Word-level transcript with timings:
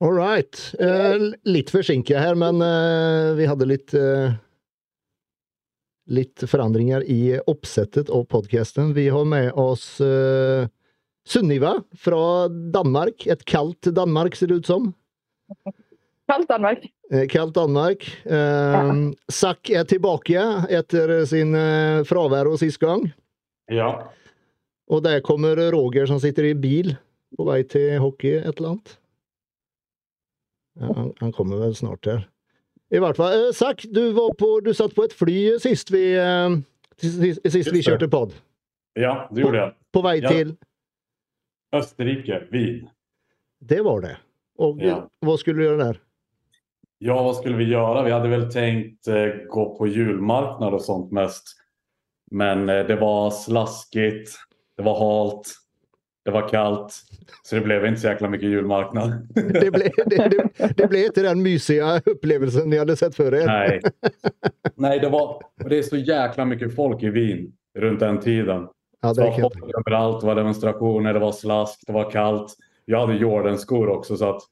All 0.00 0.12
right. 0.12 0.58
Eh, 0.78 1.30
litt 1.48 1.70
forsinka 1.72 2.20
her, 2.20 2.36
men 2.36 2.60
eh, 2.60 3.34
vi 3.38 3.46
hadde 3.48 3.68
litt 3.68 3.94
eh, 3.96 4.34
Litt 6.06 6.44
forandringer 6.46 7.02
i 7.10 7.34
oppsettet 7.50 8.12
av 8.14 8.28
podkasten. 8.30 8.92
Vi 8.94 9.08
har 9.10 9.24
med 9.26 9.48
oss 9.58 9.96
eh, 9.98 10.68
Sunniva 11.26 11.72
fra 11.98 12.46
Danmark. 12.46 13.24
Et 13.26 13.42
kaldt 13.42 13.88
Danmark, 13.90 14.36
ser 14.38 14.52
det 14.52 14.60
ut 14.60 14.70
som. 14.70 14.92
Kaldt 16.30 16.46
Danmark. 16.52 16.86
Eh, 17.10 17.24
kaldt 17.26 17.56
Danmark. 17.58 18.06
Ja. 18.22 18.84
Zack 19.34 19.72
er 19.74 19.88
tilbake 19.90 20.44
etter 20.78 21.16
sin 21.26 21.58
eh, 21.58 22.04
fravær 22.06 22.52
sist 22.62 22.78
gang. 22.78 23.08
Ja. 23.66 23.90
Og 24.86 25.02
der 25.02 25.24
kommer 25.26 25.58
Roger 25.74 26.06
som 26.06 26.22
sitter 26.22 26.52
i 26.52 26.54
bil 26.54 26.94
på 27.34 27.50
vei 27.50 27.64
til 27.66 27.98
hockey, 27.98 28.38
et 28.38 28.60
eller 28.60 28.76
annet. 28.76 28.94
Han, 30.80 31.12
han 31.20 31.32
kommer 31.32 31.56
vel 31.62 31.74
snart 31.74 32.04
her. 32.06 32.24
I 32.92 32.98
hvert 33.02 33.16
fall. 33.18 33.32
Eh, 33.48 33.52
Zack, 33.56 33.84
du, 33.90 34.12
du 34.12 34.72
satt 34.76 34.94
på 34.94 35.04
et 35.08 35.12
fly 35.16 35.36
sist 35.62 35.90
vi, 35.90 36.12
eh, 36.14 36.56
sist, 37.00 37.40
sist 37.50 37.72
vi 37.72 37.82
kjørte 37.82 38.08
pod. 38.12 38.34
ja, 38.96 39.26
det 39.32 39.42
gjorde 39.42 39.58
jeg. 39.62 39.74
På 39.92 40.02
vei 40.04 40.18
Ja. 40.22 40.28
til 40.28 40.56
Østerrike. 41.74 42.46
Wien. 42.52 42.88
Det 43.60 43.80
var 43.84 44.00
det. 44.00 44.16
Og 44.58 44.78
Ja. 44.80 45.06
hva 45.24 45.36
skulle 45.38 45.56
du 45.58 45.64
gjøre 45.68 45.78
der? 45.92 46.00
Ja, 47.00 47.14
hva 47.20 47.34
skulle 47.36 47.56
vi 47.58 47.66
gjøre? 47.72 48.04
Vi 48.04 48.10
hadde 48.14 48.30
vel 48.30 48.46
tenkt 48.50 49.08
eh, 49.08 49.46
gå 49.52 49.64
på 49.76 49.88
julemarked 49.92 50.72
og 50.72 50.80
sånt 50.80 51.12
mest. 51.12 51.54
Men 52.30 52.68
eh, 52.70 52.86
det 52.86 52.98
var 53.00 53.30
slaskigt, 53.30 54.32
det 54.78 54.84
var 54.84 54.96
halt, 54.96 55.52
det 56.26 56.32
var 56.32 56.48
kallt. 56.48 56.94
Så 57.42 57.54
det 57.54 57.60
blev 57.60 57.86
inte 57.86 58.00
så 58.00 58.08
jäkla 58.08 58.28
mycket 58.28 58.48
julmarknad. 58.48 59.28
Det 59.34 59.70
ble, 59.70 59.90
det, 60.06 60.28
det, 60.28 60.72
det 60.76 60.88
ble 60.90 61.04
ikke 61.06 61.22
den 61.22 61.42
mysiga 61.42 62.00
opplevelsen 62.02 62.66
ni 62.70 62.80
hadde 62.80 62.96
sett 62.98 63.14
før 63.14 63.36
Nei, 63.46 63.46
Nej. 63.46 63.80
Nej, 64.74 64.98
det 64.98 65.08
var... 65.08 65.42
Det 65.68 65.78
är 65.78 65.82
så 65.82 65.96
jäkla 65.96 66.44
mycket 66.44 66.74
folk 66.74 67.02
i 67.02 67.10
Wien 67.10 67.52
rundt 67.78 68.00
den 68.00 68.18
tiden. 68.20 68.66
Ja, 69.02 69.12
Det 69.12 69.20
var 69.20 69.28
jeg 69.28 69.40
folk 69.40 69.70
överallt, 69.78 70.20
det 70.20 70.26
var 70.26 70.34
demonstrationer, 70.34 71.12
det 71.12 71.22
var 71.22 71.32
slask, 71.32 71.86
det 71.86 71.92
var 71.92 72.10
kallt. 72.10 72.56
Jag 72.84 73.00
hade 73.00 73.14
Jordan-skor 73.14 73.88
också 73.88 74.16
så 74.16 74.30
att 74.30 74.42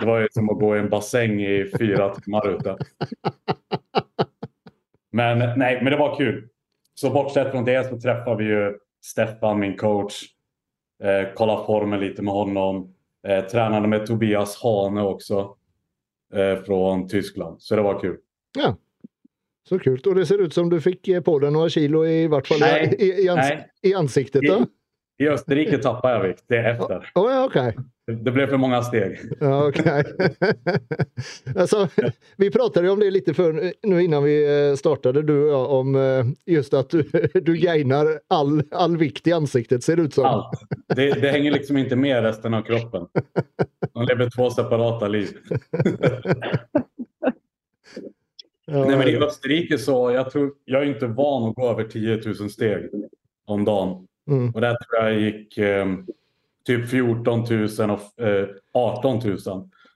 det 0.00 0.06
var 0.06 0.28
som 0.32 0.50
å 0.50 0.54
gå 0.54 0.76
i 0.76 0.78
en 0.78 0.88
bassäng 0.88 1.42
i 1.42 1.70
fyra 1.78 2.14
timmar 2.14 2.48
ute. 2.48 2.76
Men 5.12 5.38
nej, 5.58 5.80
men 5.82 5.92
det 5.92 5.96
var 5.96 6.16
kul. 6.16 6.48
Så 6.94 7.10
bortsett 7.10 7.52
fra 7.52 7.62
det 7.62 7.88
så 7.88 8.00
träffade 8.00 8.36
vi 8.36 8.44
ju 8.44 8.78
Stefan, 9.04 9.60
min 9.60 9.76
coach. 9.76 10.24
Eh, 11.02 11.28
kolla 11.34 11.64
formen 11.66 12.00
lite 12.00 12.22
med 12.22 12.34
honom. 12.34 12.94
Eh, 13.26 13.44
tränade 13.44 13.88
med 13.88 14.06
Tobias 14.06 14.62
Hane 14.62 15.02
också. 15.02 15.56
Eh, 16.34 16.62
från 16.62 17.08
Tyskland. 17.08 17.62
Så 17.62 17.76
det 17.76 17.82
var 17.82 18.00
kul. 18.00 18.16
Ja. 18.58 18.76
Så 19.68 19.78
kult. 19.78 20.06
Og 20.06 20.16
det 20.16 20.26
ser 20.26 20.38
ut 20.38 20.54
som 20.54 20.70
du 20.70 20.80
fikk 20.80 21.08
eh, 21.08 21.20
på 21.22 21.38
deg 21.38 21.52
noen 21.52 21.70
kilo, 21.70 22.04
i 22.06 22.26
hvert 22.30 22.46
fall 22.46 22.62
i, 22.62 22.66
Nei. 22.66 22.94
i, 22.98 23.08
i, 23.24 23.28
ans 23.28 23.48
Nej, 23.48 23.66
i 23.82 23.94
ansiktet. 23.94 24.42
da. 24.46 24.60
I 25.20 25.28
Österrike 25.28 25.78
tappade 25.78 26.14
jag 26.14 26.22
vikt. 26.22 26.44
Det 26.46 26.56
är 26.56 26.70
efter. 26.70 27.10
Oh, 27.14 27.32
ja, 27.32 27.44
ok. 27.44 27.74
Det 28.24 28.30
blev 28.30 28.46
för 28.46 28.56
många 28.56 28.82
steg. 28.82 29.18
Ja, 29.40 29.68
ok. 29.68 29.80
altså, 31.56 31.88
vi 32.36 32.50
pratade 32.50 32.86
jo 32.86 32.92
om 32.92 33.00
det 33.00 33.10
litt 33.10 33.36
før, 33.36 33.72
nu 33.82 34.02
innan 34.02 34.24
vi 34.24 34.68
eh, 34.70 34.76
startade, 34.76 35.22
du 35.22 35.44
och 35.44 35.50
jag, 35.52 35.70
om 35.70 35.94
eh, 35.94 36.26
just 36.46 36.74
at 36.74 36.90
du, 36.90 37.02
du 37.34 37.56
gainar 37.56 38.20
all, 38.28 38.62
all 38.70 38.96
vikt 38.96 39.26
i 39.26 39.32
ansiktet, 39.32 39.84
ser 39.84 39.96
det 39.96 40.02
ut 40.02 40.14
som. 40.14 40.24
Allt. 40.24 40.60
Det, 40.96 41.10
det 41.20 41.30
hänger 41.30 41.52
liksom 41.52 41.76
inte 41.76 41.96
med 41.96 42.22
resten 42.22 42.54
av 42.54 42.62
kroppen. 42.62 43.06
De 43.94 44.06
lever 44.06 44.30
två 44.30 44.50
separata 44.50 45.08
liv. 45.08 45.28
Ja, 48.72 48.84
Nej, 48.84 48.96
men 48.98 49.08
I 49.08 49.16
Österrike 49.16 49.78
så 49.78 50.10
jag, 50.10 50.30
tror, 50.30 50.52
jag 50.64 50.82
är 50.82 50.86
inte 50.86 51.06
van 51.06 51.48
att 51.50 51.54
gå 51.54 51.70
över 51.70 51.84
10 51.84 52.20
000 52.40 52.50
steg 52.50 52.90
om 53.46 53.64
dagen. 53.64 54.06
Mm. 54.30 54.50
Och 54.54 54.60
där 54.60 54.76
tror 54.76 55.04
jag 55.04 55.20
gick 55.20 55.58
eh, 55.58 55.86
typ 56.66 56.90
14 56.90 57.44
000 57.78 57.90
och 57.90 58.24
eh, 58.24 58.48
18 58.72 59.20
000. 59.24 59.38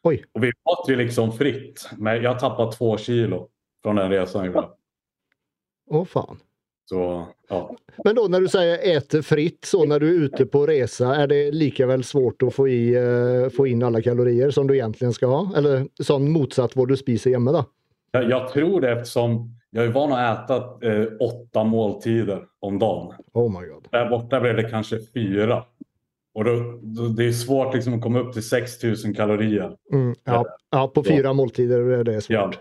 Oj. 0.02 0.24
Och 0.32 0.44
vi 0.44 0.52
åt 0.64 0.88
ju 0.88 0.96
liksom 0.96 1.32
fritt. 1.32 1.90
Men 1.98 2.22
jag 2.22 2.38
tappade 2.38 2.72
två 2.72 2.96
kilo 2.96 3.48
från 3.82 3.96
den 3.96 4.10
resan 4.10 4.54
Åh 5.90 6.02
oh, 6.02 6.04
fan. 6.04 6.38
Så 6.86 7.26
ja. 7.48 7.76
Men 8.04 8.16
da 8.16 8.26
når 8.28 8.40
du 8.40 8.48
sier 8.52 8.96
äter 8.96 9.22
fritt, 9.22 9.64
så 9.64 9.84
når 9.88 10.00
du 10.00 10.08
er 10.08 10.26
ute 10.26 10.46
på 10.46 10.66
resa, 10.68 11.14
er 11.16 11.30
det 11.30 11.40
likevel 11.56 12.04
svårt 12.04 12.44
å 12.44 12.50
få, 12.52 12.66
i, 12.68 12.92
eh, 12.94 13.48
få 13.48 13.66
in 13.70 13.82
alle 13.82 14.02
kalorier 14.04 14.52
som 14.52 14.68
du 14.68 14.74
egentlig 14.76 15.14
skal 15.16 15.32
ha? 15.32 15.42
Eller 15.56 15.86
som 16.02 16.26
motsatt 16.32 16.76
hvor 16.76 16.90
du 16.90 16.96
spiser 16.96 17.32
hjemme, 17.32 17.54
da? 17.56 17.64
Jag, 18.12 18.30
jag 18.30 18.52
tror 18.52 18.80
det 18.80 18.92
eftersom 18.92 19.48
jag 19.74 19.84
är 19.84 19.88
van 19.88 20.12
att 20.12 20.50
äta 20.50 20.56
eh, 20.92 21.06
åtta 21.20 21.64
måltider 21.64 22.46
om 22.60 22.78
dagen. 22.78 23.14
Oh 23.32 23.60
my 23.60 23.66
god. 23.68 23.88
Där 23.90 24.08
borta 24.10 24.40
blev 24.40 24.56
det 24.56 24.70
kanske 24.70 24.98
fyra. 25.14 25.64
Och 26.34 26.44
då, 26.44 26.80
då, 26.82 27.08
det 27.08 27.24
är 27.24 27.32
svårt 27.32 27.74
liksom 27.74 27.94
att 27.94 28.02
komma 28.02 28.18
upp 28.18 28.32
till 28.32 28.48
6000 28.48 29.14
kalorier. 29.14 29.76
Mm, 29.92 30.14
ja, 30.24 30.46
ja, 30.70 30.88
på 30.88 31.04
fyra 31.04 31.32
måltider 31.32 31.90
er 32.00 32.04
det 32.04 32.12
Ja. 32.12 32.20
svårt. 32.52 32.58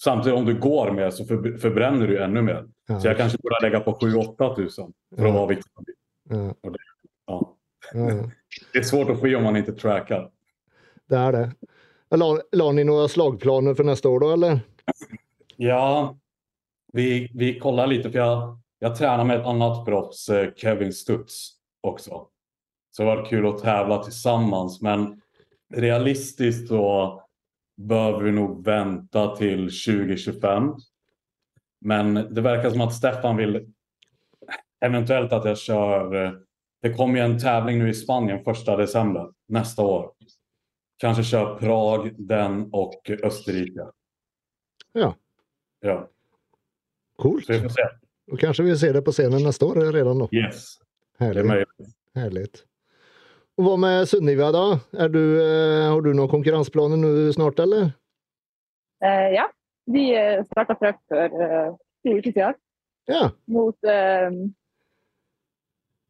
Samtidigt 0.00 0.38
om 0.38 0.44
du 0.44 0.58
går 0.60 0.90
mer 0.92 1.10
så 1.10 1.24
för, 1.24 1.58
förbränner 1.58 2.06
du 2.06 2.22
ännu 2.22 2.42
mer. 2.42 2.64
Ja. 2.88 3.00
Så 3.00 3.06
jag 3.08 3.16
kanske 3.16 3.38
borde 3.42 3.56
lägga 3.62 3.80
på 3.80 3.92
7-8 3.92 4.56
tusen 4.56 4.92
för 5.16 5.22
att 5.24 5.28
Ja. 5.28 5.34
vara 5.34 5.46
viktig. 5.46 5.72
Ja, 6.28 6.54
Ja. 6.62 6.72
ja, 7.26 7.54
ja. 8.10 8.30
Det 8.72 8.78
är 8.78 8.82
svårt 8.82 9.10
att 9.10 9.24
i 9.24 9.36
om 9.36 9.42
man 9.42 9.56
inte 9.56 9.72
trackar. 9.72 10.30
Det 11.08 11.16
er 11.16 11.32
det. 11.32 11.52
La, 12.16 12.38
la 12.52 12.72
ni 12.72 12.84
noen 12.84 13.08
slagplaner 13.08 13.74
for 13.74 13.84
neste 13.84 14.08
år, 14.08 14.20
da, 14.20 14.32
eller? 14.32 14.60
Ja, 15.56 16.16
vi, 16.96 17.30
vi 17.34 17.58
kollar 17.58 17.86
lite 17.86 18.10
för 18.10 18.18
jag, 18.18 18.58
jag 18.78 18.96
tränar 18.96 19.24
med 19.24 19.40
ett 19.40 19.46
annat 19.46 19.84
proffs, 19.84 20.28
eh, 20.28 20.52
Kevin 20.54 20.92
Stutz 20.92 21.50
också. 21.80 22.28
Så 22.90 23.02
det 23.02 23.06
var 23.16 23.24
kul 23.26 23.46
att 23.46 23.58
tävla 23.62 24.02
tillsammans 24.02 24.82
men 24.82 25.20
realistiskt 25.74 26.68
så 26.68 27.22
behöver 27.76 28.20
vi 28.22 28.32
nog 28.32 28.64
vänta 28.64 29.36
till 29.36 29.58
2025. 29.58 30.74
Men 31.80 32.14
det 32.14 32.40
verkar 32.40 32.70
som 32.70 32.80
att 32.80 32.94
Stefan 32.94 33.36
vill 33.36 33.72
eventuellt 34.84 35.32
att 35.32 35.44
jag 35.44 35.58
kör. 35.58 36.24
eh, 36.24 36.32
Det 36.82 36.92
kommer 36.94 37.18
ju 37.18 37.24
en 37.24 37.38
tävling 37.38 37.78
nu 37.78 37.88
i 37.88 37.94
Spanien 37.94 38.44
första 38.44 38.76
december 38.76 39.30
nästa 39.48 39.82
år. 39.82 40.12
Kanske 40.98 41.22
kör 41.24 41.58
Prag, 41.58 42.10
den 42.18 42.68
och 42.72 43.10
Österrike. 43.22 43.86
Ja. 44.92 45.14
Ja, 45.80 46.08
Kult. 47.18 47.50
Och 48.32 48.56
se. 48.56 48.62
Vi 48.62 48.76
ser 48.76 48.92
det 48.92 49.02
på 49.02 49.12
scenen 49.12 49.42
neste 49.42 49.64
år 49.64 49.92
redan 49.92 50.18
då? 50.18 50.28
Yes, 50.32 50.78
det 51.18 51.24
är 51.24 51.28
Herlig. 51.28 51.46
möjligt. 51.46 51.68
Herlig. 52.14 52.48
Og 53.56 53.64
hva 53.64 53.76
med 53.80 54.08
Sunniva? 54.08 54.48
Er 54.92 55.08
du, 55.08 55.22
eh, 55.40 55.88
har 55.88 56.00
du 56.04 56.12
noen 56.12 56.28
konkurranseplaner 56.28 56.96
nu 57.00 57.32
snart, 57.32 57.58
eller? 57.58 57.92
Eh, 59.04 59.30
ja, 59.32 59.46
vi 59.86 60.10
eh, 60.16 60.44
starta 60.44 60.74
prøve 60.74 60.98
for 61.08 61.40
eh, 61.46 61.70
to 62.04 62.18
uker 62.18 62.32
siden 62.32 62.54
Ja. 63.08 63.30
mot 63.46 63.76
uh, 63.86 64.28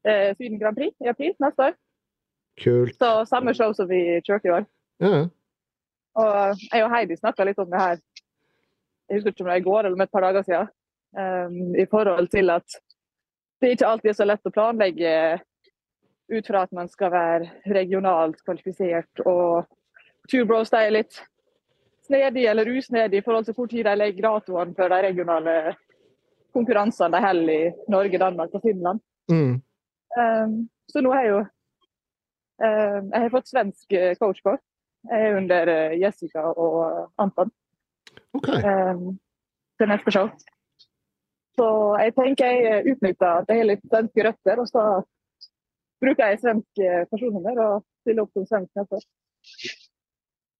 uh, 0.08 0.34
Syden 0.36 0.58
Grand 0.58 0.76
Prix 0.76 0.94
i 1.04 1.08
april 1.08 1.34
neste 1.38 1.62
år. 1.62 1.74
Kult. 2.64 2.96
Så 2.98 3.24
samme 3.28 3.54
show 3.54 3.72
som 3.72 3.88
vi 3.88 4.20
kjørte 4.24 4.48
i 4.48 4.50
år. 4.50 4.64
Ja. 5.00 5.28
Og 6.16 6.56
jeg 6.72 6.84
og 6.84 6.90
Heidi 6.90 7.16
snakka 7.16 7.44
litt 7.44 7.58
om 7.58 7.70
det 7.70 7.80
her 7.80 7.98
jeg 9.08 9.16
husker 9.18 9.30
ikke 9.30 9.42
om 9.42 9.46
det 9.46 9.52
var 9.52 9.60
i 9.60 9.66
går 9.66 9.78
eller 9.78 9.94
om 9.94 10.00
et 10.00 10.10
par 10.10 10.24
dager 10.24 10.42
siden. 10.42 10.68
Eh, 11.18 11.48
I 11.82 11.86
forhold 11.90 12.30
til 12.32 12.50
at 12.54 12.78
det 13.60 13.72
ikke 13.74 13.88
alltid 13.88 14.10
er 14.10 14.18
så 14.18 14.26
lett 14.28 14.48
å 14.48 14.52
planlegge 14.52 15.12
ut 16.28 16.46
fra 16.46 16.64
at 16.66 16.74
man 16.76 16.88
skal 16.90 17.12
være 17.14 17.72
regionalt 17.72 18.42
kvalifisert. 18.44 19.22
Og 19.24 19.64
Two 20.30 20.44
Bros 20.46 20.72
de 20.74 20.82
er 20.82 20.94
litt 20.98 21.20
snedig 22.06 22.46
eller 22.50 22.68
usnedig 22.70 23.20
i 23.20 23.24
forhold 23.24 23.46
til 23.46 23.56
hvor 23.56 23.70
tid 23.70 23.86
de 23.86 23.96
legger 23.98 24.28
datoene 24.28 24.74
for 24.76 24.92
de 24.92 25.02
regionale 25.08 25.56
konkurransene 26.54 27.12
de 27.16 27.26
holder 27.26 27.52
i 27.52 27.92
Norge, 27.92 28.18
Danmark 28.18 28.54
og 28.54 28.64
Finland. 28.64 29.02
Mm. 29.30 29.60
Um, 30.16 30.56
så 30.88 31.02
nå 31.02 31.12
har 31.12 31.24
jeg 31.24 31.32
jo 31.32 31.40
um, 31.42 33.08
Jeg 33.10 33.20
har 33.20 33.32
fått 33.34 33.50
svensk 33.50 33.92
eh, 33.92 34.14
coach 34.20 34.42
på. 34.44 34.54
Jeg 35.10 35.26
er 35.26 35.38
under 35.38 35.70
eh, 35.72 35.96
Jessica 36.00 36.46
og 36.52 37.10
Anton 37.18 37.52
Okay. 38.36 38.60
um, 38.64 39.18
til 39.78 39.88
neste 39.88 40.12
show. 40.12 40.28
Så 41.56 41.68
jeg 42.02 42.12
tenker 42.16 42.58
jeg 42.60 42.94
utnytter 42.94 43.40
at 43.40 43.50
jeg 43.50 43.62
har 43.62 43.68
litt 43.70 43.84
svenske 43.88 44.24
røtter, 44.26 44.60
og 44.60 44.68
så 44.68 44.84
bruker 46.04 46.30
jeg 46.32 46.40
svensk 46.42 46.82
eh, 46.84 47.04
personnummer 47.10 47.60
og 47.64 47.84
stiller 48.04 48.26
opp 48.26 48.36
som 48.36 48.48
svensk 48.48 48.80
neste. 48.80 49.00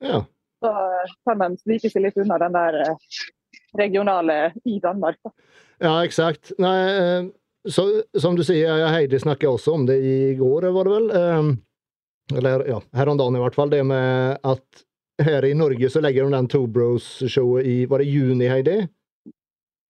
Ja. 0.05 0.23
Så 0.65 0.73
kan 1.29 1.41
man 1.43 1.59
snike 1.61 1.91
seg 1.93 2.07
litt 2.07 2.17
unna 2.21 2.39
den 2.41 2.57
der 2.57 2.81
eh, 2.87 3.19
regionale 3.77 4.39
i 4.65 4.79
Danmark. 4.81 5.21
Da. 5.25 5.35
Ja, 5.85 5.95
eksakt. 6.01 6.55
Nei, 6.63 6.79
eh, 6.95 7.29
så, 7.69 7.87
som 8.17 8.39
du 8.39 8.45
sier, 8.47 8.87
Heidi 8.95 9.21
snakket 9.21 9.51
også 9.53 9.77
om 9.77 9.87
det 9.89 9.99
i 10.01 10.19
går, 10.39 10.71
var 10.73 10.89
det 10.89 10.97
vel? 10.97 11.57
Eller 12.37 12.63
ja, 12.67 12.81
her 12.95 13.11
om 13.11 13.19
dagen 13.19 13.37
i 13.37 13.41
hvert 13.43 13.57
fall. 13.59 13.71
Det 13.71 13.83
med 13.87 14.39
at 14.47 14.85
her 15.23 15.45
i 15.45 15.55
Norge 15.57 15.91
så 15.91 16.03
legger 16.03 16.27
de 16.27 16.37
den 16.37 16.49
Two 16.51 16.69
Bros-showet 16.71 17.67
i 17.67 17.77
Var 17.91 18.03
det 18.03 18.07
juni, 18.07 18.47
Heidi? 18.51 18.77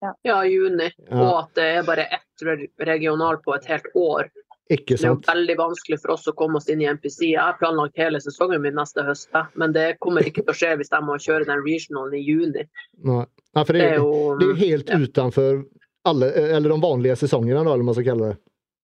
Ja, 0.01 0.41
i 0.45 0.51
juni. 0.53 0.91
Og 1.09 1.31
at 1.39 1.55
det 1.57 1.69
er 1.79 1.87
bare 1.87 2.05
ett 2.17 2.43
regional 2.85 3.39
på 3.41 3.55
et 3.55 3.65
helt 3.65 3.87
år. 3.95 4.29
ikke 4.69 4.97
Det 4.99 5.07
er 5.07 5.17
veldig 5.25 5.55
vanskelig 5.57 5.97
for 6.03 6.13
oss 6.17 6.27
å 6.27 6.35
komme 6.37 6.59
oss 6.59 6.69
inn 6.69 6.83
i 6.83 6.89
NPC. 6.89 7.31
Jeg 7.31 7.41
har 7.41 7.57
planlagt 7.59 7.97
hele 7.97 8.19
sesongen 8.21 8.61
min 8.61 8.75
neste 8.77 9.03
høst, 9.07 9.31
men 9.55 9.73
det 9.73 9.97
kommer 10.03 10.27
ikke 10.27 10.43
til 10.43 10.53
å 10.53 10.57
skje 10.59 10.75
hvis 10.77 10.93
jeg 10.93 11.07
må 11.07 11.17
kjøre 11.17 11.47
den 11.49 11.63
regionalen 11.65 12.17
i 12.19 12.23
juni. 12.23 12.67
Nei. 13.07 13.25
Nei, 13.57 13.63
for 13.65 13.73
Det 13.73 13.81
det, 13.81 13.89
er 13.89 14.01
jo 14.03 14.37
det 14.37 14.45
er 14.45 14.49
jo 14.51 14.59
helt 14.59 14.89
ja. 14.91 14.97
utenfor 15.01 15.63
alle, 16.07 16.31
eller 16.57 16.69
de 16.69 16.81
vanlige 16.81 17.15
sesongene, 17.23 17.61
eller 17.61 17.81
hva 17.81 17.87
man 17.89 17.97
skal 17.97 18.09
kalle 18.11 18.27
det. 18.27 18.37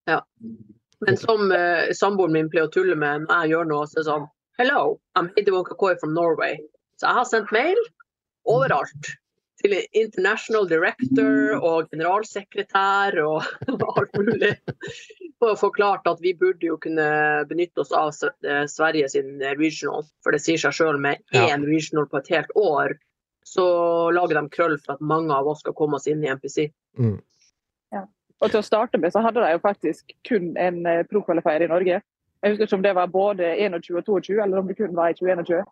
Ja. 0.10 0.22
Men 1.04 1.20
som 1.20 1.52
uh, 1.52 1.92
samboeren 1.94 2.34
min 2.34 2.50
pleier 2.50 2.70
å 2.70 2.74
tulle 2.74 2.96
med 2.98 3.28
når 3.28 3.44
jeg 3.44 3.54
gjør 3.54 3.70
noe, 3.70 3.90
så 3.90 4.00
er 4.00 4.02
det 4.02 4.10
sånn 4.10 4.32
Hello, 4.62 4.82
I'm 5.18 5.30
Hidi 5.36 5.52
Wokakoi 5.54 5.96
from 6.00 6.14
Norway. 6.14 6.58
Så 7.02 7.08
jeg 7.10 7.18
har 7.18 7.28
sendt 7.30 7.54
mail 7.54 7.80
overalt. 8.50 9.14
Til 9.64 9.76
international 9.96 10.68
director 10.68 11.56
og 11.60 11.90
generalsekretær 11.94 13.16
og 13.24 13.48
alt 13.96 14.18
mulig. 14.20 14.52
For 15.40 15.54
å 15.54 15.60
forklare 15.60 16.04
at 16.12 16.22
vi 16.24 16.34
burde 16.40 16.68
jo 16.68 16.76
kunne 16.84 17.08
benytte 17.48 17.84
oss 17.84 17.94
av 17.96 18.12
eh, 18.44 18.66
Sverige 18.72 19.10
sin 19.16 19.38
regional. 19.40 20.04
For 20.24 20.36
det 20.36 20.44
sier 20.44 20.60
seg 20.60 20.76
sjøl 20.76 21.00
med 21.00 21.24
Ja. 21.36 21.48
én 21.48 21.64
regional 21.68 22.10
på 22.12 22.20
et 22.20 22.32
helt 22.36 22.52
år, 22.60 22.98
så 23.44 23.66
lager 24.16 24.40
de 24.40 24.52
krøll 24.52 24.78
for 24.80 24.96
at 24.96 25.04
mange 25.04 25.36
av 25.36 25.48
oss 25.48 25.64
skal 25.64 25.76
komme 25.76 26.00
oss 26.00 26.08
inn 26.12 26.24
i 26.24 26.32
NPC. 26.32 26.70
Mm. 27.00 27.20
Og 28.44 28.52
til 28.52 28.60
å 28.60 28.66
starte 28.66 29.00
med 29.00 29.14
så 29.14 29.24
hadde 29.24 29.40
de 29.44 29.54
jo 29.56 29.62
faktisk 29.64 30.12
kun 30.28 30.52
en 30.60 30.84
eh, 30.90 31.06
pro-qualifier 31.08 31.64
i 31.64 31.72
Norge. 31.72 32.02
Jeg 32.44 32.52
husker 32.52 32.68
ikke 32.68 32.80
om 32.80 32.84
det 32.84 32.96
var 32.98 33.12
både 33.12 33.54
21 33.56 34.02
og 34.02 34.04
22, 34.10 34.42
eller 34.44 34.60
om 34.60 34.68
det 34.68 34.76
kun 34.76 34.96
var 34.98 35.14
i 35.14 35.16
2021. 35.16 35.62
Um, 35.64 35.70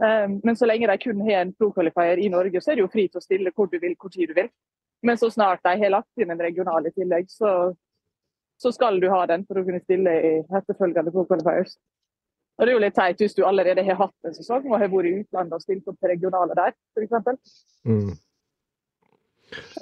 men 0.00 0.56
så 0.56 0.66
lenge 0.66 0.88
de 0.90 0.98
kun 0.98 1.20
har 1.26 1.42
en 1.42 1.52
pro-qualifier 1.54 2.18
i 2.18 2.28
Norge, 2.32 2.60
så 2.60 2.72
er 2.72 2.78
det 2.78 2.84
jo 2.86 2.92
fri 2.92 3.06
til 3.08 3.20
å 3.20 3.24
stille 3.24 3.52
hvor 3.54 3.68
du 3.70 3.78
vil, 3.78 3.94
hvor 4.00 4.10
tid 4.10 4.32
du 4.32 4.34
vil. 4.38 4.48
Men 5.02 5.18
så 5.18 5.30
snart 5.30 5.62
de 5.66 5.76
har 5.78 5.94
lagt 5.94 6.22
inn 6.22 6.30
en 6.30 6.42
regional 6.42 6.86
i 6.86 6.92
tillegg, 6.94 7.30
så, 7.30 7.72
så 8.62 8.72
skal 8.74 9.00
du 9.02 9.08
ha 9.10 9.24
den 9.30 9.46
for 9.46 9.58
å 9.58 9.64
kunne 9.66 9.82
stille 9.82 10.14
i 10.14 10.32
etterfølgende 10.42 11.14
pro-qualifiers. 11.14 11.76
Og 12.58 12.66
det 12.66 12.72
er 12.72 12.76
jo 12.76 12.82
litt 12.84 12.94
teit 12.98 13.22
hvis 13.22 13.34
du 13.34 13.42
allerede 13.48 13.84
har 13.86 13.98
hatt 13.98 14.28
en 14.28 14.34
sesong 14.36 14.66
og 14.68 14.76
har 14.78 14.90
vært 14.92 15.08
i 15.08 15.14
utlandet 15.22 15.56
og 15.56 15.64
stilt 15.64 15.88
opp 15.90 15.98
til 15.98 16.12
regionale 16.12 16.56
der, 16.58 16.76
f.eks. 16.94 17.54
Mm. 17.88 18.12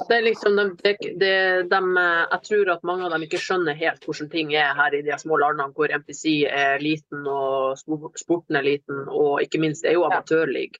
Det 0.08 0.16
er 0.16 0.24
liksom 0.24 0.56
de, 0.56 0.64
de, 0.82 0.92
de, 1.20 1.32
dem, 1.70 1.90
eh, 1.98 2.22
jeg 2.32 2.42
tror 2.48 2.70
at 2.74 2.86
mange 2.86 3.06
av 3.06 3.14
dem 3.14 3.26
ikke 3.26 3.40
skjønner 3.42 3.78
helt 3.78 4.06
hvordan 4.06 4.30
ting 4.32 4.54
er 4.58 4.72
her 4.78 4.96
i 4.96 5.02
de 5.06 5.18
små 5.20 5.38
landene 5.40 5.74
hvor 5.76 5.92
MPC 6.00 6.24
er 6.50 6.82
liten 6.82 7.26
og 7.30 7.78
sporten 8.18 8.58
er 8.58 8.66
liten, 8.66 9.04
og 9.06 9.42
ikke 9.44 9.60
minst 9.62 9.84
det 9.84 9.92
er 9.92 10.00
jo 10.00 10.08
amatørlig. 10.08 10.70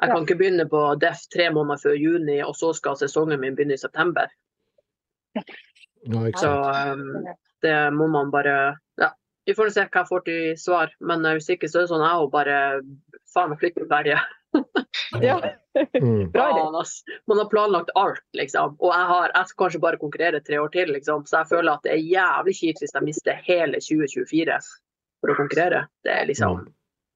Jeg 0.00 0.08
kan 0.08 0.24
ikke 0.24 0.38
begynne 0.40 0.64
på 0.68 0.80
DEF 1.00 1.26
tre 1.32 1.50
måneder 1.52 1.82
før 1.82 1.96
juni, 2.00 2.38
og 2.40 2.54
så 2.56 2.72
skal 2.72 2.96
sesongen 2.96 3.40
min 3.42 3.56
begynne 3.56 3.76
i 3.76 3.82
september. 3.82 4.32
Så 6.40 6.50
um, 6.50 7.26
det 7.62 7.76
må 7.92 8.06
man 8.08 8.30
bare 8.32 8.78
Ja, 8.96 9.10
vi 9.44 9.54
får 9.54 9.74
se 9.74 9.84
hva 9.84 10.00
jeg 10.00 10.08
får 10.08 10.24
til 10.24 10.54
svar. 10.58 10.94
Men 11.04 11.26
hvis 11.28 11.50
ikke 11.52 11.68
så 11.68 11.82
er 11.82 11.84
det 11.84 11.92
sånn 11.92 12.06
jeg 12.06 12.24
òg 12.24 12.30
bare 12.32 12.56
faen 13.34 13.52
meg 13.52 13.60
flytter 13.60 13.84
til 13.84 13.90
Sverige. 13.90 14.22
Ja, 15.22 15.40
Mm. 16.02 16.32
Faen. 16.34 16.84
Man 17.26 17.38
har 17.38 17.44
planlagt 17.44 17.90
alt, 17.94 18.24
liksom. 18.32 18.76
Og 18.78 18.94
jeg, 18.94 19.06
har, 19.06 19.32
jeg 19.34 19.48
skal 19.48 19.64
kanskje 19.64 19.80
bare 19.80 20.00
konkurrere 20.00 20.40
tre 20.40 20.58
år 20.60 20.68
til, 20.74 20.92
liksom. 20.92 21.26
Så 21.26 21.42
jeg 21.42 21.50
føler 21.52 21.72
at 21.72 21.86
det 21.86 21.92
er 21.94 22.02
jævlig 22.02 22.56
kjipt 22.58 22.82
hvis 22.82 22.94
jeg 22.96 23.06
mister 23.06 23.42
hele 23.46 23.78
2024 23.78 24.58
for 25.20 25.32
å 25.32 25.38
konkurrere. 25.38 25.84
Det 26.06 26.14
er 26.14 26.28
liksom 26.30 26.66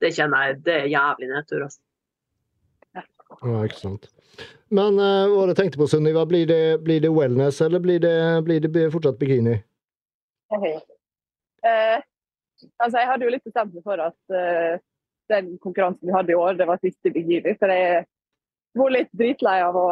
Det 0.03 0.11
kjenner 0.13 0.49
jeg 0.49 0.63
det 0.67 0.75
er 0.75 0.89
jævlig 0.93 1.31
nedtur, 1.31 1.67
altså. 1.67 1.81
Ja, 3.43 3.61
ikke 3.65 3.81
sant. 3.81 4.09
Men 4.75 4.99
uh, 5.01 5.31
hva 5.31 5.47
du 5.49 5.55
tenkte 5.57 5.79
på, 5.81 5.87
Sunniva? 5.91 6.25
Blir 6.29 6.47
det, 6.47 6.81
blir 6.85 7.01
det 7.03 7.11
wellness, 7.15 7.61
eller 7.65 7.83
blir 7.83 8.03
det, 8.03 8.17
blir 8.47 8.61
det 8.63 8.89
fortsatt 8.93 9.19
bikini? 9.19 9.57
Eh, 11.65 11.99
altså, 12.79 12.99
jeg 12.99 13.09
hadde 13.09 13.27
jo 13.27 13.33
litt 13.33 13.47
bestemt 13.47 13.75
meg 13.75 13.87
for 13.87 14.03
at 14.03 14.37
eh, 14.37 14.77
den 15.33 15.55
konkurransen 15.59 16.09
vi 16.09 16.15
hadde 16.15 16.33
i 16.33 16.39
år, 16.39 16.59
det 16.59 16.69
var 16.69 16.81
siste 16.83 17.13
bikini. 17.15 17.55
For 17.59 17.73
jeg 17.73 18.05
var 18.79 18.95
litt 18.95 19.11
dritlei 19.17 19.59
av 19.65 19.77
å, 19.79 19.89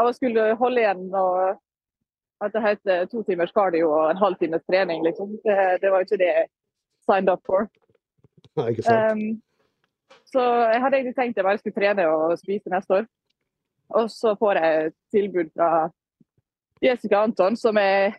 av 0.00 0.10
å 0.10 0.16
skulle 0.16 0.52
holde 0.60 0.82
igjen 0.82 1.06
og 1.10 1.60
at 2.44 2.52
det 2.52 2.62
heter 2.64 3.06
to 3.08 3.22
timers 3.24 3.52
cardio 3.54 3.88
og 3.88 4.10
en 4.10 4.20
halv 4.20 4.36
times 4.40 4.64
trening, 4.68 5.04
liksom. 5.06 5.38
Det, 5.44 5.56
det 5.82 5.90
var 5.90 6.02
jo 6.02 6.08
ikke 6.08 6.20
det 6.20 6.30
jeg 6.30 6.48
signed 7.06 7.30
up 7.32 7.42
for. 7.46 7.68
Nei, 8.58 8.70
ikke 8.74 8.84
sant? 8.86 9.12
Um, 9.12 10.18
så 10.28 10.42
jeg 10.42 10.82
hadde 10.82 10.98
egentlig 10.98 11.16
tenkt 11.16 11.38
jeg 11.38 11.46
bare 11.46 11.60
skulle 11.60 11.78
trene 11.78 12.06
og 12.10 12.34
spise 12.40 12.72
neste 12.72 13.00
år. 13.00 13.06
Og 13.94 14.10
så 14.10 14.34
får 14.40 14.60
jeg 14.60 14.84
et 14.88 14.96
tilbud 15.14 15.50
fra 15.54 15.70
Jessica 16.82 17.22
Anton, 17.24 17.56
som 17.56 17.78
jeg 17.78 18.14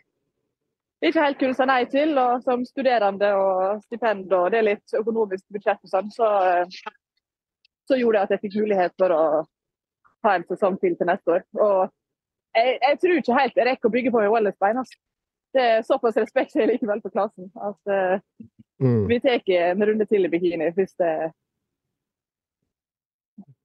ikke 1.03 1.21
helt 1.21 1.39
kunne 1.39 1.53
si 1.57 1.65
nei 1.65 1.85
til. 1.85 2.17
Og 2.17 2.43
som 2.43 2.65
studerende 2.65 3.33
og 3.35 3.81
stipend 3.83 4.31
og 4.33 4.51
det 4.51 4.59
er 4.59 4.69
litt 4.69 4.93
økonomisk 4.99 5.43
budsjett 5.53 5.79
og 5.83 5.89
sånn, 5.91 6.11
så, 6.11 6.29
eh, 6.63 6.65
så 7.87 7.97
gjorde 7.99 8.17
det 8.17 8.23
at 8.23 8.29
jeg 8.35 8.43
fikk 8.45 8.59
mulighet 8.63 8.93
for 8.97 9.09
å 9.11 9.23
ha 10.25 10.35
en 10.35 10.43
sesong 10.49 10.79
til 10.81 10.95
til 10.97 11.07
neste 11.07 11.27
år. 11.31 11.43
Og 11.59 11.91
jeg, 12.55 12.79
jeg 12.81 12.99
tror 12.99 13.17
ikke 13.19 13.39
helt 13.39 13.55
jeg 13.57 13.67
rekker 13.67 13.89
å 13.89 13.91
bygge 13.93 14.11
på 14.11 14.21
meg 14.23 14.31
wellness-bein. 14.31 14.77
Altså. 14.77 14.97
Det 15.55 15.61
er 15.61 15.81
såpass 15.87 16.17
respekt 16.17 16.55
jeg 16.55 16.67
likevel 16.67 17.01
for 17.01 17.09
klassen 17.11 17.51
at 17.61 17.91
eh, 17.91 18.19
Mm. 18.75 19.07
vi 19.07 19.19
tar 19.23 19.39
en 19.71 19.85
runde 19.87 20.05
til 20.05 20.25
i 20.25 20.27
bikini 20.27 20.65
hvis 20.75 20.95
det, 20.99 21.31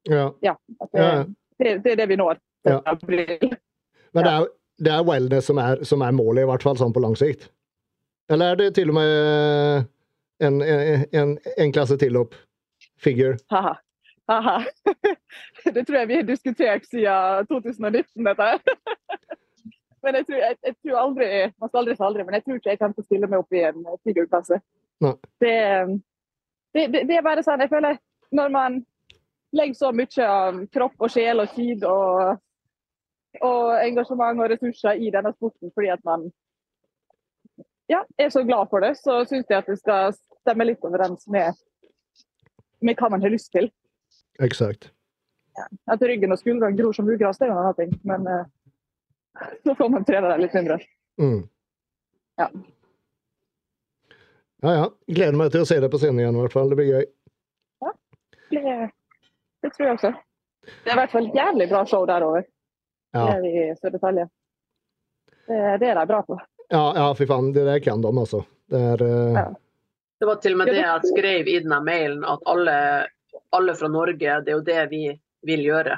Ja. 0.09 0.29
at 0.81 0.88
det, 0.93 1.00
Ja. 1.00 1.25
det, 1.59 1.83
det 1.85 1.93
er 1.93 1.97
det 1.97 2.09
vi 2.09 2.17
når. 2.17 2.38
Ja. 2.65 2.81
Men 4.15 4.25
det 4.25 4.33
er, 4.33 4.47
det 4.81 4.93
er 4.93 5.06
wellness 5.06 5.49
som 5.50 5.61
er, 5.61 5.85
som 5.85 6.03
er 6.05 6.15
målet, 6.17 6.44
i 6.44 6.50
hvert 6.50 6.65
fall 6.65 6.79
sånn 6.81 6.94
på 6.97 7.03
lang 7.05 7.17
sikt? 7.19 7.49
Eller 8.31 8.53
er 8.53 8.61
det 8.61 8.71
til 8.79 8.93
og 8.93 8.97
med 8.97 9.87
en, 10.41 10.61
en, 10.62 11.05
en, 11.12 11.37
en 11.57 11.73
klasse 11.75 11.99
til 12.00 12.16
opp? 12.21 12.37
Figure? 13.00 13.38
Haha. 13.52 13.75
Haha. 14.31 14.59
Det 15.75 15.87
tror 15.87 15.99
jeg 15.99 16.09
vi 16.09 16.19
har 16.21 16.26
diskutert 16.28 16.87
siden 16.88 17.47
2019, 17.50 18.25
dette. 18.25 18.50
Men 20.02 20.16
jeg 20.16 20.26
tror, 20.26 20.37
jeg, 20.37 20.57
jeg 20.66 20.75
tror 20.76 21.00
aldri 21.00 21.26
Man 21.61 21.69
skal 21.69 21.81
aldri 21.83 21.97
si 21.97 22.05
aldri, 22.07 22.25
men 22.25 22.35
jeg 22.35 22.45
tror 22.45 22.57
ikke 22.57 22.71
jeg 22.71 22.78
kommer 22.81 22.95
til 22.97 23.02
å 23.02 23.09
stille 23.09 23.28
meg 23.28 23.43
opp 23.43 23.57
i 23.57 23.64
en 23.69 23.83
figurklasse. 24.07 24.57
Det, 25.45 25.57
det, 26.73 26.85
det, 26.95 27.02
det 27.09 27.19
er 27.19 27.26
bare 27.26 27.45
sånn 27.45 27.61
Jeg 27.61 27.73
føler 27.73 27.99
når 28.37 28.55
man 28.55 28.78
legger 29.57 29.76
så 29.76 29.90
mye 29.93 30.31
av 30.31 30.62
kropp 30.73 31.05
og 31.05 31.12
sjel 31.12 31.43
og 31.43 31.52
tid 31.52 31.85
og, 31.85 32.40
og 33.39 33.79
engasjement 33.79 34.43
og 34.43 34.51
ressurser 34.51 34.99
i 34.99 35.11
denne 35.15 35.33
sporten 35.37 35.71
fordi 35.75 35.93
at 35.93 36.03
man 36.05 36.27
ja, 37.91 38.05
er 38.19 38.31
så 38.31 38.43
glad 38.47 38.71
for 38.71 38.83
det, 38.85 38.95
så 38.99 39.21
syns 39.27 39.51
jeg 39.51 39.59
at 39.59 39.69
det 39.71 39.79
skal 39.81 40.15
stemme 40.15 40.67
litt 40.69 40.85
overens 40.87 41.27
med, 41.31 41.59
med 42.81 42.99
hva 42.99 43.11
man 43.11 43.23
har 43.25 43.33
lyst 43.35 43.51
til. 43.55 43.67
Exakt. 44.43 44.93
At 45.91 46.03
ryggen 46.07 46.33
og 46.33 46.39
skuldrene 46.39 46.79
gror 46.79 46.95
som 46.97 47.09
ugras, 47.11 47.41
det 47.41 47.49
er 47.49 47.55
en 47.55 47.59
annen 47.59 47.79
ting. 47.81 47.97
Men 48.07 48.29
uh, 48.31 48.45
så 49.67 49.75
får 49.75 49.91
man 49.91 50.07
trene 50.07 50.31
det 50.31 50.45
litt 50.45 50.55
mindre. 50.55 50.79
Mm. 51.21 51.41
Ja. 52.41 52.49
Ja, 54.61 54.73
ja. 54.77 54.87
Gleder 55.11 55.41
meg 55.41 55.51
til 55.53 55.65
å 55.65 55.69
se 55.69 55.81
det 55.83 55.91
på 55.91 55.99
scenen 56.01 56.23
igjen, 56.23 56.39
i 56.39 56.45
hvert 56.45 56.55
fall. 56.55 56.71
Det 56.71 56.79
blir 56.79 56.95
gøy. 56.95 57.11
Det, 58.51 58.63
det 59.63 59.75
tror 59.75 59.87
jeg 59.87 59.99
også. 59.99 60.15
Det 60.71 60.91
er 60.91 60.97
i 60.97 61.01
hvert 61.01 61.13
fall 61.13 61.29
jævlig 61.35 61.69
bra 61.71 61.85
show 61.89 62.07
der 62.09 62.25
over. 62.27 62.47
Ja, 63.12 63.25
Det 63.40 63.50
er 63.50 63.73
i 63.73 63.76
Sør-Italia. 63.79 64.29
Det, 65.47 65.79
det 65.83 65.88
er 65.90 65.99
de 65.99 66.07
bra 66.07 66.23
på. 66.23 66.38
ja, 66.71 66.85
ja 66.97 67.09
fy 67.19 67.26
faen. 67.26 67.52
Det 67.52 67.64
der 67.67 67.81
kan 67.83 68.02
de, 68.02 68.12
altså. 68.19 68.45
Det 68.71 68.83
er 68.93 69.02
uh... 69.02 69.35
Ja. 69.35 69.49
Det 70.21 70.29
var 70.29 70.37
til 70.37 70.52
og 70.52 70.59
med 70.61 70.69
det 70.69 70.83
jeg 70.83 71.09
skrev 71.09 71.49
i 71.49 71.59
denne 71.64 71.79
mailen, 71.81 72.25
at 72.29 72.43
alle, 72.47 72.76
alle 73.57 73.75
fra 73.75 73.88
Norge, 73.88 74.35
det 74.45 74.52
er 74.52 74.59
jo 74.59 74.64
det 74.67 74.83
vi 74.90 75.05
vil 75.49 75.62
gjøre. 75.64 75.97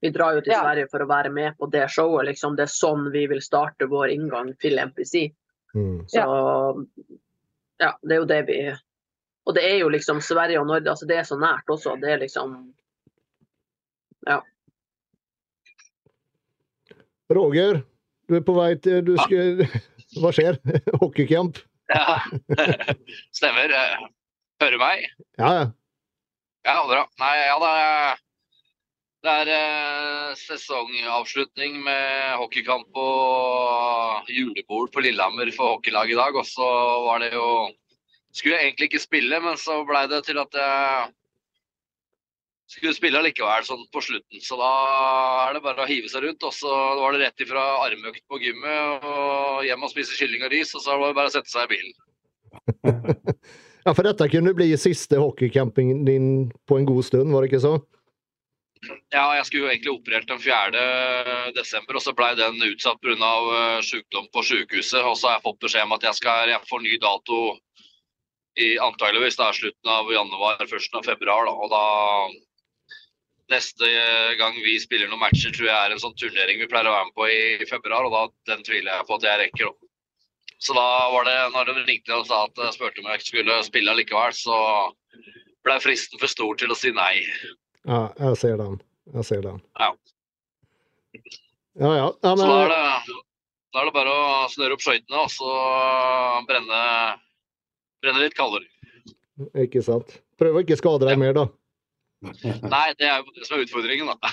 Vi 0.00 0.12
drar 0.14 0.36
jo 0.38 0.44
til 0.44 0.54
Ja. 0.54 0.60
Sverige 0.62 0.88
for 0.92 1.02
å 1.02 1.08
være 1.10 1.32
med 1.34 1.56
på 1.58 1.66
det 1.66 1.88
showet. 1.90 2.28
Liksom. 2.30 2.54
Det 2.56 2.68
er 2.68 2.72
sånn 2.72 3.10
vi 3.10 3.26
vil 3.28 3.42
starte 3.42 3.88
vår 3.90 4.14
inngang 4.14 4.54
til 4.62 4.78
MPC. 4.78 5.32
mm. 5.74 6.06
Så 6.08 6.22
ja, 7.80 7.90
det 8.02 8.14
er 8.14 8.20
jo 8.20 8.28
det 8.28 8.42
vi 8.46 8.60
Og 9.46 9.54
det 9.54 9.64
er 9.64 9.78
jo 9.80 9.88
liksom 9.88 10.20
Sverige 10.20 10.60
og 10.60 10.66
Norge, 10.66 10.90
altså 10.90 11.06
det 11.06 11.16
er 11.18 11.24
så 11.24 11.36
nært 11.40 11.68
også. 11.68 11.96
Det 12.00 12.10
er 12.12 12.18
liksom 12.22 12.72
Roger, 17.30 17.82
du 18.26 18.38
er 18.38 18.42
på 18.46 18.54
vei 18.56 18.72
til 18.82 19.04
du 19.06 19.12
skal, 19.22 19.60
Hva 20.18 20.32
skjer? 20.34 20.56
Hockeycamp? 21.00 21.60
Ja, 21.90 22.16
stemmer. 23.38 23.70
Hører 24.60 24.74
du 24.74 24.80
meg? 24.82 25.04
Ja, 25.38 25.52
ja. 25.58 25.68
Ja, 26.66 26.74
bra. 26.84 27.04
Nei, 27.22 27.30
ja, 27.38 27.54
det 27.62 27.70
er, 27.82 28.18
det 29.24 29.36
er 29.42 29.50
eh, 29.54 30.32
sesongavslutning 30.42 31.78
med 31.86 32.34
hockeykamp 32.42 32.98
og 33.00 34.28
julebord 34.28 34.90
på 34.92 35.06
Lillehammer 35.06 35.48
for 35.54 35.76
hockeylaget 35.76 36.16
i 36.16 36.18
dag. 36.20 36.36
Og 36.36 36.46
så 36.50 36.66
var 37.06 37.22
det 37.24 37.32
jo 37.36 37.46
Skulle 38.30 38.60
jeg 38.60 38.68
egentlig 38.68 38.86
ikke 38.92 39.02
spille, 39.02 39.40
men 39.42 39.56
så 39.58 39.80
blei 39.82 40.04
det 40.06 40.20
til 40.28 40.38
at 40.38 40.54
jeg 40.54 41.08
skulle 42.70 42.94
spille 42.96 43.22
likevel 43.24 43.64
sånn 43.66 43.82
på 43.92 44.02
slutten. 44.04 44.42
Så 44.44 44.58
da 44.60 44.70
er 45.46 45.56
det 45.56 45.64
bare 45.64 45.84
å 45.84 45.88
hive 45.90 46.10
seg 46.10 46.24
rundt. 46.26 46.46
Og 46.46 46.54
så 46.54 46.74
var 47.00 47.16
det 47.16 47.24
rett 47.24 47.44
ifra 47.46 47.64
armøkt 47.86 48.22
på 48.30 48.40
gymmet 48.42 49.08
og 49.10 49.64
hjem 49.66 49.86
og 49.86 49.92
spise 49.92 50.18
kylling 50.18 50.46
og 50.46 50.54
ris. 50.54 50.74
Og 50.78 50.84
så 50.84 50.96
var 50.96 51.10
det 51.10 51.18
bare 51.18 51.32
å 51.32 51.34
sette 51.34 51.52
seg 51.52 51.66
i 51.66 51.74
bilen. 51.74 51.98
Ja, 53.80 53.94
for 53.96 54.04
dette 54.04 54.26
kunne 54.28 54.52
bli 54.52 54.68
siste 54.76 55.16
hockeycampingen 55.16 56.02
din 56.04 56.26
på 56.68 56.76
en 56.76 56.84
god 56.84 57.06
stund, 57.06 57.32
var 57.32 57.40
det 57.40 57.48
ikke 57.48 57.62
så? 57.64 57.78
Ja, 59.12 59.24
jeg 59.36 59.46
skulle 59.46 59.66
jo 59.66 59.70
egentlig 59.70 59.92
operert 59.92 60.28
den 60.28 60.40
4. 60.40 60.84
desember, 61.56 61.98
og 61.98 62.04
så 62.04 62.14
blei 62.16 62.30
den 62.38 62.60
utsatt 62.64 63.00
pga. 63.04 63.32
sykdom 63.84 64.28
på 64.32 64.44
sykehuset. 64.44 65.02
Og 65.04 65.16
så 65.16 65.28
har 65.28 65.38
jeg 65.38 65.46
fått 65.48 65.60
beskjed 65.64 65.88
om 65.88 65.96
at 65.96 66.06
jeg 66.08 66.20
skal 66.20 66.52
jeg 66.52 66.68
får 66.68 66.84
ny 66.84 66.96
dato 67.00 67.40
i 68.60 68.70
antageligvis 68.82 69.38
da 69.40 69.50
slutten 69.56 69.92
av 69.92 70.08
januar, 70.12 70.64
førsten 70.68 71.00
av 71.00 71.08
februar. 71.08 71.48
Da. 71.48 71.52
Og 71.56 71.72
da 71.72 71.84
Neste 73.50 73.86
gang 74.38 74.54
vi 74.62 74.76
spiller 74.78 75.10
noen 75.10 75.22
matcher, 75.24 75.50
tror 75.54 75.66
jeg 75.66 75.74
er 75.74 75.94
en 75.94 76.02
sånn 76.02 76.14
turnering 76.18 76.60
vi 76.60 76.68
pleier 76.70 76.86
å 76.86 76.94
være 76.94 77.08
med 77.08 77.16
på 77.18 77.28
i 77.30 77.70
februar. 77.70 78.06
Og 78.06 78.14
da, 78.14 78.20
den 78.52 78.62
tviler 78.66 78.92
jeg 78.94 79.08
på 79.08 79.16
at 79.18 79.26
jeg 79.26 79.40
rekker. 79.44 79.70
Da. 79.72 79.90
Så 80.60 80.76
da 80.76 80.86
var 81.10 81.24
det, 81.24 81.36
når 81.54 81.72
de 81.72 81.82
ringte 81.88 82.14
og 82.14 82.28
sa 82.28 82.44
at 82.44 82.60
spurte 82.76 83.00
om 83.02 83.08
jeg 83.10 83.24
skulle 83.24 83.56
spille 83.66 83.96
likevel, 83.96 84.34
så 84.36 84.56
ble 85.64 85.76
fristen 85.80 86.20
for 86.20 86.30
stor 86.30 86.58
til 86.60 86.72
å 86.72 86.78
si 86.78 86.92
nei. 86.94 87.14
Ja, 87.88 88.10
jeg 88.20 88.38
ser 88.42 88.58
den. 88.60 88.78
Jeg 89.14 89.26
ser 89.26 89.42
den. 89.46 89.62
Ja. 89.80 89.90
Ja, 91.80 91.90
ja. 91.96 92.06
ja 92.12 92.34
Så 92.36 92.44
da 92.44 92.58
er, 92.60 92.74
det, 92.74 93.16
da 93.72 93.82
er 93.82 93.88
det 93.88 93.94
bare 93.96 94.12
å 94.12 94.26
snøre 94.52 94.76
opp 94.76 94.84
skøytene 94.84 95.24
og 95.24 95.32
så 95.32 95.54
brenne, 96.48 96.82
brenne 98.04 98.26
litt 98.26 98.36
kalorier. 98.36 98.68
ikke 99.64 99.82
sant. 99.86 100.20
Prøv 100.40 100.60
å 100.60 100.62
ikke 100.64 100.78
skade 100.80 101.08
deg 101.08 101.20
mer, 101.20 101.34
da. 101.36 101.46
Nei, 102.20 102.92
det 103.00 103.06
er 103.08 103.22
jo 103.22 103.32
det 103.32 103.46
som 103.46 103.56
er 103.56 103.62
utfordringen, 103.64 104.10
da. 104.10 104.30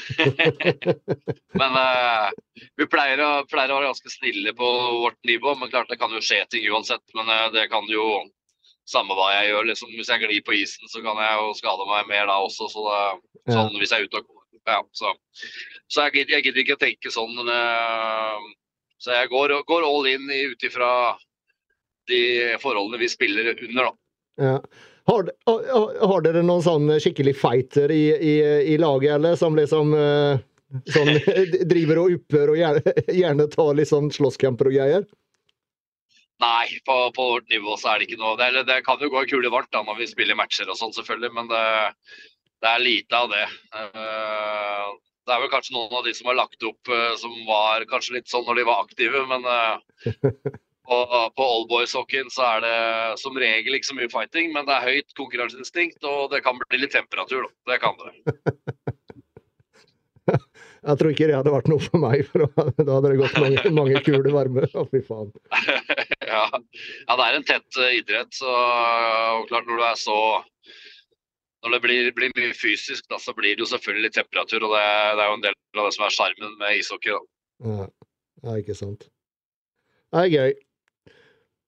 men 1.62 1.77
uh, 1.79 2.32
vi 2.79 2.88
pleier 2.91 3.22
å, 3.24 3.29
pleier 3.48 3.72
å 3.72 3.77
være 3.77 3.91
ganske 3.91 4.12
snille 4.12 4.51
på 4.58 4.72
vårt 5.03 5.20
nivå. 5.29 5.53
Men 5.60 5.72
klart 5.72 5.91
det 5.91 6.00
kan 6.01 6.12
jo 6.12 6.20
skje 6.24 6.41
ting 6.51 6.67
uansett. 6.72 7.03
Men 7.15 7.32
uh, 7.32 7.48
det 7.53 7.70
kan 7.72 7.88
jo 7.91 8.03
samme 8.88 9.15
hva 9.15 9.29
jeg 9.38 9.53
gjør. 9.53 9.70
Liksom, 9.72 9.94
hvis 9.96 10.12
jeg 10.12 10.24
glir 10.25 10.44
på 10.48 10.58
isen, 10.60 10.91
så 10.91 11.03
kan 11.06 11.20
jeg 11.24 11.39
jo 11.39 11.53
skade 11.60 11.88
meg 11.88 12.12
mer 12.12 12.27
da 12.27 12.39
også. 12.44 12.67
Så 12.74 12.84
det, 12.89 13.56
sånn 13.56 13.79
hvis 13.79 13.96
jeg 13.96 14.03
er 14.03 14.10
ute 14.12 14.22
og 14.24 14.27
går. 14.34 14.44
Ja, 14.67 14.82
så 15.00 15.13
så 15.88 16.03
jeg, 16.10 16.17
gidder- 16.17 16.36
jeg 16.36 16.44
gidder 16.50 16.63
ikke 16.65 16.79
tenke 16.82 17.13
sånn. 17.13 17.32
Men, 17.39 17.48
uh, 17.56 18.51
så 19.00 19.15
jeg 19.15 19.32
går, 19.32 19.56
går 19.70 19.88
all 19.88 20.12
in 20.12 20.27
ut 20.27 20.67
ifra 20.67 20.91
de 22.12 22.22
forholdene 22.60 23.00
vi 23.00 23.08
spiller 23.12 23.53
under, 23.56 23.89
da. 23.89 23.96
Ja. 24.44 24.58
Har, 25.08 25.30
har, 25.48 26.22
dere 26.26 26.42
noen 26.44 26.64
sånn 26.66 26.90
skikkelig 27.00 27.38
fighter 27.40 27.92
i, 27.96 28.04
i, 28.12 28.34
i 28.74 28.78
laget, 28.82 29.14
eller? 29.16 29.38
Som 29.40 29.56
liksom 29.56 29.94
eh, 29.96 30.42
sånn, 30.92 31.14
driver 31.72 32.02
og 32.04 32.18
upper 32.18 32.52
og 32.52 32.60
gjerne, 32.60 32.94
gjerne 33.22 33.48
tar 33.54 33.72
litt 33.80 33.92
sånn 33.92 34.12
slåsskamper 34.12 34.68
og 34.72 34.76
greier? 34.76 35.08
Nei, 36.44 36.68
på, 36.86 36.96
på 37.16 37.24
vårt 37.32 37.48
nivå 37.50 37.80
så 37.82 37.94
er 37.94 38.02
det 38.04 38.10
ikke 38.12 38.20
noe. 38.22 38.36
Det, 38.38 38.66
det 38.68 38.82
kan 38.86 39.00
jo 39.02 39.10
gå 39.10 39.24
en 39.24 39.30
kule 39.32 39.50
varmt 39.50 39.72
da 39.74 39.82
når 39.88 40.04
vi 40.04 40.10
spiller 40.12 40.38
matcher 40.38 40.70
og 40.70 40.78
sånn, 40.78 40.94
selvfølgelig, 40.94 41.32
men 41.34 41.48
det, 41.50 41.64
det 42.62 42.74
er 42.74 42.84
lite 42.84 43.24
av 43.24 43.32
det. 43.32 43.46
Eh, 43.80 44.88
Det 45.28 45.34
er 45.36 45.42
vel 45.44 45.50
kanskje 45.52 45.74
noen 45.76 45.96
av 45.98 46.06
de 46.06 46.14
som 46.16 46.30
har 46.30 46.38
lagt 46.38 46.62
opp 46.64 46.92
eh, 46.94 47.16
som 47.20 47.34
var 47.48 47.84
kanskje 47.90 48.20
litt 48.20 48.30
sånn 48.32 48.46
når 48.48 48.60
de 48.62 48.68
var 48.70 48.84
aktive, 48.86 49.24
men 49.28 49.48
på, 50.88 50.98
på 51.36 51.48
oldboys-hockeyen 51.58 52.29
så 52.34 52.46
er 52.56 52.63
det 52.63 52.77
som 53.22 53.38
regel 53.39 53.75
ikke 53.77 53.89
så 53.89 53.98
mye 53.98 54.12
fighting, 54.12 54.53
men 54.56 54.67
det 54.67 54.75
er 54.75 54.88
høyt 54.88 55.17
konkurranseinstinkt, 55.20 56.00
og 56.08 56.32
det 56.34 56.44
kan 56.46 56.60
bli 56.63 56.82
litt 56.84 56.96
temperatur, 56.96 57.48
da. 57.48 57.74
Det 57.74 57.82
kan 57.84 58.00
det. 58.03 58.13
Jeg 60.88 61.00
tror 61.00 61.12
ikke 61.12 61.27
det 61.27 61.36
hadde 61.36 61.51
vært 61.51 61.70
noe 61.72 61.84
for 61.84 62.00
meg, 62.00 62.22
for 62.29 62.44
da 62.44 62.67
da 62.77 62.98
hadde 62.98 63.10
det 63.12 63.20
gått 63.20 63.39
mange, 63.41 63.72
mange 63.75 64.01
kuler 64.06 64.29
varme. 64.32 64.67
Å, 64.72 64.84
fy 64.91 65.01
faen. 65.03 65.32
ja. 66.32 66.44
ja, 66.53 67.17
det 67.17 67.25
er 67.25 67.39
en 67.39 67.48
tett 67.48 67.79
eh, 67.82 67.98
idrett. 67.98 68.29
Så 68.38 68.51
og 68.51 69.48
klart 69.50 69.67
når 69.67 69.82
du 69.82 69.88
er 69.88 69.98
så 70.00 70.20
Når 71.65 71.74
det 71.74 71.82
blir, 71.84 72.12
blir 72.15 72.32
mye 72.38 72.53
fysisk, 72.56 73.03
da, 73.12 73.20
så 73.20 73.34
blir 73.36 73.58
det 73.58 73.65
jo 73.65 73.72
selvfølgelig 73.74 74.13
temperatur. 74.20 74.67
Og 74.70 74.77
det, 74.77 74.86
det 75.17 75.25
er 75.25 75.32
jo 75.32 75.39
en 75.39 75.46
del 75.48 75.58
av 75.82 75.89
det 75.89 75.96
som 75.98 76.08
er 76.08 76.15
sjarmen 76.15 76.56
med 76.62 76.79
ishockey. 76.79 77.17
Da. 77.17 77.67
Ja, 77.67 77.89
ja 78.46 78.58
ikke 78.62 78.77
sant. 78.77 79.10
Det 80.13 80.24
er 80.24 80.32
gøy. 80.32 80.56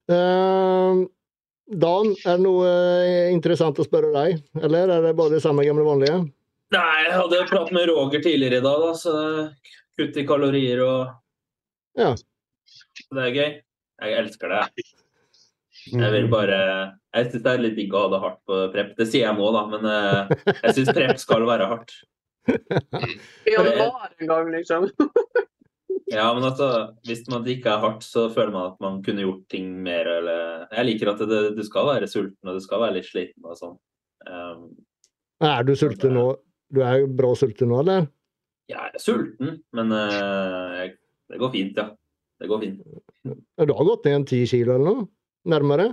Eh, 0.10 1.06
Dan, 1.70 2.16
er 2.25 2.39
det 2.39 2.42
noe 2.42 2.66
eh, 2.66 3.30
interessant 3.30 3.78
å 3.78 3.86
spørre 3.86 4.10
deg, 4.16 4.39
eller 4.58 4.89
er 4.89 5.04
det 5.06 5.16
bare 5.18 5.36
det 5.36 5.42
samme 5.44 5.62
gamle 5.68 5.86
vanlige? 5.86 6.24
Nei, 6.74 7.01
jeg 7.06 7.13
hadde 7.13 7.38
jo 7.38 7.50
pratet 7.50 7.75
med 7.78 7.89
Roger 7.92 8.24
tidligere 8.25 8.58
i 8.58 8.66
dag, 8.66 8.86
da, 8.88 8.94
så 8.98 9.13
kutt 10.00 10.18
i 10.18 10.25
kalorier 10.25 10.82
og 10.86 12.00
Ja. 12.00 12.16
Det 13.10 13.22
er 13.25 13.36
gøy. 13.36 13.51
Jeg 14.00 14.18
elsker 14.24 14.54
det. 14.54 14.88
Jeg 15.89 16.12
vil 16.13 16.28
bare 16.32 16.58
Jeg 17.13 17.30
syns 17.30 17.44
det 17.44 17.51
er 17.51 17.63
litt 17.63 17.78
digg 17.78 17.94
å 17.94 18.04
ha 18.04 18.10
det 18.13 18.20
hardt 18.24 18.42
på 18.50 18.60
prep. 18.74 18.92
Det 18.98 19.08
sier 19.10 19.28
jeg 19.28 19.38
nå, 19.38 19.50
da, 19.54 19.63
men 19.70 19.88
eh, 19.89 20.54
jeg 20.63 20.75
syns 20.78 20.92
prep 20.96 21.22
skal 21.22 21.46
være 21.50 21.70
hardt. 21.70 21.94
I 23.50 23.54
januar 23.54 24.10
en 24.18 24.30
gang, 24.34 24.51
liksom. 24.58 24.89
Ja, 26.10 26.25
men 26.34 26.44
altså, 26.48 26.68
hvis 27.06 27.22
man 27.30 27.46
ikke 27.46 27.70
er 27.70 27.82
hardt, 27.84 28.04
så 28.06 28.25
føler 28.34 28.54
man 28.54 28.72
at 28.72 28.80
man 28.82 29.01
kunne 29.06 29.22
gjort 29.22 29.44
ting 29.51 29.68
mer, 29.86 30.08
eller 30.18 30.68
Jeg 30.74 30.86
liker 30.88 31.12
at 31.12 31.22
det, 31.30 31.42
du 31.58 31.62
skal 31.66 31.86
være 31.86 32.08
sulten, 32.10 32.50
og 32.50 32.58
du 32.58 32.63
skal 32.63 32.82
være 32.82 32.96
litt 32.98 33.10
sliten 33.10 33.46
og 33.46 33.58
sånn. 33.60 33.75
Um, 34.25 34.63
Er 35.46 35.62
du 35.68 35.75
sulten 35.78 36.18
nå? 36.18 36.25
Du 36.74 36.82
er 36.86 37.04
jo 37.04 37.12
bra 37.13 37.30
sulten 37.38 37.70
nå, 37.70 37.84
eller? 37.84 38.10
jeg 38.70 38.92
er 38.94 39.01
sulten, 39.01 39.56
men 39.74 39.94
uh, 39.94 40.75
jeg, 40.78 40.92
det 41.32 41.39
går 41.42 41.51
fint, 41.56 41.80
ja. 41.80 41.88
Det 42.39 42.48
går 42.48 42.60
fint. 42.62 42.84
Du 43.25 43.72
har 43.74 43.88
gått 43.88 44.06
ned 44.06 44.16
en 44.20 44.25
ti 44.30 44.44
kilo 44.48 44.75
eller 44.75 44.86
noe? 44.86 45.08
Nærmere? 45.50 45.88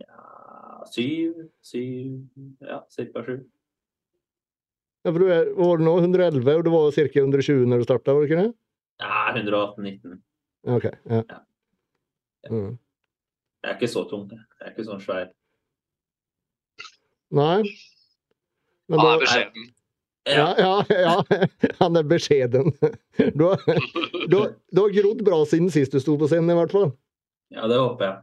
Ja, 0.00 0.80
syv, 0.90 1.44
syv 1.62 2.24
Ja, 2.64 2.80
ca. 2.88 3.22
sju. 3.26 3.36
Ja, 5.04 5.12
for 5.12 5.20
du 5.20 5.28
er, 5.28 5.52
var 5.58 5.84
nå? 5.84 5.98
111, 6.00 6.48
og 6.56 6.64
du 6.64 6.72
var 6.72 6.90
ca. 6.96 7.04
120 7.12 7.68
når 7.68 7.84
du 7.84 7.86
starta, 7.86 8.16
var 8.16 8.24
det 8.24 8.30
ikke 8.30 8.42
det? 8.46 8.52
Ja, 9.02 9.34
118-19. 9.34 10.18
OK. 10.62 10.84
Ja. 10.84 11.22
Ja. 11.28 11.38
Mm. 12.50 12.78
Jeg 13.64 13.70
er 13.70 13.78
ikke 13.78 13.88
så 13.88 14.04
tung. 14.08 14.26
Det 14.28 14.38
er 14.60 14.72
ikke 14.74 14.84
sånn 14.86 15.00
svær. 15.00 15.30
Nei. 17.34 17.62
Men 18.92 19.00
Han 19.00 19.08
er 19.14 19.22
beskjeden. 19.22 19.70
ja, 20.28 20.48
ja, 20.58 20.74
ja, 20.88 21.14
han 21.80 21.96
er 21.96 22.04
beskjeden. 22.08 22.74
Du 23.38 23.46
har, 23.48 23.64
du, 24.30 24.36
har, 24.36 24.52
du 24.70 24.80
har 24.82 24.94
grodd 24.98 25.24
bra 25.24 25.40
siden 25.48 25.70
sist 25.72 25.94
du 25.94 26.00
sto 26.02 26.18
på 26.20 26.28
scenen, 26.28 26.52
i 26.52 26.58
hvert 26.58 26.74
fall. 26.74 26.92
Ja, 27.54 27.68
det 27.70 27.80
håper 27.80 28.04
jeg. 28.08 28.20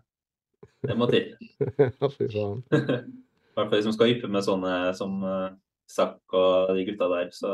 Det 0.87 0.97
må 0.97 1.07
til. 1.09 1.33
Ja, 1.79 2.09
fy 2.09 2.27
faen. 2.33 2.61
I 2.71 3.57
hvert 3.57 3.69
fall 3.69 3.77
hvis 3.77 3.89
man 3.89 3.95
skal 3.97 4.13
yppe 4.13 4.29
med 4.31 4.45
sånne 4.45 4.75
som 4.97 5.17
uh, 5.25 5.51
Zack 5.91 6.35
og 6.37 6.71
de 6.77 6.85
gutta 6.87 7.09
der, 7.11 7.29
så 7.35 7.51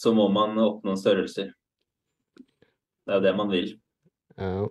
så 0.00 0.14
må 0.16 0.28
man 0.32 0.56
oppnå 0.60 0.96
størrelser. 0.96 1.52
Det 3.04 3.12
er 3.12 3.18
jo 3.18 3.24
det 3.26 3.36
man 3.36 3.50
vil. 3.52 3.74
Ja. 4.40 4.64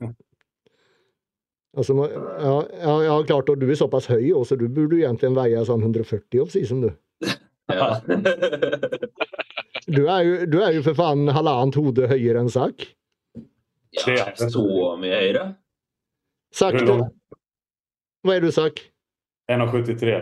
Altså, 1.78 1.94
ja, 1.94 2.54
ja, 2.82 2.94
ja, 3.06 3.18
klart, 3.30 3.50
og 3.52 3.60
du 3.62 3.68
er 3.70 3.78
såpass 3.78 4.10
høy 4.10 4.32
også, 4.34 4.58
du 4.58 4.66
burde 4.74 4.98
jo 4.98 5.06
egentlig 5.06 5.30
veie 5.38 5.62
sånn 5.68 5.86
140 5.86 6.42
opp 6.46 6.56
som 6.56 6.84
du. 6.88 6.92
Ja. 7.70 8.00
Du 9.86 10.08
er 10.10 10.24
jo, 10.26 10.32
du 10.50 10.56
er 10.66 10.72
jo 10.74 10.82
for 10.88 10.98
faen 10.98 11.30
halvannet 11.30 11.76
hode 11.78 12.08
høyere 12.10 12.42
enn 12.42 12.50
Sak. 12.50 12.82
ja, 14.10 14.26
så 14.34 14.64
mye 14.98 15.20
høyere. 15.22 15.44
Du, 16.74 16.90
hva 18.26 18.34
er 18.34 18.42
du, 18.42 18.50
Sak? 18.54 18.82
1,73. 19.54 20.18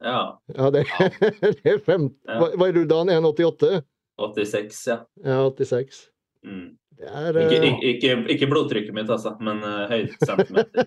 Ja. 0.00 0.22
Ja, 0.56 0.70
det, 0.72 0.86
det 1.60 1.74
er 1.74 1.84
fem, 1.84 2.08
hva, 2.24 2.48
hva 2.56 2.70
er 2.70 2.78
du, 2.78 2.86
Dan? 2.88 3.12
1,88? 3.12 3.82
86, 4.28 4.86
ja. 4.86 4.98
Ja, 5.24 5.50
86. 5.50 6.08
Mm. 6.44 6.70
Det 6.98 7.08
er 7.08 7.38
Ikke, 7.40 7.56
eh, 7.56 7.64
ikke, 7.64 7.88
ikke, 7.88 8.16
ikke 8.34 8.46
blodtrykket 8.50 8.94
mitt, 8.94 9.10
altså, 9.10 9.36
men 9.40 9.56
uh, 9.64 9.88
høydecentimeter. 9.90 10.86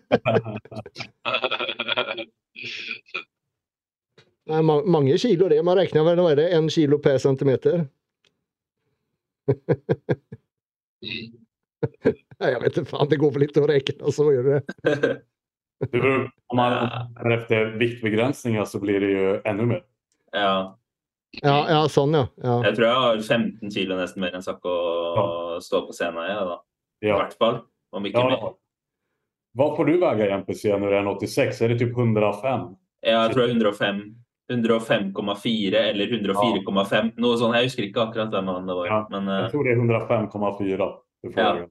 det 4.46 4.56
er 4.60 4.62
ma 4.64 4.80
mange 4.86 5.18
kilo, 5.20 5.50
det. 5.52 5.66
Man 5.66 5.78
regner 5.78 6.04
vel, 6.08 6.38
det, 6.40 6.50
én 6.56 6.70
kilo 6.72 6.98
per 7.04 7.18
centimeter? 7.18 7.86
Nei, 12.40 12.50
jeg 12.52 12.62
vet 12.62 12.78
ikke 12.78 12.92
faen, 12.92 13.10
det 13.12 13.20
går 13.22 13.32
vel 13.36 13.48
ikke 13.48 13.64
å 13.64 13.70
regne, 13.70 14.02
og 14.04 14.12
så 14.16 14.24
gjør 14.32 14.46
det. 14.54 14.60
Det 15.92 16.32
om 16.48 16.58
man 16.58 16.74
är 17.16 17.32
efter 17.32 17.66
viktbegränsningar 17.66 18.66
så 18.66 18.80
blir 18.80 19.00
det 19.00 19.12
jo 19.12 19.42
enda 19.44 19.66
mer. 19.66 19.84
ja. 20.32 20.78
Ja, 21.44 21.56
ja, 21.70 21.80
sånn, 21.92 22.14
ja. 22.16 22.28
ja. 22.44 22.56
Jeg 22.68 22.76
tror 22.78 22.86
jeg 22.88 22.96
har 23.04 23.18
15 23.24 23.72
kilo 23.74 23.98
nesten 24.00 24.22
mer 24.24 24.36
enn 24.38 24.44
Zack 24.46 24.64
å 24.66 24.76
stå 25.64 25.82
på 25.88 25.94
scenen. 25.96 26.28
Ja, 26.30 26.44
da. 26.46 26.58
I 27.04 27.08
Ja. 27.10 27.18
hvert 27.20 27.34
fall. 27.38 27.62
Om 27.94 28.06
ikke 28.06 28.24
mer. 28.30 28.54
Hva 29.56 29.70
får 29.78 29.86
du 29.88 29.98
veie 30.00 30.26
igjen 30.28 30.46
på 30.46 30.54
scenen 30.56 30.82
når 30.84 30.90
du 30.90 30.96
er 30.98 31.04
86? 31.28 31.62
Er 31.62 31.68
det 31.74 31.80
typ 31.80 31.96
105? 31.96 32.76
Ja, 33.06 33.28
jeg 33.28 33.34
tror 33.36 33.42
jeg 33.46 33.50
er 33.50 33.56
105. 33.56 34.16
105,4 34.52 35.74
eller 35.90 36.08
104,5. 36.08 37.14
Noe 37.18 37.38
sånt. 37.40 37.56
Jeg 37.58 37.70
husker 37.70 37.88
ikke 37.88 38.04
akkurat 38.10 38.30
hvem 38.34 38.52
han 38.52 38.68
det 38.68 38.76
var. 38.78 38.86
Ja, 38.92 39.00
Men, 39.10 39.26
jeg 39.44 39.52
tror 39.52 39.64
det 39.64 39.72
er 39.72 39.82
105,4. 39.82 40.78
Ja. 41.26 41.32
frågan. 41.34 41.70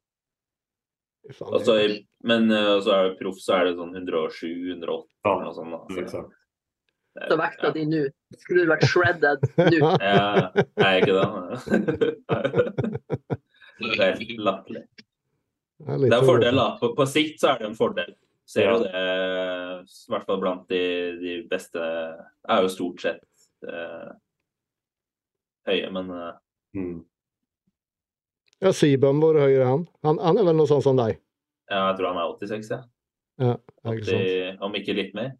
Fan, 1.32 1.54
og 1.54 1.60
så 1.64 1.74
men 2.24 2.50
eh, 2.52 2.80
så 2.84 2.90
er 2.92 3.02
det 3.08 3.18
proff, 3.20 3.38
så 3.40 3.54
er 3.60 3.64
det 3.70 3.76
sånn 3.78 3.94
107, 3.96 4.74
108 4.74 5.06
Ja, 5.24 5.32
eller 5.32 5.44
noe 5.44 5.54
sånt. 5.54 5.70
da. 5.88 6.08
Så 6.10 6.24
Så 7.14 7.36
vekta 7.38 7.70
di 7.74 7.84
nå. 7.86 8.00
Skulle 8.42 8.64
du 8.64 8.70
vært 8.72 8.84
shredded 8.90 9.44
nå? 9.58 9.90
Ja, 10.02 10.50
jeg 10.56 10.84
er 10.84 10.96
ikke 11.00 11.14
det. 11.14 11.24
Det 13.78 13.98
er 14.00 14.18
helt 14.18 14.40
latterlig. 14.42 14.82
Det 15.84 16.10
er 16.10 16.18
en 16.18 16.26
fordel, 16.26 16.56
da. 16.58 16.66
På, 16.80 16.92
på 16.96 17.06
sikt 17.10 17.42
så 17.42 17.52
er 17.52 17.62
det 17.62 17.68
en 17.72 17.78
fordel. 17.78 18.12
Ser 18.50 18.66
Ja. 18.66 18.72
jo 18.74 18.82
det, 18.84 18.90
i 19.88 20.12
hvert 20.12 20.26
fall 20.28 20.40
blant 20.42 20.66
de, 20.68 20.80
de 21.16 21.34
beste 21.48 21.80
Er 21.80 22.60
jo 22.60 22.68
stort 22.68 23.00
sett 23.00 23.22
eh, 23.64 24.10
høye, 25.70 25.90
men 25.94 26.10
eh, 26.12 26.32
Mm. 26.74 27.04
Ja, 28.58 28.72
Sibam, 28.74 29.20
hvor 29.22 29.36
høy 29.38 29.52
er 29.54 29.68
han? 29.68 29.84
han? 30.02 30.16
Han 30.18 30.38
er 30.40 30.46
vel 30.48 30.56
noe 30.58 30.66
sånn 30.66 30.82
som 30.82 30.96
deg? 30.98 31.20
ja, 31.70 31.84
jeg 31.92 31.96
tror 32.00 32.08
han 32.10 32.18
er 32.18 32.32
86, 32.34 32.70
ja. 32.74 32.80
Ja, 33.38 33.52
ikke 33.92 34.08
sant? 34.08 34.24
80, 34.26 34.58
om 34.66 34.74
ikke 34.80 34.96
litt 34.98 35.14
mer. 35.14 35.30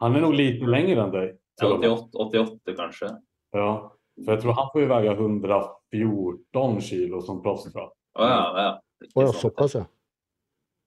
Han 0.00 0.16
är 0.16 0.20
nog 0.20 0.34
lite 0.34 0.66
längre 0.66 1.00
än 1.02 1.10
dig. 1.10 1.36
Ja, 1.60 1.66
till 1.66 1.74
och 1.74 1.80
med. 1.80 1.90
88, 1.90 2.18
88 2.18 2.58
kanskje. 2.76 3.08
Ja, 3.52 3.96
för 4.24 4.32
jag 4.32 4.40
tror 4.40 4.52
han 4.52 4.68
får 4.72 4.80
ju 4.80 4.86
väga 4.86 5.12
114 5.12 6.80
kilo 6.80 7.20
som 7.20 7.42
proffs. 7.42 7.72
tror 7.72 7.82
jag. 7.82 7.88
Å 7.90 8.28
ja, 8.28 8.62
ja. 8.62 8.80
Ikke 9.04 9.20
ja, 9.20 9.26
sant. 9.26 9.36
såpass 9.36 9.74
ja. 9.74 9.84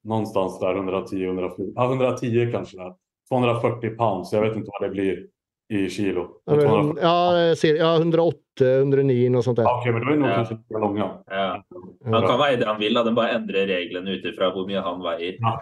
Någonstans 0.03 0.59
där 0.59 0.75
110, 0.75 1.25
104. 1.25 1.67
Ja, 1.75 1.85
110 1.85 2.51
kanske 2.51 2.77
det 2.77 2.95
240 3.29 3.89
pounds. 3.89 4.33
Jag 4.33 4.41
vet 4.41 4.55
inte 4.55 4.69
vad 4.79 4.89
det 4.89 4.93
blir 4.93 5.27
i 5.69 5.89
kilo. 5.89 6.27
Ja, 6.45 6.55
men, 6.55 6.97
ja, 7.01 7.55
ser, 7.55 7.75
ja 7.75 7.95
108, 7.97 8.37
109, 8.59 9.29
noe 9.29 9.43
sånt 9.43 9.57
der. 9.57 9.63
Ja, 9.63 9.79
Okej, 9.79 9.93
men 9.93 10.05
det 10.05 10.15
nog 10.15 10.29
Ja. 10.29 10.35
kanske 10.35 10.55
lika 10.55 10.77
långa. 10.77 11.23
Ja. 11.25 11.63
Han 12.05 12.27
kan 12.27 12.39
veie 12.39 12.57
det 12.57 12.65
han 12.65 12.79
vil, 12.79 12.97
han 12.97 13.05
den 13.05 13.15
bare 13.15 13.29
endrer 13.29 13.67
reglene 13.67 14.11
ut 14.11 14.25
ifra 14.25 14.51
hvor 14.51 14.67
mye 14.67 14.81
han 14.81 15.01
veier. 15.01 15.37
Ja. 15.39 15.61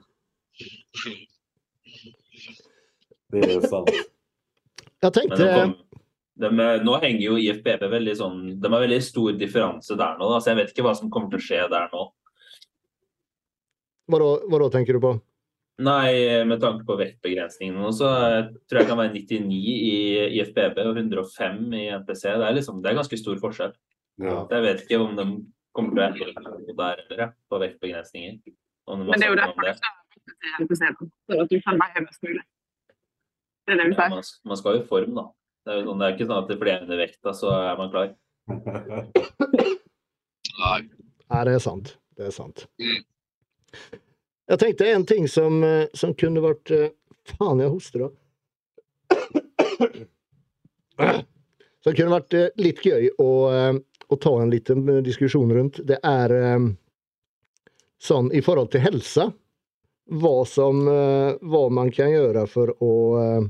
Det 3.32 3.38
är 3.38 3.60
sant. 3.60 3.90
Jeg 5.02 5.12
tenkte 5.12 5.46
kom, 5.52 5.72
de, 6.40 6.50
nå 6.84 6.98
henger 7.02 7.22
jo 7.24 7.38
IFBB 7.40 7.86
veldig 7.90 8.14
sånn 8.18 8.36
De 8.60 8.70
har 8.72 8.82
veldig 8.84 8.98
stor 9.04 9.36
differanse 9.40 9.96
der 9.96 10.18
nå, 10.20 10.28
da, 10.32 10.40
så 10.40 10.52
jeg 10.52 10.60
vet 10.60 10.72
ikke 10.72 10.84
hva 10.86 10.94
som 10.98 11.10
kommer 11.12 11.32
til 11.32 11.40
å 11.40 11.46
skje 11.46 11.62
der 11.72 11.88
nå. 11.92 12.04
hva, 14.12 14.20
da, 14.22 14.28
hva 14.46 14.60
da 14.62 14.68
tenker 14.76 14.96
du 14.96 15.02
på? 15.04 15.16
Nei, 15.86 16.44
med 16.48 16.62
tanke 16.62 16.86
på 16.88 16.96
vektbegrensningene 16.96 17.82
nå, 17.82 17.90
så 17.92 18.08
tror 18.64 18.78
jeg 18.78 18.86
det 18.86 18.88
kan 18.88 19.00
være 19.00 19.12
99 19.12 19.58
i 19.60 19.96
IFBB 20.38 20.80
og 20.86 21.00
105 21.02 21.58
i 21.76 21.82
NPC. 21.98 22.22
Det 22.30 22.46
er, 22.46 22.56
liksom, 22.56 22.78
det 22.80 22.88
er 22.88 22.96
ganske 22.96 23.18
stor 23.20 23.42
forskjell. 23.42 23.74
Ja. 24.24 24.38
Jeg 24.54 24.64
vet 24.64 24.86
ikke 24.86 25.02
om 25.04 25.12
de 25.18 25.26
kommer 25.76 25.92
til 25.92 26.00
å 26.00 26.30
endre 26.32 26.54
noe 26.54 26.76
der 26.78 27.02
eller 27.04 27.20
ja, 27.26 27.28
på 27.52 27.60
vektbegrensninger. 27.60 28.38
Om 28.88 29.04
de 29.04 29.10
Men 29.10 29.20
det 29.20 29.28
er 29.28 29.34
jo 29.34 29.40
derfor 29.42 29.68
det 29.68 29.76
for 31.26 31.42
at 31.42 31.50
du 31.50 31.58
mulig. 32.26 32.44
Det 33.66 33.74
er 33.74 33.80
det 33.82 33.88
vi 33.90 33.96
Ja, 33.98 34.08
man, 34.12 34.22
man 34.46 34.60
skal 34.60 34.76
jo 34.76 34.84
i 34.84 34.86
form, 34.86 35.16
da. 35.18 35.26
Det 35.66 35.72
er, 35.72 35.80
jo 35.80 35.88
sånn, 35.88 35.98
det 35.98 36.06
er 36.06 36.14
ikke 36.14 36.28
sånn 36.28 36.38
at 36.38 36.50
det 36.50 36.58
blir 36.60 36.72
ene 36.76 36.96
vekta, 37.00 37.32
så 37.34 37.50
er 37.56 37.78
man 37.80 37.90
klar. 37.90 38.12
Nei. 40.56 40.78
Nei, 41.26 41.40
det 41.48 41.54
er 41.56 41.62
sant. 41.64 41.96
Det 42.16 42.28
er 42.28 42.34
sant. 42.34 42.66
Mm. 42.78 43.00
Jeg 44.46 44.60
tenkte 44.62 44.86
en 44.92 45.06
ting 45.06 45.26
som, 45.28 45.64
eh, 45.66 45.88
som 45.94 46.14
kunne 46.14 46.42
vært 46.44 46.70
eh, 46.70 46.92
Faen, 47.26 47.58
jeg 47.58 47.72
hoster 47.72 48.04
da. 48.04 48.08
Som 51.82 51.94
kunne 51.94 52.14
vært 52.14 52.34
eh, 52.38 52.52
litt 52.62 52.78
gøy 52.86 53.08
å, 53.18 53.30
å 54.06 54.18
ta 54.22 54.32
en 54.42 54.50
liten 54.50 54.86
diskusjon 55.02 55.50
rundt. 55.54 55.80
Det 55.86 55.98
er 56.06 56.30
sånn 57.98 58.30
i 58.30 58.42
forhold 58.46 58.70
til 58.70 58.84
helse. 58.86 59.26
Hva 60.06 60.44
som 60.46 60.88
eh, 60.88 61.34
Hva 61.42 61.68
man 61.70 61.90
kan 61.90 62.10
gjøre 62.12 62.46
for 62.50 62.70
å 62.82 62.92
eh, 63.20 63.46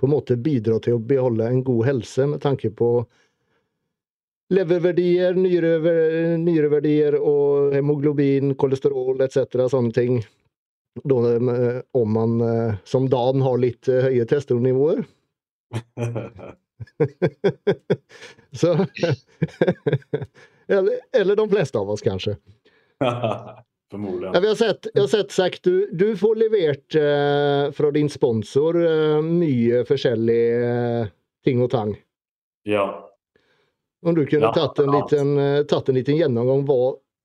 på 0.00 0.06
en 0.08 0.14
måte 0.16 0.36
bidra 0.40 0.80
til 0.82 0.96
å 0.96 1.02
beholde 1.12 1.46
en 1.46 1.62
god 1.62 1.86
helse 1.86 2.26
med 2.26 2.40
tanke 2.42 2.72
på 2.74 3.04
leververdier, 4.52 5.36
nyrever, 5.38 6.36
nyreverdier 6.42 7.14
og 7.20 7.76
hemoglobin, 7.76 8.56
kolesterol 8.58 9.22
etc. 9.22 9.68
Sånne 9.70 9.94
ting. 9.94 10.18
Da, 11.06 11.20
eh, 11.36 11.78
om 11.96 12.18
man, 12.18 12.42
som 12.84 13.06
Dan, 13.08 13.44
har 13.46 13.62
litt 13.62 13.86
høye 13.86 14.26
testosteronnivåer. 14.26 15.04
Så 18.52 18.74
eller, 20.66 20.98
eller 21.12 21.36
de 21.36 21.48
fleste 21.48 21.78
av 21.78 21.90
oss, 21.94 22.02
kanskje. 22.02 22.36
Ja, 23.92 24.40
vi 24.40 24.48
har 24.48 24.54
sett, 24.58 24.86
jeg 24.94 25.02
har 25.02 25.08
sett 25.12 25.32
Zach, 25.34 25.58
du, 25.62 25.88
du 25.92 26.16
får 26.16 26.38
levert 26.40 26.94
eh, 26.98 27.70
fra 27.76 27.90
din 27.94 28.08
sponsor 28.12 28.78
eh, 28.80 29.18
mye 29.24 29.82
forskjellig 29.88 30.42
eh, 30.64 31.10
ting 31.44 31.62
og 31.64 31.70
tang. 31.74 31.94
Ja. 32.68 32.86
Om 34.06 34.14
du 34.16 34.24
kunne 34.26 34.48
Ja, 34.48 34.52
tatt, 34.56 34.78
en 34.82 34.92
ja. 34.92 35.00
liten, 35.02 35.34
eh, 35.38 35.62
tatt 35.70 35.88
en 35.88 35.98
liten 35.98 36.16
gjennomgang 36.18 36.64
hva, 36.66 36.78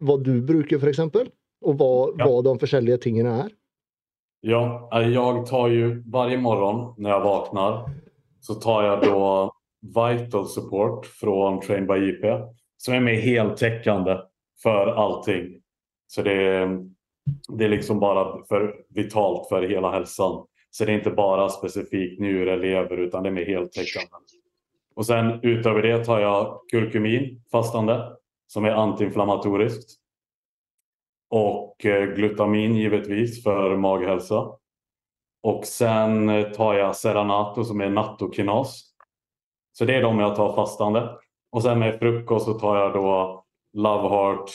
hva 0.04 0.18
du 0.22 0.36
bruker, 0.46 0.78
f.eks., 0.82 1.00
og 1.66 1.80
hva, 1.80 1.92
Ja. 2.20 2.26
hva 2.28 2.44
de 2.46 2.58
forskjellige 2.62 3.00
tingene 3.08 3.38
er. 3.46 3.54
Ja, 4.46 4.62
jeg 4.94 5.46
tar 5.50 5.72
jo 5.74 5.88
varje 6.14 6.38
morgon 6.38 6.94
når 7.02 7.10
jeg 7.16 7.24
våkner, 7.26 7.80
så 8.46 8.56
tar 8.62 8.84
jeg 8.86 9.10
da 9.10 9.50
Vital 9.98 10.46
Support 10.52 11.08
fra 11.10 11.58
Train 11.64 11.88
by 11.90 11.98
IP 12.12 12.26
som 12.78 12.94
er 12.94 13.02
med 13.02 13.22
heltekkende 13.24 14.20
for 14.62 14.92
allting. 14.94 15.56
Så 16.08 16.22
det 16.22 16.68
det 17.48 17.66
är 17.66 17.70
liksom 17.70 18.00
bara 18.00 18.44
för 18.46 18.76
vitalt 18.90 19.50
för 19.50 19.62
hela 19.62 19.92
hälsan. 19.92 20.46
Så 20.70 20.86
det 20.86 20.92
är 20.92 20.98
inte 20.98 21.12
bara 21.12 21.50
specifikt 21.50 22.20
njure, 22.20 22.58
lever 22.58 22.98
utan 22.98 23.24
det 23.24 23.30
är 23.30 23.34
med 23.34 23.46
heltäckande. 23.46 24.08
Och 24.96 25.06
sen 25.06 25.40
utöver 25.44 25.82
det 25.82 26.06
tar 26.06 26.20
jag 26.20 26.62
kurkumin 26.72 27.42
fastande 27.52 28.18
som 28.48 28.66
är 28.66 28.72
antiinflammatoriskt. 28.72 30.00
Och 31.30 31.86
eh, 31.86 32.06
glutamin 32.06 32.76
givetvis 32.76 33.44
för 33.44 33.78
maghälsa. 33.78 34.52
Och 35.44 35.66
sen 35.66 36.30
eh, 36.30 36.50
tar 36.50 36.74
jag 36.74 36.96
Seranato 36.96 37.64
som 37.64 37.82
är 37.82 37.90
nattokinas. 37.90 38.84
Så 39.72 39.86
det 39.86 39.96
är 39.96 40.02
de 40.02 40.20
jag 40.20 40.36
tar 40.36 40.56
fastande. 40.56 41.10
Och 41.52 41.64
sen 41.64 41.80
med 41.80 42.00
frukost 42.00 42.46
så 42.46 42.54
tar 42.54 42.78
jag 42.78 42.94
då 42.94 43.44
Love 43.74 44.10
Heart, 44.10 44.52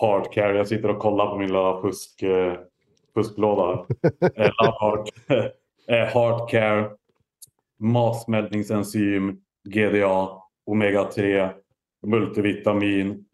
Heart 0.00 0.32
Care. 0.32 0.56
Jag 0.56 0.68
sitter 0.68 0.88
och 0.88 0.98
kollar 0.98 1.26
på 1.26 1.38
min 1.38 1.46
lilla 1.46 1.80
fusk, 1.80 2.22
eh, 2.22 2.54
fusklåda. 3.14 3.72
eh, 4.36 4.50
Love 4.62 4.76
Heart, 4.80 5.08
eh, 5.88 5.96
Heart 5.96 6.50
Care, 6.50 6.90
matsmältningsenzym, 7.78 9.40
GDA, 9.68 10.28
Omega-3, 10.66 11.50
multivitamin, 12.06 13.24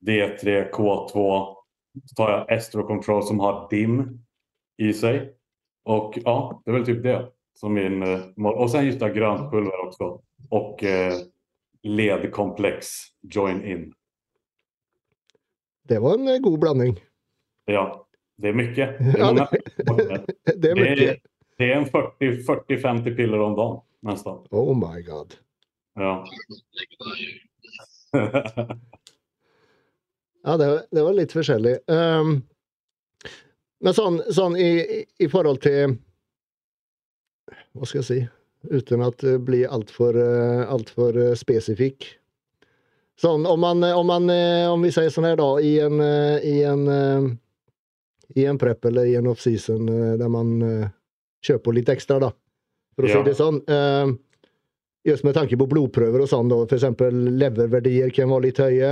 D3, 0.00 0.70
K2. 0.70 1.12
Så 2.04 2.14
tar 2.16 2.30
jag 2.30 2.52
Estro 2.52 2.86
Control 2.86 3.22
som 3.22 3.40
har 3.40 3.68
DIM 3.70 4.20
i 4.78 4.92
sig. 4.92 5.34
Och 5.84 6.18
ja, 6.24 6.62
det 6.64 6.70
är 6.70 6.74
väl 6.74 6.86
typ 6.86 7.02
det. 7.02 7.28
Som 7.54 7.72
min, 7.74 8.02
eh, 8.02 8.46
och 8.46 8.70
sen 8.70 8.86
just 8.86 9.00
det 9.00 9.06
här 9.06 9.14
grönt 9.14 9.50
pulver 9.50 9.86
också. 9.86 10.20
Och 10.50 10.84
eh, 10.84 11.12
ledkomplex 11.82 12.86
join 13.22 13.64
in. 13.64 13.94
Det 15.90 15.98
var 16.02 16.14
en 16.18 16.28
eh, 16.30 16.38
god 16.44 16.58
blanding. 16.62 16.94
Ja, 17.70 17.84
det 18.40 18.48
er 18.52 18.58
mye. 18.58 18.74
Det 18.74 19.14
Ja, 19.18 19.32
det, 19.34 19.48
Det 20.62 20.70
er 20.70 20.78
mye. 20.78 21.16
det 21.58 21.72
är 21.72 21.76
en 21.76 21.86
40-50 21.86 23.16
piller 23.16 23.40
om 23.40 23.56
dagen 23.58 23.80
nästan. 24.06 24.44
Oh 24.50 24.70
my 24.78 25.02
god. 25.02 25.34
Ja. 25.94 26.24
Ja, 30.42 30.56
det, 30.56 30.86
det 30.90 31.02
var 31.04 31.12
litt 31.12 31.32
forskjellig. 31.36 31.74
Um, 31.92 32.30
men 33.84 33.94
sånn, 33.96 34.16
sånn 34.32 34.54
i, 34.56 35.04
i- 35.20 35.28
forhold 35.28 35.60
til 35.64 35.98
Hva 37.76 37.84
skal 37.86 38.00
jeg 38.00 38.06
si? 38.08 38.16
Uten 38.72 39.04
at 39.04 39.20
blir 39.44 39.68
altfor 39.72 40.16
alt 40.68 40.90
for 40.96 41.16
eh, 41.16 41.34
spesifikk. 41.36 42.06
Sånn, 43.20 43.44
om 43.46 43.60
man, 43.60 43.82
om 43.84 44.06
man 44.08 44.30
eh, 44.32 44.64
Om 44.72 44.82
vi 44.86 44.90
sier 44.94 45.10
sånn 45.12 45.26
her, 45.28 45.36
da, 45.36 45.48
i 45.60 45.74
en, 45.84 46.00
eh, 46.00 46.38
i 46.48 46.62
en 46.64 46.86
eh, 46.88 47.30
i 48.38 48.44
en 48.46 48.58
prep 48.62 48.84
eller 48.86 49.08
i 49.10 49.16
en 49.18 49.26
offseason 49.26 49.88
eh, 49.90 50.12
der 50.20 50.28
man 50.30 50.52
eh, 50.62 50.88
kjører 51.44 51.62
på 51.66 51.72
litt 51.74 51.88
ekstra, 51.90 52.20
da. 52.22 52.28
For 52.94 53.04
å 53.04 53.08
Ja. 53.10 53.16
si 53.18 53.26
det 53.30 53.36
sånn. 53.38 53.58
Just 55.08 55.24
med 55.24 55.34
tanke 55.34 55.56
på 55.56 55.66
blodprøver 55.66 56.20
og 56.22 56.28
sånn, 56.30 56.50
da. 56.52 56.58
Eksempel 56.76 57.16
leververdier 57.40 58.12
kan 58.14 58.28
være 58.30 58.44
litt 58.46 58.60
høye. 58.62 58.90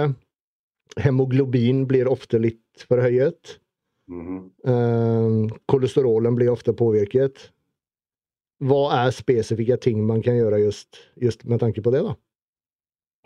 Hemoglobin 1.04 1.84
blir 1.86 2.08
ofte 2.10 2.40
litt 2.40 2.84
forhøyet. 2.88 3.58
Mhm. 4.08 4.38
Eh, 4.64 5.56
kolesterolen 5.68 6.34
blir 6.34 6.50
ofte 6.50 6.72
påvirket. 6.74 7.50
Hva 8.64 8.88
er 9.04 9.12
specifika 9.14 9.76
ting 9.78 10.00
man 10.06 10.22
kan 10.24 10.34
gjøre 10.40 10.64
just, 10.64 10.98
just 11.20 11.44
med 11.46 11.60
tanke 11.60 11.82
på 11.84 11.92
det 11.94 12.02
da? 12.08 12.16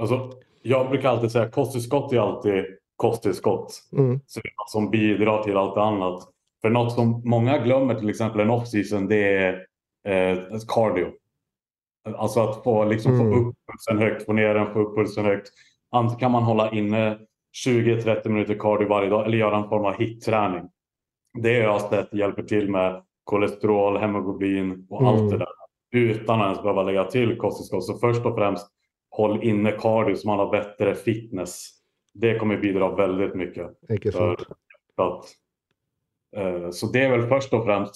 Alltså, 0.03 0.19
jag 0.63 0.89
brukar 0.91 1.09
alltid 1.09 1.31
säga 1.31 1.45
att 1.45 1.53
kosttillskott 1.53 2.13
är 2.13 2.19
alltid 2.19 2.65
kosttillskott. 2.97 3.83
Mm. 3.93 4.21
Så 4.27 4.41
det 4.41 4.49
är 4.49 4.53
något 4.63 4.71
som 4.71 4.91
bidrar 4.91 5.43
till 5.43 5.57
allt 5.57 5.77
annat. 5.77 6.29
För 6.63 6.71
något 6.71 6.93
som 6.93 7.23
många 7.25 7.59
glömmer 7.59 7.95
till 7.95 8.11
exempel 8.11 8.41
en 8.41 8.51
off-season 8.51 9.09
det 9.09 9.37
är 9.37 9.67
eh, 10.09 10.39
cardio. 10.69 11.07
Alltså 12.17 12.41
att 12.41 12.65
få, 12.65 12.85
liksom, 12.85 13.13
Mm. 13.21 13.33
få 13.33 13.39
upp 13.39 13.55
pulsen 13.73 13.99
högt, 14.09 14.27
få 14.27 14.33
ner 14.33 14.55
den, 14.55 14.73
få 14.73 14.81
upp 14.81 14.97
pulsen 14.97 15.25
högt. 15.25 15.49
Antingen 15.91 16.19
kan 16.21 16.31
man 16.31 16.43
hålla 16.43 16.71
inne 16.73 17.19
20-30 17.67 18.29
minuter 18.29 18.55
cardio 18.59 18.89
varje 18.89 19.11
dag 19.11 19.27
eller 19.27 19.39
göra 19.39 19.57
en 19.57 19.69
form 19.69 19.85
av 19.85 19.95
hitträning. 19.95 20.69
Det 21.39 21.55
har 21.55 21.63
jag 21.63 21.81
sett 21.81 22.15
hjälper 22.15 22.43
till 22.43 22.71
med 22.71 23.03
kolesterol, 23.25 23.97
hemoglobin 23.99 24.87
och 24.91 25.01
Mm. 25.03 25.15
allt 25.15 25.31
det 25.31 25.39
där. 25.39 25.49
Utan 25.95 26.41
att 26.41 26.47
ens 26.47 26.63
behöva 26.63 26.83
lägga 26.83 27.05
till 27.05 27.39
kosttillskott. 27.39 27.85
Så 27.85 27.99
först 27.99 28.27
och 28.27 28.35
främst 28.37 28.67
håll 29.13 29.43
inne 29.43 29.73
cardio 29.73 30.17
så 30.17 30.29
man 30.29 30.39
har 30.39 30.51
bättre 30.51 30.95
fitness. 30.95 31.69
Det 32.15 32.39
kommer 32.39 32.57
bidra 32.57 32.95
väldigt 32.95 33.35
mycket. 33.35 33.67
För 34.15 34.33
att, 34.97 35.25
eh, 36.37 36.71
så 36.71 36.87
det 36.87 37.01
är 37.01 37.19
väl 37.19 37.29
först 37.29 37.53
och 37.53 37.65
främst 37.65 37.95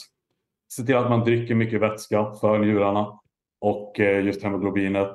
se 0.68 0.82
till 0.82 0.96
att 0.96 1.10
man 1.10 1.24
dricker 1.24 1.54
mycket 1.54 1.80
vätska 1.80 2.34
för 2.40 2.58
njurarna 2.58 3.20
och 3.60 4.00
eh, 4.00 4.24
just 4.24 4.42
hemoglobinet. 4.42 5.14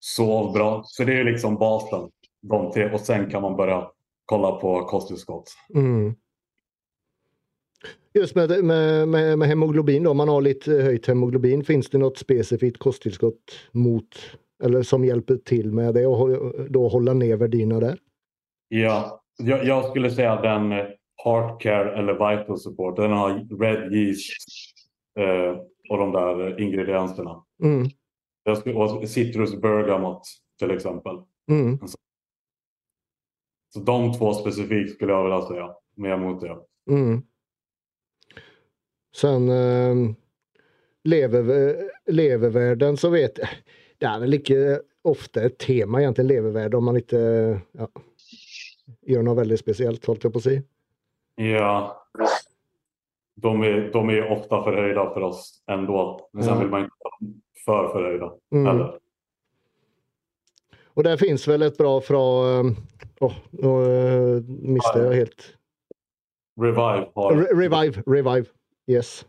Sov 0.00 0.52
bra. 0.52 0.82
Så 0.84 1.04
det 1.04 1.20
är 1.20 1.24
liksom 1.24 1.56
basen. 1.56 2.10
De 2.42 2.72
tre. 2.72 2.92
Och 2.92 3.00
sen 3.00 3.30
kan 3.30 3.42
man 3.42 3.56
börja 3.56 3.90
kolla 4.24 4.52
på 4.52 4.84
kosttillskott. 4.84 5.52
Mm. 5.74 6.14
Just 8.14 8.34
med, 8.34 8.64
med, 8.64 9.08
med, 9.08 9.38
med 9.38 9.48
hemoglobin 9.48 10.02
då, 10.02 10.10
om 10.10 10.16
man 10.16 10.28
har 10.28 10.40
lite 10.40 10.72
höjt 10.72 11.06
hemoglobin, 11.06 11.64
finns 11.64 11.90
det 11.90 11.98
något 11.98 12.18
specifikt 12.18 12.78
kosttillskott 12.78 13.52
mot 13.72 14.16
eller 14.64 14.82
som 14.82 15.04
hjälper 15.04 15.36
till 15.36 15.72
med 15.72 15.94
det 15.94 16.06
och 16.06 16.16
holde 16.16 16.68
då 16.68 16.88
hålla 16.88 17.12
ner 17.12 17.36
värdierna 17.36 17.80
där? 17.80 17.98
Ja, 18.68 19.20
jag, 19.36 19.64
jag 19.64 19.84
skulle 19.84 20.10
säga 20.10 20.40
den 20.40 20.72
Heartcare 20.72 20.98
Heart 21.24 21.62
Care 21.62 21.98
eller 21.98 22.12
Vital 22.12 22.58
Support. 22.58 22.96
Den 22.96 23.12
har 23.12 23.58
Red 23.60 23.92
Yeast 23.92 24.32
eh, 25.18 25.56
och 25.90 25.98
de 25.98 26.12
där 26.12 26.60
ingrediensene. 26.60 26.64
ingredienserna. 26.64 27.44
Mm. 27.62 27.88
Skulle, 28.56 28.74
och 28.74 29.08
citrus 29.08 29.60
bergamot 29.60 30.22
till 30.58 30.70
exempel. 30.70 31.16
Mm. 31.50 31.78
Så 33.74 33.80
de 33.80 34.18
två 34.18 34.34
specifikt 34.34 34.94
skulle 34.94 35.12
jag 35.12 35.22
vilja 35.22 35.42
säga. 35.42 35.74
Mer 35.96 36.16
mot 36.16 36.40
det. 36.40 36.56
Mm. 36.90 37.22
Sen 39.16 39.48
eh, 39.48 40.14
lever, 41.04 41.76
levervärden 42.06 42.96
så 42.96 43.10
vet 43.10 43.38
jag, 43.38 43.48
det 44.00 44.06
er 44.08 44.20
vel 44.22 44.36
ikke 44.38 44.58
ofte 45.08 45.42
et 45.48 45.58
tema 45.58 46.00
egentlig 46.02 46.26
levervärde 46.28 46.76
om 46.78 46.84
man 46.84 46.96
ikke 47.00 47.20
ja, 47.78 47.86
gjør 49.08 49.24
noe 49.26 49.38
veldig 49.40 49.58
spesielt, 49.58 50.04
holdt 50.06 50.26
jeg 50.26 50.32
på 50.34 50.42
å 50.42 50.46
si. 50.48 50.56
Ja. 51.42 51.72
De 53.38 53.52
er, 53.64 53.90
de 53.94 54.02
är 54.10 54.22
for 54.48 54.62
förhöjda 54.66 55.04
for 55.14 55.22
oss 55.22 55.62
ändå. 55.70 56.20
Men 56.32 56.44
sen 56.44 56.54
Ja. 56.54 56.58
vil 56.60 56.70
man 56.70 56.84
ikke 56.84 57.04
ha 57.04 57.10
for 57.64 57.92
förhöjda 57.92 58.32
Mm. 58.50 58.90
Og 60.96 61.04
der 61.04 61.16
fins 61.16 61.48
vel 61.48 61.62
et 61.62 61.72
ett 61.72 61.78
bra 61.78 62.00
fra 62.00 62.18
åh, 63.20 63.34
nå 63.52 63.72
eh, 63.82 64.42
jeg 64.64 65.02
jag 65.04 65.12
helt. 65.12 65.54
Revive 66.60 67.06
har 67.14 67.32
Re- 67.36 67.54
Revive, 67.54 68.02
Revive, 68.06 68.46
yes. 68.86 69.26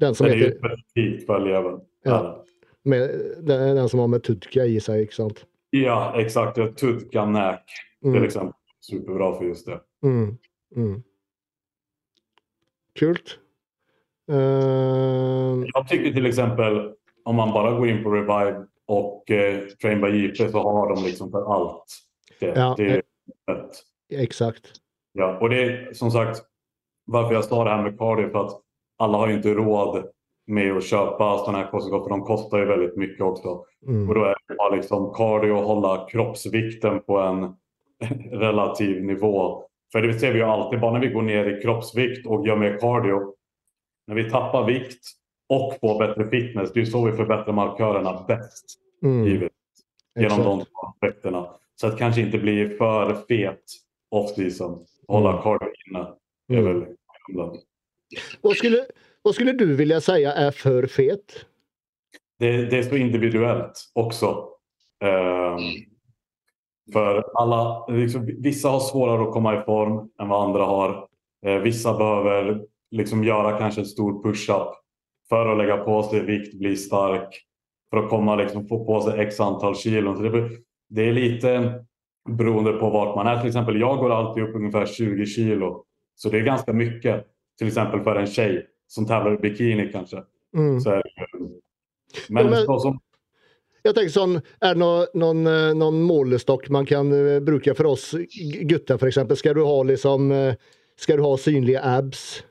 Den 0.00 0.14
som 0.14 0.26
Den 0.26 0.32
är 0.34 0.38
ju 0.38 0.44
heter, 0.44 0.58
specifikt 0.58 1.26
för 1.26 1.38
levern. 1.40 1.80
Ja. 2.04 2.44
Med, 2.84 3.08
den, 3.46 3.76
den 3.76 3.88
som 3.88 4.00
har 4.00 4.06
med 4.08 4.22
Tudka 4.22 4.64
i 4.64 4.80
seg, 4.80 5.06
ikke 5.06 5.14
sant? 5.14 5.44
ja, 5.72 6.12
exakt. 6.20 6.58
Ja, 6.58 6.66
Tudka 6.76 7.24
Næk, 7.26 7.78
Mm. 8.04 8.24
exempel. 8.24 8.54
Superbra 8.80 9.28
for 9.36 9.44
just 9.44 9.66
det. 9.66 9.80
Mm. 10.02 10.38
Mm. 10.76 11.02
Kult. 12.98 13.38
Uh... 14.30 15.62
Jeg 15.64 15.88
syns 15.88 16.14
till 16.14 16.26
exempel 16.26 16.92
om 17.24 17.36
man 17.36 17.52
bare 17.54 17.76
går 17.76 17.86
inn 17.88 18.02
på 18.02 18.10
Revive 18.10 18.66
og 18.90 19.30
eh, 19.30 19.68
Train 19.82 20.00
by 20.02 20.10
JP 20.10 20.50
så 20.50 20.62
har 20.62 20.94
de 20.94 21.04
liksom 21.04 21.30
for 21.30 21.46
alt. 21.54 21.94
Det, 22.40 22.52
Ja, 22.56 22.74
det 22.76 23.02
ett 23.50 23.82
exakt. 24.12 24.72
Ja, 25.12 25.38
och 25.40 25.48
det 25.50 25.62
är 25.62 25.92
som 25.94 26.10
sagt 26.10 26.42
varför 27.04 27.34
jag 27.34 27.44
sa 27.44 27.64
det 27.64 27.70
här 27.70 27.82
med 27.82 27.98
cardio 27.98 28.30
för 28.30 28.46
att 28.46 28.60
alla 28.98 29.18
har 29.18 29.28
ju 29.28 29.34
inte 29.34 29.54
råd 29.54 30.04
med 30.46 30.76
att 30.76 30.84
köpa 30.84 31.38
sådana 31.38 31.58
här 31.58 31.70
kosttillskott 31.70 32.02
för 32.02 32.10
de 32.10 32.22
kostar 32.24 32.58
ju 32.58 32.64
väldigt 32.64 32.96
mycket 32.96 33.20
också. 33.24 33.64
Mm. 33.88 34.08
Och 34.08 34.14
då 34.14 34.24
är 34.24 34.34
det 34.48 34.54
bara 34.54 34.74
liksom 34.76 35.14
cardio 35.14 35.52
och 35.52 35.62
hålla 35.64 36.08
kroppsvikten 36.10 37.00
på 37.02 37.18
en 37.18 37.54
relativ 38.40 39.04
nivå. 39.04 39.64
För 39.92 40.02
det 40.02 40.14
ser 40.14 40.32
vi 40.32 40.38
ju 40.38 40.44
alltid, 40.44 40.80
bara 40.80 40.92
när 40.92 41.00
vi 41.00 41.08
går 41.08 41.22
ner 41.22 41.58
i 41.58 41.62
kroppsvikt 41.62 42.26
och 42.26 42.46
gör 42.46 42.56
mer 42.56 42.78
cardio. 42.78 43.34
När 44.06 44.14
vi 44.14 44.30
tappar 44.30 44.66
vikt 44.66 45.04
och 45.48 45.74
får 45.80 45.98
bättre 45.98 46.28
fitness, 46.30 46.72
det 46.72 46.80
är 46.80 46.84
så 46.84 47.04
vi 47.06 47.12
förbättrar 47.12 47.52
markörerna 47.52 48.24
bäst. 48.28 48.64
Mm. 49.04 49.26
Givet, 49.26 49.52
genom 50.18 50.38
Exakt. 50.40 50.44
de 50.44 50.64
aspekterna. 50.86 51.46
Så 51.80 51.86
att 51.86 51.98
kanske 51.98 52.20
inte 52.20 52.38
bli 52.38 52.68
för 52.68 53.14
fet 53.28 53.62
off-season. 54.10 54.84
Hålla 55.08 55.30
Mm. 55.30 55.42
cardio 55.42 55.68
inne. 55.90 56.06
Det 56.48 56.54
är 56.54 56.58
Mm. 56.60 56.80
väl 56.80 56.88
grunden. 57.34 57.60
Vad, 58.40 58.56
skulle, 58.56 58.86
vad 59.22 59.34
skulle 59.34 59.52
du 59.52 59.76
vilja 59.76 60.00
säga 60.00 60.32
är 60.32 60.50
för 60.50 60.86
fet? 60.86 61.46
det, 62.42 62.66
det 62.66 62.78
är 62.78 62.82
så 62.82 62.96
individuellt 62.96 63.90
också. 63.92 64.48
Um, 65.04 65.58
för 66.92 67.24
alla, 67.34 67.86
liksom, 67.88 68.26
vissa 68.38 68.68
har 68.68 68.80
svårare 68.80 69.22
att 69.22 69.32
komma 69.32 69.60
i 69.60 69.64
form 69.64 70.10
än 70.22 70.28
vad 70.28 70.48
andra 70.48 70.64
har. 70.64 71.08
Eh, 71.46 71.58
vissa 71.58 71.98
behöver 71.98 72.62
liksom 72.90 73.24
göra 73.24 73.58
kanske 73.58 73.80
en 73.80 73.86
stor 73.86 74.22
push-up 74.22 74.68
för 75.28 75.46
att 75.46 75.58
lägga 75.58 75.76
på 75.76 76.02
sig 76.02 76.20
vikt, 76.20 76.54
bli 76.58 76.76
stark. 76.76 77.34
För 77.90 77.96
att 77.96 78.10
komma 78.10 78.36
liksom, 78.36 78.68
få 78.68 78.84
på 78.84 79.00
sig 79.00 79.20
x 79.20 79.40
antal 79.40 79.76
kilo. 79.76 80.16
Så 80.16 80.22
det, 80.22 80.50
det 80.88 81.08
är 81.08 81.12
lite 81.12 81.74
beroende 82.28 82.72
på 82.72 82.90
vart 82.90 83.16
man 83.16 83.26
är. 83.26 83.38
Till 83.38 83.48
exempel 83.48 83.80
jag 83.80 83.98
går 83.98 84.10
alltid 84.10 84.42
upp 84.42 84.54
ungefär 84.54 84.86
20 84.86 85.26
kilo. 85.26 85.84
Så 86.14 86.28
det 86.28 86.38
är 86.38 86.42
ganska 86.42 86.72
mycket. 86.72 87.26
Till 87.58 87.66
exempel 87.66 88.00
för 88.00 88.16
en 88.16 88.26
tjej 88.26 88.66
som 88.92 89.06
tävlar 89.08 89.34
i 89.34 89.40
bikini 89.42 89.88
kanske. 89.92 90.22
Mm. 90.56 90.80
Så 90.80 90.90
är 90.90 91.02
det. 92.28 92.64
så 92.66 92.78
som 92.78 93.00
Jag 93.82 93.94
tänker 93.94 94.12
sånn, 94.14 94.36
er 94.60 94.76
det 94.76 94.78
noen, 94.78 95.08
noen, 95.18 95.78
noen 95.78 96.02
målestokk 96.06 96.68
man 96.70 96.86
kan 96.86 97.08
bruke 97.42 97.74
for 97.74 97.88
oss 97.96 98.12
gutter 98.68 98.94
f.eks.? 98.94 99.18
Skal? 99.40 99.56
Du 99.58 99.64
ha 99.66 99.78
liksom, 99.82 100.28
skal 100.94 101.18
du 101.18 101.24
ha 101.24 101.32
synlige 101.40 101.82
abs? 101.82 102.44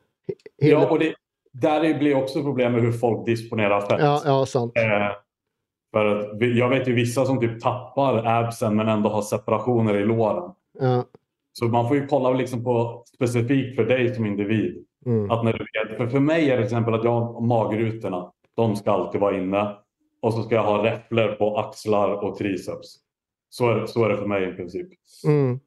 Hele... 0.59 0.73
Ja, 0.73 0.81
og 0.89 0.99
det, 0.99 1.13
der 1.51 1.87
blir 1.99 2.17
også 2.19 2.43
problem 2.43 2.75
med 2.75 2.81
hur 2.81 2.91
folk 2.91 3.25
disponerar 3.25 3.81
fett. 3.87 3.99
ja, 3.99 4.21
ja, 4.25 4.45
sant. 4.45 4.77
Eh, 4.77 5.07
for 5.91 6.07
at, 6.07 6.43
jeg 6.43 6.69
vet 6.71 6.87
jo 6.87 6.95
vissa 6.95 7.25
som 7.27 7.39
typ 7.39 7.57
tapper 7.63 8.21
absen 8.27 8.75
men 8.75 8.89
enda 8.89 9.11
har 9.11 9.25
separationer 9.27 9.99
i 9.99 10.05
låren. 10.05 10.53
Ja. 10.79 11.03
Så 11.53 11.67
man 11.67 11.87
får 11.87 11.97
jo 11.97 12.05
kolla 12.09 12.31
liksom 12.31 12.63
på 12.63 12.75
specifikt 13.15 13.75
for 13.75 13.89
deg 13.89 14.15
som 14.15 14.25
individ. 14.25 14.85
Mm. 15.05 15.31
Att 15.31 15.43
när 15.43 15.53
du 15.53 15.59
vet, 15.59 15.97
för, 15.97 16.07
för 16.07 16.19
mig 16.19 16.49
är 16.49 16.51
det 16.51 16.57
till 16.57 16.63
exempel 16.63 16.93
att 16.93 17.03
jag 17.03 17.11
har 17.21 17.41
magrutorna. 17.41 18.31
De 18.55 18.75
ska 18.75 18.91
alltid 18.91 19.21
vara 19.21 19.37
inne. 19.37 19.75
Och 20.21 20.33
så 20.33 20.43
ska 20.43 20.55
jag 20.55 20.63
ha 20.63 20.83
räfflor 20.83 21.27
på 21.27 21.57
axlar 21.57 22.11
och 22.11 22.37
triceps. 22.37 22.95
Så 23.49 23.69
är, 23.69 23.85
så 23.85 24.05
är 24.05 24.09
det 24.09 24.17
för 24.17 24.25
mig 24.25 24.49
i 24.49 24.53
princip. 24.53 24.87
Mm. 25.25 25.59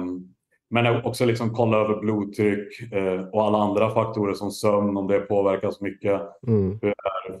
Um, 0.00 0.34
men 0.70 1.04
också 1.04 1.24
liksom 1.24 1.50
kolla 1.50 1.76
över 1.76 2.00
blodtryck 2.00 2.92
eh, 2.92 3.28
och 3.28 3.44
alla 3.44 3.58
andra 3.58 3.90
faktorer 3.90 4.34
som 4.34 4.50
sömn 4.50 4.96
om 4.96 5.06
det 5.06 5.20
påverkas 5.20 5.80
mycket. 5.80 6.20
Mm. 6.46 6.80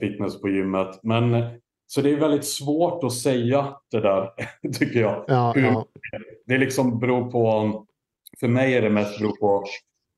fitness 0.00 0.40
på 0.40 0.48
gymmet. 0.48 1.00
Men 1.02 1.44
så 1.86 2.00
det 2.00 2.10
är 2.10 2.16
väldigt 2.16 2.44
svårt 2.44 3.04
att 3.04 3.12
säga 3.12 3.76
det 3.90 4.00
där 4.00 4.30
tycker 4.78 5.00
jag. 5.00 5.24
Ja, 5.26 5.52
Hur- 5.54 5.62
ja. 5.62 5.86
Det 6.46 6.58
liksom 6.58 6.98
beror 6.98 7.30
på. 7.30 7.86
För 8.40 8.48
mig 8.48 8.74
är 8.74 8.82
det 8.82 8.90
mest 8.90 9.18
beror 9.18 9.36
på 9.36 9.64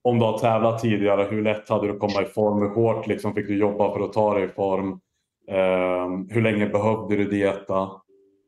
om 0.07 0.19
du 0.19 0.25
har 0.25 0.39
tävlat 0.39 0.79
tidigare. 0.79 1.27
Hur 1.31 1.43
lätt 1.43 1.69
hade 1.69 1.87
du 1.87 1.93
att 1.93 1.99
komma 1.99 2.23
i 2.23 2.25
form? 2.25 2.63
Hur 2.63 2.69
hårt 2.69 3.07
liksom 3.07 3.35
fick 3.35 3.47
du 3.47 3.59
jobba 3.59 3.93
för 3.93 4.01
att 4.01 4.13
ta 4.13 4.35
dig 4.35 4.45
i 4.45 4.49
form? 4.49 5.01
Eh, 5.49 6.35
hur 6.35 6.43
länge 6.43 6.67
behövde 6.67 7.17
du 7.17 7.25
dieta? 7.25 7.91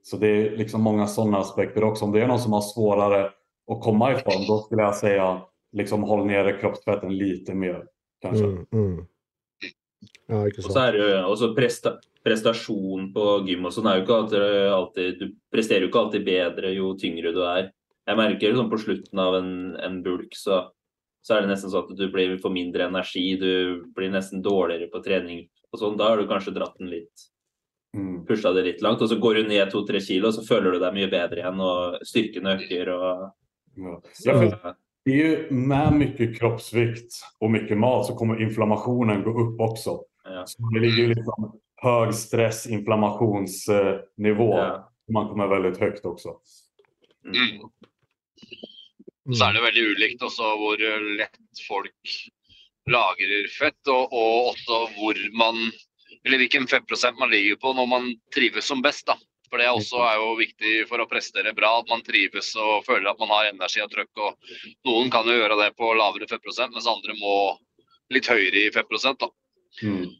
Så 0.02 0.16
det 0.16 0.26
är 0.26 0.56
liksom 0.56 0.82
många 0.82 1.06
sådana 1.06 1.38
aspekter 1.38 1.84
också. 1.84 2.04
Om 2.04 2.12
det 2.12 2.22
är 2.22 2.26
någon 2.26 2.40
som 2.40 2.52
har 2.52 2.60
svårare 2.60 3.24
att 3.70 3.82
komma 3.82 4.12
i 4.12 4.14
form, 4.14 4.46
då 4.48 4.58
skulle 4.58 4.82
jag 4.82 4.94
säga 4.94 5.40
liksom 5.72 6.02
håll 6.02 6.26
nere 6.26 6.52
kroppsfetten 6.52 7.16
lite 7.16 7.54
mer. 7.54 7.84
Kanske. 8.22 8.44
Mm. 8.44 8.66
Mm. 8.72 9.06
Ja, 10.26 10.46
ikke 10.46 10.62
Og 10.62 10.72
så 10.72 10.80
er 10.84 10.92
det 10.92 11.04
jo 11.04 11.20
også 11.32 11.52
presta 11.56 11.96
prestasjon 12.24 13.12
på 13.14 13.28
gym 13.48 13.66
og 13.66 13.72
sånn 13.72 13.86
er 13.88 13.98
jo 13.98 14.04
ikke 14.04 14.16
alltid, 14.16 14.42
alltid 14.76 15.20
Du 15.20 15.28
presterer 15.50 15.86
jo 15.86 15.88
ikke 15.88 16.02
alltid 16.02 16.26
bedre 16.26 16.72
jo 16.76 16.94
tyngre 17.00 17.32
du 17.32 17.40
er. 17.42 17.70
Jeg 18.06 18.18
merker 18.18 18.56
sånn 18.56 18.70
på 18.70 18.80
slutten 18.82 19.22
av 19.22 19.38
en, 19.42 19.54
en 19.82 20.02
bulk, 20.04 20.36
så 20.36 20.68
så 21.22 21.36
er 21.36 21.42
det 21.42 21.50
nesten 21.50 21.70
sånn 21.70 21.90
at 21.90 21.96
du 21.98 22.08
blir 22.12 22.38
får 22.40 22.52
mindre 22.54 22.88
energi, 22.88 23.36
du 23.40 23.84
blir 23.94 24.10
nesten 24.10 24.42
dårligere 24.42 24.90
på 24.92 25.02
trening. 25.04 25.48
og 25.72 25.80
sånn. 25.80 25.98
Da 25.98 26.08
har 26.08 26.16
du 26.16 26.26
kanskje 26.26 26.54
dratt 26.54 26.78
den 26.78 26.88
litt, 26.88 27.26
Mm. 27.94 28.26
pusha 28.26 28.54
det 28.54 28.64
litt 28.64 28.82
langt. 28.82 29.02
Og 29.02 29.08
så 29.08 29.20
går 29.20 29.34
du 29.34 29.48
ned 29.48 29.70
to-tre 29.70 30.00
kilo, 30.00 30.30
så 30.30 30.40
føler 30.46 30.72
du 30.72 30.78
deg 30.78 30.94
mye 30.94 31.10
bedre 31.10 31.42
igjen, 31.42 31.60
og 31.60 32.00
styrken 32.04 32.46
øker. 32.46 32.88
og 32.88 33.32
Ja. 33.76 34.00
Ja, 34.24 34.74
ju 35.06 35.46
med 35.50 35.92
mycket 35.92 36.38
kroppsvikt 36.38 37.22
og 37.40 37.50
mye 37.50 37.76
mat 37.76 38.06
så 38.06 38.16
kommer 38.16 38.40
inflammationen 38.40 39.22
gå 39.24 39.30
opp 39.30 39.60
også. 39.70 40.04
Ja. 40.24 40.44
Så 40.44 40.56
det 40.72 40.80
ligger 40.80 41.02
ju 41.02 41.14
liksom 41.14 41.60
hög 41.82 42.14
stress, 42.14 42.66
inflammationsnivå. 42.66 44.54
Ja. 44.56 44.84
Man 45.10 45.28
kommer 45.28 45.48
veldig 45.48 45.78
høyt 45.78 46.02
også. 46.04 46.36
Mm. 47.24 47.70
Så 49.28 49.44
er 49.44 49.56
det 49.56 49.64
veldig 49.64 49.84
ulikt 49.92 50.22
også 50.24 50.54
hvor 50.60 50.82
lett 51.18 51.62
folk 51.66 52.12
lagrer 52.88 53.48
fett, 53.52 53.80
og, 53.92 54.12
og 54.12 54.52
også 54.54 54.84
hvor 54.96 55.18
man 55.36 55.68
Eller 56.24 56.40
hvilken 56.40 56.66
fettprosent 56.68 57.18
man 57.20 57.30
ligger 57.30 57.56
på 57.60 57.72
når 57.76 57.86
man 57.88 58.06
trives 58.34 58.66
som 58.68 58.80
best. 58.82 59.06
da. 59.06 59.14
For 59.48 59.60
det 59.60 59.68
også 59.70 60.00
er 60.04 60.16
jo 60.20 60.32
viktig 60.36 60.72
for 60.90 61.00
å 61.00 61.06
prestere 61.08 61.54
bra, 61.56 61.78
at 61.80 61.88
man 61.88 62.02
trives 62.04 62.50
og 62.58 62.84
føler 62.84 63.08
at 63.10 63.20
man 63.22 63.30
har 63.32 63.48
energi 63.48 63.80
og 63.84 63.92
trøkk. 63.92 64.10
og 64.24 64.88
Noen 64.88 65.12
kan 65.12 65.28
jo 65.28 65.36
gjøre 65.38 65.56
det 65.62 65.70
på 65.78 65.92
lavere 65.96 66.28
fettprosent, 66.28 66.74
mens 66.74 66.88
andre 66.90 67.16
må 67.20 67.36
litt 68.12 68.28
høyere 68.28 68.66
i 68.66 68.72
fettprosent. 68.74 69.24
da. 69.24 69.30
Mm. 69.80 70.10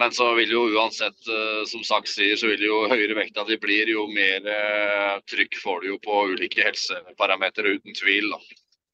Men 0.00 0.12
så 0.16 0.34
vil 0.34 0.50
jo 0.54 0.62
uansett, 0.72 1.18
eh, 1.28 1.62
som 1.68 1.82
Saks 1.84 2.14
sier, 2.16 2.36
så 2.40 2.48
vil 2.48 2.64
jo 2.64 2.78
høyere 2.88 3.16
vekta 3.18 3.44
de 3.48 3.58
blir, 3.60 3.90
jo 3.92 4.06
mer 4.08 4.46
eh, 4.48 5.18
trykk 5.28 5.58
får 5.60 5.82
du 5.82 5.90
jo 5.90 5.98
på 6.06 6.22
ulike 6.32 6.64
helseparametere, 6.64 7.76
uten 7.76 7.98
tvil. 7.98 8.30
da. 8.32 8.38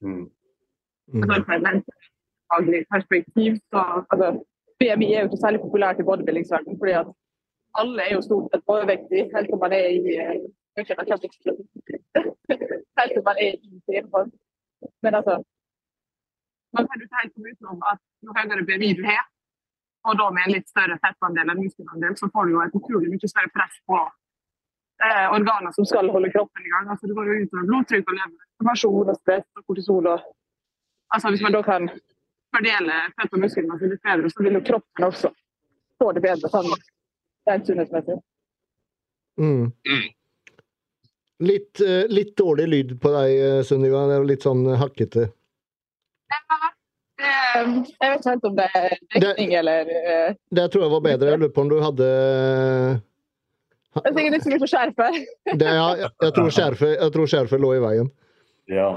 Mm. 0.03 0.25
Mm. 1.15 1.23
Altså, 2.49 2.83
perspektiv, 2.91 3.61
så 3.71 3.85
altså, 4.11 4.29
BMI 4.81 5.09
er 5.13 5.21
jo 5.23 5.29
ikke 5.29 5.43
særlig 5.45 5.61
populært 5.63 6.01
i 6.01 6.09
bodybuildingsverdenen, 6.09 6.79
fordi 6.81 6.95
at 7.03 7.09
alle 7.81 8.03
er 8.03 8.13
jo 8.17 8.27
stort 8.27 8.51
sett 8.51 8.71
overvektige 8.75 9.25
helt 9.35 9.49
til 9.51 9.63
man 9.65 9.73
er 9.81 9.87
i 9.99 10.17
eh, 10.23 10.39
Helt 10.79 10.87
til 13.15 13.25
man 13.29 13.39
er 13.45 13.49
i 13.55 13.59
treningsform. 13.87 14.31
Men 15.03 15.13
altså 15.19 15.35
Man 16.75 16.85
kan 16.87 16.97
jo 17.01 17.05
ikke 17.07 17.21
helt 17.21 17.33
komme 17.35 17.51
utenom 17.53 17.79
at 17.93 18.01
jo 18.25 18.31
høyere 18.37 18.67
BMI 18.69 18.91
du 18.99 19.05
har, 19.11 19.25
og 20.09 20.16
da 20.16 20.31
med 20.33 20.47
en 20.47 20.55
litt 20.57 20.71
større 20.71 20.97
fettandel 21.05 21.53
enn 21.53 21.61
muskelandel, 21.61 22.16
så 22.16 22.31
får 22.33 22.49
du 22.49 22.55
jo 22.55 22.62
et 22.64 22.77
utrolig 22.81 23.11
mye 23.12 23.31
større 23.31 23.51
press 23.53 23.75
på 23.88 23.99
eh, 25.05 25.27
organer 25.37 25.75
som 25.77 25.88
skal 25.88 26.09
holde 26.14 26.31
kroppen 26.33 26.64
i 26.64 26.73
gang. 26.73 26.88
Altså, 26.88 27.11
det 27.11 27.16
går 27.18 27.29
jo 27.29 27.40
utover 27.42 27.66
blodtrykk 27.71 28.12
og 28.12 28.16
lever, 28.21 28.47
informasjon 28.57 29.12
og 29.12 29.18
stress 29.21 29.47
og 29.61 29.66
kortisol. 29.66 30.09
og 30.14 30.31
altså 31.14 31.35
Hvis 31.35 31.44
man 31.44 31.57
da 31.59 31.62
kan 31.66 31.90
fordele 32.57 33.01
fett 33.18 33.37
og 33.37 33.44
muskelmasse 33.44 33.92
litt 33.92 34.05
bedre, 34.09 34.33
så 34.33 34.47
vil 34.47 34.59
jo 34.59 34.64
kroppen 34.71 35.09
også 35.11 35.33
få 35.99 36.12
det 36.16 36.25
bedre 36.25 36.53
sånn 36.53 36.71
rent 37.49 37.68
sunnhetsmessig. 37.68 38.21
Mm. 39.38 39.68
Mm. 39.88 40.07
Litt, 41.49 41.81
eh, 41.81 42.09
litt 42.11 42.33
dårlig 42.37 42.66
lyd 42.68 42.97
på 43.03 43.12
deg, 43.14 43.35
eh, 43.38 43.61
Sunniva. 43.62 44.07
Det 44.09 44.16
er 44.16 44.25
litt 44.27 44.47
sånn 44.47 44.64
hakkete. 44.81 45.29
Eh, 47.19 47.71
Jeg 47.99 48.11
vet 48.13 48.21
ikke 48.21 48.31
helt 48.31 48.45
om 48.47 48.57
det 48.59 48.67
er 48.79 48.93
dekning 49.19 49.55
eller 49.59 49.89
uh... 49.91 50.37
Det 50.55 50.67
tror 50.73 50.85
jeg 50.85 50.93
var 50.93 51.05
bedre. 51.07 51.31
Jeg 51.33 51.43
lurer 51.43 51.55
på 51.57 51.65
om 51.65 51.73
du 51.73 51.79
hadde 51.83 52.09
Det 53.99 54.05
er 54.05 54.15
sikkert 54.15 54.37
ikke 54.37 54.45
så 54.45 54.53
mye 54.53 54.63
for 54.63 54.73
skjerfet. 54.75 55.19
det, 55.59 55.73
ja, 55.81 55.89
jeg, 56.05 56.11
jeg 56.23 56.35
tror 56.37 56.55
skjerfet, 56.55 56.95
jeg 56.95 57.15
tror 57.17 57.33
skjerfet 57.33 57.63
lå 57.65 57.73
i 57.75 57.83
veien. 57.83 58.11
Ja. 58.71 58.89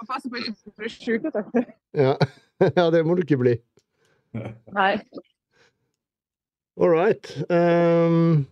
Må 0.00 0.08
passe 0.08 0.30
på 0.30 0.40
ikke 0.40 0.54
å 0.56 0.74
bli 0.80 0.90
sjuk. 0.90 1.28
vet 1.28 1.38
du. 1.54 1.72
Ja. 2.02 2.14
ja, 2.80 2.86
det 2.90 3.04
må 3.06 3.14
du 3.14 3.22
ikke 3.22 3.38
bli. 3.40 3.54
Nei. 4.74 4.92
All 6.78 6.90
right. 6.94 7.30
Um, 7.50 8.46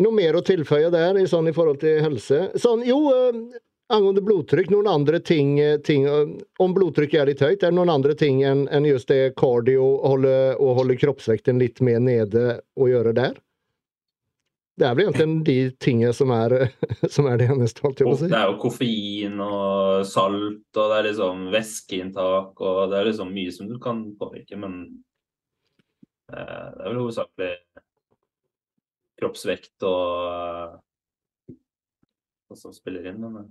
noe 0.00 0.16
mer 0.16 0.36
å 0.36 0.44
tilføye 0.44 0.88
der 0.92 1.20
i, 1.20 1.26
sånn, 1.28 1.48
i 1.48 1.54
forhold 1.56 1.80
til 1.84 2.00
helse? 2.04 2.40
Sånn, 2.60 2.84
jo, 2.88 2.98
eh, 3.12 3.60
angående 3.92 4.22
blodtrykk, 4.24 4.70
noen 4.72 4.88
andre 4.90 5.20
ting, 5.20 5.60
eh, 5.60 5.78
ting 5.80 6.04
eh, 6.04 6.26
Om 6.58 6.74
blodtrykket 6.74 7.20
er 7.20 7.30
litt 7.30 7.44
høyt, 7.44 7.62
er 7.62 7.70
det 7.70 7.76
noen 7.76 7.92
andre 7.92 8.16
ting 8.18 8.42
enn 8.46 8.66
enn 8.72 8.88
just 8.88 9.08
det 9.12 9.34
cardio 9.38 9.84
og 9.84 10.10
holde, 10.14 10.34
og 10.58 10.76
holde 10.80 10.98
kroppsvekten 11.00 11.60
litt 11.62 11.82
mer 11.84 12.00
nede 12.02 12.60
å 12.76 12.88
gjøre 12.90 13.14
der? 13.16 13.40
Det 14.80 14.86
er 14.88 14.94
vel 14.96 15.10
egentlig 15.10 15.44
de 15.44 15.56
tingene 15.84 16.14
som 16.16 16.32
er, 16.32 16.54
som 17.14 17.28
er 17.28 17.40
det 17.40 17.50
eneste, 17.52 17.84
holdt 17.84 18.00
jeg 18.00 18.08
på 18.08 18.14
å 18.14 18.20
si. 18.22 18.30
Det 18.32 18.38
er 18.38 18.48
jo 18.48 18.60
koffein 18.62 19.42
og 19.44 20.06
salt, 20.08 20.64
og 20.72 20.92
det 20.92 20.98
er 20.98 21.08
liksom 21.10 21.48
væskeinntak, 21.52 22.62
og 22.64 22.80
det 22.92 23.00
er 23.00 23.10
liksom 23.10 23.34
mye 23.36 23.52
som 23.54 23.68
du 23.68 23.76
kan 23.82 24.06
påvirke, 24.18 24.56
men 24.60 24.78
eh, 26.32 26.64
det 26.72 26.80
er 26.80 26.88
vel 26.88 27.02
hovedsakelig 27.04 27.52
kroppsvekt 29.20 29.84
og 29.86 30.80
og 32.52 32.58
som 32.58 32.74
spiller 32.76 33.08
inn. 33.10 33.20
Men, 33.20 33.48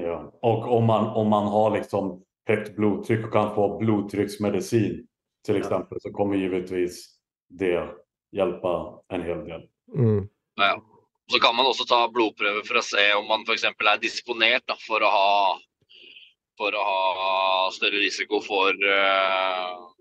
ja. 0.00 0.32
Och 0.42 0.72
om 0.76 0.84
man, 0.84 1.06
om 1.06 1.28
man 1.28 1.46
har 1.46 1.70
liksom 1.70 2.22
högt 2.46 2.76
blodtryck 2.76 3.26
och 3.26 3.32
kan 3.32 3.54
få 3.54 3.78
blodtrycksmedicin 3.78 5.06
till 5.44 5.54
Ja. 5.54 5.60
exempel 5.60 6.00
så 6.00 6.10
kommer 6.10 6.36
givetvis 6.36 7.08
det 7.48 7.88
hjälpa 8.32 9.00
en 9.08 9.22
hel 9.22 9.44
del. 9.44 9.62
Mm. 9.94 10.28
Ja. 10.56 10.82
Så 11.32 11.38
kan 11.38 11.56
man 11.56 11.66
også 11.66 11.84
ta 11.84 12.08
blodprøver 12.08 12.64
for 12.66 12.80
å 12.80 12.82
se 12.84 13.04
om 13.16 13.26
man 13.28 13.44
f.eks. 13.46 13.64
er 13.64 14.00
disponert 14.00 14.64
da, 14.66 14.76
for, 14.86 15.02
å 15.02 15.08
ha, 15.08 15.58
for 16.58 16.74
å 16.76 16.82
ha 16.82 17.70
større 17.72 18.02
risiko 18.02 18.40
for 18.44 18.74
uh, 18.74 19.92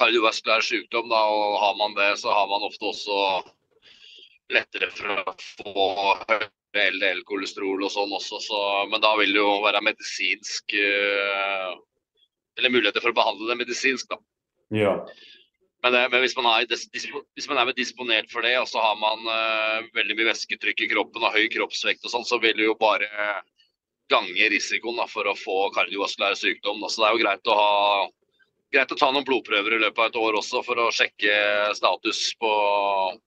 kardiovaskulær 0.00 0.64
sykdom. 0.64 1.08
Da, 1.12 1.20
og 1.28 1.58
har 1.62 1.76
man 1.78 1.94
det, 1.98 2.16
så 2.18 2.32
har 2.34 2.48
man 2.50 2.66
ofte 2.66 2.88
også 2.88 3.18
lettere 4.52 4.90
for 4.90 5.22
å 5.22 5.36
få 5.38 5.86
LDL-kolesterol 6.78 7.84
og 7.84 7.92
sånn 7.92 8.12
også. 8.16 8.40
Så, 8.44 8.60
men 8.92 9.02
da 9.04 9.12
vil 9.20 9.34
det 9.34 9.42
jo 9.42 9.58
være 9.64 9.84
medisinsk 9.84 10.76
eh, 10.78 11.72
Eller 12.58 12.72
muligheter 12.72 13.00
for 13.00 13.12
å 13.12 13.16
behandle 13.16 13.48
det 13.48 13.58
medisinsk, 13.62 14.08
da. 14.12 14.18
Ja. 14.76 14.96
Men, 15.82 15.96
men 16.12 16.20
hvis, 16.22 16.34
man 16.38 16.46
er, 16.52 16.66
hvis 16.68 17.48
man 17.50 17.58
er 17.58 17.72
disponert 17.74 18.28
for 18.30 18.44
det, 18.46 18.52
og 18.60 18.68
så 18.70 18.78
har 18.78 18.98
man 19.00 19.24
uh, 19.26 19.88
veldig 19.96 20.14
mye 20.14 20.28
væsketrykk 20.28 20.84
i 20.84 20.88
kroppen 20.92 21.24
og 21.26 21.34
høy 21.34 21.48
kroppsvekt 21.50 22.04
og 22.06 22.12
sånn, 22.12 22.26
så 22.28 22.38
vil 22.44 22.54
det 22.60 22.68
jo 22.68 22.76
bare 22.78 23.08
gange 24.12 24.50
risikoen 24.52 25.00
da, 25.00 25.08
for 25.10 25.26
å 25.26 25.34
få 25.38 25.56
kardiovaskulær 25.74 26.36
sykdom. 26.38 26.84
Da. 26.84 26.92
Så 26.92 27.02
det 27.02 27.08
er 27.08 27.16
jo 27.16 27.22
greit 27.24 27.50
å 27.50 27.56
ha 27.58 27.72
greit 28.72 28.92
å 28.92 28.98
ta 28.98 29.10
noen 29.12 29.26
blodprøver 29.28 29.76
i 29.76 29.80
løpet 29.82 30.00
av 30.00 30.08
et 30.08 30.20
år 30.22 30.38
også 30.40 30.62
for 30.66 30.80
å 30.80 30.92
sjekke 30.94 31.34
status 31.76 32.22
på, 32.40 32.52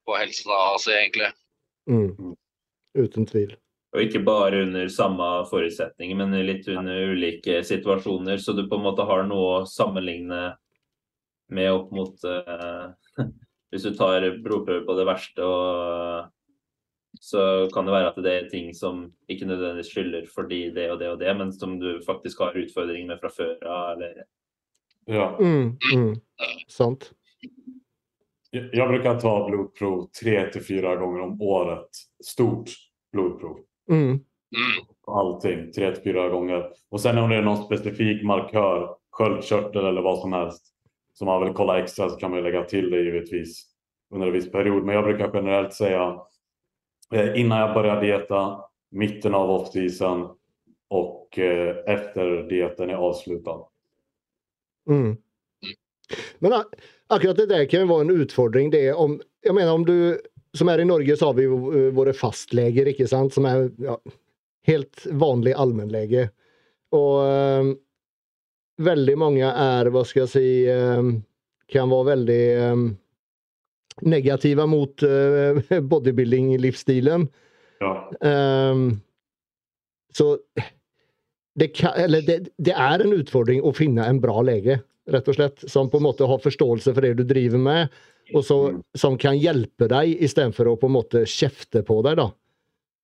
på 0.05 0.17
helsa 0.17 0.61
si, 0.81 0.95
egentlig. 0.95 1.31
Mm. 1.89 2.33
Uten 2.95 3.27
tvil. 3.27 3.55
og 3.95 4.01
ikke 4.03 4.25
bare 4.27 4.65
under 4.65 4.89
samme 4.91 5.25
forutsetninger, 5.47 6.17
men 6.19 6.35
litt 6.47 6.67
under 6.67 7.13
ulike 7.13 7.61
situasjoner, 7.63 8.41
så 8.43 8.51
du 8.51 8.65
på 8.67 8.75
en 8.75 8.83
måte 8.83 9.05
har 9.07 9.23
noe 9.23 9.61
å 9.61 9.67
sammenligne 9.69 10.41
med 11.55 11.71
opp 11.71 11.91
mot 11.95 12.25
uh, 12.27 12.91
Hvis 13.71 13.85
du 13.87 13.95
tar 13.97 14.23
blodprøver 14.43 14.85
på 14.87 14.95
det 14.95 15.05
verste, 15.07 15.43
og 15.43 16.31
så 17.19 17.67
kan 17.73 17.87
det 17.87 17.95
være 17.95 18.11
at 18.11 18.19
det 18.23 18.33
er 18.33 18.47
ting 18.51 18.69
som 18.75 19.05
ikke 19.31 19.47
nødvendigvis 19.49 19.91
skylder 19.91 20.29
fordi 20.31 20.61
det 20.75 20.89
og 20.93 20.99
det 21.01 21.09
og 21.11 21.19
det, 21.19 21.33
men 21.37 21.51
som 21.53 21.77
du 21.79 21.99
faktisk 22.05 22.43
har 22.43 22.57
utfordringer 22.59 23.09
med 23.13 23.21
fra 23.23 23.31
før 23.33 23.55
av, 23.63 23.95
eller 23.95 24.25
Ja. 25.07 25.37
Mm. 25.39 25.77
Mm. 25.93 26.15
Sant. 26.67 27.11
Jeg 28.55 28.69
bruker 28.71 28.87
brukar 28.87 29.19
ta 29.19 29.33
blodprov 29.49 29.97
tre 30.15 30.37
til 30.51 30.63
fire 30.63 30.95
ganger 30.95 31.25
om 31.27 31.35
året. 31.41 32.05
Stort 32.25 32.69
blodprov. 33.11 33.59
Mm. 33.89 34.03
Mm. 34.09 34.21
Allting, 35.07 35.71
tre 35.71 35.91
till 35.91 36.03
fyra 36.03 36.29
gånger. 36.29 36.71
Och 36.89 37.01
sen 37.01 37.17
om 37.17 37.29
det 37.29 37.35
är 37.35 37.41
någon 37.41 37.65
specifik 37.65 38.23
markör, 38.23 38.95
sköldkörtel 39.11 39.85
eller 39.85 40.01
vad 40.01 40.19
som 40.19 40.33
helst, 40.33 40.65
som 41.13 41.25
man 41.25 41.43
vill 41.43 41.53
kolla 41.53 41.79
extra 41.79 42.09
så 42.09 42.15
kan 42.15 42.29
man 42.29 42.39
ju 42.39 42.43
lägga 42.43 42.63
till 42.63 42.89
det 42.89 43.01
givetvis 43.01 43.65
under 44.13 44.27
en 44.27 44.33
viss 44.33 44.51
period. 44.51 44.83
Men 44.83 44.95
jag 44.95 45.03
brukar 45.03 45.31
generellt 45.33 45.73
säga 45.73 46.19
eh, 47.13 47.39
innan 47.39 47.59
jag 47.59 47.73
börjar 47.73 48.01
dieta, 48.01 48.61
mitten 48.91 49.35
av 49.35 49.49
off-season 49.49 50.29
och 50.89 51.39
eh, 51.39 51.75
efter 51.85 52.49
dieten 52.49 52.89
är 52.89 52.95
avslutad. 52.95 53.59
Mm. 54.89 55.17
Men 56.39 56.63
akkurat 57.07 57.37
det 57.37 57.45
der 57.45 57.65
kan 57.65 57.79
jo 57.79 57.87
være 57.87 58.01
en 58.01 58.21
utfordring. 58.21 58.69
Det 58.71 58.93
om, 58.93 59.21
jeg 59.43 59.55
mener 59.55 59.73
om 59.73 59.85
du, 59.85 60.19
Som 60.55 60.71
her 60.71 60.81
i 60.81 60.87
Norge 60.87 61.17
så 61.19 61.29
har 61.29 61.37
vi 61.39 61.47
eh, 61.47 61.89
våre 61.95 62.13
fastleger, 62.15 62.89
ikke 62.91 63.07
sant? 63.11 63.33
som 63.35 63.47
er 63.49 63.67
ja, 63.83 63.97
helt 64.69 65.07
vanlig 65.11 65.55
allmennlege. 65.57 66.29
Og 66.95 67.15
eh, 67.25 67.71
veldig 68.85 69.17
mange 69.19 69.49
er, 69.49 69.91
hva 69.91 70.05
skal 70.07 70.25
jeg 70.25 70.33
si 70.35 70.47
eh, 70.71 71.15
Kan 71.71 71.89
være 71.89 72.11
veldig 72.11 72.43
eh, 72.61 72.85
negative 74.05 74.67
mot 74.69 75.03
eh, 75.03 75.79
bodybuilding-livsstilen. 75.91 77.27
Ja. 77.79 77.93
Ehm, 78.21 78.89
så 80.13 80.37
det, 81.59 81.67
kan, 81.67 81.93
eller 81.97 82.21
det, 82.21 82.39
det 82.57 82.75
er 82.75 83.03
en 83.03 83.15
utfordring 83.15 83.63
å 83.63 83.73
finne 83.75 84.05
en 84.07 84.19
bra 84.23 84.41
lege, 84.45 84.79
rett 85.11 85.31
og 85.31 85.37
slett. 85.37 85.65
Som 85.71 85.89
på 85.91 85.99
en 85.99 86.07
måte 86.07 86.27
har 86.27 86.43
forståelse 86.43 86.93
for 86.93 87.05
det 87.05 87.15
du 87.19 87.25
driver 87.27 87.61
med, 87.61 88.03
og 88.33 88.43
så, 88.43 88.57
som 88.97 89.17
kan 89.21 89.37
hjelpe 89.37 89.87
deg, 89.91 90.15
istedenfor 90.25 90.71
å 90.71 90.77
på 90.79 90.87
en 90.89 90.95
måte 90.97 91.21
kjefte 91.29 91.83
på 91.85 91.99
deg. 92.03 92.15
da. 92.17 92.29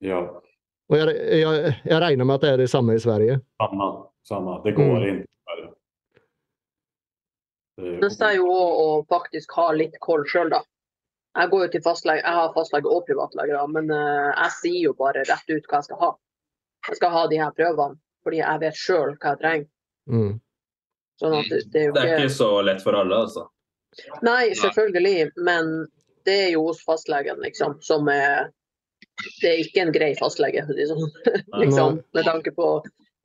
Ja, 0.01 0.21
Og 0.91 0.97
jeg, 0.97 1.13
jeg, 1.41 1.75
jeg 1.86 2.01
regner 2.01 2.25
med 2.25 2.36
at 2.36 2.41
det 2.41 2.49
er 2.51 2.57
det 2.57 2.69
samme 2.69 2.95
i 2.97 2.99
Sverige. 2.99 3.39
Samme. 3.62 3.91
samme. 4.27 4.57
Det 4.65 4.73
går 4.75 4.97
Mm. 4.97 5.10
inte. 5.10 5.27
Det- 7.77 7.99
Det 8.01 8.21
er 8.21 8.36
jo 8.36 8.45
òg 8.45 8.79
å 8.81 9.07
faktisk 9.07 9.51
ha 9.55 9.71
litt 9.71 9.95
koll 9.99 10.23
sjøl, 10.25 10.49
da. 10.49 10.62
Jeg 11.38 11.49
går 11.49 11.62
jo 11.65 11.67
til 11.71 11.81
fastlege, 11.81 12.21
jeg 12.23 12.34
har 12.34 12.53
fastlege 12.53 12.86
og 12.91 13.05
privatlege, 13.07 13.53
da, 13.55 13.65
men 13.67 13.89
eh, 13.89 14.34
jeg 14.36 14.51
sier 14.51 14.81
jo 14.89 14.93
bare 14.93 15.23
rett 15.23 15.49
ut 15.49 15.63
hva 15.69 15.77
jeg 15.79 15.84
skal 15.88 15.97
ha. 15.97 16.12
Jeg 16.89 16.95
skal 16.97 17.10
ha 17.12 17.27
de 17.27 17.38
her 17.38 17.51
prøvene, 17.51 17.97
fordi 18.23 18.38
jeg 18.41 18.60
vet 18.60 18.73
sjøl 18.75 19.15
hva 19.17 19.29
jeg 19.31 19.39
trenger. 19.39 19.67
Mm. 20.10 20.41
Sånn 21.21 21.39
at 21.39 21.49
det, 21.49 21.71
det 21.71 21.81
er 21.81 21.86
jo 21.88 21.93
Det 21.93 22.01
er 22.03 22.07
ikke 22.17 22.25
ikke 22.25 22.36
så 22.36 22.49
lett 22.65 22.81
for 22.84 22.93
alle, 22.99 23.15
altså. 23.15 23.47
Nei, 24.23 24.54
selvfølgelig, 24.56 25.32
men 25.43 25.71
det 26.25 26.38
er 26.45 26.49
jo 26.56 26.65
hos 26.69 26.84
fastlegen, 26.86 27.41
liksom, 27.43 27.77
som 27.84 28.08
er 28.12 28.51
Det 29.41 29.49
er 29.49 29.60
ikke 29.62 29.82
en 29.84 29.91
grei 29.93 30.13
fastlege, 30.17 30.63
sånn, 30.65 31.10
liksom, 31.62 31.99
med 32.15 32.25
tanke 32.25 32.54
på 32.56 32.69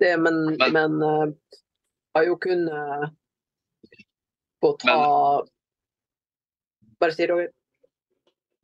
det, 0.02 0.16
men, 0.20 0.56
Men- 0.60 0.98
eh, 1.02 1.60
har 2.16 2.26
jo 2.26 2.36
kunnet 2.40 3.12
få 4.64 4.72
ta 4.80 4.96
Bare 7.00 7.12
si 7.12 7.26
Roger. 7.28 7.50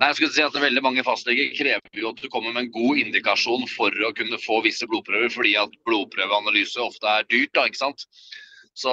Nei, 0.00 0.08
jeg 0.08 0.16
skulle 0.18 0.34
si 0.34 0.42
at 0.42 0.54
Veldig 0.56 0.82
mange 0.82 1.02
fastleger 1.06 1.52
krever 1.54 2.00
jo 2.00 2.10
at 2.10 2.20
du 2.22 2.28
kommer 2.32 2.54
med 2.54 2.64
en 2.64 2.72
god 2.74 3.00
indikasjon 3.04 3.66
for 3.70 3.92
å 3.92 4.10
kunne 4.16 4.38
få 4.40 4.62
visse 4.64 4.88
blodprøver, 4.88 5.28
fordi 5.30 5.52
at 5.60 5.76
blodprøveanalyse 5.86 6.80
ofte 6.82 7.06
er 7.06 7.28
dyrt. 7.30 7.52
da, 7.54 7.68
ikke 7.68 7.82
sant? 7.84 8.06
Så, 8.74 8.92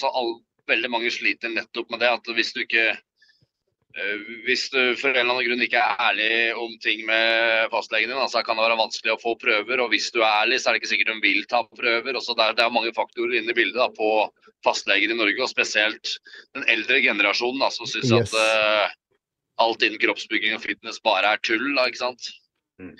så 0.00 0.10
all, 0.10 0.34
veldig 0.72 0.90
mange 0.92 1.12
sliter 1.14 1.52
nettopp 1.52 1.90
med 1.92 2.02
det. 2.02 2.10
at 2.18 2.30
Hvis 2.36 2.52
du 2.56 2.62
ikke 2.64 2.84
eh, 2.92 4.28
hvis 4.46 4.68
du 4.72 4.80
for 5.00 5.12
en 5.12 5.20
eller 5.20 5.34
annen 5.34 5.46
grunn 5.48 5.64
ikke 5.66 5.80
er 5.80 6.02
ærlig 6.08 6.30
om 6.58 6.72
ting 6.84 7.04
med 7.08 7.68
fastlegen 7.74 8.12
din, 8.12 8.22
så 8.32 8.44
kan 8.46 8.58
det 8.58 8.66
være 8.66 8.80
vanskelig 8.80 9.14
å 9.14 9.20
få 9.22 9.36
prøver. 9.40 9.84
Og 9.84 9.92
hvis 9.92 10.10
du 10.14 10.22
er 10.22 10.30
ærlig, 10.44 10.60
så 10.60 10.70
er 10.70 10.76
det 10.76 10.82
ikke 10.82 10.92
sikkert 10.94 11.14
hun 11.14 11.24
vil 11.24 11.44
ta 11.50 11.62
prøver. 11.68 12.16
og 12.16 12.24
så 12.24 12.36
det, 12.38 12.48
er, 12.48 12.58
det 12.58 12.66
er 12.66 12.74
mange 12.78 12.94
faktorer 12.96 13.38
inne 13.40 13.54
i 13.54 13.58
bildet 13.60 13.80
da, 13.80 13.90
på 13.92 14.10
fastleger 14.66 15.10
i 15.10 15.18
Norge, 15.18 15.40
og 15.42 15.50
spesielt 15.50 16.16
den 16.56 16.66
eldre 16.70 17.00
generasjonen 17.04 17.62
da, 17.64 17.72
som 17.74 17.88
syns 17.90 18.12
Yes. 18.12 18.34
at 18.34 18.36
uh, 18.38 18.92
alt 19.62 19.82
innen 19.84 20.00
kroppsbygging 20.00 20.54
og 20.56 20.62
fitness 20.64 21.02
bare 21.04 21.34
er 21.34 21.42
tull. 21.44 21.74
da, 21.76 21.88
ikke 21.90 22.04
sant? 22.04 22.30
Mm. 22.82 22.94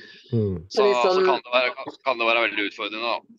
Så, 0.70 0.84
så 1.02 1.14
kan, 1.24 1.40
det 1.42 1.52
være, 1.54 1.94
kan 2.06 2.18
det 2.18 2.26
være 2.28 2.42
veldig 2.48 2.66
utfordrende. 2.70 3.14
da. 3.14 3.38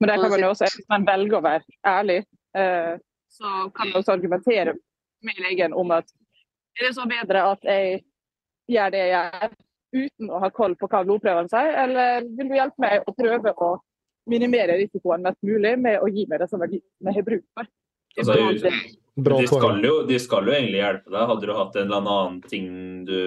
Men 0.00 0.08
der 0.08 0.22
kan 0.22 0.30
man 0.30 0.40
jo 0.40 0.52
også, 0.52 0.68
hvis 0.74 0.88
man 0.90 1.06
velger 1.06 1.38
å 1.38 1.44
være 1.44 1.76
ærlig, 1.86 2.18
eh, 2.58 2.94
så 3.32 3.68
kan 3.74 3.88
jeg 3.88 4.00
også 4.00 4.16
argumentere 4.16 4.76
med 5.24 5.38
legen 5.40 5.74
om 5.78 5.92
at 5.94 6.08
er 6.78 6.88
det 6.88 6.94
så 6.96 7.04
bedre 7.08 7.44
at 7.52 7.68
jeg 7.68 8.02
gjør 8.72 8.92
det 8.94 9.02
jeg 9.02 9.12
gjør 9.12 9.54
uten 9.92 10.32
å 10.32 10.40
ha 10.40 10.48
koll 10.54 10.74
på 10.80 10.88
hva 10.88 11.02
blodprøvene 11.04 11.52
sier, 11.52 11.74
eller 11.84 12.24
vil 12.24 12.48
du 12.48 12.56
hjelpe 12.56 12.80
meg 12.80 13.04
å 13.08 13.14
prøve 13.16 13.52
å 13.52 13.70
minimere 14.30 14.78
risikoen 14.80 15.24
mest 15.24 15.40
mulig 15.44 15.74
med 15.82 16.00
å 16.00 16.08
gi 16.08 16.24
meg 16.30 16.40
det 16.40 16.48
som 16.48 16.62
jeg 16.64 16.80
har 17.04 17.26
bruk 17.26 17.44
for? 17.52 17.68
Altså, 18.12 18.36
de, 19.16 19.46
skal 19.48 19.80
jo, 19.84 19.94
de 20.08 20.18
skal 20.20 20.48
jo 20.48 20.52
egentlig 20.52 20.80
hjelpe 20.80 21.12
deg. 21.12 21.24
Hadde 21.30 21.48
du 21.48 21.52
hatt 21.56 21.76
en 21.76 21.86
eller 21.86 22.00
annen 22.00 22.38
ting 22.48 22.68
du 23.08 23.18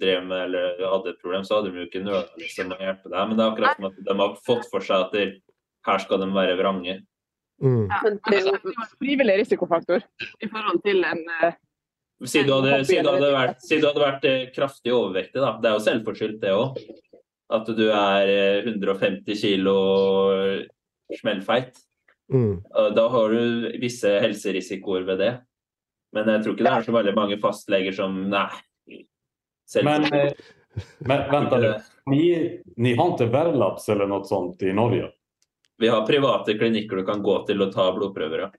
drev 0.00 0.24
med 0.28 0.46
eller 0.46 0.84
hadde 0.84 1.12
et 1.12 1.20
problem, 1.20 1.44
så 1.44 1.58
hadde 1.58 1.72
de 1.72 1.82
jo 1.82 1.88
ikke 1.88 2.04
nødvendigvis 2.04 2.52
liksom, 2.52 2.72
å 2.76 2.80
hjelpe 2.80 3.12
deg. 3.12 3.20
Men 3.28 3.36
det 3.36 3.44
er 3.44 3.52
akkurat 3.52 3.80
som 3.80 3.88
at 3.88 3.98
de 4.08 4.16
har 4.20 4.38
fått 4.46 4.68
for 4.70 4.84
seg 4.84 5.06
at 5.08 5.18
her 5.88 6.04
skal 6.04 6.22
de 6.22 6.30
være 6.32 6.56
vrange. 6.60 6.98
Mm. 7.62 7.86
Ja, 7.88 7.98
Men 8.02 8.12
men 8.12 8.20
det 8.30 8.38
er 8.40 8.46
jo- 8.48 8.72
en 8.74 8.88
frivillig 8.98 9.36
risikofaktor 9.38 10.02
i 10.42 10.48
forhold 10.50 10.82
til 10.82 11.04
en 11.04 11.22
eh, 11.42 11.52
Si 12.24 12.42
du 12.42 12.52
hadde, 12.52 12.84
si 12.86 12.96
du 13.02 13.08
hadde, 13.10 13.30
vært, 13.34 13.60
si 13.60 13.78
du 13.80 13.86
hadde 13.86 14.00
vært 14.00 14.24
eh, 14.24 14.50
kraftig 14.54 14.92
overvektig, 14.94 15.40
da. 15.42 15.58
Det 15.60 15.68
er 15.70 15.74
jo 15.74 15.84
selvforskyldt, 15.84 16.40
det 16.40 16.52
òg. 16.54 16.78
At 17.52 17.66
du 17.66 17.82
er 17.90 18.28
eh, 18.30 18.62
150 18.64 19.34
kilo 19.40 19.74
smellfeit. 21.18 21.76
Mm. 22.32 22.62
Da 22.96 23.08
har 23.12 23.34
du 23.34 23.78
visse 23.82 24.08
helserisikoer 24.22 25.04
ved 25.04 25.18
det. 25.20 25.32
Men 26.14 26.30
jeg 26.30 26.44
tror 26.44 26.54
ikke 26.54 26.64
det 26.64 26.72
er 26.72 26.86
så 26.86 26.94
veldig 26.94 27.14
mange 27.18 27.38
fastleger 27.42 27.94
som 27.96 28.16
Nei. 28.30 28.46
Men, 29.82 30.04
eh, 30.14 30.32
men 31.06 31.26
vent 31.30 31.52
litt. 31.60 31.90
ni, 32.10 32.22
ni 32.76 32.94
har 32.94 33.12
ikke 33.14 33.30
Verlabs 33.32 33.88
eller 33.92 34.06
noe 34.10 34.24
sånt 34.28 34.62
i 34.62 34.72
Norge? 34.76 35.10
Vi 35.82 35.88
har 35.90 36.06
private 36.06 36.54
klinikker 36.58 36.96
du 36.96 37.04
kan 37.08 37.22
gå 37.22 37.38
til 37.48 37.62
og 37.62 37.72
ta 37.74 37.88
blodprøver. 37.96 38.46
Ja. 38.46 38.50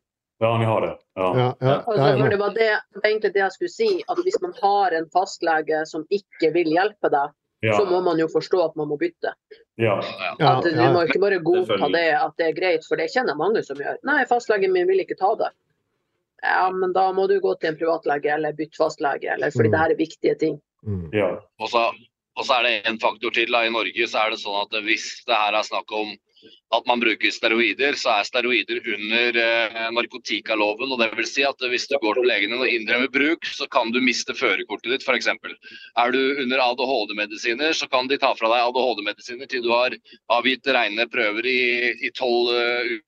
Ja, 0.43 0.49
vi 0.59 0.65
har 0.67 0.81
det? 0.83 0.93
Ja. 1.15 1.27
Ja, 1.37 1.45
ja, 1.63 1.75
Altså, 1.87 2.07
ja, 2.19 2.29
det 2.29 2.37
var 2.39 2.49
det, 2.57 2.65
det 2.93 3.03
egentlig 3.07 3.29
det 3.33 3.39
jeg 3.39 3.51
skulle 3.55 3.71
si, 3.71 3.87
at 4.11 4.17
hvis 4.25 4.35
man 4.43 4.51
har 4.61 4.91
en 4.97 5.05
fastlege 5.13 5.85
som 5.87 6.03
ikke 6.11 6.49
vil 6.57 6.67
hjelpe 6.75 7.07
deg, 7.13 7.31
så 7.65 7.85
må 7.87 8.01
man 8.03 8.19
jo 8.19 8.27
forstå 8.29 8.59
at 8.65 8.75
man 8.75 8.89
må 8.91 8.97
bytte. 8.99 9.31
ja. 9.79 9.95
ja, 10.39 10.57
At 10.57 10.63
Du 10.67 10.81
må 10.93 11.05
ikke 11.07 11.21
bare 11.23 11.39
godta 11.39 11.87
det 11.95 12.03
at 12.19 12.35
det 12.37 12.49
er 12.49 12.57
greit, 12.59 12.83
for 12.85 12.99
det 12.99 13.07
kjenner 13.13 13.35
mange 13.39 13.63
som 13.63 13.79
gjør. 13.79 13.95
Nei, 14.03 14.25
fastlegen 14.29 14.75
min 14.75 14.85
vil 14.91 14.99
ikke 15.05 15.15
ta 15.17 15.31
det. 15.39 15.49
Ja, 16.43 16.67
men 16.69 16.91
da 16.93 17.07
må 17.15 17.25
du 17.31 17.39
gå 17.41 17.55
til 17.57 17.71
en 17.71 17.79
privatlege 17.79 18.29
eller 18.35 18.53
bytte 18.53 18.77
fastlege, 18.77 19.31
eller 19.33 19.55
fordi 19.55 19.69
Mm. 19.69 19.71
det 19.71 19.79
her 19.79 19.91
er 19.95 19.95
viktige 20.03 20.35
ting. 20.43 20.59
Mm. 20.85 21.09
ja. 21.15 21.31
Og 21.63 21.69
så, 21.71 21.87
og 22.37 22.43
så 22.45 22.59
er 22.59 22.63
det 22.67 22.75
en 22.91 22.99
faktor 22.99 23.31
til. 23.31 23.49
Da. 23.51 23.63
I 23.65 23.71
Norge 23.73 24.07
så 24.07 24.19
er 24.27 24.35
det 24.35 24.39
sånn 24.43 24.61
at 24.61 24.83
hvis 24.83 25.23
det 25.25 25.33
her 25.35 25.55
er 25.55 25.63
snakk 25.63 25.89
om 25.95 26.11
at 26.75 26.87
man 26.89 27.01
bruker 27.01 27.31
steroider, 27.31 27.97
så 27.99 28.11
er 28.15 28.27
steroider 28.27 28.81
under 28.95 29.39
eh, 29.41 29.77
narkotikaloven. 29.95 30.91
og 30.91 31.01
det 31.01 31.09
vil 31.17 31.27
si 31.29 31.45
at 31.47 31.61
Hvis 31.61 31.87
du 31.87 31.97
går 32.01 32.19
til 32.19 32.29
legen 32.29 32.53
din 32.53 32.61
og 32.61 32.69
innrømmer 32.69 33.11
bruk, 33.11 33.45
så 33.45 33.67
kan 33.71 33.91
du 33.93 34.01
miste 34.03 34.35
førerkortet 34.35 34.91
ditt 34.91 35.05
f.eks. 35.05 35.27
Er 35.27 36.15
du 36.15 36.21
under 36.43 36.63
ADHD-medisiner, 36.65 37.73
så 37.73 37.87
kan 37.91 38.09
de 38.11 38.19
ta 38.21 38.33
fra 38.37 38.51
deg 38.51 38.69
ADHD-medisiner 38.69 39.49
til 39.51 39.63
du 39.65 39.71
har 39.73 39.95
avgitt 40.33 40.67
rene 40.67 41.07
prøver 41.11 41.47
i 41.47 42.11
tolv 42.15 42.51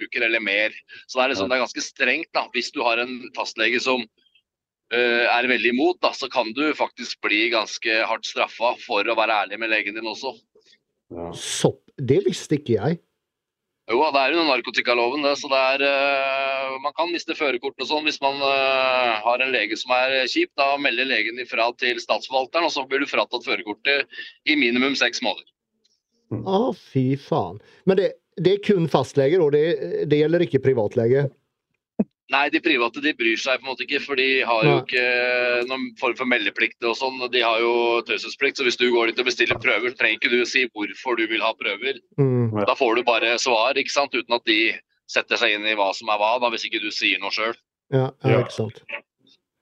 uker 0.01 0.27
eller 0.27 0.43
mer. 0.43 0.75
Så 1.07 1.19
det 1.19 1.25
er, 1.25 1.33
liksom, 1.33 1.49
det 1.49 1.57
er 1.57 1.65
ganske 1.65 1.85
strengt. 1.85 2.31
da. 2.33 2.47
Hvis 2.53 2.71
du 2.71 2.81
har 2.85 3.01
en 3.01 3.19
fastlege 3.35 3.81
som 3.83 4.03
uh, 4.93 5.25
er 5.27 5.49
veldig 5.49 5.73
imot, 5.73 5.99
da, 6.03 6.13
så 6.15 6.29
kan 6.31 6.53
du 6.55 6.65
faktisk 6.77 7.21
bli 7.25 7.47
ganske 7.53 8.03
hardt 8.09 8.27
straffa 8.27 8.75
for 8.83 9.07
å 9.07 9.17
være 9.17 9.43
ærlig 9.45 9.61
med 9.61 9.73
legen 9.73 9.97
din 9.97 10.07
også. 10.07 10.35
ja. 11.13 11.31
Sopp. 11.33 11.83
Det 11.97 12.19
visste 12.27 12.59
ikke 12.59 12.75
jeg. 12.75 12.99
Jo, 13.87 14.01
det 14.11 14.19
er 14.19 14.33
under 14.35 14.49
narkotikaloven, 14.49 15.23
det. 15.23 15.33
Så 15.39 15.47
det 15.51 15.59
er 15.73 15.83
uh, 15.87 16.75
Man 16.83 16.95
kan 16.97 17.11
miste 17.11 17.35
førerkortet 17.37 17.85
og 17.85 17.91
sånn 17.91 18.07
hvis 18.07 18.19
man 18.23 18.35
uh, 18.43 19.15
har 19.23 19.43
en 19.43 19.53
lege 19.53 19.77
som 19.79 19.93
er 19.95 20.19
kjip. 20.27 20.51
Da 20.59 20.73
melder 20.81 21.07
legen 21.07 21.39
ifra 21.39 21.69
til 21.79 22.01
statsforvalteren, 22.03 22.67
og 22.67 22.73
så 22.75 22.83
blir 22.87 23.03
du 23.03 23.09
fratatt 23.09 23.47
førerkortet 23.47 24.19
i 24.47 24.59
minimum 24.59 24.97
seks 24.99 25.23
måneder. 25.23 25.47
Å, 26.43 26.73
fy 26.75 27.13
faen. 27.21 27.61
Men 27.87 28.01
det, 28.01 28.09
det 28.35 28.57
er 28.57 28.65
kun 28.65 28.89
fastlege, 28.91 29.39
og 29.39 29.55
det, 29.55 29.63
det 30.11 30.19
gjelder 30.19 30.43
ikke 30.43 30.65
privatlege? 30.65 31.29
Nei, 32.33 32.49
de 32.51 32.59
private 32.59 32.99
de 32.99 33.13
bryr 33.15 33.37
seg 33.39 33.61
på 33.61 33.63
en 33.63 33.69
måte 33.71 33.85
ikke, 33.85 34.01
for 34.03 34.19
de 34.19 34.41
har 34.43 34.65
jo 34.67 34.73
ikke 34.81 35.03
noen 35.69 35.85
form 35.99 36.15
for 36.19 36.27
meldeplikt 36.27 36.83
og 36.83 36.97
sånn. 36.99 37.21
De 37.31 37.39
har 37.45 37.61
jo 37.63 37.69
taushetsplikt, 38.09 38.57
så 38.59 38.65
hvis 38.67 38.75
du 38.81 38.89
går 38.91 39.07
dit 39.13 39.21
og 39.23 39.29
bestiller 39.29 39.55
prøver, 39.63 39.93
så 39.93 39.97
trenger 40.01 40.17
ikke 40.19 40.33
du 40.33 40.41
å 40.43 40.49
si 40.49 40.65
hvorfor 40.75 41.15
du 41.15 41.23
vil 41.31 41.39
ha 41.45 41.53
prøver. 41.55 42.01
Mm. 42.19 42.51
Da 42.67 42.75
får 42.75 42.91
du 42.99 43.03
bare 43.07 43.37
svar, 43.39 43.79
ikke 43.79 43.93
sant, 43.95 44.11
uten 44.17 44.35
at 44.35 44.43
de 44.49 44.59
setter 45.07 45.39
seg 45.39 45.55
inn 45.55 45.63
i 45.71 45.77
hva 45.79 45.93
som 45.95 46.11
er 46.11 46.19
hva, 46.19 46.33
da, 46.43 46.51
hvis 46.51 46.67
ikke 46.67 46.83
du 46.83 46.91
sier 46.91 47.15
noe 47.23 47.31
sjøl. 47.31 47.55
Ja, 47.95 48.09
ja, 48.25 48.29
Ja. 48.33 48.39
ikke 48.43 48.57
sant. 48.57 48.83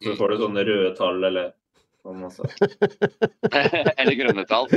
Så 0.04 0.16
får 0.18 0.28
du 0.34 0.38
sånne 0.42 0.66
røde 0.66 0.90
tall 0.98 1.22
eller 1.24 1.52
sånn 2.06 2.24
også. 2.26 2.44
Eller 4.02 4.16
grønne 4.18 4.46
tall. 4.50 4.66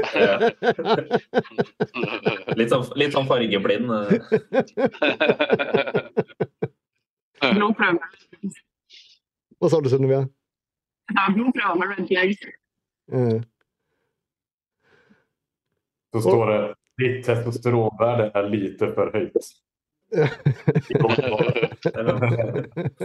Litt 2.61 2.70
sånn, 2.72 2.84
litt 3.01 3.12
sånn 3.16 3.28
fargeblind. 3.28 3.89
blodprøve. 7.43 7.99
Hva 9.59 9.66
sa 9.70 9.80
du, 9.82 9.89
Sunnivia? 9.91 10.22
Ja, 11.14 11.22
blodprøve 11.34 11.74
med 11.80 11.86
red 11.95 12.05
flags. 12.11 12.41
Eh, 13.12 13.39
Så 16.12 16.18
står 16.24 16.45
det 16.53 16.61
ditt 16.99 17.18
testosteronvärde 17.26 18.24
er 18.34 18.45
lite 18.51 18.84
for 18.97 19.07
høyt. 19.14 19.45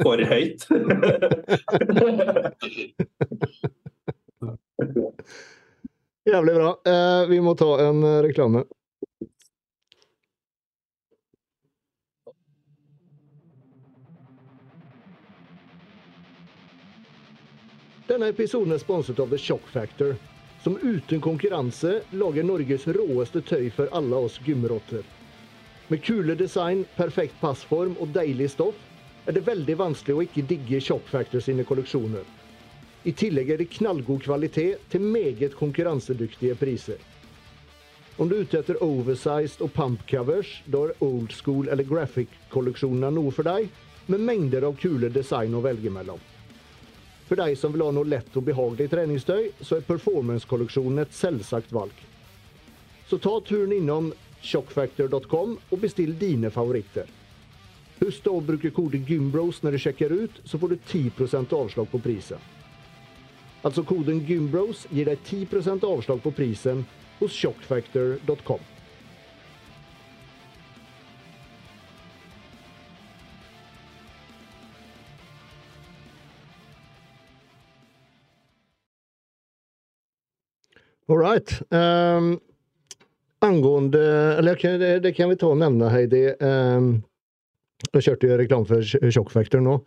For 0.03 0.17
høyt. 0.23 0.59
Jævlig 6.23 6.53
bra. 6.55 6.69
Eh, 6.87 7.23
vi 7.29 7.39
må 7.43 7.51
ta 7.59 7.67
en 7.83 7.99
eh, 8.07 8.21
reklame. 8.23 8.63
Denne 18.13 18.27
episoden 18.29 18.75
er 18.75 18.77
sponset 18.77 19.17
av 19.17 19.31
The 19.31 19.37
Shock 19.41 19.69
Factor, 19.73 20.11
som 20.61 20.75
uten 20.77 21.21
konkurranse 21.21 21.95
lager 22.13 22.43
Norges 22.45 22.83
råeste 22.93 23.41
tøy 23.41 23.71
for 23.73 23.89
alle 23.97 24.19
oss 24.27 24.35
gymrotter. 24.45 25.01
Med 25.89 26.03
kule 26.05 26.35
design, 26.37 26.83
perfekt 26.93 27.39
passform 27.41 27.95
og 27.97 28.11
deilig 28.13 28.51
stoff 28.53 28.77
er 29.25 29.33
det 29.33 29.41
veldig 29.47 29.77
vanskelig 29.79 30.13
å 30.13 30.21
ikke 30.27 30.43
digge 30.51 30.81
Shock 30.85 31.09
Factor 31.09 31.41
sine 31.41 31.65
kolleksjoner. 31.65 32.21
I 33.01 33.15
tillegg 33.17 33.49
er 33.49 33.63
det 33.63 33.71
knallgod 33.79 34.21
kvalitet 34.27 34.83
til 34.93 35.09
meget 35.15 35.55
konkurransedyktige 35.57 36.59
priser. 36.61 37.01
Om 38.21 38.29
du 38.29 38.35
er 38.35 38.45
ute 38.45 38.59
etter 38.61 38.83
oversized 38.85 39.65
og 39.65 39.73
pump 39.73 40.05
covers, 40.11 40.59
da 40.69 40.83
er 40.85 40.93
old 41.01 41.33
school 41.33 41.65
eller 41.65 41.89
graphic-kolleksjonene 41.89 43.09
noe 43.17 43.33
for 43.33 43.49
deg, 43.49 43.73
med 44.05 44.21
mengder 44.21 44.69
av 44.69 44.77
kule 44.77 45.09
design 45.09 45.57
å 45.57 45.63
velge 45.65 45.89
mellom. 45.89 46.21
For 47.33 47.41
deg 47.41 47.55
som 47.57 47.71
vil 47.73 47.81
ha 47.81 47.89
noe 47.89 48.05
lett 48.05 48.35
og 48.37 48.43
behagelig 48.45 48.91
treningstøy, 48.91 49.47
så 49.65 49.79
er 49.79 49.85
performance-kolleksjonen 49.87 51.01
et 51.01 51.15
selvsagt 51.17 51.71
valg. 51.73 51.95
Så 53.09 53.17
ta 53.17 53.31
turen 53.41 53.73
innom 53.73 54.11
shockfactor.com 54.45 55.55
og 55.57 55.81
bestill 55.81 56.11
dine 56.19 56.51
favoritter. 56.53 57.09
Husk 58.03 58.29
å 58.29 58.35
bruke 58.45 58.69
kode 58.77 59.01
GYMBROS 59.07 59.63
når 59.65 59.73
du 59.73 59.81
sjekker 59.81 60.13
ut, 60.13 60.37
så 60.45 60.61
får 60.61 60.75
du 60.75 60.77
10% 60.93 61.57
avslag 61.57 61.89
på 61.89 62.03
prisen. 62.05 62.45
Altså 63.65 63.81
koden 63.81 64.21
GYMBROS 64.27 64.85
gir 64.93 65.09
deg 65.09 65.25
10% 65.25 65.89
avslag 65.89 66.21
på 66.21 66.35
prisen 66.37 66.85
hos 67.17 67.33
shockfactor.com. 67.33 68.61
All 81.09 81.19
right. 81.19 81.51
Um, 81.69 82.39
angående 83.43 83.99
Eller 84.37 84.55
det, 84.79 84.99
det 84.99 85.13
kan 85.13 85.29
vi 85.29 85.35
ta 85.35 85.49
og 85.51 85.59
nevne, 85.59 85.89
Heidi. 85.91 86.29
Um, 86.39 87.03
jeg 87.91 88.05
kjørte 88.05 88.29
jo 88.29 88.37
reklame 88.39 88.69
for 88.69 89.11
Shockfactor 89.11 89.63
nå. 89.63 89.81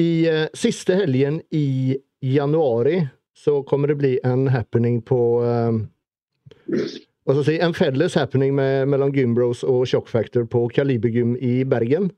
I 0.00 0.10
uh, 0.28 0.46
siste 0.54 0.98
helgen 1.00 1.40
i 1.50 1.96
januari 2.20 3.00
så 3.36 3.62
kommer 3.64 3.88
det 3.88 4.00
bli 4.02 4.12
en 4.24 4.50
happening 4.52 5.00
på 5.00 5.20
um, 5.40 5.86
hva 6.68 7.34
skal 7.34 7.40
jeg 7.40 7.46
si, 7.46 7.58
En 7.64 7.76
felles 7.76 8.16
happening 8.18 8.54
med, 8.56 8.88
mellom 8.92 9.12
Gymbros 9.14 9.62
og 9.64 9.86
Shockfactor 9.88 10.44
på 10.50 10.66
Kalibergym 10.74 11.36
i 11.36 11.62
Bergen. 11.64 12.10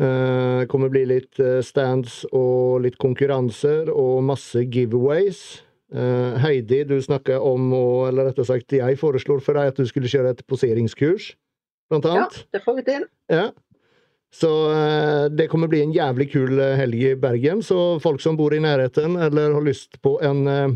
Uh, 0.00 0.64
kommer 0.68 0.92
bli 0.92 1.04
litt 1.08 1.40
uh, 1.40 1.60
stands 1.64 2.22
og 2.32 2.80
litt 2.84 2.96
konkurranser 3.00 3.90
og 3.92 4.22
masse 4.24 4.64
giveaways. 4.64 5.60
Uh, 5.90 6.36
Heidi, 6.38 6.84
du 6.86 6.96
snakka 7.02 7.40
om, 7.42 7.72
eller 8.08 8.28
rettere 8.30 8.46
sagt 8.46 8.72
jeg 8.76 8.98
foreslår 9.00 9.40
for 9.42 9.58
deg 9.58 9.72
at 9.72 9.80
du 9.80 9.88
skulle 9.90 10.10
kjøre 10.10 10.36
et 10.36 10.44
poseringskurs, 10.46 11.32
blant 11.90 12.06
Ja, 12.06 12.12
annet. 12.20 12.44
det 12.54 12.60
får 12.62 12.76
vi 12.78 12.84
til. 12.86 13.08
Ja. 13.32 13.48
Så 14.30 14.46
eh, 14.70 15.24
det 15.34 15.48
kommer 15.50 15.66
bli 15.66 15.80
en 15.82 15.90
jævlig 15.90 16.28
kul 16.30 16.60
eh, 16.62 16.76
helg 16.78 17.00
i 17.02 17.16
Bergen, 17.18 17.64
så 17.66 17.98
folk 17.98 18.22
som 18.22 18.36
bor 18.38 18.54
i 18.54 18.60
nærheten 18.62 19.16
eller 19.18 19.56
har 19.56 19.64
lyst 19.66 19.98
på 20.06 20.12
en 20.22 20.44
eh, 20.46 20.68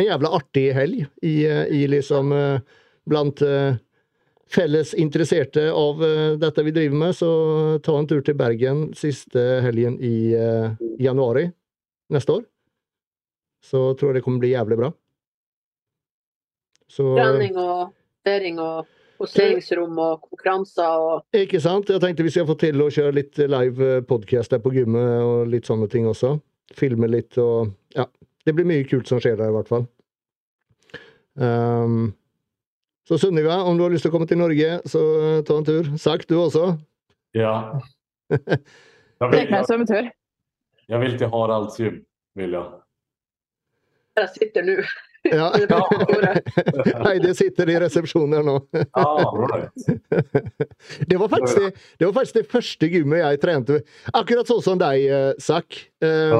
en 0.00 0.04
jævla 0.08 0.30
artig 0.38 0.70
helg 0.76 1.02
i, 1.20 1.34
eh, 1.44 1.66
i 1.76 1.82
liksom 1.92 2.32
eh, 2.32 2.60
blant 3.08 3.42
eh, 3.44 3.76
felles 4.48 4.94
interesserte 4.96 5.66
av 5.72 6.00
eh, 6.04 6.38
dette 6.40 6.64
vi 6.64 6.72
driver 6.72 6.96
med, 7.04 7.12
så 7.20 7.30
ta 7.84 7.98
en 8.00 8.08
tur 8.08 8.24
til 8.24 8.36
Bergen 8.40 8.86
siste 8.96 9.44
helgen 9.64 10.00
i 10.00 10.32
eh, 10.32 10.72
januari 11.00 11.50
neste 12.16 12.38
år. 12.40 12.44
Så 13.66 13.80
tror 13.98 14.12
jeg 14.12 14.20
det 14.20 14.24
kommer 14.26 14.44
bli 14.44 14.52
jævlig 14.52 14.78
bra. 14.78 14.92
Så 16.86 17.06
Trening 17.16 17.56
og 17.58 17.90
dering 18.26 18.60
og 18.62 18.86
posteringsrom 19.18 19.96
og 19.98 20.20
konkurranser 20.28 21.02
og 21.02 21.36
Ikke 21.36 21.60
sant? 21.62 21.90
Jeg 21.90 22.02
tenkte 22.02 22.26
vi 22.26 22.34
skal 22.34 22.46
få 22.46 22.54
til 22.60 22.84
å 22.84 22.90
kjøre 22.92 23.16
litt 23.16 23.40
live 23.40 24.02
podcast 24.06 24.52
der 24.54 24.62
på 24.62 24.74
gymmet 24.76 25.24
og 25.24 25.50
litt 25.50 25.66
sånne 25.66 25.88
ting 25.90 26.06
også. 26.06 26.36
Filme 26.76 27.10
litt 27.10 27.38
og 27.42 27.72
Ja. 27.96 28.06
Det 28.46 28.54
blir 28.54 28.68
mye 28.68 28.84
kult 28.86 29.08
som 29.10 29.18
skjer 29.18 29.34
der, 29.40 29.50
i 29.50 29.54
hvert 29.56 29.66
fall. 29.66 29.88
Um, 31.34 32.14
så 33.08 33.18
Sunniva, 33.18 33.56
om 33.66 33.74
du 33.74 33.82
har 33.82 33.90
lyst 33.90 34.06
til 34.06 34.12
å 34.12 34.14
komme 34.14 34.28
til 34.30 34.38
Norge, 34.38 34.68
så 34.86 35.02
eh, 35.18 35.40
ta 35.46 35.56
en 35.58 35.66
tur. 35.66 35.88
Sagt, 35.98 36.30
du 36.30 36.38
også? 36.38 36.76
Ja. 37.34 37.80
Jeg 39.16 39.32
vil, 39.32 39.46
jeg, 39.48 40.10
jeg 40.92 41.00
vil 41.00 41.14
till 41.16 41.30
Haralds 41.32 41.78
gym. 41.80 42.02
vil 42.36 42.52
jag. 42.52 42.85
Der 44.16 44.26
jeg 44.26 44.32
sitter 44.36 44.66
nå. 44.66 44.76
Ja. 45.26 45.50
Heidi 47.06 47.32
sitter 47.34 47.70
i 47.72 47.78
resepsjonen 47.82 48.36
her 48.36 48.44
nå. 48.46 48.56
Det 51.06 51.18
var, 51.18 51.28
faktisk 51.32 51.58
det, 51.58 51.70
det 51.98 52.06
var 52.06 52.14
faktisk 52.20 52.38
det 52.38 52.46
første 52.52 52.90
gymmet 52.92 53.22
jeg 53.22 53.40
trente. 53.42 53.80
Akkurat 54.14 54.48
sånn 54.50 54.62
som 54.64 54.80
deg, 54.80 55.06
eh, 55.10 55.32
Zack. 55.42 55.80
Eh, 56.04 56.36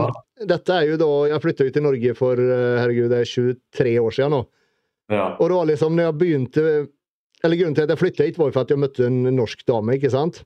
Dette 0.47 0.75
er 0.75 0.91
jo 0.91 0.99
da 1.01 1.09
Jeg 1.31 1.41
flytta 1.41 1.65
jo 1.65 1.73
til 1.73 1.85
Norge 1.87 2.13
for 2.19 2.41
eh, 2.41 2.77
herregud, 2.83 3.09
det 3.13 3.23
er 3.25 3.31
23 3.31 3.97
år 4.03 4.17
siden 4.19 4.37
nå. 4.37 4.43
Og 5.17 5.45
det 5.47 5.55
var 5.55 5.71
liksom 5.71 5.95
når 5.95 6.09
jeg 6.09 6.19
begynte 6.19 6.63
Eller 7.47 7.61
grunnen 7.61 7.77
til 7.79 7.87
at 7.87 7.93
jeg 7.95 8.01
flytta 8.01 8.27
hit, 8.27 8.39
var 8.41 8.51
jo 8.51 8.57
for 8.57 8.67
at 8.67 8.73
jeg 8.75 8.83
møtte 8.83 9.07
en 9.07 9.21
norsk 9.37 9.63
dame, 9.69 9.97
ikke 9.99 10.11
sant? 10.13 10.43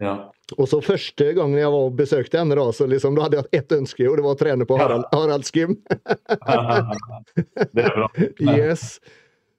Ja. 0.00 0.14
Og 0.58 0.66
så 0.66 0.80
første 0.82 1.28
gangen 1.36 1.58
jeg 1.60 1.70
var 1.70 1.86
og 1.86 1.96
besøkte 1.98 2.38
henne, 2.40 2.56
da, 2.58 2.64
så 2.74 2.86
liksom, 2.88 3.14
da 3.14 3.26
hadde 3.26 3.36
jeg 3.42 3.60
ett 3.60 3.72
ønske, 3.76 4.06
og 4.10 4.16
det 4.18 4.24
var 4.24 4.34
å 4.34 4.40
trene 4.40 4.66
på 4.66 4.78
Ja. 4.78 4.86
Harald, 4.86 5.04
Haralds 5.12 5.50
gym. 5.54 5.76
Det 7.74 7.84
er 7.84 7.92
bra. 7.94 8.08
Yes. 8.40 8.98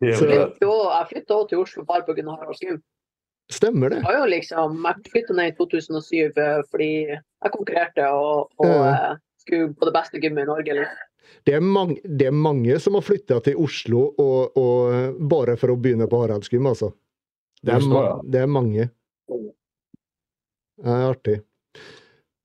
Så- 0.01 0.27
jeg 0.27 1.07
flytta 1.11 1.35
også 1.35 1.49
til 1.49 1.59
Oslo 1.61 1.83
bare 1.85 2.03
pga. 2.07 2.25
Haralds 2.31 2.59
gym. 2.63 2.81
Stemmer 3.51 3.89
det? 3.91 4.01
Jeg 4.07 4.29
liksom, 4.31 4.77
jeg 4.87 5.11
flytta 5.11 5.33
ned 5.35 5.51
i 5.51 5.55
2007 5.57 6.37
eh, 6.39 6.61
fordi 6.71 6.91
jeg 7.11 7.51
konkurrerte 7.51 8.05
og, 8.09 8.49
og 8.57 8.65
Ja. 8.65 9.11
eh, 9.11 9.17
skulle 9.43 9.73
på 9.75 9.85
det 9.89 9.93
beste 9.93 10.19
gymmet 10.23 10.43
i 10.43 10.49
Norge. 10.49 10.73
Liksom. 10.73 11.07
Det 11.45 11.53
er, 11.55 11.59
mange, 11.63 11.97
det 12.03 12.27
er 12.27 12.31
mange 12.35 12.79
som 12.79 12.93
har 12.97 13.01
flytta 13.05 13.39
til 13.43 13.55
Oslo 13.61 14.07
og, 14.17 14.57
og 14.57 15.19
bare 15.31 15.55
for 15.57 15.69
å 15.73 15.77
begynne 15.79 16.07
på 16.09 16.21
Haraldsgym, 16.23 16.65
altså. 16.67 16.91
Det 17.61 17.73
er, 17.75 18.21
Det 18.31 18.41
er 18.41 18.47
mange. 18.49 18.89
Det 20.81 20.89
er 20.97 21.07
artig. 21.11 21.37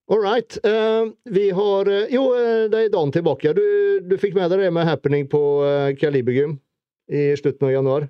All 0.09 0.21
right. 0.23 0.59
eh, 0.63 1.09
vi 1.35 1.49
har 1.51 1.89
eh, 1.91 2.07
Jo, 2.15 2.29
eh, 2.39 2.67
det 2.71 2.79
er 2.85 2.93
dagen 2.95 3.11
tilbake. 3.15 3.55
Du, 3.57 3.65
du 4.07 4.17
fikk 4.23 4.37
med 4.37 4.51
deg 4.53 4.61
det 4.67 4.73
med 4.77 4.87
happening 4.87 5.27
på 5.33 5.41
Kalibergym 5.99 6.59
i 7.11 7.25
slutten 7.39 7.67
av 7.69 7.73
januar? 7.75 8.07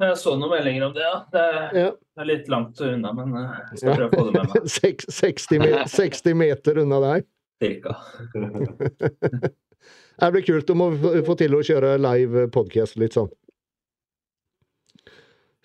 Jeg 0.00 0.16
så 0.20 0.34
noen 0.36 0.50
meldinger 0.52 0.86
om 0.86 0.94
det, 0.96 1.04
ja. 1.04 1.18
Det 1.32 1.40
er, 1.42 1.60
Ja. 1.80 1.90
det 1.92 2.20
er 2.24 2.28
litt 2.28 2.48
langt 2.52 2.80
unna, 2.84 3.12
men 3.16 3.30
eh, 3.40 3.54
jeg 3.72 3.78
skal 3.82 3.96
prøve 3.96 4.08
å 4.08 4.16
få 4.18 4.24
det 4.26 4.32
med 4.36 4.50
meg. 4.54 4.66
60, 5.20 5.60
meter, 5.62 5.86
60 5.88 6.34
meter 6.36 6.82
unna 6.84 6.98
deg. 7.06 7.28
Cirka. 7.64 7.96
Det 10.16 10.30
blir 10.32 10.42
kult. 10.46 10.66
Da 10.68 10.74
må 10.76 10.86
få- 11.26 11.36
til 11.36 11.54
å 11.56 11.62
kjøre 11.64 11.96
live 12.00 12.46
podcast 12.52 12.96
litt 13.00 13.12
sånn. 13.16 13.28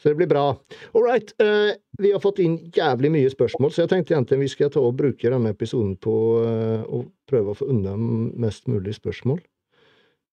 Så 0.02 0.10
det 0.10 0.16
blir 0.16 0.28
bra. 0.28 0.58
All 0.94 1.04
right. 1.04 1.34
Uh, 1.42 1.78
vi 1.98 2.12
har 2.12 2.20
fått 2.20 2.40
inn 2.42 2.58
jævlig 2.74 3.12
mye 3.14 3.30
spørsmål, 3.30 3.70
så 3.70 3.84
jeg 3.84 3.92
tenkte 3.92 4.16
egentlig 4.16 4.40
vi 4.48 4.50
skal 4.56 4.72
ta 4.74 4.82
og 4.82 4.96
bruke 4.98 5.30
denne 5.30 5.52
episoden 5.54 5.94
på 6.02 6.16
uh, 6.42 6.82
å 6.90 7.04
prøve 7.30 7.54
å 7.54 7.60
få 7.60 7.70
unna 7.70 7.94
mest 8.42 8.66
mulig 8.72 8.96
spørsmål. 8.98 9.38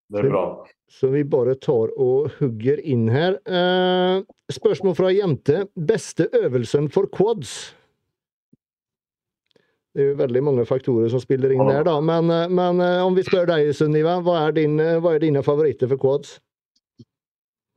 Det 0.09 0.23
er 0.23 0.31
bra. 0.33 0.45
Så 0.89 1.11
vi 1.13 1.21
bare 1.29 1.59
tar 1.61 1.93
og 2.01 2.31
hugger 2.39 2.81
inn 2.81 3.11
her. 3.13 3.37
Uh, 3.45 4.25
spørsmål 4.49 4.97
fra 4.97 5.13
jente. 5.13 5.67
Beste 5.77 6.31
øvelsen 6.41 6.89
for 6.89 7.13
quads? 7.13 7.75
Det 9.93 10.01
er 10.01 10.13
jo 10.15 10.19
veldig 10.23 10.47
mange 10.49 10.65
faktorer 10.65 11.13
som 11.13 11.21
spiller 11.21 11.53
inn 11.53 11.69
der, 11.69 11.85
da. 11.85 11.99
Men, 12.01 12.31
men 12.55 12.81
om 13.03 13.17
vi 13.17 13.25
spør 13.27 13.49
deg, 13.51 13.73
Sunniva, 13.77 14.21
hva 14.25 14.47
er, 14.47 14.53
din, 14.57 14.79
hva 14.79 15.17
er 15.17 15.25
dine 15.25 15.43
favoritter 15.45 15.91
for 15.91 16.01
quads? 16.01 16.37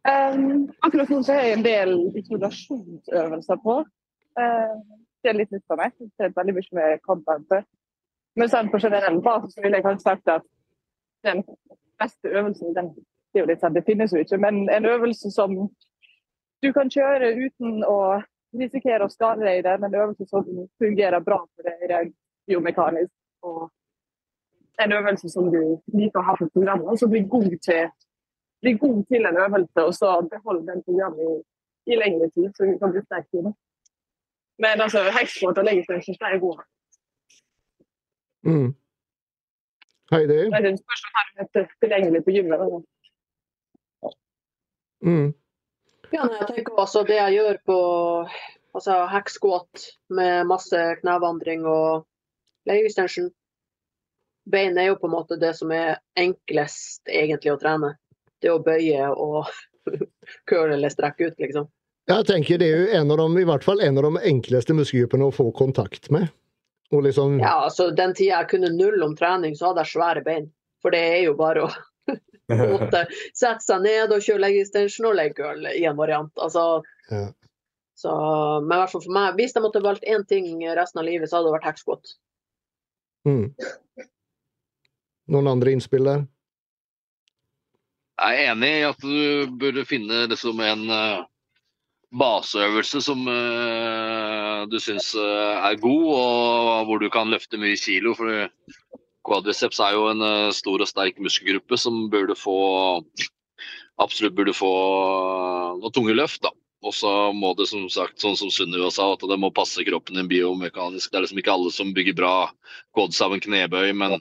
Um, 0.01 0.69
akkurat 0.81 1.09
nå 1.09 1.19
så 1.23 1.35
har 1.35 1.45
jeg 1.45 1.57
en 1.59 1.65
del 1.65 1.91
isolasjonsøvelser 2.17 3.59
på. 3.61 3.75
Uh, 4.39 4.73
det 5.21 5.29
er 5.29 5.37
litt 5.37 5.51
nytt 5.53 5.67
for 5.69 5.77
meg. 5.77 5.93
Det 5.99 6.25
er 6.25 6.33
veldig 6.35 6.55
mye 6.57 6.77
med 6.79 7.03
content. 7.05 7.53
Men 8.39 8.49
sånn 8.49 8.71
på 8.71 8.79
generell 8.81 9.19
basis 9.21 9.59
vil 9.61 9.75
jeg 9.75 9.85
kanskje 9.85 10.07
sagt 10.07 10.31
at 10.31 10.45
den 11.27 11.43
beste 12.01 12.31
øvelsen 12.31 12.73
den, 12.73 12.93
det, 13.35 13.45
litt 13.45 13.61
sånn, 13.61 13.75
det 13.75 13.85
finnes 13.85 14.13
jo 14.15 14.21
ikke, 14.23 14.39
men 14.41 14.63
en 14.73 14.87
øvelse 14.89 15.29
som 15.33 15.53
du 16.61 16.69
kan 16.73 16.89
kjøre 16.89 17.33
uten 17.37 17.83
å 17.85 17.99
risikere 18.57 19.05
å 19.05 19.11
skade 19.11 19.45
deg 19.45 19.59
i 19.59 19.65
det, 19.65 19.75
men 19.81 19.91
en 19.91 19.99
øvelse 20.05 20.27
som 20.29 20.47
fungerer 20.81 21.23
bra 21.25 21.39
for 21.43 21.67
deg 21.67 21.85
rent 21.91 22.15
biomekanisk. 22.49 23.13
Og 23.45 23.69
en 24.81 24.95
øvelse 24.97 25.29
som 25.29 25.49
du 25.53 25.61
liker 25.93 26.21
å 26.21 26.25
ha 26.25 26.35
på 26.39 26.49
programmet, 26.53 26.99
som 26.99 27.11
blir 27.11 27.29
god 27.29 27.53
til 27.65 27.85
bli 28.61 28.71
god 28.83 28.99
til 29.11 29.25
en 29.29 29.37
øvelse, 29.45 29.79
og 29.87 29.93
så 29.99 30.09
beholde 30.31 30.67
den 30.71 30.83
programmet 30.87 31.23
i, 31.29 31.33
i 31.91 31.95
lengre 32.01 32.29
tid, 32.35 32.47
så 32.53 32.67
du 32.69 32.77
kan 32.81 32.93
bli 32.93 33.01
sterk 33.05 33.27
i 33.33 33.43
det. 33.45 33.53
Men 34.63 34.81
altså, 34.85 34.99
heksport 35.17 35.57
og 35.57 35.65
legestøvler 35.65 36.27
er 36.35 36.39
gode. 36.45 36.63
Mm. 38.49 38.71
Heidi? 40.11 40.39
er 40.55 40.61
det 40.65 40.79
spørs 40.79 41.03
om 41.07 41.47
det 41.53 41.61
er 41.61 41.67
tilgjengelig 41.81 42.23
på 42.25 42.31
gymmet. 42.35 42.85
Mm. 45.01 45.29
Ja, 46.13 46.23
jeg 46.39 46.47
tenker 46.47 46.73
også 46.83 47.03
det 47.07 47.15
jeg 47.15 47.33
gjør 47.37 47.57
på 47.65 47.77
altså, 48.75 49.05
hack 49.05 49.29
med 50.09 50.43
masse 50.43 50.95
knevandring 51.01 51.65
og 51.65 52.07
legeextension. 52.65 53.31
Bein 54.51 54.77
er 54.77 54.91
jo 54.91 54.97
på 54.99 55.07
en 55.07 55.15
måte 55.15 55.39
det 55.39 55.55
som 55.55 55.71
er 55.71 56.01
enklest 56.17 57.07
egentlig 57.07 57.53
å 57.53 57.59
trene. 57.61 57.95
Det 58.41 58.51
å 58.51 58.61
bøye 58.63 59.09
og 59.11 59.49
køle 60.49 60.75
eller 60.77 60.93
strekke 60.93 61.31
ut, 61.31 61.39
liksom. 61.41 61.69
Jeg 62.09 62.25
tenker 62.27 62.59
det 62.59 62.67
er 62.67 62.79
jo 62.81 62.99
en 62.99 63.13
av 63.13 63.19
de, 63.21 63.27
i 63.41 63.47
hvert 63.47 63.65
fall 63.65 63.81
en 63.85 63.99
av 64.01 64.07
de 64.07 64.23
enkleste 64.31 64.73
muskelgruppene 64.75 65.27
å 65.29 65.35
få 65.35 65.51
kontakt 65.55 66.09
med. 66.13 66.31
Og 66.91 67.05
liksom 67.05 67.37
Ja, 67.39 67.61
altså 67.67 67.91
Den 67.95 68.15
tida 68.17 68.41
jeg 68.41 68.49
kunne 68.51 68.71
null 68.73 69.03
om 69.05 69.13
trening, 69.15 69.55
så 69.55 69.69
hadde 69.69 69.85
jeg 69.85 69.93
svære 69.93 70.25
bein. 70.25 70.49
For 70.81 70.93
det 70.93 71.01
er 71.11 71.21
jo 71.27 71.35
bare 71.39 71.67
å 71.67 71.69
måtte 72.73 73.05
sette 73.37 73.63
seg 73.63 73.85
ned 73.85 74.11
og 74.11 74.25
kjøre 74.25 74.43
leg 74.47 74.57
extension 74.63 75.11
og 75.11 75.15
leg 75.19 75.37
curl 75.37 75.69
i 75.71 75.85
en 75.87 75.99
variant. 75.99 76.33
Altså, 76.41 76.81
Ja. 77.11 77.29
så, 77.95 78.11
men 78.65 78.75
i 78.75 78.81
hvert 78.81 78.95
fall 78.95 79.05
for 79.05 79.15
meg, 79.15 79.37
hvis 79.37 79.55
jeg 79.55 79.63
måtte 79.63 79.83
valgt 79.85 80.07
én 80.09 80.25
ting 80.27 80.51
resten 80.75 81.03
av 81.03 81.07
livet, 81.07 81.29
så 81.29 81.37
hadde 81.39 81.51
det 81.51 81.57
vært 81.59 81.69
hack 81.69 82.13
mm. 83.27 83.47
Noen 85.31 85.47
andre 85.47 85.71
innspill 85.71 86.07
der? 86.07 86.25
Jeg 88.21 88.37
er 88.37 88.51
enig 88.51 88.69
i 88.77 88.85
at 88.85 89.01
du 89.01 89.53
burde 89.57 89.81
finne 89.89 90.27
liksom 90.29 90.59
en 90.61 90.83
eh, 90.93 91.23
baseøvelse 92.21 93.01
som 93.01 93.23
eh, 93.31 94.59
du 94.69 94.77
syns 94.83 95.15
eh, 95.17 95.55
er 95.71 95.79
god, 95.81 96.03
og 96.19 96.85
hvor 96.85 97.01
du 97.01 97.09
kan 97.09 97.33
løfte 97.33 97.57
mye 97.61 97.79
kilo. 97.81 98.13
For 98.19 98.45
quadriceps 99.25 99.81
er 99.81 99.97
jo 99.97 100.05
en 100.11 100.53
stor 100.53 100.85
og 100.85 100.89
sterk 100.89 101.17
muskelgruppe 101.17 101.79
som 101.81 102.03
burde 102.13 102.37
få 102.37 102.59
absolutt 104.01 104.37
burde 104.37 104.53
få 104.57 104.71
noen 105.81 105.93
tunge 105.97 106.13
løft. 106.17 106.45
da. 106.45 106.53
Og 106.81 106.95
så 106.97 107.09
må 107.37 107.51
det 107.57 107.67
som 107.69 107.83
sagt, 107.93 108.17
sånn 108.23 108.37
som 108.39 108.49
Sunniva 108.53 108.89
sa, 108.93 109.11
at 109.13 109.23
det 109.29 109.37
må 109.37 109.51
passe 109.53 109.83
kroppen 109.85 110.17
din 110.17 110.29
biomekanisk. 110.29 111.11
Det 111.11 111.19
er 111.19 111.25
liksom 111.27 111.41
ikke 111.41 111.53
alle 111.53 111.73
som 111.73 111.91
bygger 111.93 112.15
bra 112.17 112.35
quads 112.97 113.19
av 113.21 113.35
en 113.35 113.43
knebøy, 113.43 113.91
men 113.93 114.17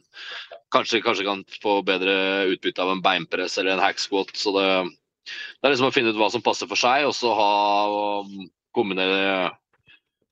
kanskje, 0.75 1.01
kanskje 1.05 1.25
kan 1.25 1.41
få 1.63 1.79
bedre 1.87 2.15
utbytte 2.53 2.85
av 2.85 2.93
en 2.93 3.01
beinpress 3.05 3.57
eller 3.59 3.75
en 3.75 3.85
hack 3.85 4.03
squat. 4.03 4.35
Så 4.37 4.53
det, 4.59 4.67
det 5.25 5.69
er 5.69 5.73
liksom 5.73 5.89
å 5.89 5.95
finne 5.95 6.13
ut 6.13 6.21
hva 6.21 6.29
som 6.33 6.45
passer 6.45 6.69
for 6.69 6.81
seg, 6.81 7.07
og 7.09 7.15
så 7.17 7.33
ha 7.39 7.55
kombinere, 8.77 9.55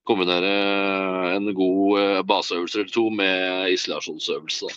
kombinere 0.09 0.53
en 1.33 1.49
god 1.57 2.03
eh, 2.03 2.21
baseøvelse 2.29 2.83
eller 2.83 2.93
to 2.93 3.07
med 3.09 3.73
isolasjonsøvelse. 3.73 4.75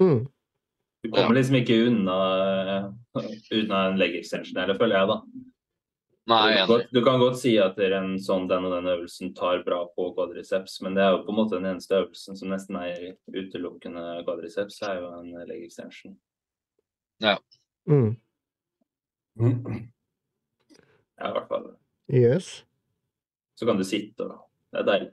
Mm. 0.00 0.24
Du 1.04 1.12
kommer 1.12 1.36
liksom 1.36 1.60
ikke 1.60 1.76
unna, 1.86 2.16
unna 3.14 3.82
en 3.90 4.00
leg 4.00 4.16
extension, 4.18 4.56
eller 4.58 4.80
føler 4.80 4.98
jeg, 4.98 5.12
da. 5.12 5.52
Nei, 6.26 6.52
Du 6.52 6.56
kan, 6.58 6.66
godt, 6.66 6.86
du 6.90 7.04
kan 7.04 7.20
godt 7.20 7.38
si 7.38 7.52
at 7.62 7.76
det 7.78 7.92
en 7.94 8.16
sånn, 8.18 8.48
den 8.50 8.64
og 8.66 8.72
den 8.74 8.88
øvelsen 8.90 9.30
tar 9.36 9.60
bra 9.66 9.84
på 9.94 10.08
quadriceps, 10.16 10.80
men 10.82 10.96
det 10.98 11.04
er 11.04 11.12
jo 11.14 11.20
på 11.22 11.30
en 11.30 11.38
måte 11.38 11.54
den 11.54 11.68
eneste 11.70 11.94
øvelsen 12.00 12.34
som 12.38 12.50
nesten 12.50 12.78
er 12.80 13.14
utelukkende 13.30 14.02
quadriceps, 14.26 14.80
er 14.88 14.94
jo 15.04 15.12
en 15.20 15.28
leg 15.46 15.62
extension. 15.62 16.16
Mm. 17.86 18.16
Ja, 21.14 21.28
i 21.28 21.32
hvert 21.36 21.48
fall. 21.52 21.66
Yes. 22.10 22.64
Så 23.54 23.66
kan 23.68 23.78
du 23.78 23.84
sitte 23.86 24.26
og 24.26 24.50
Det 24.74 24.78
er 24.82 24.86
deilig. 24.90 25.12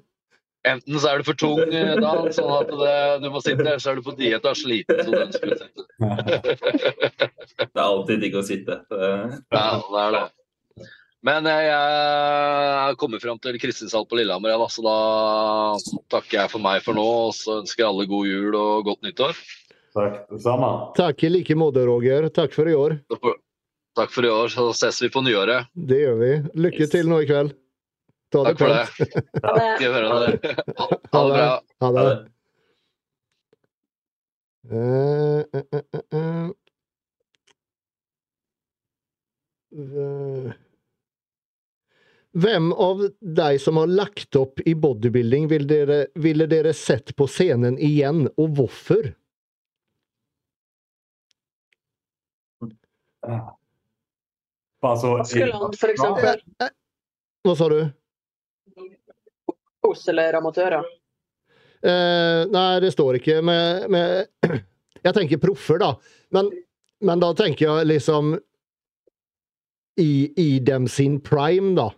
Enten 0.68 0.98
så 1.00 1.08
er 1.08 1.22
du 1.22 1.24
for 1.24 1.38
tung, 1.40 1.60
da, 1.72 1.94
Dan, 2.04 2.26
sånn 2.36 2.50
at 2.52 2.72
det, 2.82 2.96
du 3.22 3.30
må 3.32 3.40
sitte, 3.40 3.64
eller 3.64 3.80
så 3.80 3.94
er 3.94 4.00
du 4.00 4.04
på 4.04 4.12
diett 4.18 4.44
og 4.44 4.50
er 4.50 4.58
sliten. 4.60 5.00
Så 5.06 5.14
den 5.14 5.32
skulle 5.32 5.56
sitte. 5.60 5.86
Det 7.60 7.76
er 7.76 7.86
alltid 7.86 8.20
digg 8.22 8.36
å 8.38 8.42
sitte. 8.44 8.76
Ja, 8.90 9.64
det 9.80 10.00
er 10.00 10.14
det. 10.14 10.22
Men 11.26 11.44
jeg, 11.44 11.66
jeg 11.68 12.96
kommer 13.00 13.20
fram 13.20 13.40
til 13.44 13.58
Kristinshall 13.60 14.06
på 14.08 14.16
Lillehammer, 14.16 14.54
ja, 14.54 14.58
da, 14.60 14.68
så 14.72 14.84
da 14.84 14.94
takker 16.14 16.38
jeg 16.38 16.52
for 16.52 16.64
meg 16.64 16.80
for 16.84 16.96
nå. 16.96 17.04
Og 17.28 17.34
så 17.36 17.58
ønsker 17.60 17.88
alle 17.88 18.06
god 18.08 18.28
jul 18.30 18.56
og 18.56 18.86
godt 18.88 19.04
nyttår. 19.04 19.36
Takk, 19.96 20.20
det 20.30 20.40
samme. 20.44 20.70
Takk 20.96 21.24
i 21.26 21.32
like 21.34 21.56
måte, 21.58 21.84
Roger. 21.88 22.30
Takk 22.32 22.56
for 22.56 22.70
i 22.70 22.76
år. 22.78 22.96
Takk 23.98 24.14
for 24.14 24.24
i 24.24 24.32
år, 24.32 24.48
så 24.54 24.70
ses 24.76 25.02
vi 25.04 25.10
på 25.12 25.22
nyåret. 25.26 25.68
Det 25.74 26.00
gjør 26.04 26.20
vi. 26.22 26.32
Lykke 26.68 26.88
til 26.92 27.10
nå 27.10 27.20
i 27.24 27.28
kveld. 27.28 27.52
Ta 28.30 28.44
det 28.44 28.50
Takk 28.50 28.58
for 28.58 28.68
det. 28.68 28.86
Ha 29.42 29.54
det. 30.20 30.56
Ha 31.12 31.22
det 31.26 31.34
bra. 31.34 31.62
Ha 31.80 31.92
det. 31.92 32.30
Eh, 34.70 35.44
eh, 35.52 35.62
eh, 35.72 35.82
eh, 35.92 36.18
eh. 36.18 36.50
Eh. 39.72 40.52
Hvem 42.32 42.72
av 42.72 43.00
deg 43.20 43.60
som 43.60 43.76
har 43.80 43.86
lagt 43.90 44.36
opp 44.38 44.60
i 44.62 44.74
bodybuilding 44.74 45.48
ville 45.50 45.66
dere, 45.66 46.06
ville 46.14 46.46
dere 46.46 46.72
sett 46.76 47.16
på 47.18 47.26
scenen 47.26 47.78
igjen, 47.78 48.28
og 48.38 48.54
hvorfor? 48.54 49.10
Altså, 54.80 55.16
Askeland, 55.18 55.74
for 55.80 55.90
eksempel. 55.90 56.44
Hva 57.42 57.56
sa 57.58 57.68
du? 57.72 57.80
Pros 59.82 60.08
eller 60.08 60.36
amatører. 60.38 60.84
Eh, 61.82 62.42
nei, 62.52 62.80
det 62.84 62.92
står 62.92 63.16
ikke. 63.20 63.38
med, 63.42 63.86
med 63.90 64.26
jeg 65.06 65.14
tenker 65.16 65.40
proffer, 65.40 65.78
da. 65.80 65.94
Men, 66.36 66.50
men 67.00 67.20
da 67.22 67.32
tenker 67.34 67.66
jeg 67.70 67.86
liksom 67.88 68.34
i, 70.00 70.12
i 70.36 70.58
dem 70.64 70.88
sin 70.88 71.18
prime, 71.20 71.74
da. 71.76 71.88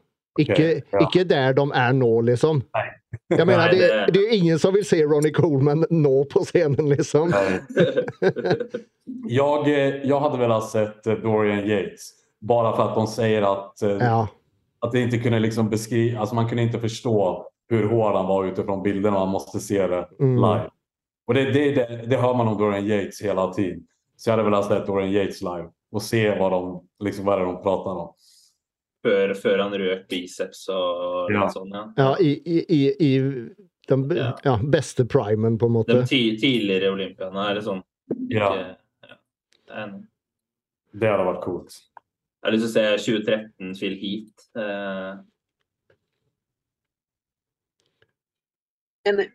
Ikke, 0.41 0.53
okay, 0.55 0.79
ja. 0.95 1.01
ikke 1.05 1.25
der 1.29 1.53
de 1.59 1.65
er 1.77 1.93
nå, 1.93 2.09
liksom. 2.25 2.63
Nei. 2.73 2.87
Jeg 3.29 3.45
mener, 3.45 3.59
Nei, 3.67 3.75
det, 3.77 3.89
det- 3.93 4.15
det 4.15 4.21
er 4.23 4.31
ingen 4.39 4.59
som 4.59 4.73
vil 4.73 4.85
se 4.89 5.03
Ronny 5.05 5.29
Coleman 5.37 5.83
nå 5.93 6.23
på 6.33 6.41
scenen, 6.49 6.89
liksom. 6.95 7.35
Jag, 9.29 9.69
jag 10.05 10.21
hade 10.21 10.39
velat 10.39 10.71
sett 10.71 11.07
eh, 11.07 11.15
Dorian 11.15 11.67
Yates. 11.69 12.11
Bara 12.41 12.77
for 12.77 12.83
at 12.89 12.95
de 12.95 13.07
sier 13.07 13.43
att, 13.43 13.83
eh, 13.83 13.97
Ja. 14.01 14.29
at 14.81 14.93
det 14.93 15.01
inte 15.01 15.19
kunde 15.19 15.39
liksom 15.41 15.71
beskri, 15.71 16.17
alltså 16.17 16.35
man 16.35 16.49
kunne 16.49 16.63
ikke 16.65 16.81
förstå 16.81 17.47
hur 17.77 17.89
hård 17.89 18.15
han 18.17 18.27
var 18.27 18.45
utifrån 18.45 18.83
bilderna. 18.83 19.19
Man 19.19 19.29
måste 19.29 19.61
se 19.61 19.87
det 19.87 20.09
Mm. 20.21 20.37
live. 20.37 20.71
Och 21.27 21.35
det, 21.35 21.45
det, 21.53 21.75
det, 21.75 22.05
det 22.07 22.17
hör 22.17 22.35
man 22.35 22.49
om 22.49 22.59
Dorian 22.59 22.87
Yates 22.87 23.23
hela 23.23 23.53
tiden. 23.53 23.87
Så 24.17 24.31
jag 24.31 24.37
hade 24.37 24.51
velat 24.51 24.67
se 24.69 24.79
Dorian 24.79 25.13
Yates 25.13 25.41
live 25.43 25.71
och 25.93 26.03
se 26.03 26.39
vad 26.39 26.53
de, 26.53 26.87
liksom, 27.05 27.25
vad 27.25 27.41
är 27.41 27.45
de 27.47 27.63
pratar 27.63 27.91
om. 27.91 28.15
Før, 29.05 29.35
før 29.35 29.59
han 29.59 29.73
røk 29.75 30.09
biceps 30.09 30.69
og 30.69 31.33
Ja. 31.33 31.49
sånt, 31.49 31.53
sånn, 31.53 31.71
ja. 31.75 31.93
ja 31.97 32.17
I, 32.21 32.31
i, 32.47 32.59
i, 32.69 33.07
i 33.07 33.49
den 33.89 34.11
Ja. 34.17 34.39
ja, 34.45 34.59
beste 34.63 35.05
primen, 35.05 35.59
på 35.59 35.67
en 35.67 35.73
måte. 35.73 35.93
De 35.93 36.07
ti, 36.07 36.37
tidligere 36.39 36.93
olympierne 36.93 37.49
er 37.51 37.55
det 37.55 37.63
sånn. 37.67 37.83
Ja, 38.29 38.53
Ikke, 38.55 38.77
ja. 39.09 39.17
En- 39.83 40.07
det 40.93 41.09
hade 41.09 41.25
varit 41.25 41.45
coolt. 41.45 41.73
Jeg 42.43 42.51
har 42.51 42.53
lyst 42.53 42.75
til 42.75 42.83
å 42.83 42.99
se 42.99 43.13
2013 43.13 43.75
Phil 43.75 43.95
Heat. 44.03 44.47
Eh, 44.59 45.19
Enig. 49.09 49.29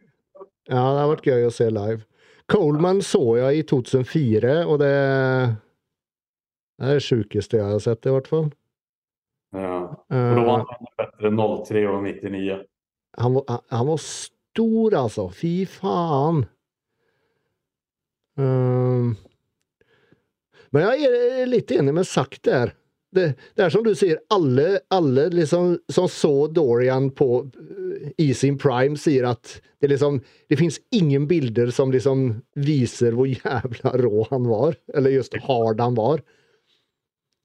Ja, 0.68 0.82
det 0.94 1.02
har 1.02 1.10
vært 1.14 1.28
gøy 1.28 1.46
å 1.48 1.52
se 1.54 1.68
live. 1.72 2.04
Coleman 2.52 3.02
så 3.04 3.22
jeg 3.40 3.60
i 3.60 3.64
2004, 3.68 4.54
og 4.68 4.78
det 4.80 4.92
det 6.78 6.86
er 6.86 7.00
det 7.00 7.04
sjukeste 7.08 7.58
jeg 7.58 7.66
har 7.72 7.80
sett, 7.82 8.06
i 8.06 8.12
hvert 8.14 8.28
fall. 8.30 8.52
Ja. 9.58 9.80
For 10.12 10.38
da 10.38 10.44
var 10.46 10.60
Eh, 10.62 10.68
han 10.70 10.90
bedre 11.00 11.32
enn 11.32 11.40
03 11.66 11.86
og 11.90 12.04
99. 12.06 12.58
han, 13.18 13.34
var, 13.34 13.44
han- 13.50 13.64
han 13.72 13.88
var 13.88 13.98
stor, 14.04 14.94
altså. 15.02 15.26
Fy 15.34 15.66
faen. 15.66 16.44
Um, 18.38 19.16
men 20.72 20.84
jeg 20.86 21.10
er 21.42 21.48
litt 21.50 21.72
enig 21.74 21.94
med 21.98 22.06
Zack 22.06 22.38
der. 22.46 22.76
Det, 23.16 23.28
det 23.56 23.64
er 23.64 23.72
som 23.72 23.86
du 23.86 23.94
sier, 23.96 24.20
alle, 24.34 24.82
alle 24.94 25.30
liksom, 25.32 25.78
som 25.92 26.10
så 26.12 26.48
Dorian 26.52 27.10
på, 27.16 27.46
i 28.20 28.34
sin 28.36 28.58
prime, 28.60 29.00
sier 29.00 29.30
at 29.30 29.54
det, 29.80 29.92
liksom, 29.94 30.20
det 30.52 30.58
fins 30.60 30.80
ingen 30.92 31.28
bilder 31.28 31.72
som 31.72 31.94
liksom 31.94 32.28
viser 32.60 33.16
hvor 33.16 33.30
jævla 33.32 33.94
rå 34.04 34.28
han 34.32 34.50
var. 34.50 34.76
Eller 34.94 35.16
just 35.16 35.38
hard 35.48 35.80
han 35.82 35.96
var. 35.96 36.26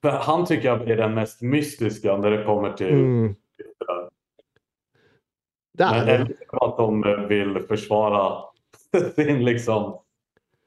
Han 0.03 0.47
tycker 0.47 0.69
jeg 0.69 0.85
blir 0.85 0.99
den 0.99 1.15
mest 1.15 1.45
mystiske 1.47 2.11
når 2.11 2.37
det 2.37 2.45
kommer 2.49 2.75
til 2.79 3.07
Mm. 3.07 3.31
Det 5.73 5.85
er 5.89 6.07
det 6.07 6.17
lite 6.29 6.67
de 6.77 7.29
vil 7.29 7.55
forsvare 7.69 8.23
sin 9.17 9.45
liksom, 9.45 9.95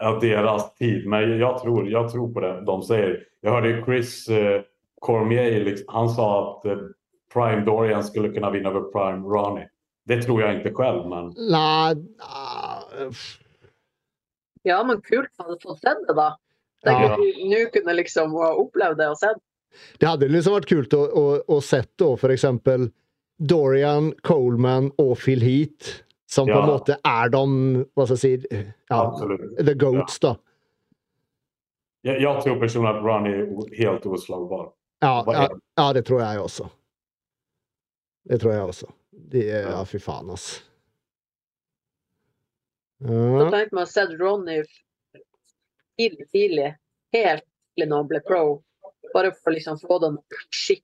ja, 0.01 0.19
deras 0.21 0.73
tid. 0.79 1.05
Men 1.07 1.37
jeg 1.39 1.59
tror, 1.61 1.85
jeg 1.89 2.09
tror 2.11 2.31
på 2.33 2.41
det 2.41 2.53
de 2.65 2.77
sier. 2.87 3.13
Jeg 3.45 3.53
hørte 3.53 3.83
Chris 3.85 4.15
eh, 4.33 4.63
Cormier, 5.05 5.65
liksom, 5.65 5.85
han 5.95 6.09
sa 6.09 6.57
att 6.57 6.65
eh, 6.65 6.77
Prime 7.33 7.61
Dorian 7.61 8.03
skulle 8.03 8.29
kunna 8.29 8.51
vinna 8.51 8.69
över 8.69 8.81
Prime 8.81 9.27
Ronnie. 9.27 9.67
Det 10.05 10.21
tror 10.21 10.41
jag 10.41 10.55
inte 10.55 10.71
själv, 10.71 11.09
men 11.09 11.25
Nei 11.25 11.95
ah, 12.19 13.11
Ja, 14.63 14.83
men 14.83 15.01
kult 15.01 15.29
at 15.37 15.47
du 15.47 15.57
fått 15.67 15.79
sett 15.79 16.07
det, 16.07 16.13
da. 16.13 16.37
Tenk 16.83 17.01
Ja. 17.01 17.13
at 17.13 17.19
nå 17.19 17.65
kunne 17.73 17.93
liksom 17.93 18.31
ha 18.31 18.53
opplevd 18.53 18.97
det 18.97 19.09
og 19.09 19.17
sett. 19.17 19.41
Det 19.99 20.07
hadde 20.07 20.29
liksom 20.29 20.53
vært 20.55 20.69
kult 20.69 20.93
å, 20.93 21.01
å, 21.05 21.25
å 21.47 21.61
sett 21.61 21.91
da, 22.01 22.15
for 22.17 22.33
eksempel 22.33 22.89
Dorian, 23.37 24.13
Coleman 24.23 24.91
og 25.01 25.17
Phil 25.19 25.41
Heath 25.43 26.05
som 26.35 26.47
på 26.47 26.57
en 26.57 26.69
måte 26.69 26.97
er 27.03 27.29
de, 27.33 27.43
Hva 27.95 28.07
skal 28.07 28.17
jeg 28.17 28.41
si 28.41 28.63
ja, 28.89 29.01
the 29.61 29.75
goats 29.77 30.19
ja. 30.21 30.29
da. 30.29 30.33
Jeg, 32.05 32.21
jeg, 32.21 32.41
tror 32.43 32.59
personlig 32.61 32.91
at 32.91 33.01
Ronny 33.01 33.31
er 33.33 33.45
helt 33.79 34.03
oslagbar. 34.05 34.67
Ja, 35.03 35.23
ja, 35.27 35.47
det? 35.47 35.59
ja, 35.75 35.93
det 35.93 36.05
tror 36.07 36.21
jeg 36.21 36.39
også. 36.41 36.69
Det 38.25 38.39
tror 38.41 38.53
jeg 38.53 38.61
også. 38.63 38.87
Det 39.11 39.43
er, 39.49 39.61
Ja. 39.67 39.69
ja, 39.79 39.85
fy 39.85 39.99
faen, 39.99 40.29
ass. 40.33 40.63
Så 43.05 43.49
tenk 43.51 43.73
man 43.75 43.83
å 43.85 43.89
sett 43.89 44.13
Ronny 44.19 44.61
tidlig, 45.99 46.27
tidlig, 46.31 46.69
helt 47.13 47.43
til 47.75 47.89
når 47.91 47.97
han 48.01 48.07
ble 48.09 48.21
pro. 48.25 48.41
Bare 49.13 49.31
for 49.43 49.51
liksom 49.55 49.77
få 49.83 49.99
den 50.03 50.17
Shit, 50.51 50.83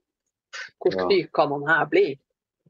hvor 0.84 0.94
Ja. 0.96 1.08
syk 1.10 1.32
kan 1.34 1.52
han 1.52 1.66
her 1.68 1.86
bli? 1.86 2.20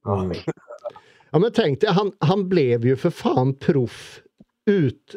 Ja, 0.05 1.39
men 1.39 1.51
tenk 1.51 1.79
deg, 1.81 1.89
han, 1.95 2.11
han 2.21 2.47
ble 2.49 2.77
jo 2.79 2.95
for 2.95 3.11
faen 3.11 3.53
proff 3.59 4.21
ut 4.69 5.15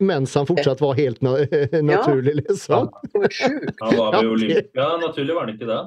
mens 0.00 0.34
han 0.34 0.46
fortsatt 0.46 0.80
var 0.80 0.94
helt 0.98 1.22
na 1.24 1.36
naturlig, 1.82 2.34
liksom. 2.42 2.90
Så 3.12 3.28
sjuk. 3.30 3.70
Han 3.80 3.96
var 3.96 4.12
ved 4.12 4.24
Ja, 4.24 4.30
Olympia, 4.30 4.88
naturlig 5.02 5.34
var 5.34 5.46
han 5.46 5.54
ikke 5.54 5.68
det? 5.70 5.78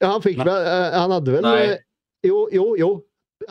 Ja, 0.00 0.06
han 0.12 0.22
fikk 0.24 0.38
vel 0.44 0.66
eh, 0.68 0.96
Han 1.00 1.10
hadde 1.14 1.32
vel 1.38 1.44
Nei. 1.46 1.58
eh, 1.70 1.76
Jo, 2.26 2.46
jo, 2.52 2.64
jo. 2.80 2.88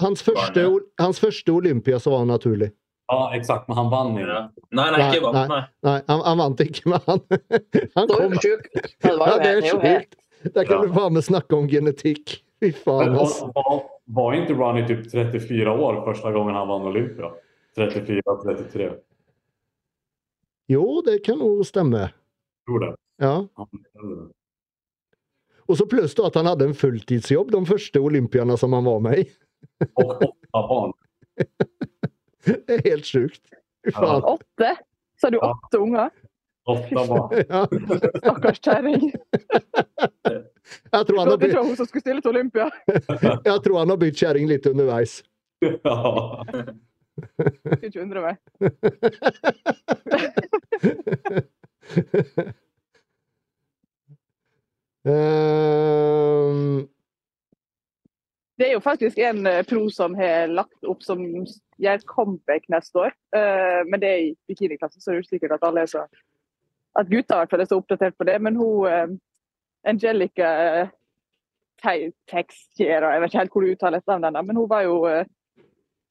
Hans 0.01 0.21
første, 0.25 0.63
hans 0.99 1.19
første 1.21 1.53
Olympia 1.53 1.99
så 2.01 2.11
var 2.11 2.23
han 2.25 2.31
naturlig. 2.33 2.71
Ja, 3.11 3.19
exakt. 3.37 3.67
Men 3.69 3.77
han 3.77 3.89
vann 3.93 4.15
jo 4.17 4.25
det. 4.25 4.39
Nei, 4.73 4.87
nei, 4.91 4.97
Nei, 4.97 5.09
ikke 5.13 5.21
vant, 5.27 5.49
nei. 5.51 5.59
Nei, 5.85 5.99
han, 6.09 6.23
han 6.25 6.39
vant 6.41 6.63
ikke, 6.65 6.89
men 6.89 7.03
han, 7.05 7.21
han 7.99 8.09
kom 8.09 8.33
jo 8.33 8.41
sjuk 8.41 8.65
ut. 8.73 8.89
Var 9.05 9.21
Ja, 9.29 9.35
det 9.37 9.45
er 9.45 9.51
er 9.51 9.59
jo 9.69 9.75
sjukt. 9.77 10.17
Der 10.45 10.65
kan 10.65 10.75
Ja. 10.75 10.81
du 10.89 10.93
bare 10.97 11.13
meg 11.13 11.23
snakke 11.25 11.57
om 11.57 11.69
genetikk. 11.69 12.39
Fy 12.63 12.71
faen, 12.73 13.13
altså. 13.19 13.51
var, 13.55 13.81
var, 14.17 14.33
inte 14.37 14.53
Ronny 14.57 14.83
typ 14.89 15.05
34 15.11 15.69
år 15.85 16.01
første 16.05 16.31
gangen 16.33 16.55
han 16.57 16.67
vann 16.69 16.85
Olympia? 16.89 17.29
34, 17.77 18.21
33. 18.43 18.89
Jo, 20.71 21.01
det 21.05 21.19
kan 21.25 21.39
jo 21.43 21.63
stemme. 21.67 22.07
Tror 22.65 22.79
det. 22.81 22.91
Ja. 23.21 23.35
Og 25.65 25.77
så 25.79 25.85
pluss 25.89 26.13
da 26.17 26.27
at 26.29 26.35
han 26.39 26.45
hadde 26.49 26.67
en 26.69 26.77
fulltidsjobb 26.77 27.51
de 27.53 27.61
første 27.69 28.01
olympierne 28.01 28.57
som 28.57 28.73
han 28.77 28.85
var 28.85 28.99
med 29.05 29.23
i. 29.23 29.25
Og 30.01 30.15
åtta 30.29 30.61
barn. 30.69 30.93
Det 32.45 32.75
er 32.77 32.83
helt 32.91 33.07
sjukt. 33.09 33.41
Faen. 33.95 34.21
Åtte? 34.35 34.75
Så 35.17 35.27
har 35.27 35.31
du 35.33 35.39
Ja. 35.41 35.49
åtte 35.55 35.77
unger? 35.81 36.09
Åtta 36.69 37.05
barn. 37.09 37.29
Ja, 37.49 37.63
Stakkars 38.19 38.59
kjerring. 38.65 39.07
jeg, 40.25 41.05
tror 41.07 41.17
han 41.19 41.29
har 41.33 41.37
bytt, 41.41 41.55
hun 41.57 41.75
som 41.77 41.85
skulle 41.89 42.01
stille 42.05 42.21
til 42.25 42.31
Olympia. 42.33 42.69
jeg 43.45 43.57
tror 43.65 43.77
han 43.81 43.89
har 43.93 43.97
bytt 44.01 44.17
kjerring 44.21 44.49
litt 44.49 44.65
underveis. 44.69 45.19
Ja. 45.61 45.97
Skulle 47.15 47.87
ikke 47.89 48.01
undre 48.01 48.21
meg. 48.25 48.35
um... 55.05 56.85
Det 58.55 58.69
er 58.69 58.77
jo 58.77 58.79
faktisk 58.79 59.17
en 59.19 59.47
eh, 59.47 59.65
pro 59.67 59.89
som 59.91 60.13
har 60.15 60.47
lagt 60.47 60.85
opp 60.87 61.01
som 61.03 61.19
gjør 61.75 62.05
comeback 62.07 62.69
neste 62.71 63.01
år. 63.03 63.11
Uh, 63.35 63.81
men 63.89 63.99
det 63.99 64.09
er 64.09 64.21
i 64.29 64.35
bikiniklassen, 64.47 65.01
så 65.01 65.11
det 65.11 65.17
er 65.17 65.25
usikkert 65.25 65.33
sikkert 65.35 65.55
at 65.57 65.65
alle 65.67 65.83
er 65.83 65.91
så 65.91 66.05
At 66.95 67.09
gutta 67.11 67.35
i 67.35 67.41
hvert 67.41 67.51
fall 67.51 67.63
er 67.65 67.67
så 67.67 67.79
oppdatert 67.81 68.15
på 68.15 68.23
det. 68.23 68.37
Men 68.41 68.55
hun 68.55 68.87
uh, 68.87 69.11
Angelica 69.83 70.53
uh, 70.85 70.93
Te- 71.83 72.13
Texiera, 72.31 73.11
jeg 73.11 73.21
vet 73.21 73.33
ikke 73.33 73.41
helt 73.43 73.51
hvor 73.51 73.65
du 73.65 73.73
uttaler 73.73 73.99
etternavnet 73.99 74.31
hennes, 74.31 74.47
men 74.47 74.59
hun 74.61 74.69
var 74.69 74.85
jo 74.85 74.95
eh, 75.09 75.27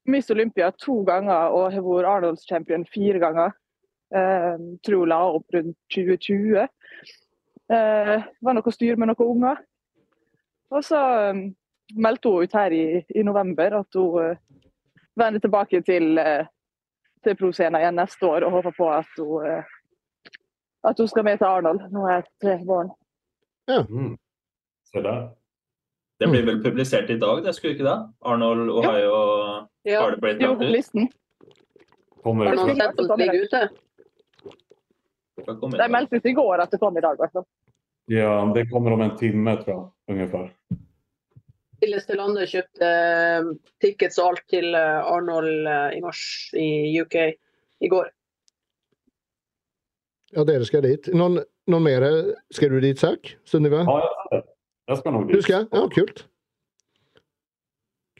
Miss 0.06 0.30
Olympia 0.30 0.70
to 0.76 1.02
ganger 1.06 1.54
og 1.54 1.72
har 1.72 1.84
vært 1.84 2.08
Arnolds 2.08 2.48
champion 2.48 2.84
fire 2.86 3.20
ganger. 3.22 3.54
Eh, 4.14 4.56
tror 4.84 5.04
hun 5.04 5.10
la 5.10 5.20
opp 5.36 5.54
rundt 5.54 5.76
2020. 5.94 6.66
Eh, 7.72 8.16
var 8.44 8.56
noe 8.56 8.74
styr 8.74 8.98
med 9.00 9.10
noen 9.10 9.30
unger. 9.30 9.62
Og 10.74 10.84
så 10.84 11.00
um, 11.30 11.46
meldte 11.96 12.30
hun 12.30 12.44
ut 12.44 12.56
her 12.56 12.74
i, 12.74 12.84
i 13.14 13.22
november 13.22 13.78
at 13.80 13.96
hun 13.98 14.34
uh, 14.34 14.36
vender 15.16 15.40
tilbake 15.40 15.80
til, 15.86 16.18
uh, 16.18 16.46
til 17.24 17.36
pro-scenen 17.38 17.78
igjen 17.80 17.98
neste 18.00 18.26
år 18.26 18.46
og 18.46 18.58
håper 18.58 18.76
på 18.78 18.90
at 18.90 19.20
hun, 19.20 19.46
uh, 19.46 20.34
at 20.84 21.00
hun 21.00 21.08
skal 21.08 21.26
med 21.28 21.38
til 21.40 21.48
Arnold 21.48 21.86
nå 21.94 22.08
etter 22.16 22.64
våren. 22.66 22.92
Mm. 23.68 24.16
Se 24.92 25.00
där. 25.00 25.43
Det 26.18 26.28
blir 26.30 26.44
vel 26.46 26.60
publisert 26.62 27.10
i 27.10 27.16
dag, 27.18 27.42
det 27.44 27.54
skulle 27.56 27.74
ikke 27.74 27.86
det? 27.88 27.96
Arnold 28.22 28.70
Ohio 28.70 29.16
Ja. 29.84 30.00
har 30.00 30.10
det 30.14 30.20
blitt 30.22 30.42
lagt 30.42 30.62
ut? 30.62 31.14
Kommer 32.22 32.46
Har 32.46 32.56
det. 32.56 32.62
noen 32.62 32.76
sett 32.76 32.96
den 32.96 33.18
ligge 33.20 33.42
ute? 33.44 33.68
Skal 35.42 35.58
komme 35.60 35.88
meldte 35.90 36.16
ut 36.16 36.26
i 36.26 36.32
går 36.32 36.62
at 36.62 36.70
det 36.70 36.80
kom 36.80 36.96
i 36.96 37.00
dag. 37.04 37.18
Altså. 37.20 37.44
Ja, 38.08 38.52
det 38.54 38.70
kommer 38.70 38.92
om 38.92 39.02
en 39.02 39.16
timme 39.18 39.56
tror 39.64 39.74
jeg, 39.74 40.14
ungefær. 40.14 40.50
Silje 41.82 42.16
landet 42.16 42.48
kjøpte 42.48 42.88
eh, 42.88 43.48
tickets 43.82 44.18
og 44.22 44.30
alt 44.30 44.44
til 44.48 44.70
eh, 44.74 45.00
Arnold 45.10 45.66
eh, 45.68 45.98
i 45.98 46.00
mars 46.00 46.22
i 46.54 47.00
UK 47.02 47.16
i 47.84 47.88
går. 47.90 48.08
ja, 50.34 50.44
dere 50.44 50.64
skal 50.64 50.82
dit. 50.82 51.10
Noen, 51.14 51.42
noen 51.70 51.84
mer? 51.84 52.06
Skal 52.50 52.70
du 52.70 52.80
dit, 52.80 52.98
Zack? 52.98 53.34
Sunniva? 53.44 53.84
Ja, 53.84 54.00
jag 54.30 54.42
ska, 54.84 54.96
skal 55.00 55.12
nok 55.12 55.26
dit. 55.28 55.36
Du 55.36 55.42
skal? 55.42 55.66
Ja, 55.72 55.86
kult. 55.88 56.24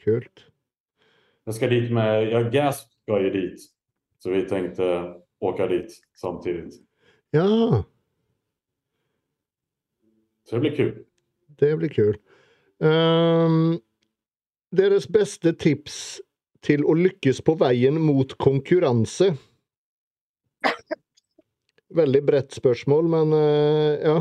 Kult. 0.05 0.45
Jeg 1.45 1.53
skal 1.53 1.69
dit 1.69 1.91
med, 1.93 2.29
ja, 2.31 2.41
Gasp 2.49 2.89
skal 3.05 3.25
jo 3.27 3.33
dit. 3.33 3.65
Så 4.19 4.31
vi 4.33 4.43
tenkte 4.49 4.87
åke 5.45 5.67
dit 5.69 5.91
samtidig. 6.17 6.71
Ja, 7.33 7.83
Så 10.45 10.55
det 10.55 10.61
blir 10.61 10.75
kul. 10.77 10.93
det 11.59 11.77
blir 11.77 11.89
kul. 11.89 12.17
Um, 12.79 13.79
deres 14.77 15.07
beste 15.07 15.53
tips 15.53 16.21
til 16.61 16.83
å 16.85 16.93
lykkes 16.93 17.41
på 17.45 17.55
veien 17.57 17.97
mot 18.01 18.33
konkurranse? 18.37 19.31
Veldig 21.95 22.21
bredt 22.27 22.53
spørsmål, 22.57 23.09
men 23.09 23.33
uh, 23.33 23.93
ja. 24.01 24.15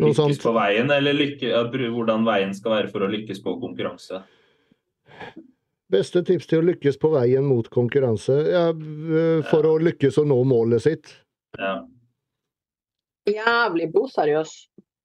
Noe 0.00 0.08
Lykkes 0.08 0.16
sånt. 0.16 0.42
på 0.42 0.52
veien, 0.56 0.90
eller 0.90 1.12
lykke, 1.12 1.50
hvordan 1.92 2.24
veien 2.24 2.54
skal 2.56 2.72
være 2.78 2.90
for 2.90 3.04
å 3.04 3.10
lykkes 3.12 3.42
på 3.44 3.52
konkurranse? 3.60 4.22
Beste 5.92 6.22
tips 6.24 6.46
til 6.48 6.62
å 6.62 6.64
lykkes 6.70 6.96
på 6.98 7.10
veien 7.12 7.44
mot 7.44 7.68
konkurranse? 7.68 8.32
Ja, 8.48 8.70
for 8.72 9.42
for 9.50 9.68
å 9.68 9.74
lykkes 9.84 10.16
å 10.18 10.24
nå 10.24 10.38
målet 10.48 10.80
sitt? 10.86 11.12
Ja. 11.58 11.82
Jævlig 13.28 13.90
blodseriøs. 13.92 14.54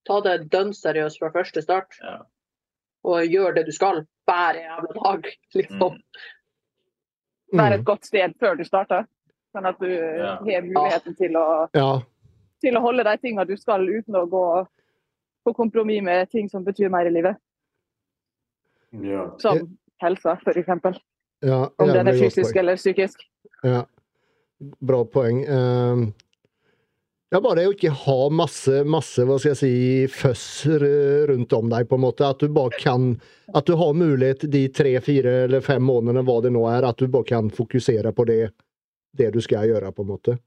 Ta 0.08 0.20
det 0.24 0.48
dønn 0.50 0.72
seriøst 0.72 1.20
fra 1.20 1.30
første 1.34 1.60
start. 1.62 1.98
Ja. 2.02 2.22
Og 3.04 3.28
gjør 3.28 3.54
det 3.58 3.66
du 3.68 3.72
skal 3.76 4.00
hver 4.26 4.56
jævla 4.62 4.96
dag. 5.02 5.28
Liksom. 5.58 5.98
Mm. 5.98 7.58
Være 7.60 7.76
Mm. 7.76 7.80
et 7.80 7.84
godt 7.84 8.04
sted 8.04 8.34
før 8.40 8.56
du 8.58 8.64
starter. 8.64 9.04
Sånn 9.54 9.68
at 9.68 9.78
du 9.80 9.86
Ja. 9.88 10.34
har 10.36 10.62
muligheten 10.64 11.14
til 11.16 11.32
å, 11.36 11.68
Ja. 11.74 12.00
til 12.60 12.74
å 12.74 12.80
holde 12.80 13.04
de 13.04 13.16
tingene 13.18 13.46
du 13.46 13.56
skal, 13.56 13.80
uten 13.86 14.14
å 14.14 14.26
gå 14.28 14.66
på 15.48 15.54
kompromiss 15.56 16.02
med 16.04 16.30
ting 16.30 16.48
som 16.52 16.64
betyr 16.64 16.92
mer 16.92 17.08
i 17.08 17.12
livet. 17.14 17.40
Ja. 18.90 19.28
Som 19.40 19.78
helsa, 20.02 20.38
f.eks. 20.44 20.98
ja 21.40 21.60
Om 21.76 21.88
den 21.88 22.08
er 22.08 22.18
fysisk 22.18 22.56
eller 22.56 22.76
psykisk. 22.76 23.24
Ja. 23.62 23.84
Bra 24.58 25.04
poeng. 25.04 25.44
Uh... 25.46 26.08
ja, 27.30 27.40
bare 27.40 27.60
det 27.60 27.66
å 27.70 27.74
ikke 27.76 27.94
ha 28.04 28.18
masse, 28.32 28.82
masse 28.88 29.24
hva 29.24 29.38
skal 29.38 29.54
jeg 29.54 29.60
si, 29.60 29.72
føss 30.12 30.44
rundt 31.30 31.52
om 31.56 31.72
deg, 31.72 31.88
på 31.88 31.98
en 31.98 32.04
måte. 32.04 32.28
At 32.28 32.42
du 32.42 32.52
bare 32.52 32.76
kan 32.80 33.14
At 33.56 33.68
du 33.68 33.76
har 33.80 33.96
mulighet 33.96 34.48
de 34.50 34.66
tre, 34.68 34.96
fire 35.04 35.44
eller 35.46 35.64
fem 35.64 35.84
månedene, 35.84 36.26
hva 36.26 36.40
det 36.44 36.52
nå 36.56 36.66
er, 36.70 36.88
at 36.88 37.00
du 37.00 37.08
bare 37.08 37.28
kan 37.28 37.52
fokusere 37.54 38.12
på 38.12 38.28
det, 38.28 38.42
det 39.16 39.32
du 39.36 39.40
skal 39.44 39.68
gjøre, 39.70 39.92
på 39.94 40.04
en 40.04 40.12
måte. 40.12 40.38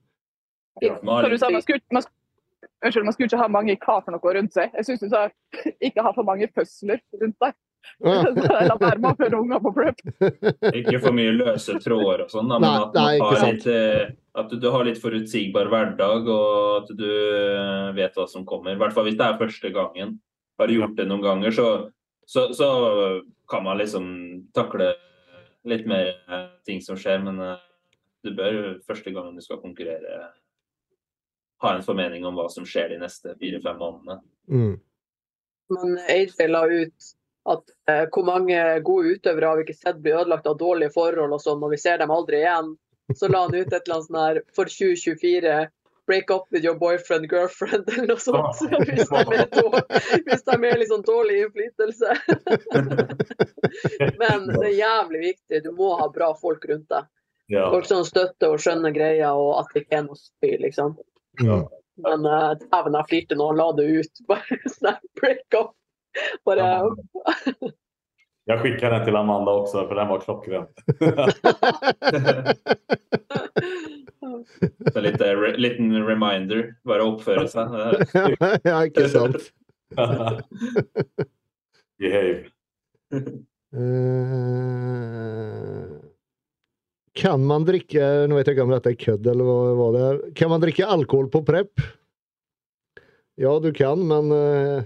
Ja. 0.81 0.97
Du 1.01 1.37
sa 1.37 1.49
man 1.51 1.63
skulle, 1.63 1.81
man, 1.91 2.05
unnskyld, 2.81 3.05
man 3.07 3.15
skulle 3.15 3.29
ikke 3.29 3.41
ha 3.41 3.49
mange 3.51 3.75
hva 3.81 3.97
for 4.03 4.15
noe 4.15 4.37
rundt 4.37 4.55
seg. 4.55 4.71
Jeg 4.77 4.87
syns 4.87 5.03
du 5.03 5.11
sa 5.11 5.27
ikke 5.87 6.05
ha 6.05 6.13
for 6.15 6.27
mange 6.27 6.49
fødsler 6.55 7.01
rundt 7.21 7.37
deg. 7.43 7.57
La 8.05 8.75
være 8.77 8.99
med 9.01 9.09
å 9.09 9.17
føre 9.17 9.39
unger 9.39 9.61
på 9.63 9.71
prep. 9.73 10.01
Ikke 10.79 10.99
for 11.01 11.15
mye 11.17 11.33
løse 11.33 11.77
tråder 11.81 12.25
og 12.25 12.33
sånn, 12.33 12.51
men 12.51 12.61
Nei, 12.61 12.73
at, 12.77 12.97
nei, 12.97 13.13
har 13.21 13.45
litt, 13.47 13.65
eh, 13.69 14.11
at 14.37 14.51
du, 14.51 14.59
du 14.61 14.67
har 14.73 14.85
litt 14.85 15.01
forutsigbar 15.01 15.69
hverdag, 15.71 16.29
og 16.29 16.75
at 16.81 16.91
du 16.97 17.07
eh, 17.09 17.87
vet 17.97 18.17
hva 18.17 18.27
som 18.29 18.45
kommer. 18.47 18.75
I 18.75 18.81
hvert 18.81 18.95
fall 18.95 19.09
hvis 19.09 19.17
det 19.19 19.27
er 19.27 19.39
første 19.41 19.73
gangen. 19.73 20.19
Har 20.61 20.69
du 20.69 20.77
gjort 20.77 20.93
det 20.99 21.07
noen 21.09 21.25
ganger, 21.25 21.55
så, 21.57 21.67
så, 22.29 22.51
så 22.53 22.69
kan 23.49 23.65
man 23.65 23.81
liksom 23.81 24.05
takle 24.53 24.91
litt 25.69 25.89
mer 25.89 26.13
eh, 26.13 26.47
ting 26.69 26.85
som 26.85 26.99
skjer, 26.99 27.21
men 27.25 27.41
du 28.21 28.33
bør 28.37 28.77
første 28.85 29.13
gangen 29.13 29.37
du 29.37 29.41
skal 29.45 29.61
konkurrere, 29.61 30.29
ha 31.61 31.75
en 31.75 31.83
formening 31.85 32.25
om 32.25 32.37
hva 32.37 32.47
som 32.49 32.65
skjer 32.67 32.93
de 32.93 33.01
neste 33.01 33.35
fire-fem 33.39 33.77
månedene. 33.79 34.21
Mm. 34.51 34.77
Men 35.71 35.97
AJ 36.09 36.47
la 36.49 36.65
ut 36.67 37.11
at 37.49 37.63
eh, 37.89 38.05
hvor 38.13 38.25
mange 38.25 38.61
gode 38.85 39.15
utøvere 39.15 39.49
har 39.49 39.59
vi 39.59 39.67
ikke 39.67 39.77
sett 39.77 40.01
bli 40.01 40.13
ødelagt 40.13 40.49
av 40.49 40.59
dårlige 40.59 40.93
forhold 40.93 41.33
og 41.33 41.41
sånn, 41.41 41.61
og 41.63 41.73
vi 41.73 41.79
ser 41.81 42.01
dem 42.01 42.13
aldri 42.13 42.41
igjen. 42.43 42.75
Så 43.17 43.29
la 43.31 43.45
han 43.45 43.55
ut 43.55 43.67
et 43.73 43.77
eller 43.81 43.95
annet 43.97 44.09
sånn 44.09 44.19
her 44.21 44.41
for 44.55 44.71
2024 44.71 45.61
Break 46.09 46.31
up 46.31 46.47
with 46.49 46.65
your 46.65 46.75
boyfriend, 46.75 47.29
girlfriend, 47.29 47.89
eller 47.93 48.07
noe 48.09 48.19
sånt. 48.19 48.55
Så 48.57 48.67
hvis 48.89 49.07
de 49.07 49.19
er, 49.37 49.45
dårlig, 49.53 49.83
hvis 50.25 50.43
de 50.47 50.55
er 50.67 50.81
sånn 50.89 51.05
dårlig 51.07 51.37
innflytelse. 51.43 52.15
Men 54.21 54.49
det 54.49 54.65
er 54.65 54.79
jævlig 54.79 55.21
viktig. 55.27 55.61
Du 55.63 55.69
må 55.77 55.93
ha 56.01 56.09
bra 56.11 56.31
folk 56.41 56.65
rundt 56.67 56.89
deg. 56.91 57.07
Ja. 57.53 57.69
Folk 57.69 57.87
som 57.87 58.03
støtter 58.07 58.55
og 58.55 58.63
skjønner 58.63 58.91
greia, 58.95 59.31
og 59.37 59.61
at 59.61 59.71
det 59.71 59.85
ikke 59.85 60.01
er 60.01 60.05
noe 60.09 60.19
spy, 60.19 60.55
liksom. 60.65 60.97
Mm. 61.39 61.67
Men 62.01 62.25
uh, 62.25 62.57
dæven, 62.59 62.97
jeg 62.97 63.09
flirte 63.09 63.37
når 63.37 63.53
han 63.53 63.61
la 63.61 63.67
det 63.77 63.85
ut. 64.01 64.23
Bare 64.31 64.57
snap 64.73 65.05
break 65.21 65.59
up. 65.59 65.71
Bare 66.45 66.65
jeg 68.49 68.59
skickar 68.59 68.89
den 68.89 69.05
til 69.05 69.15
Amanda 69.15 69.51
også, 69.61 69.87
for 69.87 69.95
den 69.95 70.09
var 70.09 70.19
klockren. 70.25 70.65
Så 74.93 74.99
litt 75.03 75.21
eh, 75.21 75.35
re, 75.37 75.57
liten 75.61 76.05
reminder. 76.05 76.75
Bare 76.87 77.03
oppføre 77.05 77.47
seg. 77.51 77.67
ja, 78.67 78.77
ikke 78.89 79.09
sant. 79.13 79.41
Behave. 82.01 82.41
Eh, 83.71 83.77
kan 87.17 87.43
man 87.43 87.65
drikke 87.67 88.05
Nå 88.29 88.37
vet 88.37 88.47
jeg 88.47 88.55
ikke 88.55 88.65
om 88.65 88.71
dette 88.71 88.93
er 88.93 88.99
kødd 88.99 89.27
eller 89.33 89.47
hva, 89.47 89.57
hva 89.77 89.89
det 89.95 90.03
er. 90.07 90.19
Kan 90.37 90.51
man 90.53 90.63
drikke 90.63 90.87
alkohol 90.87 91.27
på 91.33 91.43
prep? 91.47 91.83
Ja, 93.41 93.55
du 93.59 93.71
kan, 93.73 94.01
men 94.07 94.31
uh... 94.31 94.83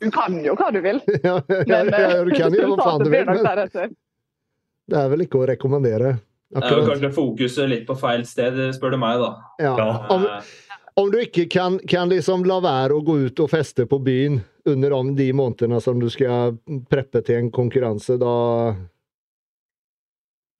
Du 0.00 0.10
kan 0.12 0.34
jo 0.44 0.56
hva 0.58 0.68
du 0.74 0.82
vil. 0.84 1.00
ja, 1.26 1.38
ja, 1.40 1.60
Men 1.68 1.92
ja, 1.94 2.24
du 2.24 2.32
kan 2.36 2.52
jo 2.52 2.72
hva 2.74 2.82
faen 2.82 3.04
du 3.06 3.12
vil, 3.12 3.28
men 3.28 3.94
det 4.86 4.98
er 5.00 5.08
vel 5.10 5.24
ikke 5.24 5.40
å 5.40 5.46
rekommendere. 5.48 6.12
Det 6.46 6.60
er 6.60 6.68
jo 6.70 6.76
Akkurat. 6.78 6.90
kanskje 6.92 7.08
fokuset 7.16 7.70
litt 7.70 7.86
på 7.88 7.96
feil 7.98 8.22
sted, 8.28 8.58
spør 8.76 8.94
du 8.94 9.00
meg, 9.02 9.18
da. 9.18 9.30
Ja. 9.58 9.72
Om, 10.14 10.26
Eh, 10.26 10.50
om 10.96 11.10
du 11.10 11.18
ikke 11.20 11.44
kan, 11.50 11.78
kan 11.88 12.08
liksom 12.08 12.46
la 12.48 12.60
være 12.64 12.96
å 12.96 13.02
gå 13.04 13.18
ut 13.26 13.40
og 13.44 13.50
feste 13.52 13.84
på 13.88 13.98
byen 14.00 14.38
under 14.64 14.94
de, 14.94 15.16
de 15.18 15.26
månedene 15.36 15.80
som 15.82 15.98
du 16.00 16.06
skal 16.12 16.54
preppe 16.90 17.20
til 17.26 17.42
en 17.42 17.50
konkurranse, 17.52 18.16
da 18.20 18.36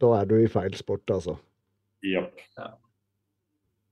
Da 0.03 0.11
er 0.21 0.27
du 0.29 0.35
i 0.43 0.49
feil 0.53 0.75
sport, 0.77 1.07
altså. 1.11 1.37
Ja. 2.05 2.23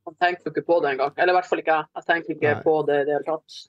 Man 0.05 0.17
tenker 0.21 0.45
jo 0.45 0.53
ikke 0.53 0.67
på 0.69 0.81
det 0.85 0.91
engang. 0.95 1.15
Eller 1.17 1.33
i 1.33 1.37
hvert 1.39 1.49
fall 1.49 1.63
ikke 1.63 1.79
jeg. 1.79 1.89
Jeg 1.97 2.07
tenker 2.11 2.35
ikke 2.35 2.51
Nei. 2.55 2.63
på 2.67 2.75
det 2.89 2.99
i 3.01 3.07
det 3.09 3.15
hele 3.17 3.29
tatt. 3.29 3.61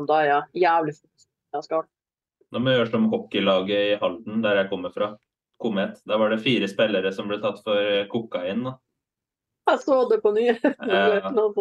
Og 0.00 0.06
Da 0.08 0.20
er 0.22 0.28
jeg 0.30 0.62
jævlig 0.62 0.94
jeg 1.00 1.66
skal. 1.66 1.82
Nå 2.50 2.60
må 2.62 2.70
vi 2.70 2.76
gjøre 2.78 2.90
som 2.92 3.08
hockeylaget 3.10 3.80
i 3.88 3.98
Halden, 4.00 4.38
der 4.44 4.60
jeg 4.62 4.70
kommer 4.70 4.94
fra. 4.94 5.08
Komet. 5.60 5.98
Der 6.08 6.18
var 6.22 6.30
det 6.32 6.38
fire 6.44 6.68
spillere 6.70 7.10
som 7.12 7.28
ble 7.28 7.40
tatt 7.42 7.58
for 7.66 7.76
eh, 7.76 8.06
kokain. 8.10 8.62
da. 8.64 8.76
Jeg 9.70 9.82
så 9.82 9.98
det 10.10 10.20
på 10.22 10.32
nyhetene. 10.38 10.86
Ja. 10.88 11.34
sånt. 11.34 11.58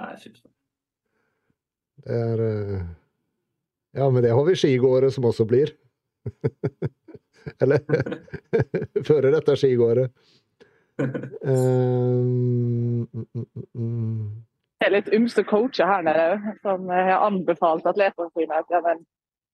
Nei, 0.00 0.14
fy 0.22 0.30
faen. 0.32 0.54
Det 2.00 2.16
er 2.16 2.40
eh, 2.46 2.86
Ja, 3.98 4.06
men 4.08 4.22
det 4.24 4.30
har 4.32 4.44
vi 4.46 4.54
skigåere 4.56 5.10
som 5.12 5.26
også 5.28 5.44
blir. 5.50 5.74
Eller 7.62 7.78
Føre 9.08 9.32
dette 9.34 9.56
skigåret. 9.56 10.12
Um, 11.00 11.08
mm, 13.08 13.26
mm, 13.34 13.46
mm. 13.74 14.26
Det 14.80 14.88
er 14.88 14.92
litt 14.92 15.08
ymse 15.16 15.44
coacher 15.48 15.88
her 15.88 16.04
nede 16.04 16.54
som 16.64 16.88
har 16.92 17.24
anbefalt 17.24 17.88
atletene 17.88 18.28
sine 18.36 18.58
at 18.60 18.68
ja, 18.72 18.80
men 18.84 19.00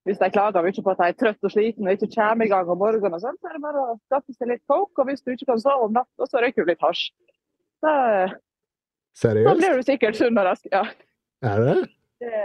hvis 0.06 0.20
de 0.22 0.28
klager 0.30 0.62
mye 0.62 0.82
på 0.86 0.92
at 0.92 1.00
de 1.00 1.06
er 1.10 1.16
trøtt 1.18 1.46
og 1.46 1.50
sliten 1.50 1.88
og 1.88 1.96
ikke 1.96 2.12
kommer 2.14 2.46
i 2.46 2.50
gang 2.50 2.68
om 2.70 2.78
morgenen, 2.78 3.18
sånt, 3.18 3.40
så 3.42 3.50
er 3.50 3.56
det 3.56 3.62
bare 3.64 3.82
å 3.82 3.96
skaffe 4.06 4.34
seg 4.36 4.52
litt 4.52 4.62
coke. 4.70 4.94
Og 5.02 5.08
hvis 5.08 5.24
du 5.26 5.32
ikke 5.32 5.48
kan 5.50 5.62
sove 5.62 5.88
om 5.88 5.96
natta, 5.96 6.28
så 6.30 6.42
røyker 6.42 6.62
du 6.62 6.70
litt 6.70 6.84
hasj. 6.86 7.08
Seriøst? 9.16 9.48
da 9.48 9.54
blir 9.58 9.74
du 9.74 9.86
sikkert 9.86 10.18
sunn 10.18 10.38
og 10.38 10.46
rask. 10.46 10.68
Ja. 10.70 10.84
Er 11.42 11.64
det? 11.64 11.74
Det, 12.22 12.42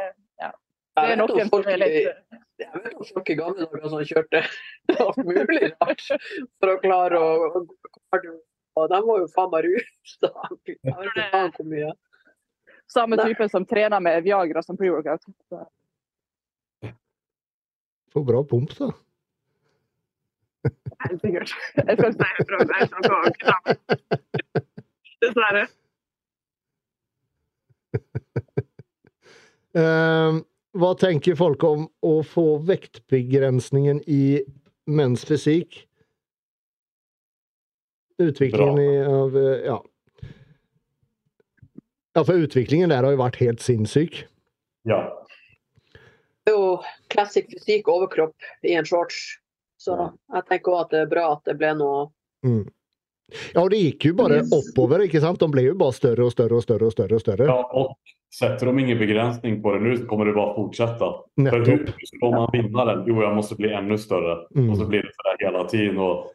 det 0.98 1.04
er 1.04 1.20
vet 1.22 1.36
en 1.42 1.50
som 1.50 1.70
er 1.72 1.80
litt 1.80 2.40
jeg 2.62 2.82
vet 2.84 2.94
om 2.94 3.08
folk 3.08 3.30
i 3.32 3.36
gamle 3.40 3.66
dager 3.66 3.90
som 3.90 4.04
kjørte 4.06 4.42
alt 5.06 5.22
mulig 5.26 5.72
rart 5.82 6.04
for 6.62 6.74
å 6.74 6.80
klare 6.84 7.20
å 7.20 7.62
Og 8.80 8.88
de 8.88 9.00
var 9.04 9.20
jo 9.20 9.28
faen 9.34 9.50
meg 9.52 9.66
rusa. 9.66 10.30
Jeg 10.30 10.94
vet 10.96 11.10
ikke 11.18 11.30
faen 11.32 11.54
hvor 11.58 11.68
mye. 11.68 11.94
samme 12.92 13.18
type 13.20 13.48
som 13.52 13.66
trener 13.68 14.00
med 14.04 14.24
Viagra 14.24 14.62
som 14.64 14.78
pre-workout. 14.80 15.26
Så- 15.50 15.68
bra 18.28 18.44
pump, 18.44 18.76
da. 18.78 18.92
Helt 21.08 21.22
sikkert. 21.24 21.52
Jeg 21.76 21.98
skal 21.98 22.12
ikke 22.12 22.14
si 22.14 22.46
fra 22.48 22.58
deg 22.72 22.82
som 22.92 23.02
kan. 23.42 23.62
Dessverre. 25.24 25.68
Um, 29.74 30.46
hva 30.78 30.92
tenker 31.00 31.36
folk 31.40 31.64
om 31.68 31.88
å 32.06 32.14
få 32.24 32.58
vektbegrensningen 32.68 34.02
i 34.08 34.42
menns 34.88 35.26
fysikk? 35.28 35.84
Utviklingen 38.22 38.80
i 38.80 38.92
av 39.06 39.38
eh, 39.38 39.66
Ja. 39.68 39.80
Ja, 42.12 42.26
for 42.28 42.36
utviklingen 42.44 42.92
der 42.92 43.06
har 43.06 43.14
jo 43.14 43.22
vært 43.22 43.38
helt 43.40 43.62
sinnssyk. 43.64 44.26
Ja. 44.84 44.98
Det 46.44 46.52
er 46.52 46.58
jo 46.58 46.74
classic 47.14 47.48
fysikk 47.54 47.88
overkropp 47.88 48.36
i 48.68 48.74
en 48.76 48.88
shorts. 48.88 49.38
Så 49.80 49.96
jeg 49.96 50.44
tenker 50.50 50.74
òg 50.74 50.82
at 50.82 50.92
det 50.92 51.00
er 51.06 51.12
bra 51.14 51.30
at 51.38 51.46
det 51.48 51.56
ble 51.62 51.76
noe 51.80 52.10
Mm. 52.42 52.66
Ja, 53.54 53.64
og 53.64 53.70
det 53.74 53.82
gikk 53.82 54.10
jo 54.12 54.18
bare 54.20 54.42
oppover, 54.44 55.06
ikke 55.08 55.22
sant? 55.24 55.40
De 55.42 55.50
ble 55.52 55.68
jo 55.70 55.76
bare 55.80 55.96
større 55.96 56.28
og 56.28 56.34
større 56.34 56.60
og 56.60 56.66
større. 56.66 56.90
og 56.90 56.96
større 56.96 57.20
og 57.20 57.24
større. 57.24 57.48
ja. 57.48 57.62
og 57.72 57.96
setter 58.32 58.66
de 58.66 58.82
ingen 58.82 59.00
begrensning 59.00 59.58
på 59.64 59.74
det 59.74 59.82
nå, 59.84 59.96
så 60.00 60.06
kommer 60.08 60.30
det 60.30 60.36
bare 60.38 60.56
fortsette. 60.56 61.00
For. 61.00 61.26
Så 61.66 62.16
ska 62.16 62.30
man 62.32 62.48
vinne 62.54 62.86
den? 62.86 63.02
Jo, 63.08 63.18
jeg 63.22 63.36
må 63.36 63.44
bli 63.58 63.74
enda 63.76 63.98
større. 63.98 64.38
Mm. 64.56 64.70
Og 64.70 64.78
så 64.78 64.88
blir 64.88 65.04
det 65.04 65.12
det 65.28 65.48
hele 65.48 65.66
tiden. 65.70 65.98
Og... 66.00 66.32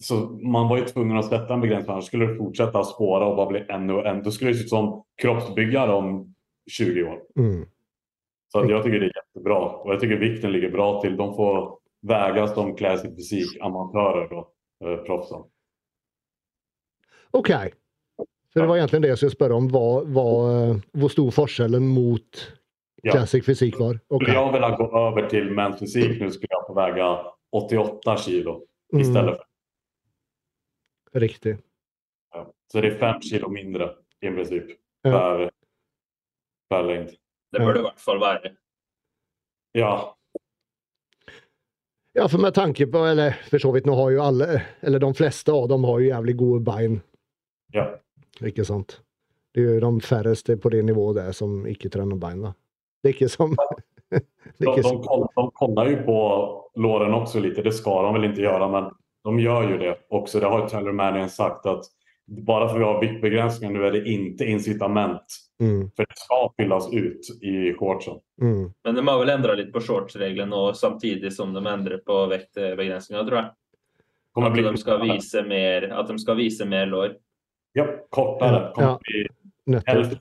så 0.00 0.16
man 0.42 0.68
var 0.68 0.78
jo 0.78 0.86
tvungen 0.92 1.18
å 1.18 1.22
sette 1.26 1.52
en 1.52 1.60
begrensning, 1.60 1.92
annars 1.92 2.06
skulle 2.08 2.30
det 2.30 2.38
fortsette 2.38 2.80
å 2.80 2.86
spore 2.88 3.26
og 3.26 3.36
bare 3.36 3.50
bli 3.50 3.64
enda 3.68 3.94
och 3.94 4.06
ännu. 4.06 4.22
Då 4.22 4.30
skulle 4.30 4.54
se 4.54 4.64
ut 4.64 4.68
som 4.68 5.02
kroppsbyggare 5.22 5.92
om 5.92 6.34
20 6.70 7.02
år. 7.02 7.18
Mm. 7.38 7.66
Så 8.52 8.62
jeg 8.64 8.70
syns 8.70 8.84
tycker 8.84 9.00
det 9.00 9.10
er 9.10 9.18
kjempebra. 9.18 9.58
Og 9.82 9.92
jeg 9.92 10.00
syns 10.00 10.20
vikten 10.20 10.52
ligger 10.52 10.70
bra 10.70 10.88
til. 11.02 11.16
De 11.16 11.26
får 11.36 11.58
vägas 12.00 12.54
sin 12.54 13.16
fysikk, 13.16 13.58
amatører 13.60 14.32
og 14.32 14.46
uh, 14.84 14.92
eh, 14.92 14.98
OK. 17.32 17.50
Så 18.52 18.58
det 18.60 18.66
var 18.66 18.76
egentlig 18.80 19.02
det 19.04 19.08
jeg 19.12 19.18
skulle 19.20 19.36
spørre 19.36 19.54
om. 19.60 19.68
Hva, 19.70 19.82
hva, 20.10 20.24
eh, 20.50 20.80
hvor 20.98 21.12
stor 21.12 21.30
forskjellen 21.34 21.84
mot 21.94 22.46
Ja. 23.02 23.12
classic 23.14 23.44
fysikk 23.46 23.78
var? 23.80 24.00
Okay. 24.10 24.26
Skulle 24.26 24.34
jag 24.34 24.52
vilja 24.52 24.70
gå 24.76 24.86
over 24.92 25.28
til 25.30 25.46
men's 25.56 25.78
fysik 25.80 26.18
nå, 26.20 26.30
skulle 26.34 26.52
jeg 26.52 26.66
få 26.66 26.74
vei 26.74 26.90
88 27.52 28.16
kilo 28.24 28.56
i 28.92 29.04
stedet 29.04 29.36
for. 29.36 29.44
Mm. 31.14 31.20
riktig. 31.22 31.58
Ja. 32.34 32.44
Så 32.70 32.80
det 32.82 32.92
er 32.92 32.98
fem 33.00 33.20
kilo 33.20 33.48
mindre 33.48 33.94
i 34.22 34.28
princip 34.30 34.68
Ja. 35.04 35.10
per, 35.10 35.50
per 36.70 36.82
längd. 36.82 37.16
Det 37.52 37.60
bør 37.60 37.72
det 37.74 37.80
i 37.80 37.86
hvert 37.88 38.00
fall 38.00 38.20
være. 38.20 38.56
Ja, 39.74 40.14
Ja, 42.14 42.26
for 42.28 42.38
med 42.38 42.54
tanke 42.54 42.86
på 42.90 43.04
Eller 43.06 43.30
for 43.48 43.58
så 43.58 43.70
vidt, 43.72 43.86
nå 43.86 43.94
har 43.94 44.10
jo 44.10 44.20
alle, 44.22 44.62
eller 44.82 44.98
de 44.98 45.12
fleste 45.14 45.48
av 45.54 45.68
dem 45.68 45.84
har 45.84 46.00
jo 46.00 46.08
jævlig 46.10 46.36
gode 46.36 46.64
bein, 46.64 47.02
ja. 47.72 47.86
ikke 48.46 48.64
sant? 48.64 49.00
Det 49.54 49.64
er 49.64 49.74
jo 49.74 49.80
de 49.82 50.06
færreste 50.06 50.56
på 50.56 50.70
det 50.70 50.84
nivået 50.86 51.16
der 51.16 51.32
som 51.34 51.64
ikke 51.66 51.90
trener 51.90 52.18
bein. 52.20 52.42
Det 53.02 53.10
er 53.10 53.16
ikke 53.16 53.28
som 53.32 53.56
er 53.58 53.86
De, 54.58 54.66
ikke 54.66 54.82
de, 54.82 55.28
de 55.36 55.50
kollar 55.54 55.86
ju 55.86 55.96
på 56.02 56.18
låren 56.74 57.14
också 57.14 57.40
lite. 57.40 57.62
Det 57.62 57.72
ska 57.72 58.02
de 58.02 58.14
väl 58.14 58.24
inte 58.24 58.40
göra, 58.40 58.68
men 58.68 58.90
de 59.24 59.40
gör 59.40 59.70
ju 59.70 59.78
det 59.78 59.98
också. 60.08 60.40
Det 60.40 60.46
har 60.46 60.68
Taylor 60.68 60.80
Tyler 60.80 60.92
Mannion 60.92 61.28
sagt 61.28 61.66
att 61.66 61.84
bara 62.26 62.68
för 62.68 62.74
att 62.74 62.80
vi 62.80 62.84
har 62.84 63.00
viktbegränsningar 63.00 63.74
nu 63.74 63.86
är 63.86 63.92
det 63.92 64.08
inte 64.08 64.44
incitament. 64.44 65.22
mm, 65.60 65.90
För 65.96 66.02
det 66.02 66.14
ska 66.16 66.52
fyllas 66.56 66.92
ut 66.92 67.42
i 67.42 67.74
shortsen. 67.74 68.14
mm. 68.42 68.72
Men 68.84 68.94
de 68.94 69.08
har 69.08 69.18
vel 69.18 69.28
endra 69.28 69.54
litt 69.54 69.72
på 69.72 69.80
shortsreglene 69.80 70.50
nå, 70.50 70.72
samtidig 70.72 71.32
som 71.32 71.52
de 71.52 71.66
endrer 71.66 71.98
på 71.98 72.26
vektbegrensninga, 72.26 73.24
tror 73.24 73.38
jeg. 73.38 73.50
Kommer 74.32 74.50
At 74.50 74.56
de 74.56 74.76
skal 74.76 75.02
vise 75.02 75.42
mer, 75.42 75.82
at 75.82 76.08
de 76.08 76.18
skal 76.18 76.36
vise 76.36 76.64
mer 76.64 76.86
lår. 76.86 77.16
Ja, 77.72 77.86
kortare. 78.10 78.72
Kommer 78.74 78.88
Ja. 78.88 78.98
bli 79.02 80.18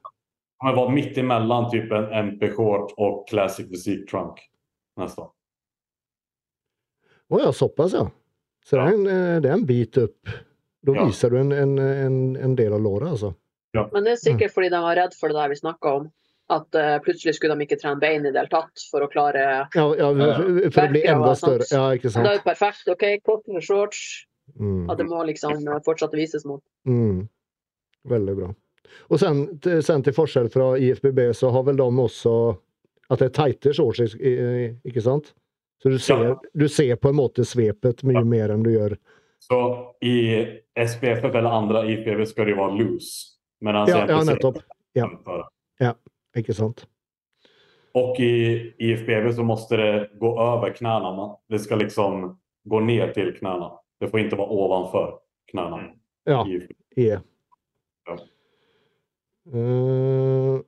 Kommer 0.58 0.76
vara 0.76 0.90
mitt 0.90 1.18
emellan 1.18 1.70
typ 1.72 1.92
en 1.92 2.06
MP-short 2.14 2.94
och 2.98 3.28
classic 3.30 3.70
physique 3.70 4.06
trunk 4.12 4.40
nästa. 4.98 5.22
Oh 7.30 7.42
ja, 7.42 7.52
såpass, 7.54 7.94
ja. 7.94 8.12
Så 8.66 8.76
det, 8.76 8.82
er 8.82 8.88
en, 8.94 9.08
eh, 9.08 9.42
det 9.42 9.50
är 9.50 9.54
en 9.54 9.66
bit 9.66 9.98
upp. 9.98 10.30
Da 10.82 10.94
Ja. 10.96 11.06
viser 11.06 11.30
du 11.30 11.38
en, 11.40 11.52
en, 11.52 11.78
en, 11.80 12.36
en 12.36 12.56
del 12.56 12.74
av 12.74 12.82
låret, 12.82 13.10
altså. 13.10 13.34
Men 13.74 14.04
det 14.04 14.12
er 14.12 14.16
sikkert 14.16 14.52
fordi 14.54 14.70
de 14.70 14.82
var 14.82 14.96
redd 14.96 15.14
for 15.20 15.30
det 15.30 15.36
der 15.38 15.50
vi 15.50 15.56
snackade 15.56 15.94
om. 15.96 16.12
At 16.50 16.76
uh, 16.76 16.98
plutselig 17.06 17.36
skulle 17.36 17.54
de 17.56 17.62
ikke 17.68 17.78
trene 17.78 18.00
bein 18.02 18.26
i 18.26 18.32
det 18.32 18.40
hele 18.42 18.50
tatt 18.50 18.82
for 18.92 19.06
å 19.06 19.10
klare 19.12 19.44
Ja, 19.76 19.84
ja, 20.00 20.08
for, 20.10 20.40
å 20.42 20.46
bli 20.50 20.70
Verket 20.74 21.06
enda 21.12 21.36
sant. 21.36 21.62
større. 21.62 21.68
Ja, 21.70 21.84
ikke 21.94 22.08
Det 22.10 22.16
er 22.16 22.16
sant? 22.16 22.32
jo 22.34 22.42
perfekt. 22.48 22.88
OK, 22.90 23.04
kortere 23.24 23.62
shorts. 23.62 24.00
Mm. 24.60 24.90
At 24.90 24.98
det 24.98 25.06
må 25.06 25.22
liksom 25.30 25.54
eh, 25.68 25.78
fortsatt 25.86 26.16
vises 26.18 26.46
mot. 26.50 26.64
Mm. 26.90 27.28
Veldig 28.08 28.36
bra. 28.38 28.54
Og 29.10 29.20
sen, 29.22 29.44
sen 29.84 30.04
til 30.04 30.14
forskjell 30.14 30.50
fra 30.54 30.72
IFBB, 30.80 31.20
så 31.36 31.52
har 31.54 31.64
vel 31.68 31.78
de 31.78 31.84
også 31.84 32.58
at 33.10 33.20
det 33.20 33.26
er 33.30 33.36
tighte 33.38 33.74
shorts, 33.74 34.16
ikke 34.16 35.02
sant? 35.02 35.34
Så 35.82 35.90
du 35.90 35.98
ser, 35.98 36.24
Ja. 36.24 36.36
du 36.54 36.68
ser 36.68 36.96
på 36.96 37.10
en 37.10 37.16
måte 37.16 37.46
svepet 37.48 38.04
mye 38.04 38.20
Ja. 38.20 38.24
mer 38.24 38.50
enn 38.52 38.64
du 38.64 38.70
gjør 38.72 38.98
Så 39.40 39.94
i 40.04 40.60
SPFF 40.76 41.24
eller 41.34 41.50
andra 41.50 41.84
IFBB 41.88 42.26
skal 42.28 42.46
det 42.46 42.58
være 42.58 42.78
loose. 42.78 43.38
Medan 43.62 43.88
Ja, 43.88 44.06
ja 44.08 44.24
nettopp. 44.24 44.58
Ja. 44.96 45.94
Ikke 46.36 46.54
sant? 46.54 46.86
Og 47.96 48.20
i 48.20 48.74
IFBB 48.80 49.32
så 49.34 49.44
må 49.44 49.56
det 49.70 50.10
gå 50.20 50.28
over 50.38 50.70
knærne. 50.72 51.38
Det 51.50 51.62
skal 51.62 51.80
liksom 51.80 52.38
gå 52.68 52.80
ned 52.86 53.14
til 53.14 53.32
knærne. 53.34 53.72
Det 54.00 54.12
får 54.12 54.20
ikke 54.26 54.38
være 54.38 54.52
ovenfor 54.52 55.20
knærne. 55.52 55.94
Ja. 56.28 56.44
IFBB. 56.44 57.24
Eh, 59.50 60.60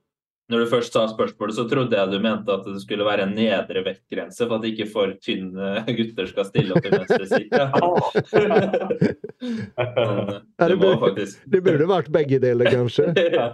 Når 0.51 0.63
du 0.63 0.67
først 0.71 0.93
sa 0.95 1.05
spørsmålet, 1.07 1.55
så 1.55 1.63
trodde 1.69 1.95
jeg 1.95 2.11
du 2.11 2.17
mente 2.23 2.51
at 2.51 2.65
det 2.67 2.81
skulle 2.83 3.05
være 3.07 3.27
en 3.27 3.35
nedre 3.37 3.83
vektgrense 3.85 4.47
for 4.47 4.57
at 4.57 4.67
ikke 4.67 4.87
for 4.91 5.13
tynne 5.23 5.83
gutter 5.99 6.27
skal 6.31 6.49
stille 6.49 6.75
opp 6.75 6.85
i. 6.85 6.91
Men 6.97 7.05
Ja, 10.59 10.67
det 10.67 10.77
faktisk 11.05 11.45
det 11.53 11.63
burde 11.65 11.87
vært 11.89 12.11
begge 12.13 12.41
deler, 12.43 12.65
kanskje. 12.73 13.13
ja. 13.37 13.47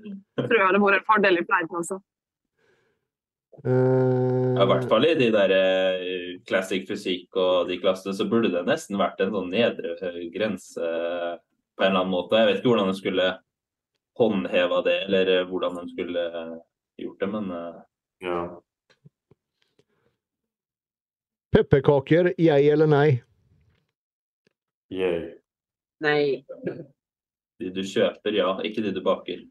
Jeg 0.00 0.46
tror 0.46 0.56
jeg 0.62 0.72
det 0.76 0.80
vært 0.84 1.00
en 1.00 1.08
fordel 1.10 1.40
i 1.40 1.44
pleien 1.48 1.68
plasser. 1.72 2.00
Uh, 3.60 4.40
Ja, 4.60 4.64
I 4.64 4.68
hvert 4.68 4.88
fall 4.88 5.04
i 5.08 5.14
de 5.16 5.26
der 5.32 5.52
eh, 5.56 6.40
classic 6.48 6.86
fysikk 6.88 7.36
og 7.40 7.68
de 7.70 7.78
klassene, 7.80 8.12
så 8.16 8.26
burde 8.28 8.50
det 8.52 8.62
nesten 8.68 8.98
vært 9.00 9.20
en 9.24 9.32
sånn 9.34 9.50
nedre 9.52 9.94
eh, 10.04 10.18
grense 10.34 10.80
eh, 10.80 11.34
på 11.76 11.84
en 11.84 11.88
eller 11.90 12.02
annen 12.02 12.12
måte. 12.12 12.36
Jeg 12.36 12.48
vet 12.48 12.58
ikke 12.60 12.72
hvordan 12.72 12.90
det 12.90 12.98
skulle 12.98 13.28
håndheva 14.20 14.82
det, 14.84 14.96
eller 15.06 15.32
eh, 15.36 15.46
hvordan 15.48 15.78
de 15.80 15.86
skulle 15.94 16.24
eh, 16.40 16.56
gjort 17.04 17.20
det, 17.20 17.30
men 17.36 17.50
eh, 17.56 17.78
Ja. 18.20 18.40
Pepperkaker, 21.50 22.34
jeg 22.38 22.66
eller 22.70 22.86
nei? 22.86 23.06
Yeah. 24.92 25.32
Nei. 26.04 26.44
de 27.58 27.72
du 27.74 27.80
kjøper, 27.82 28.36
ja. 28.36 28.52
Ikke 28.66 28.84
de 28.84 28.92
du 28.94 29.00
baker. 29.02 29.42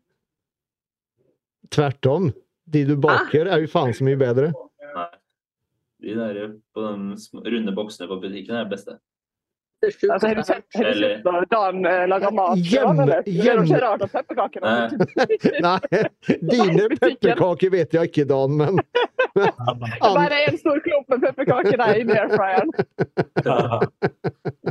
Tvert 1.74 2.10
om. 2.10 2.30
De 2.70 2.86
du 2.86 2.96
baker, 2.96 3.50
er 3.50 3.66
jo 3.66 3.72
faen 3.72 3.92
så 3.98 4.06
mye 4.08 4.20
bedre. 4.22 4.54
Nei. 4.94 5.10
De 6.00 6.16
der 6.16 6.40
på 6.72 6.86
de 6.86 7.52
runde 7.52 7.76
boksene 7.76 8.08
på 8.08 8.22
butikken 8.22 8.56
er 8.56 8.70
det 8.70 8.78
beste. 8.78 9.00
Altså, 9.80 10.28
har 10.28 10.36
du 10.36 10.44
sett, 10.44 10.66
har 10.76 10.84
du 10.84 10.94
sett 11.00 11.24
når 11.24 11.46
Dan 11.54 11.86
eh, 11.88 12.02
lager 12.12 12.34
mat? 12.36 12.58
Eller? 12.58 13.22
Det 13.24 13.36
er 13.40 13.56
jo 13.56 13.64
ikke 13.64 13.80
rart 13.84 14.02
at 14.04 14.12
pepperkakene 14.12 14.74
Nei. 15.64 15.78
Nei, 15.88 16.04
dine 16.52 16.90
pepperkaker 16.98 17.72
vet 17.78 17.96
jeg 17.96 18.12
ikke, 18.12 18.26
Dan, 18.28 18.58
men 18.60 18.82
Det 19.38 19.48
er 19.48 20.20
bare 20.20 20.44
en 20.50 20.60
stor 20.60 20.84
klump 20.84 21.16
med 21.16 21.24
pepperkaker 21.30 21.80
der 21.80 22.04
inni 22.04 22.20
airfryeren. 22.20 22.70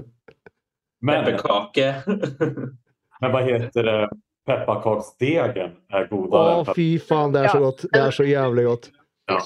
Men, 1.00 1.24
Pepperkake. 1.24 1.94
men 3.20 3.30
hva 3.30 3.42
heter 3.46 3.86
det? 3.86 3.98
Pepperkakedegen 4.48 5.74
er 5.92 6.06
god? 6.10 6.32
Å, 6.34 6.74
fy 6.74 6.86
faen, 6.98 7.34
det 7.34 7.44
er 7.44 7.52
så 7.52 7.60
godt. 7.62 7.84
Det 7.92 8.00
er 8.00 8.14
så 8.16 8.26
jævlig 8.26 8.64
godt. 8.66 8.88
Ja, 9.28 9.38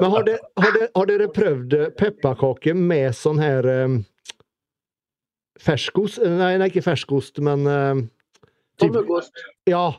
Men 0.00 0.10
har, 0.10 0.22
det, 0.24 0.38
har, 0.56 0.72
det, 0.72 0.88
har 0.94 1.08
dere 1.10 1.28
prøvd 1.28 1.74
eh, 1.76 1.88
pepperkaker 1.98 2.76
med 2.76 3.12
sånn 3.16 3.40
her 3.42 3.66
um, 3.84 3.98
ferskost? 5.60 6.22
Nei, 6.24 6.54
nei, 6.60 6.70
ikke 6.70 6.84
ferskost, 6.86 7.40
men 7.44 7.66
eh, 7.68 8.04
typ, 8.80 8.96
Ja. 9.68 9.90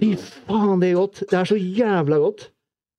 Fy 0.00 0.10
faen, 0.18 0.82
det 0.82 0.90
er 0.90 0.98
godt. 0.98 1.22
Det 1.30 1.38
er 1.38 1.48
så 1.48 1.56
jævla 1.56 2.18
godt. 2.20 2.48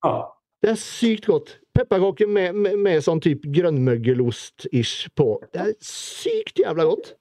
Ja. 0.06 0.16
Det 0.64 0.72
er 0.72 0.82
sykt 0.82 1.28
godt. 1.30 1.58
Pepperkaker 1.76 2.30
med, 2.32 2.56
med, 2.56 2.80
med 2.82 3.04
sånn 3.04 3.20
type 3.22 3.52
grønnmøggelost-ish 3.54 5.12
på. 5.20 5.36
Det 5.54 5.62
er 5.62 5.74
sykt 5.84 6.64
jævla 6.64 6.88
godt. 6.88 7.14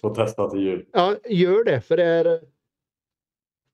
Få 0.00 0.12
testa 0.16 0.46
til 0.52 0.62
jul. 0.66 0.82
Ja, 0.94 1.06
gjør 1.40 1.64
det, 1.66 1.78
for 1.88 2.00
det 2.00 2.06
er 2.20 2.30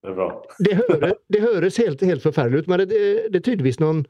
Det 0.06 0.12
er 0.12 0.18
bra. 0.20 0.28
Det, 0.62 0.76
hører, 0.78 1.16
det 1.34 1.42
høres 1.42 1.80
helt, 1.82 2.04
helt 2.06 2.24
forferdelig 2.24 2.64
ut, 2.64 2.70
men 2.70 2.84
det, 2.84 3.02
det, 3.26 3.40
er 3.40 3.44
tydeligvis 3.44 3.80
noen 3.82 4.04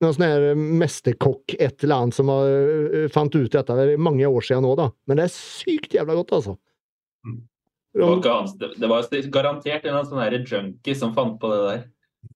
noen 0.00 0.14
sånn 0.16 0.24
her 0.24 0.44
mesterkokk 0.56 1.54
et 1.58 1.84
eller 1.84 2.06
annet 2.06 2.16
som 2.16 2.30
har, 2.32 2.48
øh, 2.48 3.08
fant 3.12 3.34
ut 3.36 3.52
dette. 3.52 3.76
Det 3.76 3.96
er 3.96 4.00
mange 4.00 4.28
år 4.28 4.46
siden 4.46 4.64
nå, 4.64 4.72
da. 4.78 4.88
Men 5.10 5.20
det 5.20 5.26
er 5.26 5.34
sykt 5.34 5.96
jævla 5.96 6.16
godt, 6.16 6.32
altså. 6.38 6.54
Mm. 7.26 7.40
Det 7.90 8.06
var, 8.06 8.46
det, 8.60 8.70
det 8.78 8.88
var 8.88 9.08
garantert 9.34 9.88
en 9.90 10.06
sånn 10.06 10.22
her 10.22 10.38
junkie 10.38 10.94
som 10.96 11.12
fant 11.16 11.36
på 11.42 11.50
det 11.52 11.60
der. 11.66 11.82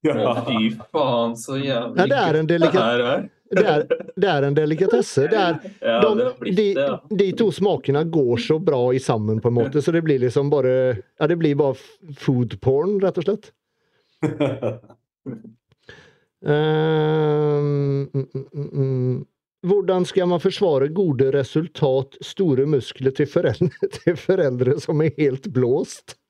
Ja. 0.04 0.34
Fy 0.44 0.74
faen, 0.92 1.34
så 1.40 1.56
jævlig 1.60 2.02
Ja, 2.02 2.08
det 2.10 2.20
er 2.20 2.38
en 2.40 2.50
delikat- 2.50 3.30
det 3.56 3.66
er. 3.66 3.84
Det 4.14 4.28
er, 4.30 4.46
en 4.46 4.56
delikatesse. 4.56 5.26
Ja, 5.32 5.46
de, 5.80 6.54
de, 6.56 6.66
de 7.10 7.28
to 7.38 7.48
smakene 7.52 8.04
går 8.04 8.36
så 8.44 8.58
bra 8.62 8.82
i 8.94 9.00
sammen, 9.02 9.40
på 9.42 9.50
en 9.50 9.58
måte, 9.58 9.82
så 9.82 9.94
det 9.94 10.04
blir 10.06 10.22
liksom 10.22 10.50
bare 10.52 10.74
Ja, 11.18 11.26
det 11.30 11.38
blir 11.40 11.56
bare 11.58 11.74
food 12.20 12.58
porn, 12.64 12.98
rett 13.04 13.18
og 13.22 13.28
slett. 13.28 13.52
Mm, 16.44 18.02
mm, 18.12 18.26
mm, 18.34 18.68
mm. 18.72 19.24
Hvordan 19.64 20.04
skal 20.04 20.28
man 20.28 20.40
forsvare 20.44 20.90
gode 20.92 21.30
resultat, 21.32 22.18
store 22.20 22.66
muskler 22.68 23.14
til 23.16 23.28
foreldre, 23.32 23.88
til 23.96 24.18
foreldre 24.20 24.76
som 24.82 25.00
er 25.04 25.14
helt 25.18 25.48
blåst? 25.54 26.18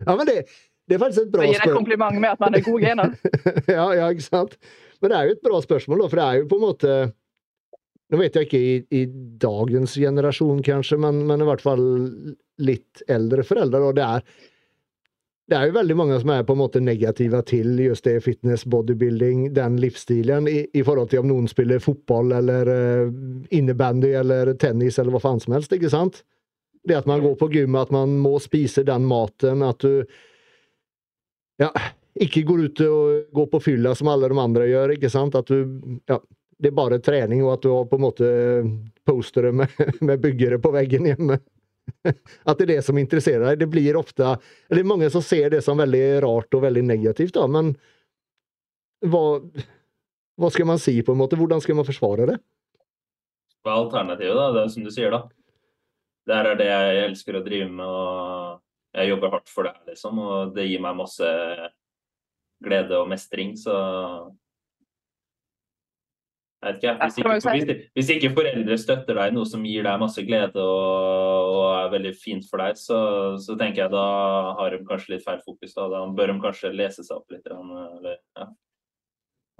Ja, 0.00 0.14
men 0.16 0.24
det, 0.24 0.46
det 0.90 0.96
er 0.96 1.02
faktisk 1.04 1.28
et 1.28 1.30
bra 1.30 1.44
gir 1.46 1.54
et 1.54 1.62
deg 1.62 1.76
kompliment 1.76 2.16
med 2.18 2.32
at 2.34 2.40
man 2.42 2.56
er 2.58 2.62
gode 2.66 2.82
gener. 2.82 3.12
ja, 3.78 3.86
ja, 3.94 4.10
ikke 4.10 4.26
sant? 4.26 4.56
Men 4.98 5.12
det 5.12 5.16
er 5.16 5.28
jo 5.28 5.34
et 5.36 5.44
bra 5.44 5.60
spørsmål, 5.62 6.04
for 6.08 6.18
det 6.18 6.24
er 6.26 6.40
jo 6.40 6.48
på 6.50 6.58
en 6.58 6.66
måte 6.66 7.00
Nå 8.10 8.18
vet 8.18 8.34
jeg 8.34 8.48
ikke 8.48 8.58
i, 8.58 8.70
i 8.98 9.00
dagens 9.38 9.92
generasjon, 10.02 10.64
kanskje, 10.66 10.96
men, 10.98 11.20
men 11.28 11.44
i 11.44 11.46
hvert 11.46 11.60
fall 11.62 11.84
litt 12.58 13.04
eldre 13.06 13.44
foreldre. 13.46 13.84
Og 13.86 13.92
det 13.94 14.02
er, 14.02 14.24
det 15.46 15.54
er 15.54 15.68
jo 15.68 15.76
veldig 15.76 15.96
mange 16.00 16.16
som 16.18 16.32
er 16.34 16.42
på 16.48 16.56
en 16.56 16.58
måte 16.58 16.82
negative 16.82 17.38
til 17.46 17.78
just 17.78 18.08
det 18.08 18.16
fitness, 18.24 18.64
bodybuilding, 18.66 19.44
den 19.54 19.78
livsstilen, 19.78 20.50
i, 20.50 20.64
i 20.74 20.82
forhold 20.82 21.12
til 21.12 21.22
om 21.22 21.30
noen 21.30 21.46
spiller 21.52 21.78
fotball 21.78 22.34
eller 22.40 22.72
uh, 22.74 23.14
innebandy 23.54 24.10
eller 24.24 24.56
tennis 24.58 24.98
eller 24.98 25.14
hva 25.14 25.22
faen 25.28 25.38
som 25.46 25.54
helst, 25.54 25.78
ikke 25.78 25.92
sant? 25.94 26.24
Det 26.82 26.98
at 26.98 27.06
man 27.06 27.22
går 27.22 27.38
på 27.38 27.52
gym, 27.54 27.78
at 27.78 27.94
man 27.94 28.18
må 28.18 28.40
spise 28.42 28.82
den 28.90 29.06
maten, 29.06 29.62
at 29.62 29.86
du 29.86 30.02
ja, 31.60 31.70
ikke 32.20 32.42
går 32.48 32.66
ut 32.66 32.82
og 32.86 33.32
går 33.36 33.48
på 33.54 33.62
fylla 33.68 33.94
som 33.96 34.10
alle 34.12 34.28
de 34.32 34.38
andre 34.40 34.68
gjør, 34.70 34.94
ikke 34.96 35.12
sant? 35.12 35.36
At 35.38 35.50
du 35.50 36.00
ja, 36.10 36.18
det 36.60 36.68
er 36.68 36.76
bare 36.76 37.00
trening, 37.00 37.42
og 37.44 37.54
at 37.54 37.64
du 37.64 37.70
har 37.72 37.88
på 37.88 37.96
en 37.96 38.04
måte 38.04 38.28
postere 39.08 39.52
med, 39.56 39.72
med 40.04 40.20
byggere 40.20 40.60
på 40.60 40.72
veggen 40.74 41.08
hjemme. 41.08 41.40
At 42.04 42.58
det 42.58 42.66
er 42.66 42.72
det 42.74 42.82
som 42.86 42.98
interesserer 43.00 43.46
deg. 43.48 43.62
Det 43.62 43.70
blir 43.72 43.98
ofte 43.98 44.34
eller 44.68 44.82
er 44.82 44.88
mange 44.88 45.08
som 45.12 45.24
ser 45.24 45.50
det 45.54 45.62
som 45.66 45.80
veldig 45.80 46.20
rart 46.22 46.54
og 46.54 46.64
veldig 46.66 46.84
negativt, 46.86 47.34
da, 47.38 47.46
men 47.50 47.72
hva, 49.00 49.40
hva 50.36 50.50
skal 50.52 50.68
man 50.68 50.80
si, 50.82 50.98
på 51.00 51.14
en 51.14 51.22
måte? 51.22 51.38
Hvordan 51.40 51.62
skal 51.64 51.78
man 51.78 51.88
forsvare 51.88 52.28
det? 52.28 52.36
Hva 53.64 53.72
er 53.72 53.84
alternativet, 53.86 54.36
da? 54.36 54.50
Det 54.52 54.60
er 54.62 54.74
som 54.74 54.84
du 54.84 54.92
sier, 54.92 55.14
da. 55.14 55.22
Det 56.28 56.36
her 56.36 56.50
er 56.50 56.58
det 56.60 56.68
jeg 56.68 57.04
elsker 57.06 57.38
å 57.38 57.44
drive 57.46 57.70
med, 57.72 57.88
og 57.88 58.60
jeg 58.94 59.12
jobber 59.12 59.34
hardt 59.36 59.50
for 59.52 59.66
det, 59.66 59.74
her, 59.76 59.90
liksom. 59.92 60.18
Og 60.18 60.54
det 60.56 60.68
gir 60.68 60.82
meg 60.82 60.98
masse 60.98 61.32
glede 62.60 63.00
og 63.00 63.10
mestring, 63.10 63.56
så 63.58 63.74
Jeg 66.60 66.74
vet 66.74 66.82
ikke, 66.82 66.92
hvis 67.00 67.14
ikke, 67.16 67.52
hvis, 67.72 67.84
hvis 67.96 68.08
ikke 68.12 68.30
foreldre 68.36 68.76
støtter 68.76 69.16
deg 69.16 69.30
i 69.30 69.32
noe 69.32 69.48
som 69.48 69.62
gir 69.64 69.86
deg 69.86 70.02
masse 70.02 70.20
glede 70.26 70.60
og, 70.60 71.54
og 71.54 71.62
er 71.72 71.94
veldig 71.94 72.10
fint 72.20 72.44
for 72.50 72.60
deg, 72.60 72.76
så, 72.76 72.98
så 73.40 73.56
tenker 73.56 73.86
jeg 73.86 73.92
da 73.94 74.02
har 74.58 74.74
de 74.76 74.82
kanskje 74.84 75.14
litt 75.14 75.24
feil 75.24 75.40
fokus. 75.40 75.72
Da, 75.72 75.86
da 75.88 76.02
bør 76.18 76.34
de 76.34 76.42
kanskje 76.42 76.74
lese 76.74 77.06
seg 77.06 77.16
opp 77.16 77.32
litt. 77.32 77.48
Eller, 77.48 78.18
ja. 78.36 78.50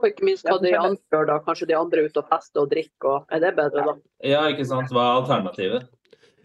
Og 0.00 0.10
ikke 0.10 0.28
minst 0.28 0.44
hva 0.44 0.58
de 0.60 0.74
anfører 0.76 1.30
da. 1.30 1.38
Kanskje 1.46 1.70
de 1.70 1.78
andre 1.78 2.02
er 2.02 2.12
ute 2.12 2.20
og 2.20 2.28
fester 2.28 2.66
og 2.66 2.68
drikker. 2.74 3.08
Og 3.14 3.32
er 3.32 3.42
det 3.46 3.54
bedre, 3.56 3.86
da? 3.88 3.96
ja, 4.34 4.44
ikke 4.52 4.68
sant. 4.68 4.92
Hva 4.92 5.06
er 5.06 5.22
alternativet? 5.22 5.88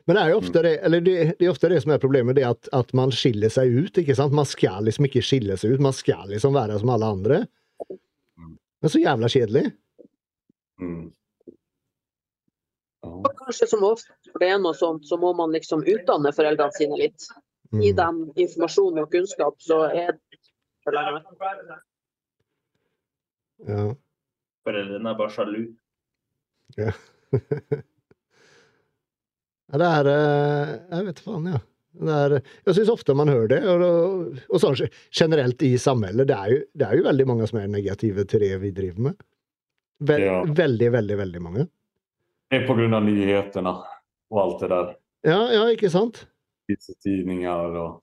Men 0.06 0.16
det 0.18 0.22
er 0.22 0.30
jo 0.30 0.38
ofte 0.38 0.62
det, 0.62 0.72
eller 0.86 1.02
det, 1.02 1.14
det 1.40 1.46
er 1.48 1.52
ofte 1.52 1.70
det 1.72 1.80
som 1.82 1.92
er 1.96 2.02
problemet, 2.02 2.36
det 2.38 2.44
at, 2.46 2.68
at 2.78 2.92
man 2.94 3.10
skiller 3.16 3.50
seg 3.50 3.72
ut. 3.74 3.98
ikke 3.98 4.16
sant? 4.16 4.36
Man 4.38 4.46
skal 4.46 4.86
liksom 4.86 5.08
ikke 5.08 5.24
skille 5.26 5.58
seg 5.58 5.74
ut, 5.74 5.82
man 5.82 5.96
skal 5.98 6.28
liksom 6.30 6.54
være 6.54 6.78
som 6.80 6.92
alle 6.94 7.10
andre. 7.16 7.40
Men 7.90 8.92
så 8.94 9.02
jævla 9.02 9.30
kjedelig. 9.34 9.64
Mm. 10.82 11.08
Ja. 13.02 13.10
Og 13.10 13.32
Kanskje 13.40 13.68
som 13.70 13.84
ofte 13.86 14.14
for 14.32 14.42
det 14.44 14.50
er 14.54 14.62
noe 14.62 14.74
sånt, 14.78 15.06
så 15.10 15.18
må 15.22 15.32
man 15.38 15.54
liksom 15.56 15.82
utdanne 15.90 16.32
foreldrene 16.36 16.74
sine 16.78 16.98
litt. 17.02 17.26
Gi 17.74 17.92
Mm. 17.92 17.98
dem 17.98 18.18
informasjon 18.40 19.00
og 19.02 19.10
kunnskap, 19.12 19.56
så 19.60 19.82
er 19.90 20.14
det 20.14 20.22
Ja. 23.68 23.96
Foreldrene 24.66 25.10
er 25.10 25.18
bare 25.18 25.34
sjalu. 25.34 25.76
ja, 26.78 26.92
det 29.74 29.88
er 29.88 30.10
eh, 30.12 30.74
Jeg 30.92 31.08
vet 31.08 31.24
faen, 31.26 31.48
ja. 31.54 31.62
Det 31.96 32.12
er, 32.12 32.34
jeg 32.68 32.76
syns 32.76 32.92
ofte 32.92 33.14
man 33.16 33.32
hører 33.32 33.48
det, 33.54 33.62
og, 33.72 34.42
og 34.52 34.60
sånn 34.60 34.76
generelt 35.16 35.62
i 35.64 35.78
samfunnet. 35.80 36.28
Det, 36.28 36.60
det 36.76 36.88
er 36.90 37.00
jo 37.00 37.06
veldig 37.06 37.26
mange 37.30 37.48
som 37.48 37.62
er 37.62 37.70
negative 37.72 38.26
til 38.28 38.44
det 38.44 38.52
vi 38.66 38.74
driver 38.76 39.10
med. 39.10 39.26
Vel, 40.04 40.26
Ja. 40.28 40.42
Veldig, 40.44 40.90
veldig, 40.92 41.18
veldig 41.24 41.42
mange. 41.44 41.68
Det 42.52 42.60
er 42.60 42.66
på 42.68 42.76
grunn 42.76 42.94
av 42.98 43.06
nyhetene 43.08 43.72
og 44.34 44.42
alt 44.42 44.66
det 44.66 44.72
der. 44.74 44.90
Ja, 45.26 45.40
ja, 45.56 45.64
ikke 45.72 45.90
sant? 45.94 46.26
Tidninger 46.68 47.80
og 47.80 48.02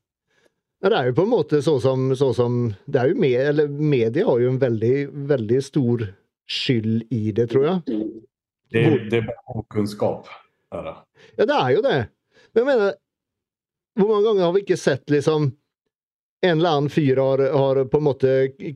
det 0.83 0.97
er 0.99 1.11
jo 1.11 1.15
på 1.15 1.23
en 1.23 1.31
måte 1.31 1.61
så 1.63 1.77
som, 1.79 2.09
så 2.19 2.33
som 2.35 2.73
det 2.91 2.99
er 2.99 3.13
jo 3.13 3.19
med, 3.23 3.37
eller 3.39 3.69
Media 3.71 4.25
har 4.27 4.41
jo 4.43 4.49
en 4.51 4.59
veldig, 4.59 4.97
veldig 5.31 5.61
stor 5.63 6.09
skyld 6.51 7.05
i 7.15 7.31
det, 7.37 7.51
tror 7.53 7.69
jeg. 7.69 7.99
Det 8.73 8.83
det 9.13 9.21
er 9.21 9.29
bare 9.29 9.61
okunskap. 9.61 10.27
Ja, 11.37 11.47
det 11.49 11.57
er 11.59 11.73
jo 11.77 11.83
det. 11.85 11.99
Men 12.53 12.63
jeg 12.63 12.69
mener, 12.71 12.95
hvor 13.99 14.09
mange 14.15 14.25
ganger 14.31 14.47
har 14.49 14.55
vi 14.57 14.63
ikke 14.65 14.81
sett 14.81 15.13
liksom 15.13 15.51
en 16.43 16.59
eller 16.59 16.73
annen 16.75 16.91
fyr 16.91 17.21
har, 17.23 17.39
har 17.55 17.79
på 17.87 17.99
en 18.01 18.05
måte 18.09 18.31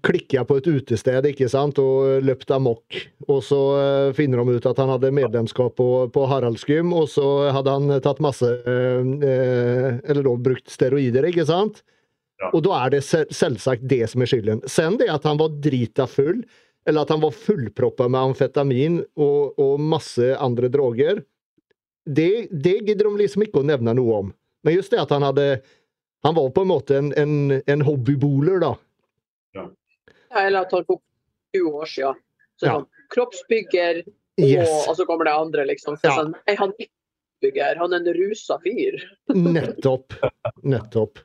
klikka 0.07 0.44
på 0.47 0.61
et 0.61 0.68
utested 0.70 1.26
ikke 1.26 1.49
sant, 1.51 1.80
og 1.82 2.22
løpt 2.22 2.53
amok. 2.55 2.94
Og 3.26 3.40
så 3.42 3.59
eh, 3.80 4.11
finner 4.14 4.38
de 4.38 4.55
ut 4.61 4.68
at 4.70 4.78
han 4.78 4.92
hadde 4.94 5.11
medlemskap 5.16 5.74
på, 5.80 5.88
på 6.14 6.26
Haraldsgym, 6.30 6.92
og 6.94 7.09
så 7.11 7.26
hadde 7.57 7.74
han 7.74 7.97
tatt 8.05 8.22
masse 8.22 8.47
eh, 8.47 9.03
eh, 9.18 9.88
Eller 10.07 10.22
da 10.28 10.36
brukt 10.47 10.70
steroider, 10.70 11.26
ikke 11.26 11.47
sant? 11.49 11.82
Ja. 12.38 12.53
Og 12.53 12.62
da 12.68 12.78
er 12.84 12.94
det 12.94 13.03
sel- 13.09 13.26
selvsagt 13.34 13.82
det 13.90 14.05
som 14.12 14.22
er 14.22 14.30
skylden. 14.30 14.62
Sen 14.70 15.01
det 15.01 15.11
at 15.11 15.26
han 15.26 15.40
var 15.42 15.59
drita 15.64 16.07
full, 16.07 16.44
eller 16.86 17.03
at 17.03 17.11
han 17.16 17.24
var 17.24 17.34
fullproppa 17.34 18.07
med 18.07 18.28
amfetamin 18.30 19.01
og, 19.18 19.57
og 19.59 19.80
masse 19.82 20.36
andre 20.38 20.70
droger, 20.70 21.24
det, 22.07 22.49
det 22.51 22.75
gidder 22.87 23.05
de 23.11 23.17
liksom 23.23 23.43
ikke 23.47 23.61
å 23.63 23.67
nevne 23.67 23.95
noe 23.99 24.19
om. 24.23 24.33
Men 24.65 24.75
just 24.79 24.91
det 24.95 25.01
at 25.03 25.11
han 25.15 25.23
hadde 25.27 25.61
Han 26.25 26.35
var 26.35 26.49
på 26.51 26.63
en 26.65 26.69
måte 26.73 26.97
en, 26.99 27.13
en, 27.15 27.63
en 27.71 27.83
hobbyboler, 27.87 28.57
da. 28.63 28.73
Ja, 29.55 29.67
eller 30.43 30.65
at 30.65 30.73
han 30.75 30.83
tok 30.89 31.03
20 31.55 31.69
år 31.83 31.87
siden. 31.87 32.15
Så 32.59 32.67
Ja. 32.67 32.73
sånn, 32.79 32.87
kroppsbygger, 33.15 34.01
Yes. 34.41 34.89
og 34.89 34.97
så 34.99 35.07
kommer 35.07 35.25
det 35.29 35.33
andre, 35.37 35.65
liksom. 35.69 35.95
Så 36.01 36.09
Ja. 36.09 36.17
sånn, 36.19 36.35
nei, 36.49 36.57
han 36.59 36.73
er 36.81 36.89
kroppsbygger, 36.89 37.79
han 37.79 37.93
er 37.95 37.97
en 38.03 38.15
rusa 38.19 38.59
fyr. 38.65 38.99
Nettopp. 39.55 40.13
Nettopp. 40.65 41.19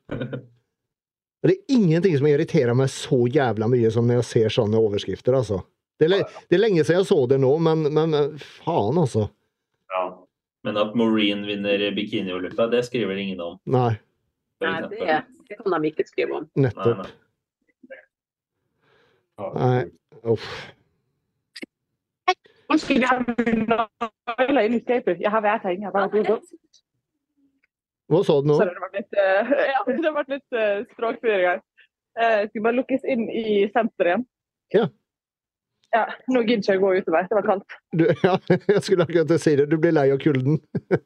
Det 1.42 1.56
er 1.56 1.74
ingenting 1.74 2.18
som 2.20 2.28
irriterer 2.30 2.76
meg 2.78 2.90
så 2.94 3.24
jævla 3.32 3.68
mye 3.72 3.90
som 3.92 4.06
når 4.08 4.22
jeg 4.22 4.30
ser 4.30 4.50
sånne 4.62 4.78
overskrifter, 4.78 5.34
altså. 5.40 5.64
Det 5.98 6.12
er, 6.12 6.24
det 6.50 6.58
er 6.58 6.62
lenge 6.62 6.84
siden 6.86 7.02
jeg 7.02 7.10
så 7.10 7.18
det 7.30 7.40
nå, 7.42 7.56
men, 7.62 7.88
men, 7.94 8.10
men 8.14 8.38
faen, 8.62 8.98
altså. 9.02 9.30
Ja. 9.90 10.04
Men 10.64 10.78
at 10.78 10.96
Maureen 10.96 11.46
vinner 11.48 11.82
bikiniolympa, 11.96 12.68
det 12.70 12.84
skriver 12.86 13.18
ingen 13.18 13.42
om. 13.42 13.58
Nei, 13.66 13.96
Nei, 14.62 14.82
det, 14.92 15.24
det 15.50 15.58
kan 15.58 15.74
de 15.74 15.90
ikke 15.90 16.06
skrive 16.06 16.38
om. 16.38 16.46
Nettopp. 16.56 17.02
nei. 17.02 17.98
Ja. 19.42 19.50
Nei. 19.58 19.82
Uff. 20.30 20.46
Unnskyld, 22.72 23.02
jeg 23.02 23.10
har 23.10 23.24
skapet. 24.86 25.18
Jeg 25.20 25.32
har 25.34 25.42
vært 25.44 25.66
her 25.66 25.76
inne. 25.76 25.92
Hva 28.12 28.22
sa 28.28 28.38
du 28.44 28.48
nå? 28.52 28.60
Sorry, 28.60 28.76
det 28.76 28.84
ble 28.84 29.00
litt, 29.00 29.18
uh, 29.18 29.52
ja, 29.74 29.82
det 29.88 30.14
ble 30.16 30.24
litt 30.36 30.56
uh, 30.58 30.80
språkforvirring 30.94 31.48
her. 31.50 31.62
Uh, 32.12 32.38
skal 32.38 32.50
skulle 32.52 32.66
bare 32.68 32.78
lukkes 32.80 33.06
inn 33.08 33.26
i 33.32 33.46
senteret 33.72 34.12
igjen. 34.12 34.26
Ja. 34.76 34.86
Ja, 35.92 36.06
Nå 36.32 36.42
gidder 36.48 36.62
ikke 36.62 36.74
jeg 36.74 36.82
gå 36.82 36.92
utover. 37.02 37.28
Det 37.28 37.38
var 37.38 37.48
kaldt. 37.48 37.76
Du, 38.00 38.06
ja, 38.28 38.38
jeg 38.72 38.84
skulle 38.86 39.04
akkurat 39.08 39.28
til 39.28 39.38
å 39.38 39.44
si 39.44 39.56
det. 39.60 39.68
Du 39.72 39.78
blir 39.82 39.96
lei 39.96 40.08
av 40.14 40.20
kulden. 40.24 40.60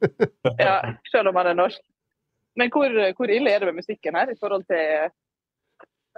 Ja, 0.62 0.76
Selv 1.12 1.32
om 1.32 1.38
man 1.38 1.50
er 1.50 1.58
norsk. 1.58 1.82
Men 2.56 2.70
hvor, 2.72 2.94
hvor 3.18 3.32
ille 3.34 3.52
er 3.52 3.64
det 3.64 3.72
med 3.72 3.82
musikken 3.82 4.16
her 4.16 4.30
i 4.32 4.38
forhold 4.40 4.64
til, 4.70 5.10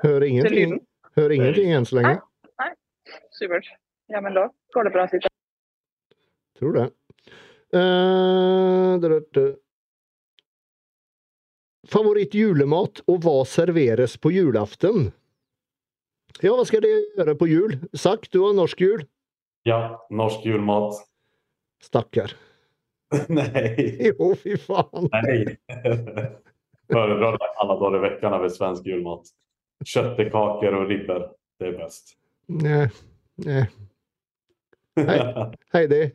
Hører 0.03 0.19
til 0.21 0.27
ingenting, 0.29 0.57
lyden? 0.59 0.81
hører 1.17 1.33
ingenting 1.33 1.71
enn 1.73 1.87
så 1.89 1.97
lenge. 1.97 2.19
Nei, 2.61 2.69
Supert. 3.33 3.71
Ja, 4.11 4.21
men 4.21 4.35
da 4.37 4.43
går 4.75 4.85
det 4.85 4.93
bra. 4.93 5.07
Sitte. 5.09 5.31
Tror 6.59 6.75
det. 6.75 6.85
Uh, 7.73 8.99
da. 9.01 9.47
Favoritt 11.87 12.35
julemat 12.35 13.01
og 13.07 13.23
hva 13.25 13.39
serveres 13.47 14.17
på 14.21 14.31
julaften? 14.35 15.09
Ja, 16.43 16.53
hva 16.53 16.65
skal 16.69 16.83
dere 16.85 17.05
gjøre 17.17 17.33
på 17.39 17.47
jul? 17.49 17.77
Zack, 17.97 18.27
du 18.33 18.41
har 18.43 18.53
norsk 18.57 18.81
jul. 18.81 19.05
ja, 19.65 19.97
norsk 20.09 20.45
julmat. 20.45 20.99
Stakkar. 21.83 22.33
Nei. 23.29 23.73
Jo, 24.09 24.33
fy 24.35 24.57
faen. 24.57 25.09
Nej. 25.11 25.57
Föredrar 26.91 27.37
alla 27.55 27.79
dagar 27.79 27.97
i 27.97 28.09
veckan 28.09 28.33
över 28.33 28.49
svensk 28.49 28.85
julmat. 28.85 29.21
Köttekakor 29.85 30.73
och 30.73 30.87
ribbor. 30.89 31.31
Det 31.59 31.65
är 31.65 31.71
bäst. 31.71 32.17
Nei. 32.45 32.89
Nei. 33.35 33.67
Heidi. 35.73 36.11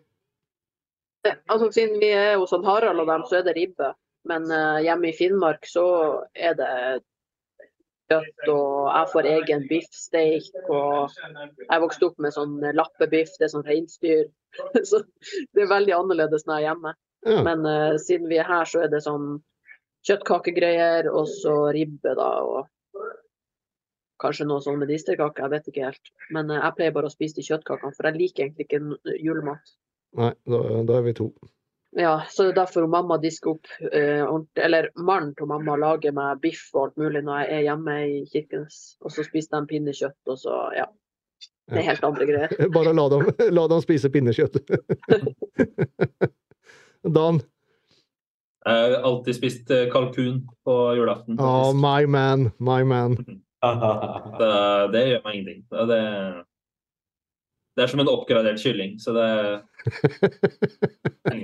Altså, 1.47 1.73
siden 1.73 2.01
vi 2.01 2.11
er 2.11 2.37
hos 2.37 2.51
han 2.51 2.65
Harald 2.65 3.01
og 3.01 3.07
dem, 3.07 3.23
så 3.27 3.39
er 3.39 3.47
det 3.47 3.55
ribbe. 3.57 3.93
Men 4.27 4.47
uh, 4.51 4.83
hjemme 4.83 5.11
i 5.11 5.17
Finnmark 5.17 5.67
så 5.67 5.87
er 6.35 6.57
det 6.59 6.73
kjøtt, 8.13 8.43
og 8.53 8.91
jeg 8.93 9.11
får 9.13 9.29
egen 9.33 9.65
biffsteik. 9.71 10.51
Og 10.69 11.17
jeg 11.65 11.83
vokste 11.87 12.11
opp 12.11 12.21
med 12.23 12.37
sånn 12.37 12.59
lappebiff, 12.77 13.33
det 13.39 13.49
er 13.49 13.55
sånn 13.55 13.67
reinsdyr. 13.67 14.29
Så 14.89 15.03
det 15.57 15.65
er 15.65 15.73
veldig 15.73 15.97
annerledes 15.97 16.47
når 16.47 16.61
jeg 16.61 16.67
er 16.67 16.69
hjemme. 16.71 16.95
Ja. 17.23 17.41
Men 17.47 17.67
uh, 17.67 17.97
siden 18.03 18.29
vi 18.31 18.39
er 18.43 18.49
her, 18.49 18.67
så 18.67 18.83
er 18.85 18.91
det 18.93 19.03
sånn 19.05 19.37
kjøttkakegreier, 20.07 21.07
og 21.15 21.29
så 21.31 21.55
ribbe, 21.75 22.17
da. 22.19 22.31
Og 22.43 23.05
kanskje 24.23 24.49
noe 24.49 24.63
sånn 24.65 24.81
medisterkake, 24.81 25.45
jeg 25.45 25.53
vet 25.53 25.71
ikke 25.71 25.87
helt. 25.87 26.13
Men 26.35 26.51
uh, 26.51 26.59
jeg 26.59 26.79
pleier 26.79 26.97
bare 26.97 27.11
å 27.11 27.15
spise 27.15 27.39
de 27.39 27.47
kjøttkakene, 27.47 27.95
for 27.95 28.11
jeg 28.11 28.19
liker 28.19 28.49
egentlig 28.49 28.67
ikke 28.67 29.15
julemat. 29.23 29.77
Nei, 30.19 30.33
da, 30.51 30.63
da 30.89 30.99
er 30.99 31.07
vi 31.07 31.15
to. 31.23 31.31
Ja, 31.97 32.23
så 32.31 32.47
det 32.47 32.51
er 32.55 32.63
derfor 32.63 32.87
mamma 32.89 33.19
disker 33.21 33.53
opp 33.53 33.69
eh, 33.85 34.23
ordentlig, 34.25 34.63
eller 34.65 34.89
mannen 34.97 35.35
til 35.37 35.49
mamma 35.51 35.75
lager 35.77 36.15
meg 36.17 36.41
biff 36.41 36.71
og 36.73 36.87
alt 36.87 37.03
mulig 37.03 37.21
når 37.27 37.43
jeg 37.43 37.57
er 37.57 37.65
hjemme 37.67 37.97
i 38.09 38.15
Kirkenes. 38.33 38.79
Og 39.05 39.13
så 39.13 39.25
spiser 39.27 39.59
de 39.59 39.69
pinnekjøtt, 39.75 40.21
og 40.33 40.39
så 40.41 40.59
ja. 40.77 40.87
Det 41.69 41.79
er 41.79 41.89
helt 41.91 42.05
andre 42.05 42.27
greier. 42.29 42.55
Bare 42.77 42.95
la 42.97 43.05
dem, 43.13 43.27
la 43.59 43.67
dem 43.69 43.85
spise 43.85 44.11
pinnekjøtt. 44.13 44.57
Dan. 47.17 47.43
Jeg 48.63 48.81
har 48.95 49.05
alltid 49.11 49.37
spist 49.37 49.71
eh, 49.75 49.89
kalkun 49.93 50.47
på 50.65 50.79
julaften. 50.97 51.37
Oh, 51.41 51.75
my 51.77 52.07
man. 52.09 52.49
My 52.63 52.81
man. 52.89 53.19
det, 53.21 54.53
det 54.95 55.05
gjør 55.11 55.25
meg 55.27 55.39
ingenting. 55.39 55.65
Det, 55.93 56.01
det 57.77 57.83
er 57.85 57.89
som 57.89 58.01
en 58.03 58.11
oppgradert 58.13 58.61
kylling, 58.61 58.99
så 59.01 59.15
det 59.17 59.29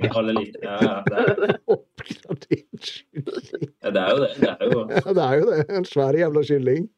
Alle 0.19 0.33
liker 0.37 0.61
ja, 0.63 0.75
ja, 0.85 0.97
det. 1.07 1.23
Er, 1.23 1.55
Oppgradert 1.75 2.89
kylling. 2.89 3.71
ja, 3.83 3.89
det 3.95 4.03
er 4.03 4.11
jo 4.11 4.19
det. 4.21 4.29
Det 4.37 4.51
er 4.51 4.65
jo 4.69 4.83
Ja, 4.89 5.13
det 5.17 5.23
er 5.25 5.33
jo 5.39 5.49
det. 5.49 5.63
En 5.77 5.87
svær 5.89 6.19
jævla 6.19 6.43
kylling. 6.51 6.89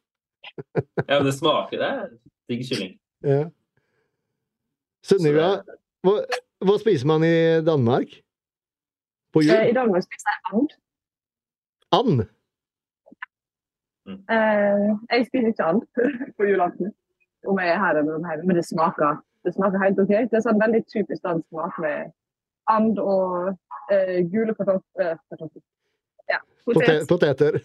Ja, 1.07 1.19
men 1.19 1.25
det 1.25 1.33
smaker 1.37 1.77
Det 1.77 1.87
er 1.87 2.07
digg 2.49 2.65
kylling. 2.67 2.93
Ja. 3.23 3.45
Sunniva, 5.05 5.47
hva, 6.05 6.17
hva 6.65 6.77
spiser 6.81 7.07
man 7.09 7.23
i 7.25 7.61
Danmark? 7.65 8.13
På 9.33 9.41
jul? 9.41 9.55
I 9.55 9.73
Danmark 9.73 10.03
spiser 10.05 10.29
jeg 10.35 10.59
and. 10.59 10.75
And? 11.95 12.21
Eh, 14.11 14.87
jeg 15.11 15.27
spiser 15.29 15.47
ikke 15.53 15.69
and 15.71 15.81
på 16.37 16.49
julaften. 16.49 16.91
Om 17.49 17.59
jeg 17.59 17.73
er 17.73 17.79
her 17.81 17.97
eller 17.99 18.15
om 18.19 18.25
er. 18.25 18.41
Men 18.45 18.57
det 18.59 18.65
smaker, 18.67 19.19
det 19.45 19.53
smaker 19.55 19.81
helt 19.81 19.99
OK. 19.99 20.13
Det 20.29 20.37
er 20.37 20.43
sånn 20.45 20.61
veldig 20.61 20.81
typisk 20.91 21.23
dansk 21.25 21.47
mat 21.57 21.77
med 21.81 22.11
and 22.69 22.99
og 23.01 23.55
eh, 23.91 24.21
gule 24.31 24.53
kartofler 24.57 25.17
kartofler. 25.31 25.63
Ja, 26.29 26.39
Pote 26.65 26.85
potet. 26.85 27.07
poteter? 27.09 27.61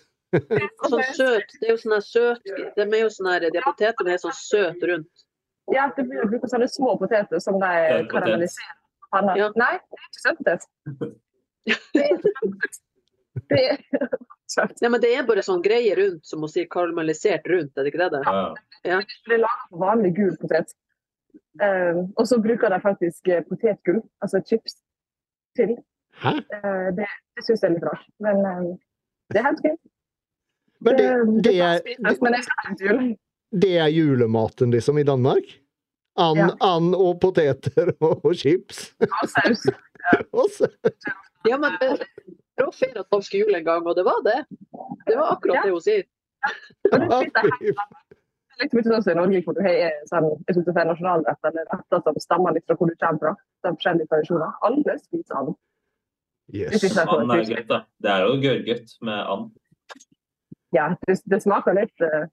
Sånn 0.90 1.04
søt. 1.14 1.52
Det 1.60 1.68
er 1.68 1.74
jo 1.74 1.78
sånn 1.80 1.94
her 1.94 2.02
søt 2.02 2.48
De 2.48 2.82
er 2.82 3.02
jo 3.04 3.10
sånn 3.14 3.28
her, 3.30 3.46
de 3.52 3.62
potetene 3.62 4.16
er 4.16 4.22
sånn 4.22 4.34
søt 4.36 4.82
rundt. 4.90 5.26
Ja, 5.74 5.88
det 5.96 6.06
blir 6.08 6.26
brukt 6.30 6.50
sånne 6.50 6.68
små 6.70 6.96
poteter 7.00 7.40
som 7.42 7.58
de 7.62 7.70
karamelliserer. 8.10 8.74
Ja. 9.38 9.50
Nei, 9.56 9.74
det 9.78 9.98
er 9.98 10.08
ikke 10.08 10.24
søtpotet. 10.24 10.66
Det 13.46 13.62
er 13.62 13.78
Ja, 14.80 14.88
men 14.88 15.00
det 15.02 15.10
er 15.16 15.26
bare 15.26 15.42
sånn 15.42 15.62
greie 15.64 15.94
rundt, 15.98 16.22
som 16.26 16.44
å 16.46 16.50
si 16.50 16.64
karamellisert 16.70 17.48
rundt, 17.50 17.72
er 17.74 17.82
det 17.86 17.92
ikke 17.92 18.02
det 18.04 18.10
det? 18.14 18.22
Ja. 18.86 19.00
det 19.26 19.34
er 19.34 19.42
laget 19.42 19.78
vanlig 19.82 20.12
gul 20.16 20.36
potet. 20.40 20.74
Uh, 21.60 22.04
og 22.16 22.26
så 22.28 22.38
bruker 22.40 22.70
de 22.72 22.78
faktisk 22.82 23.28
eh, 23.32 23.42
potetgull, 23.48 24.02
altså 24.24 24.42
chips, 24.44 24.78
til. 25.56 25.76
Hæ? 26.20 26.36
Eh, 26.36 26.88
det 26.96 27.08
det 27.36 27.44
syns 27.44 27.62
jeg 27.62 27.68
er 27.70 27.74
litt 27.74 27.84
rart, 27.84 28.04
men 28.24 28.42
uh, 28.44 28.66
det 29.32 29.40
er 29.40 29.46
helt 29.50 29.62
fint. 29.64 29.80
Men 30.84 30.98
det, 31.00 31.06
det, 31.44 31.54
er, 31.64 31.80
det, 32.80 33.16
det 33.64 33.72
er 33.80 33.88
julematen 33.92 34.72
liksom 34.72 35.00
i 35.00 35.04
Danmark? 35.08 35.48
And, 36.16 36.38
Ja. 36.38 36.48
and 36.64 36.94
og 36.96 37.20
poteter 37.20 37.92
og, 38.00 38.20
og 38.26 38.36
chips. 38.36 38.92
Og 39.00 39.28
saus. 39.32 39.66
Og 40.32 40.50
saus. 40.54 41.08
Ja, 41.48 41.56
men 41.58 41.74
det 42.56 42.64
det 42.64 42.64
var 42.64 42.72
feira 42.72 43.02
dansk 43.12 43.34
jul 43.34 43.54
en 43.54 43.64
gang, 43.64 43.86
og 43.86 43.96
det 43.96 44.04
var 44.04 44.22
det. 44.24 44.44
Det 45.06 45.16
var 45.16 45.32
akkurat 45.34 45.64
det 45.64 45.70
hun 45.74 45.80
sier. 45.84 46.04
Er 48.56 48.62
liksom 48.62 48.78
ikke 48.80 48.88
sånn 48.88 49.02
som 49.04 49.12
i 49.12 49.16
Norge, 49.18 49.42
hvor 49.44 49.54
du 49.56 49.60
har 49.66 49.74
sånn, 50.08 50.30
jeg 50.48 50.56
synes 50.56 50.68
det 50.68 50.72
er 50.80 50.88
nasjonalrett 50.88 51.48
eller 51.50 51.66
retter 51.74 52.00
som 52.06 52.16
stammer 52.22 52.56
litt 52.56 52.64
fra 52.64 52.76
hvor 52.78 52.88
du 52.88 52.96
kommer 52.96 53.20
fra. 53.20 53.32
Det 53.60 53.68
er 53.68 53.76
forskjellige 53.76 54.08
tradisjoner. 54.12 54.50
Alle 54.68 54.92
spiser 55.02 55.36
and. 55.42 55.52
yes. 56.48 56.80
Det 56.80 56.88
er 56.96 57.12
And 57.12 57.30
er 57.34 57.42
kuselig. 57.42 57.66
da. 57.68 57.78
Det 58.00 58.10
er 58.14 58.20
jo 58.24 58.32
gørrgodt 58.46 58.96
med 59.10 59.20
and. 59.34 59.52
Ja, 60.72 60.86
det, 61.04 61.20
det 61.28 61.42
smaker 61.44 61.72
litt 61.76 62.00
eh, 62.00 62.24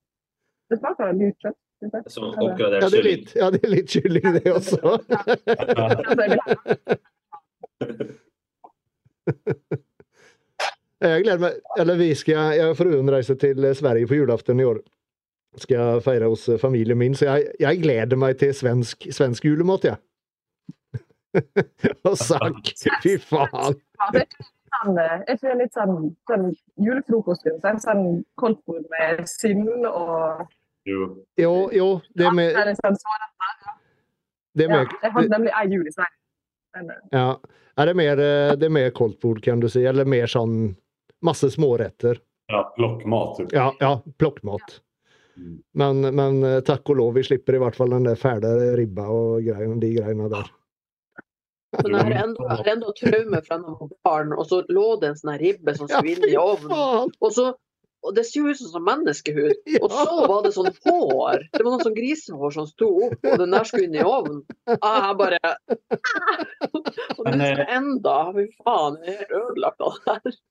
Det 0.71 0.79
smaker 0.79 1.11
kjøtt. 1.19 1.59
Som 2.07 2.31
oppgradert 2.31 2.83
er 2.87 2.89
kylling. 2.95 3.27
ja, 3.35 3.51
det 3.51 3.59
er 3.59 3.71
litt 3.75 3.89
kylling, 3.91 4.27
det 4.39 4.47
også. 4.55 4.79
Jeg 11.03 11.11
Jeg 11.11 11.23
gleder 11.25 11.41
meg. 11.43 11.59
Eller 11.79 11.99
vi 11.99 12.09
skal 12.15 12.57
Jeg 12.57 12.69
og 12.71 12.77
fruen 12.79 13.11
reiser 13.11 13.35
til 13.35 13.75
Sverige 13.75 14.07
på 14.07 14.15
julaften 14.21 14.59
i 14.59 14.67
år. 14.67 14.79
Skal 15.59 16.01
feire 16.01 16.31
hos 16.31 16.47
familien 16.61 16.97
min, 16.97 17.13
så 17.15 17.25
jeg, 17.25 17.51
jeg 17.59 17.81
gleder 17.83 18.17
meg 18.17 18.39
til 18.41 18.53
svensk, 18.57 19.05
svensk 19.13 19.45
julemat, 19.45 19.85
jeg. 19.85 19.99
og 22.09 22.17
sak, 22.17 22.71
fy 23.03 23.17
faen. 23.21 23.77
Jeg 23.77 24.09
føler 24.09 24.23
er 24.23 24.25
ikke 24.25 24.47
sånn, 24.47 24.97
eh, 24.97 25.13
er 25.13 25.37
ikke 25.37 25.51
det 25.51 25.57
litt 25.59 25.77
sånn, 25.77 25.95
sånn 26.29 26.47
julefrokost? 26.87 27.47
Sånn, 27.61 27.81
sånn 27.83 28.03
koldtbord 28.41 28.85
med 28.93 29.23
sild 29.29 29.87
og 29.89 30.43
Jo. 30.89 31.05
Jo, 31.39 31.53
jo, 31.71 31.87
det 32.17 32.25
er 32.27 32.33
med, 32.35 32.49
Det 32.57 32.73
er 32.73 32.79
sånn 32.81 32.97
er 32.97 34.63
Ja, 34.63 34.67
med, 34.67 34.95
jeg 35.01 35.11
hadde 35.15 35.29
nemlig 35.31 35.53
ei 35.55 35.67
jul 35.71 35.85
i 35.87 35.93
Sverige. 35.93 36.17
Eh, 36.77 36.95
ja. 37.13 37.27
Er 37.77 37.89
det 37.89 37.95
mer, 37.97 38.19
eh, 38.21 38.55
det 38.57 38.67
er 38.67 38.73
mer 38.73 38.89
koldtbord, 38.93 39.41
kan 39.41 39.61
du 39.61 39.69
si, 39.69 39.85
eller 39.85 40.05
mer 40.05 40.27
sånn 40.29 40.75
masse 41.25 41.49
småretter? 41.53 42.19
Ja, 42.51 42.63
plockmat. 42.75 43.37
Typ. 43.37 43.53
Ja, 43.55 43.69
ja, 43.79 43.93
plockmat. 44.17 44.81
Mm. 45.37 45.61
Men, 45.73 46.01
men 46.15 46.43
eh, 46.43 46.59
takk 46.65 46.89
og 46.93 46.99
lov, 46.99 47.15
vi 47.17 47.23
slipper 47.25 47.57
i 47.57 47.61
hvert 47.63 47.77
fall 47.77 47.95
den 47.95 48.05
der 48.05 48.19
fæle 48.19 48.51
ribba 48.77 49.07
og 49.09 49.41
greiene, 49.45 49.79
de 49.81 49.93
greiene 49.95 50.29
der. 50.31 50.51
Men 51.81 51.95
jeg 52.13 52.35
har 52.37 52.69
enda 52.69 52.93
traume 52.99 53.41
fra 53.41 53.57
da 53.57 53.71
jeg 53.71 53.77
var 53.79 53.93
barn, 54.05 54.33
og 54.37 54.45
så 54.49 54.61
lå 54.69 54.87
det 55.01 55.09
en 55.09 55.19
sånn 55.19 55.37
ribbe 55.41 55.73
som 55.77 55.89
skulle 55.89 56.13
inn 56.13 56.27
i 56.29 56.37
ovnen. 56.37 57.09
Og, 57.17 57.29
så, 57.33 57.47
og 58.05 58.13
det 58.13 58.27
ser 58.29 58.45
ut 58.45 58.59
som 58.59 58.69
sånn 58.75 58.85
menneskehud. 58.85 59.63
Og 59.81 59.89
så 59.89 60.27
var 60.29 60.45
det 60.45 60.53
sånn 60.53 60.69
hår. 60.85 61.47
Det 61.49 61.63
var 61.63 61.71
noe 61.71 61.87
sånn 61.87 61.97
grisehår 61.97 62.53
som 62.53 62.69
sto 62.69 62.91
opp, 63.07 63.17
og 63.17 63.41
den 63.41 63.55
der 63.55 63.65
skulle 63.65 63.87
inn 63.89 63.97
i 63.97 64.05
ovnen. 64.05 64.43
Ah, 64.75 65.09
jeg 65.09 65.19
bare 65.23 65.39
Og 67.17 67.25
det 67.25 67.33
er 67.33 67.47
eh, 67.47 67.61
jeg 67.63 67.69
enda. 67.79 68.17
Fy 68.37 68.47
faen, 68.59 68.99
jeg 69.01 69.15
er 69.15 69.23
helt 69.23 69.37
ødelagt 69.41 69.87
av 69.87 69.97
det 69.97 70.17
her. 70.19 70.41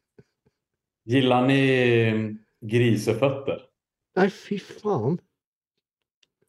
Gillar 1.05 1.47
ni 1.47 2.39
grisefötter? 2.61 3.63
Nei, 4.17 4.29
fy 4.31 4.59
faen. 4.63 5.17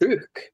Sjuk. 0.03 0.49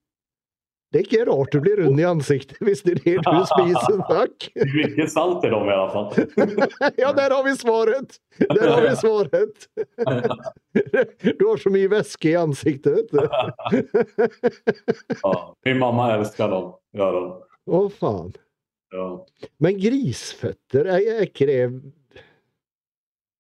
Det 0.90 0.98
er 0.98 1.04
ikke 1.06 1.26
rart 1.28 1.52
du 1.54 1.60
blir 1.62 1.78
rund 1.84 2.00
i 2.02 2.06
ansiktet 2.08 2.58
hvis 2.66 2.80
det 2.86 2.96
er 2.96 3.02
det 3.04 3.16
du 3.28 3.44
spiser, 3.52 4.00
takk. 4.10 4.48
Det 4.56 4.66
er 4.66 4.72
mycket 4.74 5.12
salt 5.14 5.46
i 5.46 5.52
dem 5.52 5.70
i 5.70 5.76
alla 5.76 5.90
fall. 5.94 6.10
Ja, 7.04 7.12
der 7.14 7.36
har 7.36 7.44
vi 7.46 7.54
svaret! 7.60 8.18
Der 8.40 8.72
har 8.72 8.88
vi 8.88 8.96
svaret! 8.98 9.68
Du 11.38 11.46
har 11.46 11.62
så 11.62 11.74
mye 11.74 11.92
væske 11.92 12.32
i 12.32 12.36
ansiktet, 12.40 12.96
vet 12.96 13.12
du. 13.14 13.20
Ja, 15.22 15.34
min 15.68 15.82
mamma 15.84 16.14
älskar 16.16 16.50
dem. 16.56 16.72
Åh, 16.98 17.06
fan. 17.06 17.34
Å, 17.70 17.84
faen. 18.00 18.34
Ja. 18.96 19.08
Men 19.62 19.78
grisføtter, 19.78 20.88
er, 20.90 21.06
er 21.20 21.28
ikke 21.28 21.46
det 21.46 21.62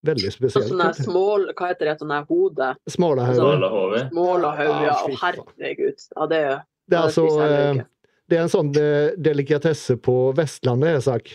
veldig 0.07 0.31
spesielt. 0.33 0.69
sånn 0.71 0.93
smål, 1.03 1.47
hva 1.57 1.69
heter 1.71 1.89
det, 1.91 1.95
sånn 1.99 2.13
hode? 2.29 2.71
Smalahove. 2.89 4.03
Målahøv, 4.15 4.73
ja. 4.85 4.95
Ah, 4.95 5.05
Å, 5.09 5.17
herregud. 5.23 6.05
Ja, 6.15 6.27
det, 6.31 6.39
Det 6.39 6.45
er 6.45 6.63
det 6.89 7.01
altså 7.03 7.25
eh. 7.45 7.81
Det 8.29 8.37
er 8.37 8.45
en 8.45 8.51
sånn 8.53 8.69
eh, 8.77 9.11
delikatesse 9.17 9.97
på 9.97 10.15
Vestlandet, 10.37 10.99
er 10.99 11.05
sak. 11.05 11.31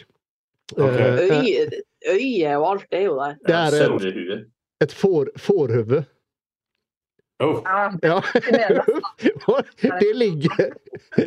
Okay. 0.77 0.87
Ok. 0.87 1.01
Eh, 1.01 1.39
Øye, 1.45 1.83
øye 2.15 2.57
og 2.61 2.67
alt 2.69 2.95
er 2.95 3.07
jo 3.09 3.15
der. 3.19 3.39
Det 3.49 3.55
er 3.59 3.77
et, 3.83 4.51
et 4.85 4.93
får, 4.93 5.31
fårhode. 5.41 6.05
Oh, 7.43 7.59
ja, 7.65 7.91
Ja. 8.03 8.21
det 8.35 8.67
det. 8.77 9.99
Det 10.01 10.13
ligger, 10.15 10.75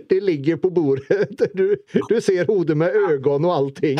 det 0.09 0.19
ligger 0.23 0.57
på 0.57 0.69
bordet. 0.69 1.51
Du, 1.53 1.75
du 2.09 2.21
ser 2.21 2.45
hodet 2.47 2.77
med 2.77 2.95
øynene 2.95 3.47
og 3.47 3.53
allting. 3.55 3.99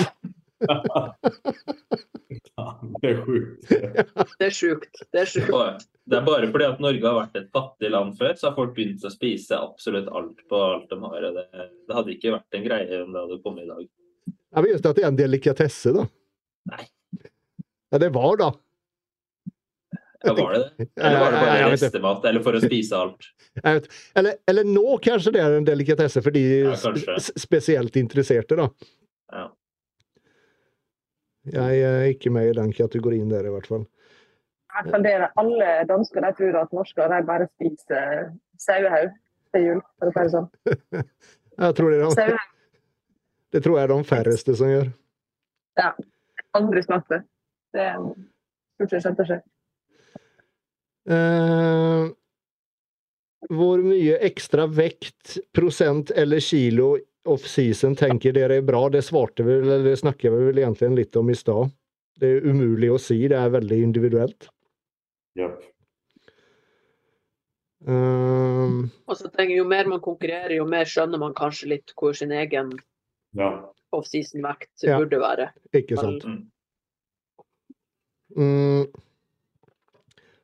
Det 3.02 3.10
er 3.10 3.20
sjukt. 3.22 3.68
Det 3.68 4.48
er 4.48 4.54
sjukt. 4.56 5.02
Det 5.14 5.22
er 5.22 5.30
sjukt. 5.30 5.88
Det 6.08 6.18
er 6.18 6.26
bare 6.26 6.50
fordi 6.52 6.68
at 6.68 6.82
Norge 6.84 7.04
har 7.06 7.18
vært 7.20 7.36
et 7.40 7.50
fattig 7.54 7.92
land 7.94 8.16
før, 8.18 8.34
så 8.40 8.50
har 8.50 8.56
folk 8.58 8.74
begynt 8.78 9.06
å 9.06 9.12
spise 9.14 9.60
absolutt 9.60 10.08
alt 10.10 10.40
på 10.50 10.62
alt 10.64 10.88
de 10.92 11.00
har. 11.04 11.28
og 11.30 11.34
Det, 11.38 11.46
det 11.88 11.98
hadde 11.98 12.14
ikke 12.16 12.36
vært 12.38 12.60
en 12.60 12.68
greie 12.68 13.02
om 13.04 13.12
det 13.14 13.24
hadde 13.26 13.42
kommet 13.44 13.66
i 13.66 13.72
dag. 13.72 13.84
Jeg 14.28 14.64
vil 14.64 14.74
just 14.74 14.88
at 14.88 14.98
det 14.98 15.04
er 15.04 15.12
en 15.12 15.20
delikatesse, 15.20 15.94
da. 15.98 16.08
Nei. 16.72 16.86
Ja, 17.92 18.00
det 18.04 18.10
var 18.16 18.40
da. 18.40 18.50
Ja, 20.26 20.34
var 20.34 20.54
det 20.54 20.60
det? 20.60 20.88
Eller 20.98 21.20
var 21.20 21.32
det 21.32 21.42
bare 21.46 21.70
restemat, 21.72 22.26
eller 22.26 22.44
for 22.44 22.58
å 22.58 22.62
spise 22.64 22.98
alt? 22.98 23.28
Jeg 23.58 23.78
vet. 23.80 23.88
Eller, 24.18 24.40
eller 24.50 24.68
nå 24.70 24.98
kanskje 25.04 25.32
det 25.36 25.42
er 25.44 25.56
en 25.60 25.68
delikatesse 25.68 26.22
for 26.26 26.34
de 26.34 26.44
Ja, 26.66 26.76
spesielt 27.42 27.96
interesserte, 28.00 28.58
da. 28.58 28.68
Ja. 29.34 29.46
Jeg 31.54 31.82
er 31.88 32.10
ikke 32.12 32.32
med 32.34 32.50
i 32.50 32.58
den 32.58 32.74
kategorien 32.76 33.30
der, 33.32 33.48
i 33.48 33.54
hvert 33.54 33.70
fall. 33.70 33.86
Jeg 34.78 34.92
funderer 34.94 35.24
fall 35.26 35.32
er 35.32 35.40
alle 35.42 35.70
dansker 35.90 36.22
de 36.22 36.34
tror 36.38 36.60
at 36.62 36.76
norsker 36.76 37.10
de 37.14 37.22
bare 37.26 37.48
spiser 37.56 38.28
sauehaug 38.62 39.16
til 39.56 39.66
jul. 39.66 39.82
For 39.98 40.10
å 40.10 40.14
si 40.14 40.26
det 40.28 40.34
sånn. 40.36 40.50
Jeg 41.58 41.74
tror 41.74 41.90
det, 41.90 42.00
er 42.22 42.36
de, 42.36 42.42
det 43.56 43.62
tror 43.66 43.80
jeg 43.80 43.88
er 43.88 43.90
de 43.90 44.04
færreste 44.06 44.54
som 44.60 44.70
gjør. 44.70 44.92
aldri 46.60 46.84
smakt 46.86 47.10
det. 47.10 47.18
Det 47.74 47.82
er 47.82 47.96
stort 48.78 48.92
sett 48.94 49.02
skjønt 49.02 49.24
ikke. 49.24 49.40
Eh, 51.18 52.04
hvor 53.58 53.82
mye 53.82 54.20
ekstra 54.28 54.68
vekt, 54.70 55.40
prosent 55.56 56.12
eller 56.14 56.44
kilo 56.46 56.92
off-season 57.28 57.96
tenker 58.00 58.34
dere 58.36 58.58
er 58.62 58.66
bra? 58.66 58.86
Det 58.94 59.04
svarte 59.06 59.44
vi, 59.46 59.60
eller 59.62 59.84
det 59.86 59.98
snakket 60.02 60.32
vi 60.34 60.46
vel 60.50 60.62
egentlig 60.64 60.90
litt 61.02 61.16
om 61.20 61.30
i 61.30 61.36
stad. 61.38 61.72
Det 62.18 62.28
er 62.38 62.46
umulig 62.50 62.90
å 62.94 63.00
si, 63.02 63.20
det 63.30 63.38
er 63.38 63.52
veldig 63.54 63.82
individuelt. 63.86 64.48
Ja. 65.38 65.52
Um, 67.88 68.88
Og 69.08 69.16
så 69.20 69.30
tenker 69.30 69.52
jeg, 69.54 69.60
Jo 69.62 69.68
mer 69.70 69.88
man 69.88 70.02
konkurrerer, 70.04 70.56
jo 70.58 70.66
mer 70.68 70.88
skjønner 70.90 71.22
man 71.22 71.36
kanskje 71.38 71.70
litt 71.76 71.94
hvor 72.00 72.16
sin 72.18 72.32
egen 72.34 72.72
Ja. 73.38 73.52
off-season-vekt 73.94 74.84
Ja. 74.84 74.98
burde 75.00 75.20
være. 75.22 75.52
ikke 75.74 75.98
sant. 75.98 76.24
Mm. 76.26 76.52
Mm. 78.36 78.88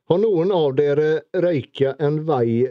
Har 0.08 0.18
noen 0.18 0.52
av 0.52 0.76
dere 0.76 1.22
røyka 1.34 1.96
en 1.98 2.24
vei 2.24 2.68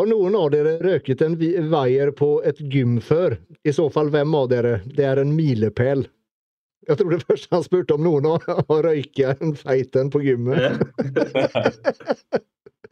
Har 0.00 0.06
noen 0.08 0.32
av 0.32 0.46
dere 0.48 0.78
røket 0.80 1.20
en 1.20 1.34
veier 1.36 2.08
på 2.16 2.38
et 2.48 2.56
gym 2.72 2.94
før? 3.04 3.34
I 3.68 3.72
så 3.76 3.84
fall, 3.92 4.08
hvem 4.08 4.32
av 4.32 4.46
dere? 4.48 4.78
Det 4.96 5.04
er 5.04 5.20
en 5.20 5.34
milepæl. 5.36 6.06
Jeg 6.88 6.96
tror 6.96 7.12
det 7.12 7.26
første 7.28 7.52
han 7.52 7.66
spurte 7.66 7.98
om 7.98 8.06
noen 8.06 8.28
har, 8.30 8.62
røyka 8.86 9.34
en 9.44 9.52
feit 9.60 9.98
en 10.00 10.08
på 10.08 10.22
gymmet. 10.24 10.80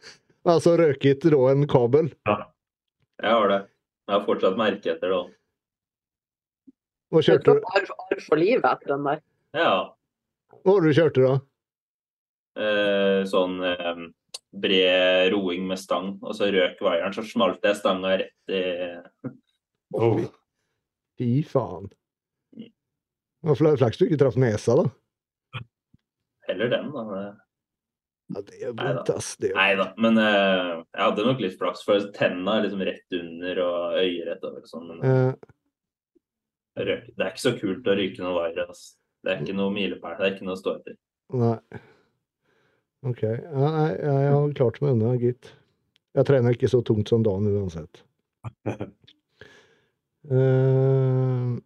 Altså 0.53 0.75
røket 0.77 1.25
da 1.33 1.39
en 1.49 1.65
kabel. 1.73 2.11
Jeg 2.29 3.33
har 3.33 3.49
det. 3.55 3.59
Jeg 4.05 4.13
har 4.13 4.23
fortsatt 4.29 4.61
merke 4.61 4.93
etter 4.93 5.15
det. 5.15 5.23
Hva 7.09 7.25
kjørte 7.25 7.57
du? 7.57 7.65
arv, 7.73 7.91
arv 8.05 8.23
for 8.27 8.43
livet 8.43 8.69
etter 8.69 8.93
den 8.93 9.09
der. 9.09 9.25
Ja. 9.57 9.73
Hva 10.61 10.77
var 10.77 10.85
det 10.85 10.93
du 10.93 11.01
kjørte 11.01 11.25
da? 11.25 11.33
Eh, 12.61 13.19
sånn 13.33 13.57
eh, 13.65 14.07
bred 14.49 15.29
roing 15.33 15.67
med 15.69 15.79
stang, 15.81 16.15
og 16.23 16.33
så 16.37 16.49
røk 16.49 16.81
vaieren, 16.81 17.13
så 17.13 17.25
smalt 17.27 17.65
jeg 17.65 17.77
stanga 17.79 18.17
rett 18.23 18.55
i 18.55 18.63
Oh. 19.89 20.19
Fy 21.17 21.41
faen. 21.49 21.89
Flaks 23.41 23.97
du 23.97 24.05
ikke 24.05 24.19
traff 24.21 24.35
nesa, 24.37 24.75
da. 24.77 25.63
Heller 26.49 26.69
den, 26.69 26.91
da. 26.93 27.21
Ja, 28.29 28.41
det 28.45 28.59
er 28.61 28.73
vondt, 28.77 29.09
ass. 29.09 29.31
Det 29.41 29.55
Nei 29.55 29.71
da, 29.79 29.87
men 29.97 30.19
uh, 30.21 30.83
jeg 30.83 31.01
hadde 31.01 31.25
nok 31.25 31.41
litt 31.41 31.57
flaks, 31.57 31.81
for 31.87 32.09
tenna 32.13 32.59
er 32.59 32.67
liksom 32.67 32.83
rett 32.85 33.17
under 33.17 33.61
og 33.65 33.97
øyet 34.03 34.27
rett 34.29 34.45
over. 34.45 34.61
og 34.61 34.69
Sånn, 34.69 34.91
men 34.91 35.01
uh. 35.01 35.53
det 36.77 36.99
er 37.17 37.31
ikke 37.31 37.47
så 37.47 37.55
kult 37.57 37.89
å 37.89 37.97
ryke 37.97 38.21
noen 38.21 38.37
vaier. 38.37 38.67
ass. 38.69 38.91
Det 39.25 39.33
er 39.33 39.41
ikke 39.41 39.57
noe 39.57 39.73
milepæl. 39.73 40.19
Det 40.19 40.27
er 40.27 40.35
ikke 40.35 40.47
noe 40.47 40.57
å 40.57 40.61
stå 40.61 40.75
etter. 40.77 40.99
nei. 41.33 41.81
OK. 43.07 43.21
Nei, 43.23 43.89
jeg 43.95 44.31
har 44.33 44.53
klart 44.57 44.81
meg 44.83 44.97
unna, 44.97 45.13
gitt. 45.19 45.53
Jeg 46.17 46.27
trener 46.27 46.55
ikke 46.55 46.71
så 46.71 46.81
tungt 46.83 47.11
som 47.11 47.23
Dan 47.23 47.47
uansett. 47.47 48.01
Uh, 50.27 51.55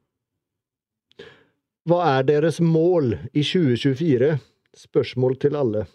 hva 1.90 2.00
er 2.12 2.30
deres 2.30 2.62
mål 2.62 3.16
i 3.34 3.42
2024? 3.42 4.36
Spørsmål 4.78 5.38
til 5.42 5.58
alle. 5.58 5.88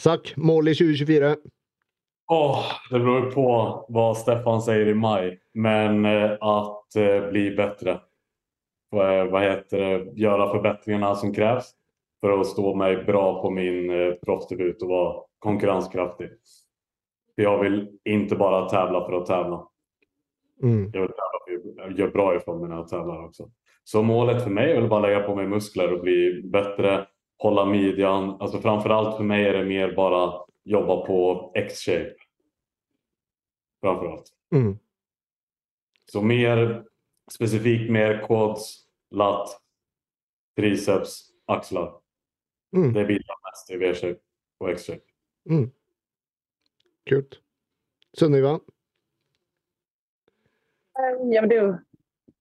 Sak, 0.00 0.32
mål 0.36 0.72
i 0.72 0.74
2024. 0.74 1.34
Åh, 2.30 2.66
det 2.90 3.00
beror 3.02 3.26
på 3.34 3.46
hva 3.92 4.04
Stefan 4.16 4.62
sier 4.64 4.90
i 4.90 4.94
maj. 4.94 5.34
Men 5.54 6.06
eh, 6.06 6.36
att 6.40 6.96
eh, 6.96 7.26
bli 7.26 7.50
bättre. 7.56 7.98
Hva, 8.94 9.08
vad 9.32 9.42
heter 9.42 9.82
det? 9.82 10.14
Gjøre 10.22 10.46
forbedringene 10.54 11.10
som 11.18 11.34
krävs 11.34 11.72
för 12.20 12.40
att 12.40 12.46
stå 12.46 12.74
mig 12.74 13.04
bra 13.04 13.42
på 13.42 13.50
min 13.50 13.90
eh, 13.90 14.12
proffsdebut 14.12 14.82
och 14.82 14.88
vara 14.88 15.22
konkurrenskraftig. 15.38 16.30
För 17.34 17.42
jag 17.42 17.62
vill 17.62 17.98
inte 18.04 18.36
bara 18.36 18.68
tävla 18.68 19.06
för 19.06 19.12
att 19.12 19.26
tävla. 19.26 19.68
Mm. 20.62 20.90
Jag 20.92 21.00
vill 21.00 21.10
tävla 21.10 21.64
för 21.76 21.82
att 21.90 21.98
göra 21.98 22.10
bra 22.10 22.36
ifrån 22.36 22.60
mig 22.60 22.68
när 22.68 22.76
jag 22.76 22.88
tävlar 22.88 23.24
också. 23.24 23.50
Så 23.84 24.02
målet 24.02 24.42
för 24.42 24.50
mig 24.50 24.72
är 24.72 24.80
väl 24.80 24.90
bara 24.90 25.00
lägga 25.00 25.20
på 25.20 25.34
mig 25.34 25.46
muskler 25.46 25.92
och 25.92 26.00
bli 26.00 26.42
bättre, 26.44 27.06
hålla 27.38 27.64
midjan. 27.64 28.36
Alltså 28.40 28.58
framförallt 28.58 29.16
för 29.16 29.24
mig 29.24 29.44
är 29.44 29.52
det 29.52 29.64
mer 29.64 29.92
bara 29.96 30.32
jobba 30.64 31.06
på 31.06 31.52
X-shape. 31.54 32.14
Framförallt. 33.82 34.24
Mm. 34.54 34.78
Så 36.12 36.22
mer 36.22 36.84
specifikt 37.30 37.90
mer 37.90 38.26
quads, 38.26 38.86
lat, 39.10 39.60
triceps, 40.56 41.30
axlar. 41.46 41.99
Mm. 42.76 42.92
Det 42.94 43.04
bidrar 43.08 43.38
mest 43.48 43.70
i 43.70 43.78
V-shape 43.80 44.20
og 44.60 44.70
X-shape. 44.74 45.06
Kult. 47.10 47.40
Sunniva? 48.14 48.58
Eh, 50.98 51.14
Ja, 51.32 51.46
det 51.46 51.56
er 51.56 51.62
jo 51.64 51.72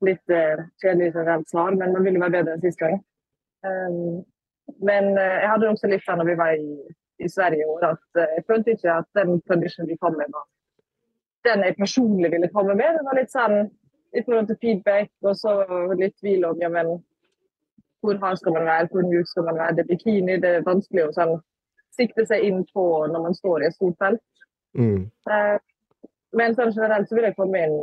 litt 0.06 0.32
uh, 0.32 0.66
kjedelig 0.82 1.14
generelt 1.14 1.50
svar, 1.50 1.76
men 1.76 1.94
man 1.96 2.06
ville 2.06 2.22
være 2.22 2.38
bedre 2.38 2.56
enn 2.56 2.64
sist 2.64 2.80
gang. 2.80 3.00
Um, 3.66 4.22
men 4.86 5.12
uh, 5.18 5.36
jeg 5.42 5.50
hadde 5.52 5.72
også 5.74 5.90
litt 5.92 6.06
sånn 6.06 6.22
når 6.22 6.30
vi 6.32 6.38
var 6.40 6.54
i, 6.56 6.78
i 7.20 7.30
Sverige 7.32 7.66
i 7.66 7.68
år, 7.68 7.86
at 7.94 8.06
uh, 8.20 8.30
jeg 8.38 8.46
følte 8.48 8.76
ikke 8.76 8.96
at 9.02 9.10
den 9.20 9.42
conditionen 9.50 9.92
vi 9.92 10.00
kom 10.00 10.16
med, 10.20 10.32
var 10.36 10.48
den 11.48 11.66
jeg 11.66 11.78
personlig 11.80 12.32
ville 12.34 12.52
komme 12.54 12.76
med. 12.76 12.98
Det 12.98 13.06
var 13.08 13.20
litt 13.20 13.34
sånn 13.34 13.58
i 14.16 14.24
forhold 14.26 14.50
til 14.50 14.60
feedback, 14.64 15.12
og 15.24 15.36
så 15.38 15.54
litt 16.00 16.16
tvil 16.20 16.48
om 16.48 16.60
ja, 16.64 16.72
men 16.74 16.98
hvor 18.02 18.20
hard 18.22 18.38
skal 18.40 18.54
man 18.56 18.66
være, 18.66 18.90
hvor 18.92 19.08
mjuk 19.08 19.28
skal 19.28 19.48
man 19.48 19.58
være. 19.60 19.76
Det 19.76 19.84
er 19.84 19.90
bikini, 19.94 20.36
det 20.44 20.50
er 20.50 20.68
vanskelig 20.68 21.08
å 21.08 21.16
sånn, 21.16 21.34
sikte 21.98 22.26
seg 22.30 22.46
inn 22.48 22.62
på 22.74 22.86
når 23.12 23.26
man 23.26 23.36
står 23.36 23.64
i 23.64 23.68
et 23.68 23.76
stort 23.76 23.98
felt. 24.00 24.24
Mm. 24.78 25.10
Eh, 25.32 25.58
Men 26.38 26.54
sånn 26.54 26.70
generelt 26.76 27.10
så 27.10 27.16
vil 27.18 27.26
jeg 27.26 27.36
komme 27.40 27.58
inn 27.66 27.78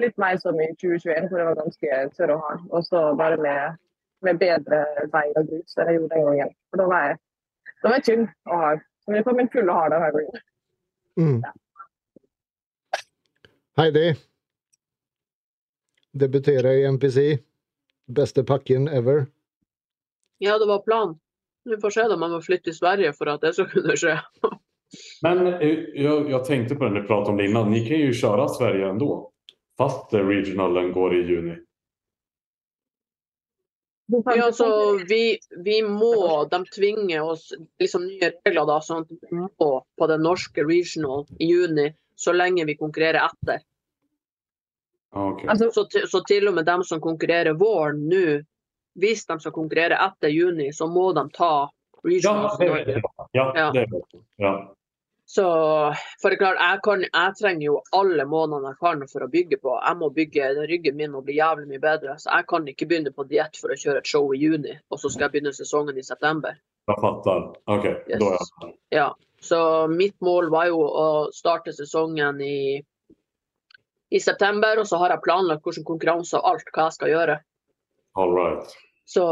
litt 0.00 0.14
mer 0.16 0.38
som 0.40 0.56
i 0.56 0.70
2021, 0.80 1.26
hvor 1.28 1.38
jeg 1.42 1.48
var 1.50 1.58
ganske 1.58 1.98
tørr 2.16 2.32
og 2.32 2.44
hard. 2.46 2.62
Og 2.70 2.84
så 2.86 3.02
bare 3.18 3.36
med, 3.44 3.76
med 4.24 4.38
bedre 4.40 4.78
vei 5.12 5.26
og 5.36 5.50
grus 5.50 5.76
enn 5.76 5.90
jeg 5.90 5.98
gjorde 5.98 6.14
den 6.14 6.24
gangen. 6.30 6.54
For 6.70 6.80
da 6.80 6.86
var 6.88 7.04
jeg, 7.10 7.18
da 7.82 7.90
var 7.90 7.98
jeg 7.98 8.06
tynn 8.06 8.24
og 8.48 8.62
hard. 8.62 8.86
Så 9.04 9.16
jeg 9.18 9.26
komme 9.26 9.44
inn 9.44 9.52
full 9.52 9.68
og 9.68 9.76
hard 9.82 9.94
denne 9.94 10.08
gangen. 10.16 10.40
Mm. 11.18 11.42
Heidi. 13.78 14.06
debuterer 16.18 16.80
i 16.80 16.86
NPC. 16.88 17.38
Beste 18.08 18.44
pakken 18.44 18.88
ever. 18.88 19.26
Ja, 20.38 20.58
det 20.58 20.66
var 20.66 20.82
planen. 20.82 21.18
Vi 21.64 21.76
får 21.76 21.90
se 21.90 22.02
om 22.02 22.20
man 22.20 22.30
må 22.30 22.40
flytte 22.40 22.70
til 22.70 22.78
Sverige 22.78 23.12
for 23.12 23.28
at 23.28 23.42
det 23.44 23.52
skal 23.56 23.68
kunne 23.72 23.96
skje. 24.00 24.16
Men 25.22 25.46
jeg 25.46 25.72
jag, 25.94 26.30
jag 26.30 26.44
tänkte 26.44 26.74
på 26.74 26.84
det 26.84 26.90
ni 26.90 27.02
pratade 27.06 27.30
om 27.30 27.36
det 27.36 27.44
innan. 27.44 27.70
Ni 27.70 27.88
kan 27.88 27.98
ju 27.98 28.12
köra 28.14 28.48
Sverige 28.48 28.88
ändå. 28.88 29.30
Fast 29.78 30.14
eh, 30.14 30.26
regionalen 30.26 30.92
går 30.92 31.14
i 31.14 31.22
juni. 31.22 31.56
Ja, 34.36 34.52
så 34.52 34.98
vi, 35.08 35.38
vi 35.64 35.82
må, 35.82 36.44
de 36.50 36.64
tvinger 36.64 37.22
oss 37.22 37.52
liksom 37.78 38.06
nye 38.06 38.30
regler 38.44 38.64
da, 38.64 38.78
sånn 38.80 39.04
at 39.04 39.10
vi 39.12 39.36
må 39.36 39.50
på 39.98 40.06
den 40.08 40.22
norske 40.24 40.64
regional 40.64 41.26
i 41.36 41.50
juni, 41.50 41.90
så 42.16 42.32
lenge 42.32 42.64
vi 42.64 42.78
konkurrerer 42.80 43.26
etter. 43.26 43.60
Ja, 45.14 45.28
okej. 45.32 45.48
Altså, 45.48 45.70
Så, 45.72 45.84
til- 45.90 46.06
så 46.08 46.20
til 46.26 46.48
og 46.48 46.54
med 46.54 46.64
dem 46.66 46.82
som 46.84 47.00
konkurrerer 47.00 47.54
våren 47.58 48.08
nå, 48.08 48.42
hvis 48.98 49.26
de 49.26 49.40
skal 49.40 49.52
konkurrere 49.52 49.96
etter 50.08 50.28
juni, 50.28 50.70
så 50.72 50.86
må 50.90 51.12
de 51.14 51.28
ta 51.34 51.68
regionals 52.04 52.58
ja, 52.60 52.66
det 52.66 52.86
Norge. 52.86 53.02
Ja, 53.32 53.52
Ja. 53.56 53.70
det 53.72 53.86
vet 53.92 54.04
jag. 54.12 54.22
Ja. 54.38 54.74
Så 55.28 55.44
for 56.22 56.30
det 56.30 56.36
er 56.38 56.40
klart, 56.40 56.56
jeg, 56.58 56.80
kan, 56.82 57.00
jeg 57.04 57.34
trenger 57.36 57.64
jo 57.66 57.80
alle 57.92 58.24
månedene 58.24 58.70
jeg 58.72 58.78
kan 58.80 59.02
for 59.08 59.20
å 59.20 59.28
bygge 59.28 59.58
på. 59.60 59.74
Jeg 59.84 59.96
må 60.00 60.08
bygge, 60.14 60.46
Ryggen 60.70 60.96
min 60.96 61.14
og 61.14 61.24
bli 61.26 61.36
jævlig 61.36 61.68
mye 61.68 61.78
bedre. 61.82 62.14
Så 62.18 62.30
jeg 62.32 62.46
kan 62.48 62.64
ikke 62.68 62.86
begynne 62.88 63.12
på 63.12 63.26
diett 63.28 63.56
for 63.60 63.68
å 63.68 63.76
kjøre 63.76 63.98
et 63.98 64.06
show 64.08 64.32
i 64.32 64.38
juni, 64.40 64.72
og 64.90 64.98
så 64.98 65.10
skal 65.12 65.28
jeg 65.28 65.32
begynne 65.36 65.52
sesongen 65.52 65.98
i 65.98 66.02
september. 66.02 66.56
Jag 66.88 67.00
fattar. 67.00 67.52
Okej, 67.66 67.96
Yes. 68.08 68.18
da 68.20 68.36
ja. 68.66 68.72
Ja, 68.90 69.14
så 69.40 69.86
mitt 69.88 70.16
mål 70.20 70.48
var 70.50 70.66
jo 70.66 70.78
å 70.80 71.28
starte 71.32 71.72
sesongen 71.76 72.40
i, 72.40 72.82
i 74.10 74.20
september, 74.20 74.80
og 74.80 74.86
så 74.88 74.98
har 75.02 75.12
jeg 75.14 75.24
planlagt 75.26 75.64
hvilke 75.66 75.84
konkurranser 75.88 76.40
og 76.40 76.52
alt 76.54 76.70
hva 76.74 76.88
jeg 76.88 76.96
skal 76.96 77.12
gjøre. 77.12 77.38
All 78.18 78.32
right. 78.34 78.76
Så 79.08 79.24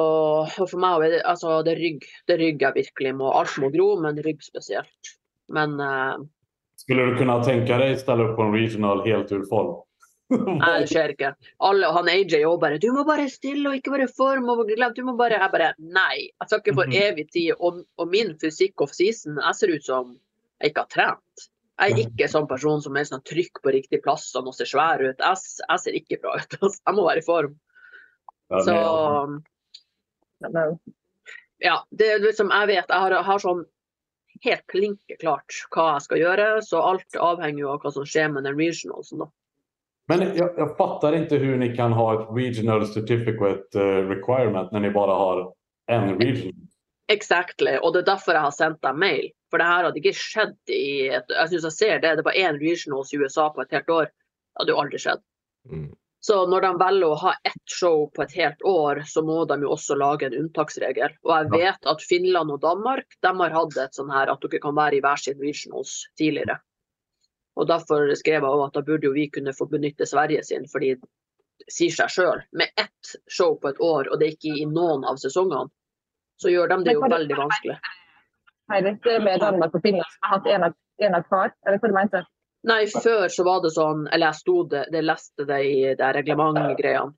for 0.56 0.78
meg 0.80 1.04
er 1.04 1.14
det, 1.16 1.22
altså, 1.28 1.58
det 1.64 1.74
er 1.74 1.80
rygg. 1.82 2.04
Det 2.28 2.36
er 2.36 2.42
rygg 2.44 2.62
jeg 2.64 2.76
virkelig 2.78 3.14
må. 3.18 3.32
Alt 3.36 3.56
må 3.60 3.68
gro, 3.74 3.88
men 4.00 4.20
rygg 4.24 4.44
spesielt. 4.44 5.16
Men 5.52 5.76
uh, 5.80 6.16
Skulle 6.80 7.10
du 7.10 7.18
kunne 7.18 7.40
tenke 7.44 7.76
deg 7.76 7.96
å 7.96 7.98
stille 8.00 8.24
opp 8.28 8.38
på 8.38 8.46
en 8.46 8.54
regional 8.56 9.02
helt 9.04 9.32
ur 9.36 9.44
form? 9.50 9.74
nei, 10.32 10.70
det 10.82 10.88
skjer 10.90 11.12
ikke. 11.14 11.32
Alle, 11.62 11.90
han 11.94 12.08
AJ 12.10 12.40
òg 12.48 12.56
bare 12.62 12.80
'Du 12.82 12.88
må 12.96 13.04
bare 13.06 13.28
stille 13.30 13.68
og 13.70 13.76
ikke 13.78 13.92
være 13.94 14.08
i 14.08 14.14
form.' 14.16 14.48
og 14.50 14.64
glem, 14.66 14.94
du 14.96 15.04
må 15.06 15.14
bare, 15.16 15.38
Jeg 15.38 15.52
bare 15.52 15.74
Nei. 15.78 16.30
Jeg 16.32 16.48
skal 16.48 16.62
ikke 16.64 16.74
for 16.80 16.86
Mhm. 16.90 16.96
evig 17.02 17.26
tid. 17.30 17.52
Og, 17.60 17.84
og 17.98 18.08
min 18.08 18.34
fysikk 18.40 18.80
off 18.80 18.96
season, 18.96 19.36
jeg 19.38 19.54
ser 19.54 19.74
ut 19.76 19.84
som 19.84 20.16
jeg 20.60 20.72
ikke 20.72 20.82
har 20.86 20.90
trent. 20.96 21.46
Jeg 21.76 21.92
er 21.92 22.02
ikke 22.06 22.28
sånn 22.32 22.48
person 22.48 22.80
som 22.80 22.96
er 22.96 23.04
sånn 23.04 23.24
trykk 23.26 23.60
på 23.60 23.72
riktig 23.74 24.00
plass 24.04 24.30
og 24.38 24.46
må 24.46 24.52
se 24.56 24.64
svær 24.68 25.02
ut. 25.02 25.20
Jeg, 25.20 25.40
jeg 25.60 25.82
ser 25.82 25.98
ikke 25.98 26.20
bra 26.22 26.38
ut. 26.40 26.56
Altså. 26.62 26.80
Jeg 26.80 26.96
må 26.96 27.06
være 27.08 27.20
i 27.20 27.26
form. 27.26 27.56
Så 28.64 28.76
eh, 28.76 30.70
ja, 31.66 31.80
det 31.90 32.12
er 32.12 32.22
liksom, 32.22 32.52
jeg 32.52 32.70
vet, 32.70 32.88
jeg 32.88 33.02
har, 33.04 33.16
jeg 33.16 33.26
har 33.26 33.42
sånn 33.42 33.64
helt 34.44 34.64
klinkeklart 34.72 35.58
hva 35.72 35.86
jeg 35.94 36.04
skal 36.06 36.22
gjøre, 36.22 36.46
så 36.64 36.82
alt 36.92 37.18
avhenger 37.18 37.64
jo 37.64 37.72
av 37.74 37.82
hva 37.84 37.92
som 37.94 38.06
skjer 38.08 38.30
med 38.32 38.46
den 38.48 38.58
regionalsen. 38.58 39.24
da. 39.24 39.30
Men 40.10 40.22
jeg, 40.22 40.36
jeg 40.38 40.68
fatter 40.78 41.16
ikke 41.18 41.40
hvordan 41.40 41.64
dere 41.64 41.76
kan 41.76 41.96
ha 41.96 42.06
et 42.14 42.28
regional 42.36 42.84
certificate 42.86 43.80
eh, 43.80 44.02
requirement 44.06 44.70
når 44.72 44.86
dere 44.86 44.96
bare 44.96 45.16
har 45.20 45.42
en 45.96 46.12
regional. 46.20 46.68
Exactly, 47.10 47.76
og 47.82 47.94
det 47.94 48.02
er 48.02 48.12
derfor 48.12 48.34
jeg 48.34 48.46
har 48.46 48.54
sendt 48.54 48.82
deg 48.82 48.98
mail. 48.98 49.26
For 49.50 49.62
det 49.62 49.68
her 49.68 49.86
hadde 49.86 50.00
ikke 50.00 50.16
skjedd 50.18 50.74
i 50.74 51.08
et, 51.14 51.30
Jeg 51.30 51.52
synes 51.52 51.68
jeg 51.68 51.76
ser 51.76 52.02
det, 52.02 52.16
det 52.18 52.24
var 52.26 52.38
én 52.38 52.58
regionals 52.58 53.12
i 53.14 53.20
USA 53.22 53.46
på 53.54 53.62
et 53.62 53.76
helt 53.76 53.92
år. 53.94 54.10
Det 54.10 54.62
hadde 54.62 54.74
jo 54.74 54.80
aldri 54.82 55.00
skjedd. 55.02 55.22
Mm. 55.70 55.86
Så 56.26 56.36
når 56.50 56.64
de 56.64 56.70
velger 56.80 57.12
å 57.12 57.18
ha 57.20 57.32
ett 57.46 57.70
show 57.70 58.08
på 58.10 58.24
et 58.24 58.32
helt 58.34 58.64
år, 58.66 59.02
så 59.06 59.22
må 59.22 59.44
de 59.46 59.60
jo 59.62 59.74
også 59.76 59.94
lage 59.94 60.26
en 60.26 60.34
unntaksregel. 60.34 61.12
Og 61.22 61.32
jeg 61.36 61.50
vet 61.52 61.90
at 61.92 62.02
Finland 62.02 62.50
og 62.50 62.64
Danmark 62.64 63.18
de 63.22 63.30
har 63.38 63.54
hatt 63.54 63.76
et 63.78 63.94
sånn 63.94 64.10
her 64.10 64.32
at 64.32 64.42
dere 64.42 64.62
kan 64.64 64.74
være 64.74 64.98
i 64.98 65.04
hver 65.04 65.22
sin 65.22 65.38
regionals 65.38 66.00
tidligere. 66.18 66.58
Og 67.56 67.68
derfor 67.70 68.10
skrev 68.18 68.40
jeg 68.40 68.48
også 68.48 68.66
at 68.66 68.74
da 68.74 68.82
burde 68.88 69.06
jo 69.06 69.14
vi 69.14 69.28
kunne 69.32 69.54
få 69.54 69.68
benytte 69.70 70.08
Sverige 70.08 70.42
sin, 70.44 70.66
fordi 70.72 70.96
det 70.98 71.72
sier 71.72 71.94
seg 71.94 72.10
sjøl. 72.12 72.42
Med 72.58 72.74
ett 72.74 73.14
show 73.30 73.54
på 73.60 73.70
et 73.70 73.78
år, 73.80 74.10
og 74.10 74.18
det 74.18 74.26
er 74.26 74.34
ikke 74.34 74.58
i 74.64 74.66
noen 74.66 75.06
av 75.08 75.22
sesongene, 75.22 75.70
så 76.42 76.50
gjør 76.52 76.74
de 76.74 76.82
det 76.90 76.96
jo 76.98 77.06
veldig 77.06 77.38
vanskelig. 77.38 77.78
Heidi, 78.72 78.96
det 79.04 79.12
er 79.14 79.22
med 79.22 79.40
Danmark 79.40 79.76
og 79.78 79.84
Finland 79.84 80.08
som 80.10 80.26
har 80.26 80.38
hatt 80.38 80.48
en 80.54 80.64
av, 80.68 80.74
en 81.06 81.14
av 81.18 81.28
hver, 81.30 81.52
eller 81.66 81.78
hva 81.82 81.90
du 81.90 81.94
mente? 81.94 82.22
Nei, 82.66 82.80
før 82.90 83.28
så 83.30 83.44
var 83.46 83.62
det 83.62 83.70
sånn, 83.76 84.08
eller 84.10 84.32
jeg 84.32 84.40
sto 84.40 84.56
det, 84.70 84.86
det 84.90 85.04
leste 85.04 85.46
det 85.46 85.60
i 85.62 85.78
det 85.98 86.10
reglementgreiene. 86.16 87.14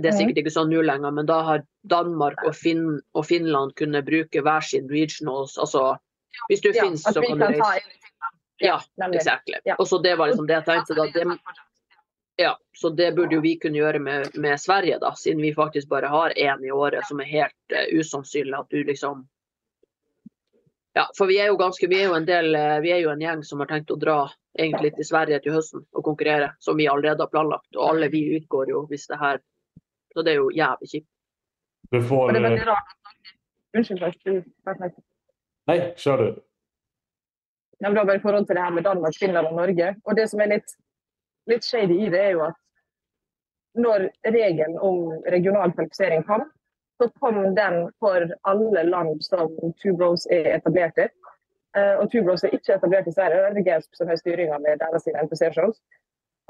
Det 0.00 0.08
er 0.08 0.16
sikkert 0.16 0.40
ikke 0.40 0.52
sånn 0.52 0.70
nå 0.72 0.80
lenger, 0.84 1.12
men 1.12 1.26
da 1.28 1.38
har 1.44 1.64
Danmark 1.88 2.40
og, 2.46 2.54
Finn, 2.56 2.96
og 3.12 3.26
Finland 3.28 3.74
kunnet 3.76 4.06
bruke 4.06 4.40
hver 4.44 4.64
sin 4.64 4.88
regionals. 4.88 5.58
Altså, 5.60 5.98
hvis 6.48 6.64
du 6.64 6.70
er 6.70 6.78
Ja, 6.78 6.86
finsk, 6.88 7.10
så 7.12 7.24
kan 7.24 7.40
du 7.40 7.44
reise. 7.44 7.98
Ja, 8.62 8.78
exactly. 9.08 9.60
Ja. 9.68 9.76
Og 9.78 9.88
så 9.88 9.98
det 9.98 10.14
var 10.16 10.30
liksom 10.30 10.48
det 10.48 10.60
jeg 10.60 10.68
tenkte 10.70 10.96
da. 10.96 11.06
Det, 11.12 11.36
Ja, 12.40 12.54
så 12.76 12.88
det 12.88 13.10
burde 13.16 13.36
jo 13.36 13.42
vi 13.44 13.58
kunne 13.60 13.76
gjøre 13.76 14.00
med, 14.00 14.32
med 14.40 14.60
Sverige, 14.60 14.96
da, 14.98 15.12
siden 15.18 15.42
vi 15.44 15.52
faktisk 15.54 15.88
bare 15.88 16.08
har 16.08 16.32
én 16.36 16.64
i 16.64 16.72
året, 16.72 17.04
som 17.08 17.20
er 17.20 17.28
helt 17.28 17.76
uh, 17.76 17.84
usannsynlig 17.92 18.56
at 18.56 18.72
du 18.72 18.80
liksom 18.88 19.26
Ja, 20.92 21.06
for 21.16 21.26
vi 21.30 21.38
er 21.40 21.48
jo 21.48 21.56
ganske 21.56 21.88
Vi 21.88 22.02
er 22.02 22.10
jo 22.10 22.16
en 22.18 22.26
del 22.28 22.52
uh, 22.52 22.78
Vi 22.84 22.90
er 22.92 22.98
jo 23.00 23.12
en 23.14 23.22
gjeng 23.22 23.40
som 23.48 23.62
har 23.64 23.70
tenkt 23.70 23.92
å 23.94 23.96
dra 24.00 24.16
egentlig 24.58 24.90
til 24.98 25.08
Sverige 25.08 25.38
til 25.40 25.54
høsten 25.56 25.86
og 25.96 26.04
konkurrere, 26.04 26.50
som 26.60 26.76
vi 26.76 26.88
allerede 26.92 27.24
har 27.24 27.30
planlagt. 27.32 27.70
Og 27.78 27.86
alle 27.94 28.10
vi 28.12 28.20
utgår 28.36 28.74
jo 28.74 28.84
hvis 28.90 29.08
det 29.08 29.20
her 29.20 29.40
Så 30.12 30.22
det 30.22 30.34
er 30.34 30.42
jo 30.42 30.50
jævlig 30.52 30.90
kjipt. 30.90 31.08
Du 31.92 32.02
får... 32.04 32.32
det 32.32 32.40
er 32.40 32.44
eh, 32.44 32.50
veldig 32.50 32.66
rart 32.68 32.98
Unnskyld, 33.72 34.02
Lars, 34.04 34.96
Nei, 35.70 35.76
kjør 35.96 36.20
du. 36.20 36.40
Ja, 37.80 37.88
men 37.88 37.96
det 37.96 38.04
bare 38.06 38.20
i 38.20 38.22
forhold 38.22 38.46
til 38.46 38.58
det 38.58 38.64
her 38.64 38.74
med 38.76 38.84
Danmark, 38.84 39.14
Finland 39.18 39.48
og 39.48 39.54
Norge. 39.56 39.94
Og 40.04 40.16
det 40.18 40.26
som 40.30 40.42
er 40.44 40.50
litt, 40.52 40.74
litt 41.48 41.64
shady 41.64 41.96
i 41.96 42.10
det, 42.12 42.20
er 42.20 42.34
jo 42.36 42.42
at 42.50 42.58
når 43.80 44.04
regelen 44.28 44.76
om 44.78 45.14
regional 45.32 45.72
kvalifisering 45.72 46.26
kom, 46.28 46.44
så 47.02 47.08
kom 47.20 47.54
den 47.56 47.78
for 48.00 48.28
alle 48.48 48.82
land 48.86 49.24
som 49.26 49.50
Two 49.82 49.96
Bros 49.96 50.26
er 50.30 50.52
etablert 50.56 50.98
i. 51.02 51.08
Eh, 51.76 51.94
og 51.98 52.10
Two 52.12 52.22
Bros 52.24 52.44
er 52.44 52.54
ikke 52.54 52.76
etablert 52.76 53.08
i 53.08 53.14
Sverige, 53.16 53.50
det 53.56 53.62
er 53.64 53.68
GESP 53.70 53.96
som 53.98 54.10
har 54.10 54.20
styringa 54.20 54.58
med 54.62 54.78
deres 54.82 55.08
NPC-shows. 55.08 55.80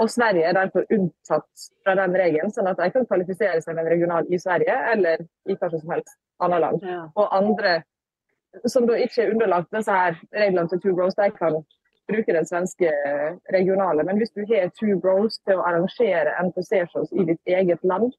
Og 0.03 0.11
Sverige 0.11 0.45
er 0.49 0.57
derfor 0.57 0.85
unntatt 0.91 1.67
fra 1.85 1.95
den 1.99 2.17
regelen, 2.17 2.51
sånn 2.53 2.69
at 2.71 2.81
de 2.81 2.91
kan 2.95 3.07
kvalifisere 3.07 3.61
seg 3.63 3.77
med 3.77 3.85
en 3.87 3.93
regional 3.93 4.29
i 4.33 4.41
Sverige 4.41 4.77
eller 4.93 5.25
i 5.47 5.57
hva 5.57 5.71
som 5.71 5.93
helst 5.95 6.17
annet 6.43 6.61
land 6.65 6.83
Ja. 6.83 7.03
og 7.15 7.37
andre 7.37 7.83
som 8.67 8.87
da 8.87 8.99
ikke 9.01 9.23
er 9.23 9.31
underlagt 9.33 9.71
disse 9.73 9.93
her 9.93 10.19
reglene 10.37 10.69
til 10.69 10.81
Two 10.81 10.95
Bros, 10.97 11.15
de 11.15 11.31
kan 11.37 11.63
bruke 12.11 12.35
den 12.37 12.47
svenske 12.47 12.91
regionale. 13.55 14.05
Men 14.05 14.19
hvis 14.21 14.35
du 14.37 14.43
har 14.51 14.69
Two 14.77 14.99
Bros 15.01 15.39
til 15.47 15.57
å 15.57 15.65
arrangere 15.69 16.35
NPC-shows 16.49 17.13
i 17.17 17.25
ditt 17.31 17.41
eget 17.47 17.81
land, 17.85 18.13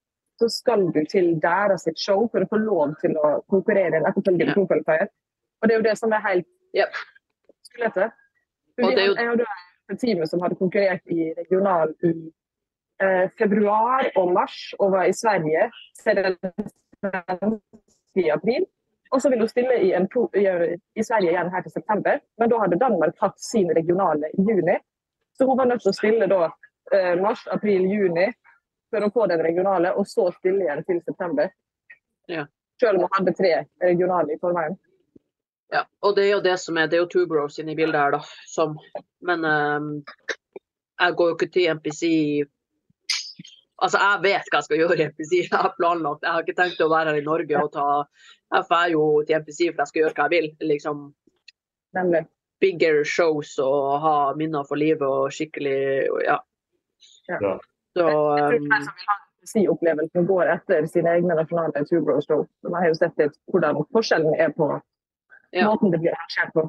så 0.44 0.49
skal 0.49 0.88
du 0.95 1.02
til 1.10 1.34
deres 1.41 1.88
show 1.95 2.26
for 2.32 2.44
å 2.44 2.49
få 2.52 2.60
lov 2.60 2.95
til 3.02 3.15
å 3.18 3.38
konkurrere 3.52 3.95
i 3.95 4.02
en 4.02 4.10
etterfølgende 4.10 4.98
Ja. 4.99 5.07
Og 5.61 5.70
det 5.70 5.76
er 5.76 5.80
jo 5.80 5.90
det 5.90 5.98
som 5.98 6.11
er 6.11 6.20
helt 6.28 6.48
Yep. 6.76 6.95
skulete. 7.64 8.11
Jeg 8.78 9.28
hadde 9.30 9.45
et 9.91 9.99
team 9.99 10.26
som 10.26 10.41
hadde 10.41 10.56
konkurrert 10.56 11.06
i 11.06 11.34
regional 11.38 11.94
i 12.03 12.11
eh, 13.03 13.30
februar 13.38 14.10
og 14.15 14.34
mars, 14.34 14.74
og 14.80 14.91
var 14.91 15.06
i 15.06 15.14
Sverige 15.14 15.70
i 18.15 18.30
april. 18.30 18.65
Og 19.11 19.22
så 19.22 19.30
ville 19.30 19.45
hun 19.45 19.49
stille 19.49 19.78
i, 19.86 19.94
en 19.94 20.07
pro, 20.10 20.26
i, 20.34 20.45
i 20.95 21.03
Sverige 21.03 21.32
igjen 21.32 21.52
her 21.53 21.61
til 21.61 21.72
september, 21.72 22.20
men 22.40 22.49
da 22.49 22.60
hadde 22.64 22.82
Danmark 22.82 23.14
tatt 23.20 23.40
sin 23.40 23.70
regionale 23.78 24.34
i 24.34 24.41
juni. 24.49 24.80
Så 25.38 25.45
hun 25.45 25.57
var 25.57 25.70
nødt 25.70 25.86
til 25.86 25.94
å 25.94 25.99
stille 25.99 26.28
da 26.28 26.48
eh, 26.94 27.14
mars, 27.22 27.45
april, 27.53 27.86
juni 27.86 28.32
for 28.94 29.06
å 29.06 29.11
få 29.14 29.28
den 29.32 29.41
regionale, 29.41 29.94
og 29.98 30.07
så 30.07 30.30
stille 30.38 30.68
igjen 30.68 30.84
til 30.88 31.02
september. 31.02 31.52
Ja. 32.32 32.45
Selv 32.82 32.99
om 32.99 33.07
hun 33.07 33.15
hadde 33.18 33.36
tre 33.38 33.53
regionale 33.82 34.36
i 34.36 34.41
forveien. 34.41 34.78
Ja, 35.74 35.86
og 36.06 36.15
det 36.15 36.28
er 36.28 36.36
jo 36.36 36.44
det 36.45 36.57
som 36.61 36.78
er, 36.78 36.90
det 36.90 36.99
er 36.99 37.06
jo 37.06 37.10
Two 37.10 37.26
Bros 37.30 37.57
inne 37.60 37.74
i 37.74 37.78
bildet 37.78 37.98
her, 37.98 38.14
da. 38.14 38.22
Som, 38.49 38.76
men 39.26 39.45
um, 39.45 39.88
jeg 41.02 41.15
går 41.18 41.32
jo 41.32 41.38
ikke 41.40 41.53
til 41.53 41.72
MPC 41.80 42.03
Altså, 43.84 43.99
jeg 43.99 44.22
vet 44.24 44.48
hva 44.48 44.60
jeg 44.61 44.65
skal 44.68 44.80
gjøre 44.80 44.95
i 44.95 45.06
MPC. 45.10 45.32
Jeg 45.41 45.60
har 45.60 45.74
planlagt. 45.76 46.22
Jeg 46.24 46.32
har 46.32 46.45
ikke 46.45 46.56
tenkt 46.56 46.84
å 46.86 46.91
være 46.91 47.11
her 47.11 47.20
i 47.20 47.26
Norge 47.26 47.64
og 47.65 47.72
ta 47.74 47.88
Jeg 48.53 48.68
drar 48.70 48.91
jo 48.94 49.02
til 49.28 49.41
MPC 49.41 49.60
for 49.65 49.82
jeg 49.82 49.90
skal 49.90 50.02
gjøre 50.03 50.14
hva 50.15 50.28
jeg 50.30 50.34
vil. 50.36 50.48
Liksom 50.70 51.02
Nemlig. 51.98 52.22
bigger 52.64 53.02
shows 53.03 53.57
og 53.60 53.98
ha 54.06 54.15
minner 54.40 54.64
for 54.70 54.80
livet 54.80 55.03
og 55.03 55.34
skikkelig 55.36 55.82
Ja. 56.24 56.38
Ja. 57.28 57.57
Så 57.98 58.07
vil 58.49 58.72
ha 58.72 59.18
si-opplevelsen 59.48 60.28
går 60.28 60.49
etter 60.56 60.88
sine 60.88 61.18
egne 61.18 61.36
nasjonale 61.38 61.84
Two 61.90 62.02
Bros 62.06 62.28
show. 62.28 62.45
Man 62.64 62.80
har 62.82 62.91
jo 62.91 62.98
sett 62.98 63.20
litt 63.20 63.36
hvordan 63.52 63.84
forskjellen 63.95 64.40
er 64.40 64.53
på 64.56 64.70
Ja. 65.53 65.68
måten 65.70 65.91
det 65.91 65.99
blir 66.02 66.15
arrangert 66.15 66.53
på. 66.53 66.64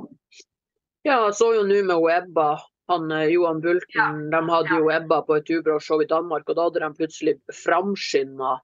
Ja, 1.05 1.25
jeg 1.27 1.35
så 1.39 1.55
jo 1.55 1.63
nå 1.65 1.83
med 1.89 2.11
Ebba. 2.13 2.59
Han 2.93 3.11
eh, 3.13 3.31
Johan 3.33 3.63
Bulten, 3.65 4.31
de 4.31 4.41
hadde 4.51 4.77
jo 4.77 4.91
Ebba 4.93 5.23
på 5.25 5.39
et 5.39 5.49
Ubra-show 5.49 6.03
i 6.03 6.09
Danmark, 6.09 6.49
og 6.49 6.57
da 6.57 6.67
hadde 6.67 6.83
de 6.83 6.91
plutselig 6.99 7.35
framskynda 7.65 8.59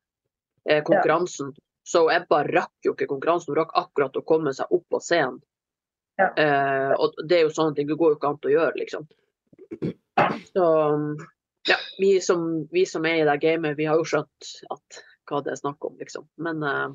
eh, 0.68 0.82
konkurransen. 0.84 1.54
Så 1.88 2.04
Ebba 2.12 2.42
rakk 2.44 2.84
jo 2.84 2.92
ikke 2.92 3.08
konkurransen, 3.08 3.54
hun 3.54 3.62
rakk 3.62 3.72
akkurat 3.80 4.16
å 4.16 4.24
komme 4.28 4.52
seg 4.52 4.68
opp 4.76 4.84
på 4.92 5.00
scenen. 5.00 5.40
Ja. 6.20 6.28
Eh, 6.36 6.92
og 7.00 7.16
det 7.24 7.38
er 7.38 7.46
jo 7.46 7.54
sånne 7.56 7.78
ting, 7.78 7.88
det 7.88 7.96
går 7.96 8.12
jo 8.12 8.18
ikke 8.18 8.34
an 8.34 8.40
å 8.44 8.52
gjøre, 8.52 8.76
liksom. 8.82 9.08
Så 10.52 10.66
ja, 11.70 11.76
vi 11.98 12.16
som, 12.24 12.66
vi 12.72 12.82
som 12.88 13.06
er 13.06 13.20
i 13.22 13.28
det 13.28 13.38
gamet, 13.42 13.76
vi 13.78 13.86
har 13.88 14.00
jo 14.00 14.06
skjønt 14.08 14.50
at, 14.74 15.00
hva 15.30 15.40
det 15.46 15.54
er 15.54 15.60
snakk 15.60 15.84
om, 15.86 15.96
liksom. 16.00 16.26
Men 16.42 16.62
eh, 16.66 16.88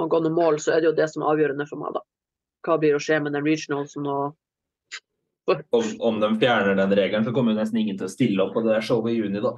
angående 0.00 0.32
mål, 0.34 0.60
så 0.60 0.74
er 0.76 0.82
det 0.84 0.90
jo 0.90 0.96
det 0.98 1.08
som 1.12 1.24
er 1.24 1.32
avgjørende 1.34 1.66
for 1.70 1.80
meg, 1.80 1.96
da. 1.96 2.04
Hva 2.66 2.76
blir 2.82 2.96
å 2.98 3.00
skje 3.02 3.20
med 3.24 3.32
den 3.36 3.46
regionalsen 3.46 4.06
og 4.10 4.36
Om, 5.50 5.86
om 6.06 6.18
de 6.22 6.28
fjerner 6.38 6.76
den 6.78 6.92
regelen, 6.94 7.24
så 7.26 7.32
kommer 7.34 7.56
jo 7.56 7.58
nesten 7.58 7.80
ingen 7.80 7.96
til 7.98 8.06
å 8.06 8.12
stille 8.12 8.44
opp 8.44 8.52
på 8.54 8.60
det 8.62 8.76
showet 8.86 9.16
i 9.16 9.16
juni, 9.16 9.40
da. 9.42 9.54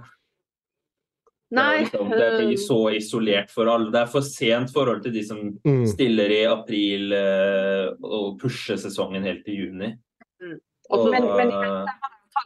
Nei. 1.52 1.82
liksom, 1.82 2.08
det 2.08 2.28
blir 2.38 2.54
eh, 2.54 2.62
så 2.62 2.78
isolert 2.96 3.50
for 3.52 3.68
alle. 3.68 3.90
Det 3.92 4.00
er 4.00 4.08
for 4.14 4.24
sent 4.24 4.72
forhold 4.72 5.02
til 5.04 5.12
de 5.12 5.24
som 5.26 5.42
Mm. 5.66 5.82
stiller 5.90 6.32
i 6.32 6.38
april 6.48 7.12
eh, 7.12 7.90
og 8.00 8.38
pusher 8.40 8.80
sesongen 8.80 9.26
helt 9.28 9.44
til 9.44 9.58
juni. 9.66 9.90
og 10.88 11.04
så- 11.04 11.10
Men, 11.10 11.28
men 11.36 11.52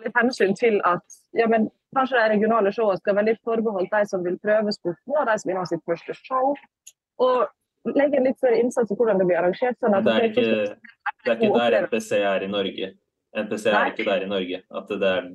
litt 0.04 0.18
hensyn 0.18 0.56
til 0.58 0.80
at 0.88 1.18
ja, 1.36 1.46
men 1.50 1.68
kanskje 1.96 2.18
de 2.18 2.32
regionale 2.34 2.72
showene 2.74 3.00
skal 3.00 3.16
være 3.18 3.30
litt 3.32 3.42
forbeholdt 3.46 3.92
de 3.92 4.02
som 4.10 4.24
vil 4.26 4.36
prøve 4.42 4.74
sporten, 4.74 5.14
og 5.16 5.30
de 5.30 5.38
som 5.40 5.52
vil 5.52 5.60
ha 5.60 5.64
sitt 5.70 5.84
første 5.88 6.16
show. 6.18 6.54
Og 7.24 7.94
legge 7.96 8.20
litt 8.22 8.38
større 8.40 8.60
innsats 8.60 8.92
i 8.92 8.98
hvordan 8.98 9.20
det 9.22 9.28
blir 9.28 9.40
arrangert. 9.40 9.78
sånn 9.80 9.96
at 9.96 10.06
det, 10.06 10.14
er 10.14 10.28
ikke, 10.30 10.46
det 11.24 11.32
er 11.32 11.38
ikke 11.38 11.52
der. 11.58 11.78
NPC 11.86 12.10
er 12.20 12.46
i 12.46 12.50
Norge. 12.52 12.92
NPC 13.36 13.66
er 13.68 13.76
Nei. 13.76 13.88
ikke 13.92 14.06
der 14.08 14.24
i 14.24 14.28
Norge. 14.30 14.60
At 14.80 14.90
det 14.90 15.12
er, 15.12 15.30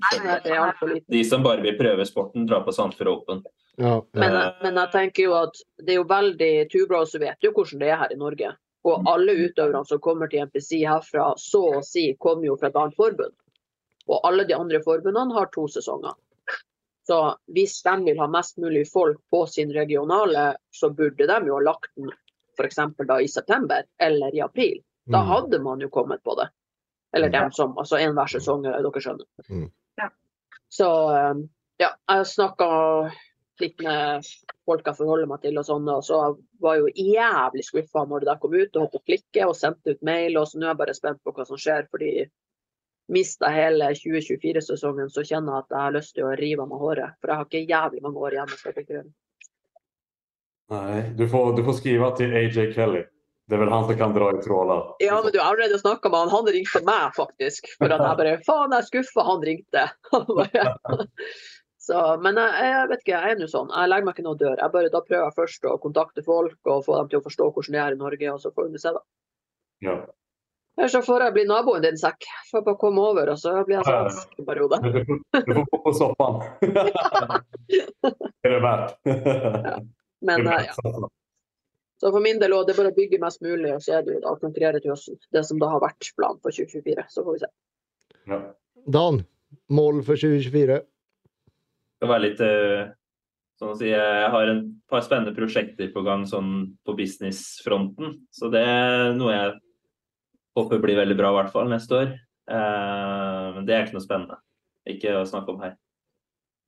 det 0.46 1.02
de 1.16 1.24
som 1.28 1.44
bare 1.46 1.64
vil 1.66 1.78
prøve 1.80 2.06
sporten, 2.10 2.48
drar 2.50 2.66
på 2.66 2.74
Sandfjord 2.76 3.12
Open. 3.14 3.44
Ja, 3.78 4.02
Men, 4.14 4.36
Eh, 4.36 4.52
men 4.62 4.76
jeg 4.76 4.92
tenker 4.92 5.24
jo 5.24 5.38
at 5.38 5.62
det 5.80 5.96
er 5.96 6.02
jo 6.02 6.10
veldig 6.10 6.52
Tubros 6.74 7.16
vet 7.16 7.46
jo 7.46 7.54
hvordan 7.56 7.80
det 7.80 7.90
er 7.90 8.02
her 8.04 8.14
i 8.14 8.20
Norge. 8.20 8.52
Og 8.84 9.06
alle 9.06 9.36
utøverne 9.46 9.86
som 9.86 10.02
kommer 10.02 10.28
til 10.28 10.48
NPC 10.48 10.82
herfra, 10.82 11.32
så 11.38 11.62
å 11.78 11.82
si, 11.86 12.16
kommer 12.20 12.50
jo 12.50 12.58
fra 12.58 12.72
et 12.72 12.80
annet 12.82 12.98
forbund. 12.98 13.36
Og 14.08 14.22
alle 14.28 14.46
de 14.50 14.56
andre 14.58 14.82
forbundene 14.84 15.34
har 15.36 15.50
to 15.54 15.68
sesonger. 15.72 16.14
Så 17.08 17.18
hvis 17.54 17.80
de 17.84 17.96
vil 18.06 18.20
ha 18.22 18.28
mest 18.30 18.58
mulig 18.62 18.86
folk 18.92 19.20
på 19.34 19.46
sin 19.50 19.72
regionale, 19.74 20.56
så 20.72 20.90
burde 20.94 21.28
de 21.28 21.38
jo 21.50 21.58
ha 21.58 21.64
lagt 21.66 21.90
den 21.98 22.12
f.eks. 22.58 22.78
da 23.08 23.18
i 23.22 23.28
september 23.28 23.84
eller 24.00 24.36
i 24.36 24.42
april. 24.42 24.80
Da 25.10 25.22
Mm. 25.24 25.28
hadde 25.28 25.60
man 25.60 25.80
jo 25.82 25.90
kommet 25.90 26.24
på 26.24 26.36
det. 26.38 26.50
Eller 27.14 27.30
dem 27.30 27.52
som 27.52 27.74
Altså 27.78 27.98
enhver 27.98 28.30
sesong, 28.30 28.62
dere 28.64 29.02
skjønner. 29.02 29.26
Mm. 29.50 29.72
Ja. 29.98 30.10
Så 30.70 30.88
um, 31.32 31.50
ja, 31.82 31.90
jeg 32.08 32.26
snakka 32.30 33.12
litt 33.60 33.82
med 33.84 34.24
folk 34.66 34.86
jeg 34.86 34.96
forholder 34.98 35.28
meg 35.28 35.42
til 35.42 35.58
og 35.60 35.66
sånn, 35.66 35.90
og 35.90 36.04
så 36.06 36.20
var 36.62 36.78
jeg 36.78 36.86
jo 36.86 37.12
jævlig 37.18 37.66
skuffa 37.66 38.06
når 38.08 38.20
det 38.24 38.30
der 38.30 38.40
kom 38.42 38.54
ut, 38.54 38.76
og 38.76 38.80
holdt 38.82 38.94
på 38.94 39.02
å 39.02 39.06
klikke 39.10 39.48
og 39.50 39.56
sendte 39.58 39.92
ut 39.96 40.02
mail, 40.06 40.38
og 40.38 40.48
så 40.48 40.58
nå 40.62 40.66
er 40.66 40.72
jeg 40.72 40.80
bare 40.86 40.96
spent 40.98 41.20
på 41.24 41.34
hva 41.36 41.46
som 41.50 41.58
skjer, 41.58 41.88
fordi 41.92 42.14
mista 43.14 43.52
hele 43.54 43.92
2024-sesongen, 43.98 45.10
så 45.14 45.24
kjenner 45.28 45.58
jeg 45.58 45.66
at 45.66 45.76
jeg 45.76 45.86
har 45.86 45.96
lyst 45.98 46.16
til 46.18 46.28
å 46.28 46.36
rive 46.40 46.66
av 46.66 46.72
meg 46.72 46.84
håret. 46.84 47.18
For 47.20 47.32
jeg 47.32 47.40
har 47.40 47.50
ikke 47.50 47.64
jævlig 47.76 48.04
mange 48.06 48.26
år 48.26 48.38
igjen. 48.38 48.54
jeg 48.56 48.76
konkurrere. 48.80 49.10
Nej, 50.72 51.02
du 51.20 51.26
får, 51.28 51.56
du 51.58 51.66
får 51.68 51.80
skrive 51.82 52.12
til 52.18 52.36
AJ 52.42 52.74
Kelly. 52.76 53.04
Det 53.52 53.58
er 53.58 53.66
vel 53.66 53.74
han 53.74 53.88
som 53.90 53.98
kan 54.00 54.14
dra 54.16 54.30
i 54.32 54.44
trådar. 54.44 54.84
Ja, 55.04 55.18
men 55.24 55.34
du 55.34 55.40
har 55.42 55.52
allerede 55.52 55.80
snakka 55.80 56.10
med 56.10 56.20
han. 56.24 56.30
Han 56.32 56.52
ringte 56.56 56.80
meg, 56.88 57.10
faktisk. 57.18 57.68
For 57.76 57.92
at 57.92 58.00
jeg 58.00 58.20
bare 58.22 58.38
Faen, 58.46 58.72
jeg 58.72 58.86
er 58.86 58.88
skuffa, 58.88 59.26
han 59.28 59.44
ringte. 59.44 59.90
Så, 61.82 61.98
men 62.22 62.38
jeg, 62.38 62.66
jeg 62.70 62.90
vet 62.92 63.04
ikke, 63.04 63.18
jeg 63.18 63.36
er 63.36 63.40
nå 63.42 63.48
sånn. 63.50 63.72
Jeg 63.74 63.90
legger 63.90 64.08
meg 64.08 64.16
ikke 64.16 64.26
noe 64.28 64.40
dør. 64.40 64.56
Jeg 64.62 64.74
bare, 64.76 64.92
da 64.94 65.02
prøver 65.04 65.26
jeg 65.26 65.38
først 65.40 65.66
å 65.66 65.78
kontakte 65.82 66.24
folk 66.24 66.70
og 66.70 66.84
få 66.86 66.98
dem 67.00 67.10
til 67.12 67.20
å 67.20 67.26
forstå 67.26 67.48
hvordan 67.50 67.76
det 67.76 67.82
er 67.84 67.96
i 67.96 68.00
Norge, 68.00 68.34
og 68.36 68.44
så 68.44 68.52
får 68.56 68.70
vi 68.70 68.82
se, 68.84 68.94
da. 68.96 69.02
Ja. 69.84 69.96
Eller 70.78 70.88
så 70.88 71.02
får 71.04 71.26
jeg 71.26 71.34
bli 71.36 71.44
naboen 71.50 71.84
din, 71.84 71.98
Sekk. 72.00 72.26
Får 72.52 72.64
bare 72.66 72.80
komme 72.80 73.04
over, 73.12 73.34
og 73.34 73.40
så 73.40 73.54
blir 73.68 73.80
jeg 73.80 73.88
sånn 73.88 74.40
en 74.40 74.48
periode. 74.48 74.80
Du, 74.86 75.02
får, 75.08 75.66
gå 75.72 75.80
på 75.84 75.94
soffan. 75.98 76.40
det 77.72 78.48
er 78.48 78.56
det 78.56 78.62
värt. 78.64 78.96
Men 80.22 80.46
Det 80.46 80.52
är 80.52 80.60
eh, 80.60 80.66
ja. 80.66 81.10
Så 82.02 82.12
for 82.12 82.20
min 82.20 82.40
del 82.40 82.54
også, 82.54 82.66
det 82.68 82.74
er 82.74 82.78
bare 82.80 82.92
å 82.94 82.98
bygge 82.98 83.20
mest 83.22 83.44
mulig, 83.46 83.76
og 83.76 83.84
så 83.86 84.00
er 84.00 84.06
det 84.06 84.16
jo 84.16 84.22
da 84.24 84.32
å 84.34 84.40
konkurrere 84.42 84.80
til 84.82 84.94
høsten. 84.94 85.20
Det 85.34 85.44
som 85.46 85.60
da 85.62 85.68
har 85.70 85.84
vært 85.84 86.08
planen 86.18 86.40
for 86.42 86.56
2024. 86.56 87.04
Så 87.14 87.26
får 87.28 87.36
vi 87.36 87.42
se. 87.44 87.50
Ja. 88.32 88.40
Dan, 88.96 89.22
mål 89.70 90.02
for 90.08 90.18
2024? 90.18 90.80
Det 92.02 92.10
var 92.10 92.24
litt 92.24 92.42
sånn 92.42 93.74
å 93.76 93.78
si, 93.78 93.92
Jeg 93.92 94.32
har 94.34 94.50
en 94.50 94.64
par 94.90 95.06
spennende 95.06 95.36
prosjekter 95.38 95.92
på 95.94 96.02
gang 96.08 96.26
sånn 96.26 96.72
på 96.82 96.96
businessfronten. 96.98 98.16
Så 98.34 98.50
det 98.50 98.64
er 98.66 99.14
noe 99.20 99.36
jeg 99.36 99.54
håper 100.58 100.82
blir 100.84 101.00
veldig 101.00 101.18
bra, 101.20 101.32
i 101.32 101.38
hvert 101.40 101.54
fall 101.54 101.70
neste 101.72 101.98
år. 101.98 102.12
Eh, 102.52 103.48
Men 103.56 103.66
det 103.68 103.76
er 103.76 103.86
ikke 103.86 103.98
noe 104.00 104.06
spennende. 104.06 104.38
Ikke 104.90 105.16
å 105.20 105.26
snakke 105.28 105.54
om 105.54 105.62
her. 105.62 105.78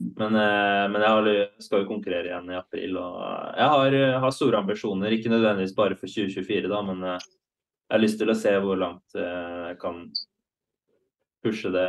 Men, 0.04 0.36
eh, 0.36 0.88
men 0.92 1.02
jeg 1.02 1.64
skal 1.64 1.84
jo 1.84 1.90
konkurrere 1.90 2.28
igjen 2.28 2.50
i 2.52 2.58
april, 2.60 2.98
og 2.98 3.20
jeg 3.58 3.70
har, 3.74 3.96
har 4.26 4.32
store 4.36 4.60
ambisjoner. 4.60 5.14
Ikke 5.16 5.32
nødvendigvis 5.32 5.76
bare 5.78 5.96
for 5.96 6.08
2024, 6.12 6.68
da, 6.72 6.82
men 6.90 7.04
eh, 7.04 7.20
jeg 7.24 7.96
har 7.98 8.02
lyst 8.04 8.20
til 8.20 8.32
å 8.34 8.38
se 8.38 8.54
hvor 8.64 8.80
langt 8.80 9.16
eh, 9.16 9.70
jeg 9.70 9.78
kan 9.84 10.02
pushe 11.44 11.72
det, 11.72 11.88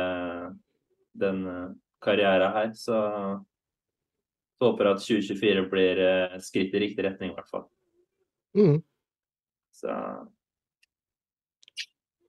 den 1.17 1.43
eh, 1.49 1.73
karrieren 2.03 2.53
her. 2.55 2.71
Så 2.77 2.95
jeg 2.95 4.63
håper 4.63 4.91
at 4.93 5.03
2024 5.03 5.65
blir 5.71 5.99
eh, 6.05 6.35
et 6.37 6.45
skritt 6.45 6.75
i 6.75 6.83
riktig 6.85 7.07
retning, 7.07 7.33
i 7.33 7.37
hvert 7.37 7.51
fall. 7.51 7.67
Mm, 8.55 8.79
Så 9.75 9.91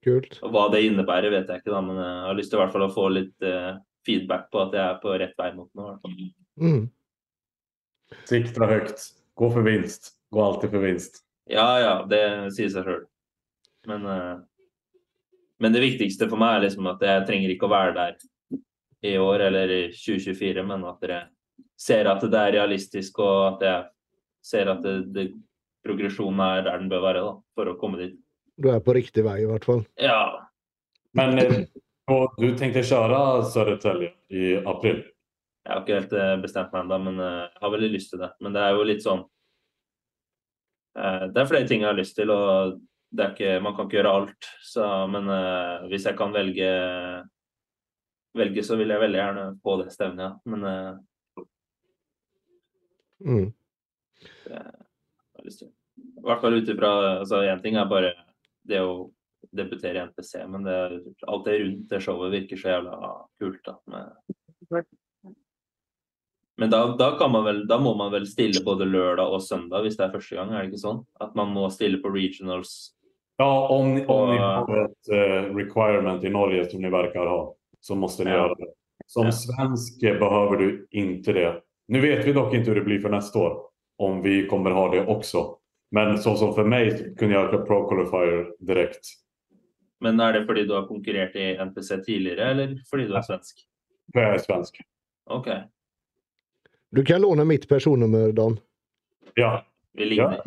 kult. 0.05 0.39
og 0.43 0.53
hva 0.53 0.65
det 0.73 0.83
innebærer, 0.87 1.33
vet 1.33 1.51
jeg 1.51 1.61
ikke, 1.61 1.73
da, 1.73 1.81
men 1.85 1.99
jeg 2.01 2.25
har 2.27 2.37
lyst 2.37 2.51
til 2.53 2.59
i 2.59 2.61
hvert 2.63 2.73
fall 2.75 2.85
å 2.87 2.93
få 2.93 3.07
litt 3.13 3.47
uh, 3.47 3.77
feedback 4.07 4.47
på 4.53 4.61
at 4.63 4.77
jeg 4.77 4.83
er 4.83 4.99
på 5.03 5.15
rett 5.21 5.37
vei 5.39 5.49
mot 5.55 5.69
noe. 5.77 5.85
i 5.85 5.89
hvert 5.91 6.03
fall. 6.05 6.27
Mm. 6.63 6.83
Sikta 8.29 8.69
høyt. 8.69 9.07
Gå 9.37 9.49
for 9.53 9.67
vinst. 9.67 10.13
Gå 10.33 10.43
alltid 10.43 10.73
for 10.73 10.85
vinst. 10.87 11.21
Ja, 11.47 11.67
ja, 11.79 11.93
det 12.09 12.21
sier 12.55 12.71
seg 12.73 12.87
sjøl. 12.87 13.03
Men, 13.87 14.07
uh, 14.07 14.37
men 15.63 15.75
det 15.75 15.83
viktigste 15.83 16.29
for 16.29 16.39
meg 16.41 16.57
er 16.57 16.67
liksom 16.67 16.89
at 16.91 17.03
jeg 17.03 17.25
trenger 17.29 17.53
ikke 17.53 17.69
å 17.69 17.73
være 17.73 17.95
der 17.97 18.17
i 19.07 19.17
år 19.21 19.47
eller 19.47 19.71
i 19.71 19.81
2024, 19.93 20.63
men 20.65 20.85
at 20.89 21.03
dere 21.03 21.19
ser 21.77 22.09
at 22.09 22.23
det 22.25 22.39
er 22.39 22.55
realistisk, 22.57 23.19
og 23.21 23.53
at 23.53 23.65
jeg 23.67 23.83
ser 24.45 24.71
at 24.71 24.81
det, 24.83 24.95
det, 25.13 25.27
progresjonen 25.85 26.41
er 26.43 26.63
der 26.65 26.81
den 26.81 26.89
bør 26.91 27.03
være 27.05 27.25
da, 27.25 27.35
for 27.55 27.71
å 27.71 27.77
komme 27.79 28.01
dit. 28.01 28.17
Du 28.57 28.69
er 28.73 28.79
på 28.81 28.93
riktig 28.97 29.23
vei, 29.25 29.41
i 29.43 29.49
hvert 29.49 29.65
fall. 29.67 29.83
Ja, 30.01 30.47
Men 31.13 31.37
og 32.07 32.21
och 32.23 32.33
du 32.37 32.57
tänkte 32.57 32.83
köra 32.83 33.41
Södertälje 33.43 34.11
i 34.29 34.57
april? 34.65 35.03
jeg 35.67 35.73
har 35.75 35.81
ikke 35.83 35.95
helt 35.99 36.13
eh, 36.15 36.37
bestemt 36.39 36.71
meg 36.71 36.85
ennå, 36.85 36.97
men 37.03 37.17
eh, 37.19 37.41
jeg 37.51 37.59
har 37.61 37.71
veldig 37.73 37.89
lyst 37.91 38.09
til 38.13 38.19
det. 38.21 38.29
Men 38.39 38.53
det 38.55 38.61
er 38.63 38.69
jo 38.77 38.83
litt 38.87 39.01
sånn 39.03 39.23
eh, 40.95 41.25
Det 41.27 41.41
er 41.41 41.49
flere 41.49 41.67
ting 41.67 41.81
jeg 41.83 41.89
har 41.89 41.97
lyst 41.97 42.15
til, 42.15 42.31
og 42.31 42.77
det 43.11 43.25
er 43.25 43.33
ikke, 43.33 43.57
man 43.65 43.75
kan 43.75 43.89
ikke 43.89 43.97
gjøre 43.99 44.13
alt. 44.21 44.47
Så, 44.63 44.85
men 45.11 45.27
eh, 45.33 45.87
hvis 45.91 46.05
jeg 46.07 46.15
kan 46.21 46.31
velge, 46.31 46.69
velge, 48.39 48.63
så 48.63 48.77
vil 48.79 48.93
jeg 48.95 49.03
veldig 49.03 49.19
gjerne 49.19 49.45
på 49.63 49.75
det 49.81 49.91
stevnet, 49.91 50.23
ja. 50.23 50.31
Men 50.53 50.63
eh, 50.71 50.95
Mm. 53.19 53.47
jeg 54.45 54.59
har 54.61 55.43
lyst 55.43 55.59
til 55.63 55.71
I 55.97 56.21
hvert 56.27 56.41
fall 56.43 56.53
ut 56.59 56.67
ifra 56.69 56.89
altså 57.23 57.39
Én 57.49 57.63
ting 57.63 57.75
er 57.81 57.87
bare 57.89 58.11
det 58.67 58.81
å 58.83 59.09
debutere 59.55 60.01
i 60.01 60.05
NPC, 60.09 60.43
men 60.51 60.63
det, 60.65 60.77
alt 61.27 61.45
det 61.45 61.59
rundt 61.61 61.89
det 61.91 62.01
showet 62.03 62.33
virker 62.33 62.59
så 62.59 62.73
jævla 62.75 63.11
kult. 63.39 63.61
da, 63.65 63.77
med 63.91 64.85
Men 66.57 66.69
da, 66.73 66.79
da, 66.97 67.11
kan 67.19 67.31
man 67.31 67.45
vel, 67.45 67.59
da 67.69 67.77
må 67.79 67.93
man 67.97 68.11
vel 68.11 68.25
stille 68.27 68.63
både 68.65 68.87
lørdag 68.89 69.29
og 69.29 69.43
søndag 69.45 69.85
hvis 69.85 69.97
det 69.99 70.07
er 70.07 70.15
første 70.15 70.39
gang, 70.39 70.51
er 70.51 70.65
det 70.65 70.71
ikke 70.71 70.81
sånn? 70.87 71.03
At 71.21 71.35
man 71.37 71.53
må 71.53 71.67
stille 71.69 72.01
på 72.01 72.09
regionals. 72.09 72.95
Ja, 73.37 73.45
om, 73.69 73.91
om 74.09 74.31
ni 74.31 74.39
har 74.41 74.71
et 74.87 75.11
uh, 75.13 75.53
requirement 75.53 76.23
i 76.25 76.31
Norge 76.33 76.63
som 76.71 76.81
ni 76.81 76.89
verkar 76.89 77.29
ha 77.29 77.41
så 77.79 77.95
må 77.95 78.09
ni 78.19 78.31
Ja. 78.31 78.37
gjøre 78.37 78.57
det. 78.57 78.73
Som 79.07 79.25
Ja. 79.25 79.31
svensk 79.31 80.01
behøver 80.01 80.57
du 80.57 80.87
ikke 80.91 81.33
det. 81.33 81.61
Nå 81.89 82.01
vet 82.01 82.25
vi 82.25 82.33
dock 82.33 82.53
ikke 82.53 82.65
hvordan 82.65 82.75
det 82.75 82.85
blir 82.85 83.01
for 83.01 83.09
neste 83.09 83.35
år. 83.37 83.69
Om 83.99 84.21
vi 84.21 84.47
kommer 84.47 84.71
ha 84.71 84.89
det 84.91 85.05
också. 85.07 85.59
Men 85.95 86.17
sånn 86.19 86.35
som 86.39 86.51
for 86.55 86.67
meg, 86.67 87.15
kunne 87.19 87.35
jeg 87.35 87.47
ikke 87.47 87.55
göra 87.55 87.63
Pro 87.67 87.79
Qualifier 87.87 88.43
direkte. 88.67 89.15
Men 90.03 90.19
er 90.21 90.35
det 90.35 90.43
fordi 90.49 90.65
du 90.67 90.75
har 90.75 90.85
konkurrert 90.89 91.35
i 91.39 91.55
NPC 91.57 91.95
tidligere, 92.05 92.51
eller 92.51 92.75
fordi 92.89 93.07
du 93.09 93.15
er 93.17 93.25
svensk? 93.25 93.63
Jeg 94.13 94.35
er 94.35 94.43
svensk. 94.43 94.77
OK. 95.33 95.47
Du 96.93 97.03
kan 97.07 97.23
låne 97.23 97.47
mitt 97.47 97.65
personnummer, 97.69 98.31
Dan. 98.35 98.59
Ja. 99.35 99.63
Vi 99.97 100.05
ligner. 100.05 100.43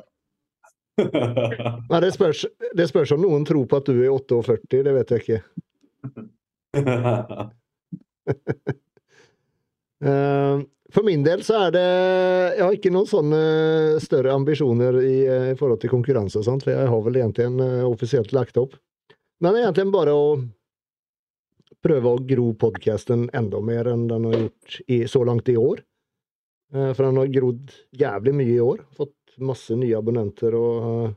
Nei, 1.90 2.00
det, 2.04 2.12
spørs, 2.14 2.44
det 2.76 2.86
spørs 2.90 3.12
om 3.16 3.24
noen 3.24 3.44
tror 3.48 3.64
på 3.66 3.80
at 3.80 3.88
du 3.88 3.96
er 4.04 4.12
48, 4.12 4.82
det 4.86 4.94
vet 4.98 5.16
jeg 5.16 5.24
ikke. 5.24 5.40
Eh, 10.00 10.60
For 10.90 11.06
min 11.06 11.22
del 11.22 11.42
så 11.46 11.66
er 11.66 11.74
det 11.74 11.88
Jeg 12.56 12.64
har 12.64 12.76
ikke 12.76 12.92
noen 12.94 13.08
sånne 13.08 13.42
større 14.02 14.34
ambisjoner 14.34 14.96
i, 15.02 15.18
eh, 15.26 15.50
i 15.52 15.58
forhold 15.58 15.82
til 15.82 15.92
konkurranse 15.92 16.40
og 16.40 16.46
sånt, 16.46 16.64
for 16.66 16.74
jeg 16.74 16.88
har 16.90 17.04
vel 17.06 17.20
egentlig 17.20 17.46
eh, 17.66 17.84
offisielt 17.86 18.34
lagt 18.36 18.58
opp. 18.60 18.74
Men 19.40 19.56
egentlig 19.60 19.86
bare 19.94 20.14
å 20.16 20.26
prøve 21.80 22.10
å 22.10 22.24
gro 22.26 22.50
podkasten 22.60 23.28
enda 23.36 23.60
mer 23.64 23.88
enn 23.88 24.08
den 24.10 24.26
har 24.28 24.36
gjort 24.42 24.80
i, 24.86 24.98
så 25.08 25.22
langt 25.24 25.48
i 25.48 25.56
år. 25.56 25.80
Eh, 26.74 26.92
For 26.92 27.06
den 27.06 27.20
har 27.22 27.32
grodd 27.38 27.74
jævlig 27.96 28.34
mye 28.36 28.56
i 28.56 28.64
år. 28.64 28.84
Fått 28.98 29.16
masse 29.40 29.76
nye 29.78 29.96
abonnenter 29.96 30.54
og 30.58 30.88
uh, 31.06 31.12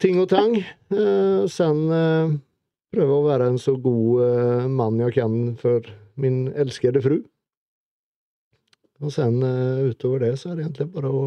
ting 0.00 0.20
og 0.22 0.30
tang. 0.30 0.54
Uh, 0.94 1.44
sen 1.50 1.82
uh, 1.90 2.32
prøve 2.94 3.18
å 3.18 3.26
være 3.26 3.50
en 3.50 3.58
så 3.60 3.74
god 3.76 4.70
mann 4.72 4.98
jeg 5.02 5.18
kan 5.18 5.34
for 5.60 5.84
min 6.20 6.48
elskede 6.58 7.02
fru. 7.04 7.20
Og 9.00 9.12
sen 9.14 9.38
eh, 9.46 9.84
utover 9.90 10.26
det 10.26 10.34
så 10.40 10.50
er 10.50 10.58
det 10.58 10.66
egentlig 10.66 10.88
bare 10.92 11.10
å 11.12 11.22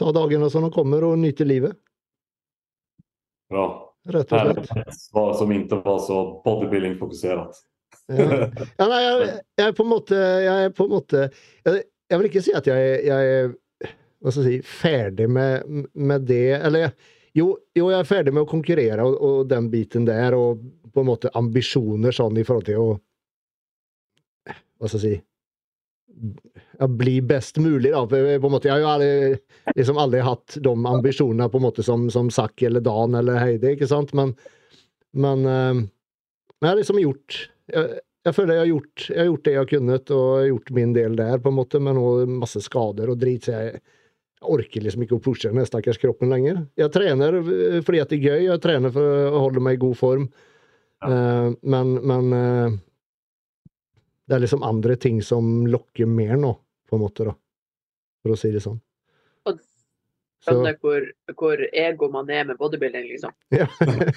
ta 0.00 0.10
dagene 0.16 0.48
som 0.52 0.64
de 0.64 0.70
kommer 0.74 1.04
og 1.08 1.18
nyte 1.20 1.44
livet, 1.44 1.76
Bra. 3.50 3.64
rett 4.06 4.30
og 4.32 4.40
slett. 4.44 4.68
Härligt 4.70 5.00
svar 5.00 5.32
som 5.36 5.50
ikke 5.52 5.80
var 5.84 5.98
så 6.04 6.18
bodybuilding-fokusert. 6.44 7.58
Ja. 8.10 8.26
Ja, 8.78 8.86
nei, 8.90 9.00
jeg, 9.02 9.32
jeg 9.58 9.66
er 9.70 9.74
på 9.76 9.84
en 9.84 9.90
måte 9.90 10.16
Jeg 10.18 10.64
er 10.66 10.72
på 10.74 10.84
en 10.86 10.90
måte 10.92 11.20
Jeg, 11.66 11.82
jeg 12.10 12.18
vil 12.18 12.26
ikke 12.28 12.42
si 12.42 12.52
at 12.58 12.66
jeg, 12.66 12.86
er- 12.90 13.02
jeg 13.06 13.34
er 13.34 13.50
hva 14.20 14.32
skal 14.34 14.46
jeg 14.46 14.60
si, 14.60 14.70
ferdig 14.82 15.26
med, 15.32 15.86
med 15.94 16.26
det. 16.28 16.40
Eller 16.60 16.90
jo, 17.38 17.54
jo, 17.78 17.86
jeg 17.92 17.98
er 18.02 18.08
ferdig 18.08 18.34
med 18.36 18.42
å 18.44 18.48
konkurrere 18.50 19.06
og, 19.06 19.14
og 19.24 19.38
den 19.50 19.70
biten 19.72 20.04
der, 20.08 20.34
og 20.36 20.60
på 20.92 21.00
en 21.04 21.08
måte 21.08 21.30
ambisjoner 21.38 22.12
sånn 22.14 22.36
i 22.36 22.44
forhold 22.46 22.66
til 22.68 22.82
å 22.82 22.88
Hva 24.80 24.90
skal 24.90 24.98
jeg 25.00 25.04
si 25.06 25.14
ja, 26.78 26.86
Bli 26.86 27.20
best 27.22 27.58
mulig, 27.60 27.92
da. 27.92 28.02
På 28.06 28.16
en 28.16 28.52
måte, 28.52 28.68
jeg 28.70 28.84
har 28.84 29.04
jo 29.04 29.36
liksom 29.76 30.00
aldri 30.00 30.24
hatt 30.24 30.58
de 30.62 30.74
ambisjonene 30.92 31.48
på 31.50 31.60
en 31.60 31.66
måte 31.68 31.84
som, 31.86 32.08
som 32.12 32.30
Zack 32.34 32.62
eller 32.66 32.84
Dan 32.84 33.16
eller 33.18 33.40
Heidi, 33.40 33.74
ikke 33.76 33.88
sant? 33.90 34.14
Men, 34.16 34.34
men 35.16 35.46
eh, 35.46 35.80
men 36.60 36.68
jeg 36.68 36.74
har 36.74 36.80
liksom 36.82 36.98
gjort 37.00 37.36
jeg, 37.72 38.00
jeg 38.26 38.36
føler 38.36 38.52
jeg 38.52 38.60
har 38.60 38.68
gjort, 38.68 39.04
jeg 39.08 39.16
har 39.16 39.28
gjort 39.30 39.46
det 39.46 39.52
jeg 39.54 39.60
har 39.62 39.70
kunnet, 39.70 40.10
og 40.12 40.26
jeg 40.26 40.42
har 40.42 40.50
gjort 40.50 40.74
min 40.76 40.92
del 40.92 41.16
der, 41.16 41.38
på 41.40 41.48
en 41.48 41.56
måte, 41.56 41.80
med 41.80 41.96
nå 41.96 42.10
masse 42.34 42.60
skader 42.60 43.08
og 43.08 43.16
drit, 43.22 43.46
så 43.48 43.54
jeg, 43.54 43.80
jeg 43.80 44.50
orker 44.56 44.84
liksom 44.84 45.06
ikke 45.06 45.16
å 45.16 45.22
pushe 45.24 45.48
den 45.48 45.68
stakkars 45.68 46.00
kroppen 46.02 46.28
lenger. 46.32 46.60
Jeg 46.76 46.92
trener 46.92 47.40
eh, 47.40 47.80
fordi 47.86 48.02
at 48.04 48.12
det 48.12 48.20
er 48.20 48.26
gøy, 48.28 48.46
jeg 48.50 48.64
trener 48.66 48.92
for 48.92 49.30
å 49.30 49.44
holde 49.46 49.64
meg 49.64 49.78
i 49.78 49.84
god 49.86 49.96
form, 50.02 50.28
Eh, 51.04 51.52
men, 51.60 51.94
men 51.94 52.32
eh, 52.32 52.72
det 54.30 54.36
er 54.36 54.44
liksom 54.44 54.62
andre 54.62 54.94
ting 54.96 55.18
som 55.26 55.66
lokker 55.66 56.06
mer 56.06 56.36
nå, 56.38 56.54
på 56.86 56.96
en 56.96 57.02
måte, 57.02 57.26
da, 57.26 57.34
for 58.22 58.36
å 58.36 58.38
si 58.38 58.52
det 58.54 58.62
sånn. 58.62 58.78
Skjønner 60.40 60.76
hvor, 60.80 61.04
hvor 61.36 61.60
ego 61.76 62.06
man 62.08 62.30
er 62.32 62.46
med 62.48 62.56
bodybuilding, 62.56 63.10
liksom. 63.10 63.32
ja. 63.60 63.66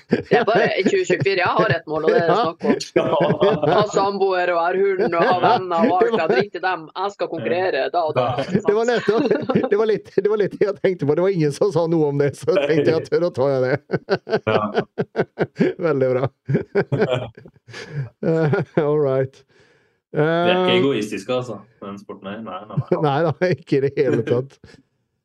Det 0.07 0.37
er 0.39 0.45
bare 0.47 0.69
2024. 0.85 1.33
Jeg 1.41 1.49
har 1.57 1.73
et 1.75 1.89
mål, 1.91 2.05
og 2.07 2.13
det 2.13 2.21
er 2.21 2.29
det 2.29 2.37
snakk 2.37 2.63
om. 2.63 3.65
Har 3.67 3.89
samboer 3.91 4.53
og 4.53 4.61
jeg 4.61 4.85
hund 5.01 5.17
og 5.17 5.19
ha 5.19 5.33
har 5.33 5.43
venner 5.43 5.89
og 5.89 6.05
alt. 6.05 6.21
Driter 6.31 6.61
i 6.61 6.63
dem. 6.63 6.85
Jeg 6.95 7.15
skal 7.17 7.31
konkurrere 7.33 7.83
da 7.91 8.05
og 8.07 8.15
da. 8.15 8.27
Det 8.53 8.75
var, 8.77 8.87
nettopp, 8.87 9.27
det, 9.67 9.79
var 9.81 9.91
litt, 9.91 10.13
det 10.15 10.31
var 10.31 10.39
litt 10.45 10.55
jeg 10.63 10.77
tenkte 10.79 11.09
på. 11.09 11.17
Det 11.19 11.25
var 11.27 11.35
ingen 11.35 11.55
som 11.59 11.73
sa 11.75 11.83
noe 11.91 12.13
om 12.13 12.23
det, 12.23 12.31
så 12.39 12.55
jeg 12.55 12.69
tenkte 12.71 12.95
jeg 12.95 13.03
tør 13.09 13.27
å 13.27 13.33
ta 13.35 13.49
det. 13.65 13.75
Veldig 15.89 16.13
bra. 16.15 16.31
All 18.85 19.01
right. 19.03 19.43
Vi 20.13 20.21
er 20.21 20.51
ikke 20.51 20.73
Eh, 20.73 20.77
egoistiske, 20.77 21.33
altså. 21.33 21.59
Den 21.81 21.97
sporten 21.97 22.27
her. 22.29 22.41
Nei, 22.45 22.59
nei, 22.69 22.77
nei. 22.77 23.01
Nei 23.07 23.19
da, 23.25 23.31
ikke 23.49 23.79
i 23.79 23.85
det 23.87 23.93
hele 23.97 24.21
tatt. 24.33 24.59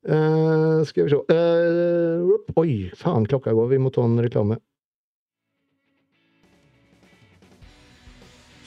Uh, 0.09 0.81
skal 0.89 1.05
vi 1.05 1.11
se 1.13 1.19
uh, 1.19 2.55
Oi, 2.57 2.89
faen, 2.97 3.27
klokka 3.29 3.53
går. 3.53 3.69
Vi 3.75 3.81
må 3.83 3.93
ta 3.93 4.07
en 4.07 4.17
reklame. 4.25 4.57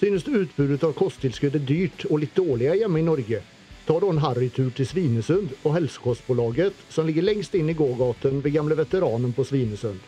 Synes 0.02 0.26
du 0.26 0.36
utbudet 0.44 0.84
av 0.86 0.94
kosttilskudd 0.98 1.58
er 1.58 1.66
dyrt 1.66 2.06
og 2.10 2.22
litt 2.24 2.38
dårligere 2.38 2.80
hjemme 2.82 3.02
i 3.02 3.06
Norge? 3.06 3.42
Ta 3.86 3.98
da 4.02 4.08
en 4.10 4.22
harrytur 4.22 4.70
til 4.78 4.86
Svinesund 4.86 5.54
og 5.62 5.76
Helsekostbolaget, 5.76 6.78
som 6.94 7.06
ligger 7.10 7.26
lengst 7.26 7.54
inn 7.58 7.70
i 7.70 7.78
gågaten 7.78 8.42
ved 8.42 8.54
gamle 8.54 8.78
veteranen 8.78 9.34
på 9.34 9.46
Svinesund. 9.46 10.02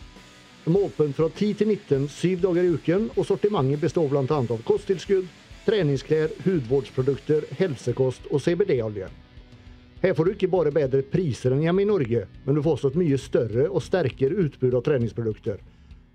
De 0.64 0.72
er 0.72 0.80
åpne 0.80 1.14
fra 1.14 1.28
10 1.30 1.54
til 1.60 1.74
19 1.74 2.08
syv 2.10 2.42
dager 2.46 2.66
i 2.66 2.74
uken, 2.78 3.10
og 3.18 3.26
sortimentet 3.28 3.82
består 3.82 4.14
annet 4.18 4.34
av 4.34 4.62
kosttilskudd, 4.66 5.30
treningsklær, 5.66 6.34
hudvårdsprodukter, 6.46 7.46
helsekost 7.60 8.28
og 8.32 8.42
CBD-olje. 8.42 9.10
Her 10.04 10.14
får 10.14 10.26
du 10.26 10.34
ikke 10.34 10.52
bare 10.52 10.74
bedre 10.76 11.00
priser 11.08 11.56
enn 11.56 11.64
hjemme 11.64 11.86
i 11.86 11.88
Norge, 11.88 12.26
men 12.44 12.58
du 12.58 12.64
får 12.64 12.76
også 12.76 12.92
et 12.92 13.00
mye 13.00 13.20
større 13.22 13.70
og 13.70 13.84
sterkere 13.86 14.36
utbud 14.46 14.76
av 14.76 14.84
treningsprodukter. 14.84 15.62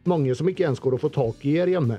Mange 0.08 0.34
som 0.36 0.48
ikke 0.50 0.66
ens 0.68 0.82
går 0.84 0.98
å 0.98 1.00
få 1.00 1.08
tak 1.14 1.46
i 1.48 1.56
her 1.56 1.72
hjemme. 1.72 1.96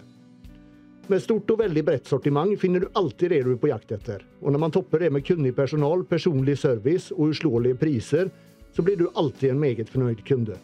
Med 1.09 1.23
stort 1.23 1.49
og 1.49 1.63
veldig 1.63 1.81
bredt 1.87 2.05
sortiment 2.05 2.53
finner 2.61 2.85
du 2.85 2.91
alltid 2.93 3.33
det 3.33 3.41
du 3.47 3.51
er 3.55 3.61
på 3.63 3.71
jakt 3.71 3.95
etter. 3.95 4.21
Og 4.45 4.53
når 4.53 4.61
man 4.61 4.73
topper 4.75 5.01
det 5.01 5.09
med 5.15 5.25
kunnig 5.25 5.55
personal, 5.57 6.05
personlig 6.05 6.59
service 6.61 7.09
og 7.15 7.33
uslåelige 7.33 7.79
priser, 7.81 8.29
så 8.75 8.85
blir 8.85 8.99
du 8.99 9.07
alltid 9.17 9.55
en 9.55 9.63
meget 9.63 9.89
fornøyd 9.89 10.21
kunde. 10.27 10.59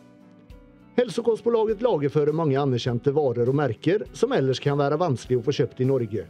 Hälsokostbolaget 0.95 1.82
lagerfører 1.82 2.32
mange 2.32 2.62
anerkjente 2.62 3.12
varer 3.12 3.49
og 3.49 3.57
merker 3.57 4.06
som 4.14 4.32
ellers 4.32 4.62
kan 4.62 4.78
være 4.78 5.02
vanskelig 5.02 5.41
å 5.41 5.48
få 5.49 5.57
kjøpt 5.57 5.82
i 5.82 5.88
Norge. 5.90 6.28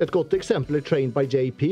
Et 0.00 0.10
godt 0.10 0.34
eksempel 0.36 0.76
er 0.76 0.84
Trained 0.84 1.14
by 1.16 1.24
JP. 1.24 1.62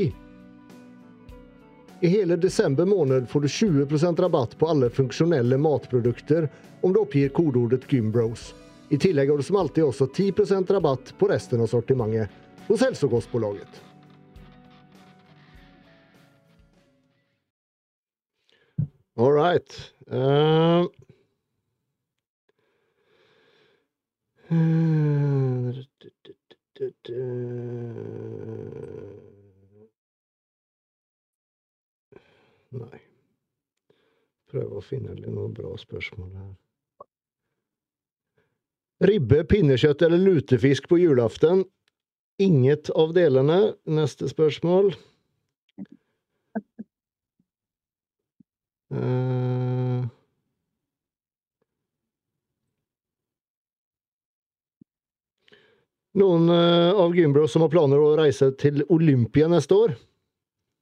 I 2.01 2.09
hele 2.09 2.37
desember 2.37 2.85
måned 2.85 3.29
får 3.29 3.41
du 3.41 3.47
20% 3.49 4.21
rabatt 4.21 4.59
på 4.59 4.69
alle 4.69 4.91
funksjonelle 4.91 5.59
matprodukter 5.59 6.49
om 6.81 6.93
du 6.93 7.01
oppgir 7.01 7.29
kodeordet 7.29 7.87
Gymbros. 7.89 8.53
I 8.89 8.99
tillegg 9.01 9.31
har 9.31 9.37
du 9.37 9.43
som 9.43 9.57
alltid 9.57 9.85
også 9.85 10.07
10% 10.07 10.73
rabatt 10.73 11.15
på 11.19 11.29
resten 11.29 11.61
av 11.61 11.67
sortimentet 11.73 12.29
hos 12.69 12.81
Hälsokostbolaget. 12.81 13.81
All 19.17 19.33
right. 19.33 19.93
Eh, 20.11 20.85
Nei. 32.75 33.01
Prøve 34.51 34.79
å 34.79 34.83
finne 34.83 35.15
noen 35.23 35.55
bra 35.55 35.71
spørsmål 35.79 36.31
her. 36.35 36.53
Ribbe, 39.05 39.43
pinnekjøtt 39.51 40.03
eller 40.07 40.19
lutefisk 40.23 40.89
på 40.91 40.99
julaften? 41.03 41.65
Inget 42.43 42.91
av 42.95 43.15
delene. 43.15 43.75
Neste 43.87 44.31
spørsmål. 44.31 44.95
Eh, 48.95 50.03
Noen 56.15 56.49
eh, 56.49 56.93
av 56.95 57.17
Gymbros 57.17 57.53
som 57.53 57.65
har 57.65 57.73
planer 57.73 57.99
å 57.99 58.15
reise 58.19 58.53
til 58.59 58.85
Olympia 58.89 59.49
neste 59.51 59.75
år? 59.75 59.95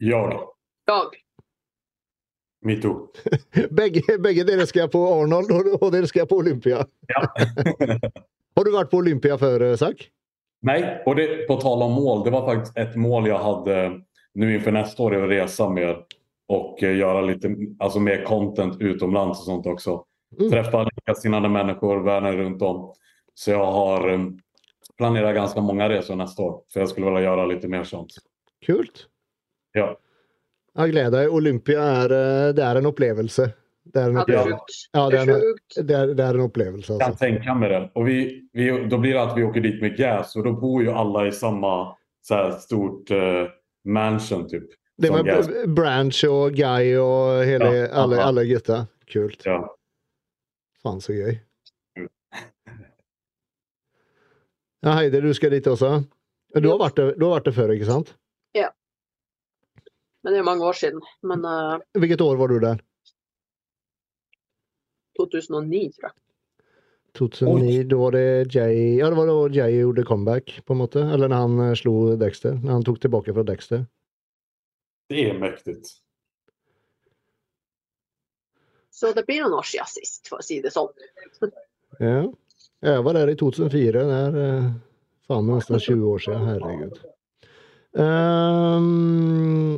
Jag. 0.03 0.35
Dag. 0.87 1.15
Metoo. 2.63 3.09
Begge, 3.71 4.19
begge 4.23 4.45
dere 4.45 4.67
skal 4.69 4.91
på 4.93 5.01
Arnold, 5.09 5.51
og, 5.81 5.87
dere 5.95 6.11
skal 6.11 6.29
på 6.31 6.43
Olympia. 6.43 6.85
Ja. 7.11 7.25
Har 8.57 8.69
du 8.69 8.71
vært 8.75 8.93
på 8.93 9.01
Olympia 9.01 9.39
før, 9.41 9.65
eh, 9.71 9.79
Zack? 9.81 10.05
Nei, 10.69 10.79
og 11.09 11.17
det, 11.19 11.27
på 11.49 11.57
tal 11.63 11.83
om 11.83 11.97
mål, 11.97 12.23
det 12.27 12.35
var 12.35 12.45
faktisk 12.47 12.77
et 12.79 12.93
mål 13.01 13.27
jeg 13.27 13.41
hadde 13.43 13.79
nu 14.39 14.47
innenfor 14.47 14.77
neste 14.77 15.03
år, 15.03 15.17
å 15.19 15.31
resa 15.33 15.67
mer 15.73 15.97
og 16.53 16.83
gjøre 16.85 17.25
litt 17.31 17.45
altså, 17.49 18.01
mer 18.05 18.23
content 18.29 18.77
utomlands 18.83 19.43
og 19.43 19.49
sånt 19.49 19.69
også. 19.73 19.97
Mm. 20.37 20.47
Treffe 20.53 20.85
likesinnede 20.91 21.51
mennesker 21.53 22.05
verden 22.05 22.39
rundt 22.39 22.65
om. 22.69 22.83
Så 23.35 23.55
jeg 23.55 23.75
har 23.77 24.09
planerat 24.99 25.35
ganska 25.35 25.61
många 25.61 25.89
resor 25.89 26.17
nästa 26.17 26.43
år, 26.43 26.63
Så 26.67 26.79
jag 26.79 26.89
skulle 26.89 27.07
vilja 27.07 27.21
göra 27.23 27.47
lite 27.47 27.69
mer 27.69 27.85
sånt. 27.85 28.11
Kult. 28.67 29.07
Ja, 29.73 29.97
Jeg 30.75 30.91
gleder 30.91 31.11
deg. 31.11 31.33
Olympia 31.33 31.83
er, 32.05 32.13
eh, 32.17 32.53
det 32.57 32.63
er 32.65 32.79
en 32.81 32.87
opplevelse. 32.87 33.53
Det 33.85 34.01
er 34.01 34.09
en 34.09 34.15
Ja, 34.17 34.25
det 34.25 34.35
är 34.35 34.41
opplevelse. 34.41 34.89
Ja, 34.93 35.11
Det 35.11 35.19
är 35.19 35.29
är 35.29 35.35
en-. 35.35 35.87
Det 35.87 35.95
er, 35.95 36.15
det 36.15 36.25
er 36.25 36.35
en 36.35 36.41
opplevelse, 36.41 36.93
jag 36.93 37.01
kan 37.01 37.17
tänka 37.17 37.55
mig 37.55 37.69
det. 37.69 37.91
Och 37.95 38.09
vi, 38.09 38.49
vi, 38.53 38.89
då 38.89 38.99
blir 38.99 39.15
det 39.15 39.23
att 39.23 39.37
vi 39.39 39.43
åker 39.43 39.61
dit 39.61 39.81
med 39.83 39.97
gas 39.97 40.37
och 40.37 40.45
då 40.45 40.53
bor 40.53 40.83
ju 40.83 40.91
alla 40.91 41.27
i 41.27 41.33
samma 41.33 41.97
så 42.23 42.35
här, 42.35 42.51
stort 42.51 43.11
uh, 43.11 43.49
mansion 43.85 44.49
typ. 44.49 44.65
Det 44.97 45.11
med 45.11 45.25
gas. 45.25 45.49
Branch 45.67 46.25
og 46.29 46.53
Guy 46.53 46.97
og 46.97 47.45
hele, 47.45 47.65
Ja, 47.65 47.89
alle, 47.93 48.23
alle 48.23 48.45
gutta. 48.45 48.87
Kult. 49.13 49.43
Ja. 49.45 49.77
Faen, 50.83 51.01
så 51.01 51.13
gøy. 51.13 51.39
Mm. 51.99 52.09
Ja, 54.83 54.97
Heidi, 54.99 55.21
du 55.23 55.31
skal 55.35 55.53
dit 55.55 55.67
også? 55.71 56.01
Du 56.59 56.67
har 56.69 56.81
vært 56.81 56.97
der, 56.99 57.13
du 57.15 57.29
har 57.29 57.37
vært 57.37 57.47
der 57.47 57.55
før, 57.55 57.71
ikke 57.75 57.87
sant? 57.89 58.17
Ja. 58.57 58.73
Men 60.23 60.35
det 60.35 60.41
er 60.43 60.49
mange 60.49 60.67
år 60.67 60.77
siden. 60.79 60.99
Men 61.23 61.47
uh, 61.47 61.79
Hvilket 61.99 62.25
år 62.25 62.41
var 62.41 62.51
du 62.51 62.59
der? 62.63 62.83
2009 65.21 65.85
tror 65.95 66.09
jeg. 66.11 66.19
2009, 67.19 67.73
da 67.91 67.97
var 68.01 68.15
det 68.17 68.55
Jay 68.55 68.77
Ja, 68.97 69.11
det 69.13 69.19
var 69.19 69.29
da 69.29 69.35
Jay 69.53 69.83
gjorde 69.83 70.05
comeback, 70.09 70.55
på 70.65 70.75
en 70.75 70.81
måte. 70.81 71.03
Eller 71.13 71.29
når 71.29 71.43
han 71.45 71.59
eh, 71.67 71.75
slo 71.77 71.97
Dexter. 72.17 72.57
Når 72.63 72.79
han 72.79 72.87
tok 72.89 73.03
tilbake 73.03 73.35
fra 73.37 73.45
Dexter. 73.47 73.85
Det 75.13 75.27
er 75.29 75.37
mektig. 75.37 75.77
Så 78.91 79.13
det 79.13 79.27
blir 79.29 79.43
noen 79.45 79.59
år 79.59 79.67
siden 79.69 79.91
sist, 79.93 80.25
for 80.31 80.41
å 80.41 80.47
si 80.47 80.63
det 80.65 80.73
sånn. 80.73 80.89
Ja. 82.01 82.25
Jeg 82.83 83.05
var 83.07 83.15
der 83.15 83.31
i 83.31 83.37
2004. 83.39 83.93
Det 83.95 84.19
er 84.19 84.37
eh, 84.43 84.71
faen 85.31 85.47
meg 85.47 85.61
nesten 85.61 85.79
20 85.79 86.07
år 86.11 86.23
siden. 86.25 86.47
Herregud. 86.49 86.97
Um, 87.93 89.77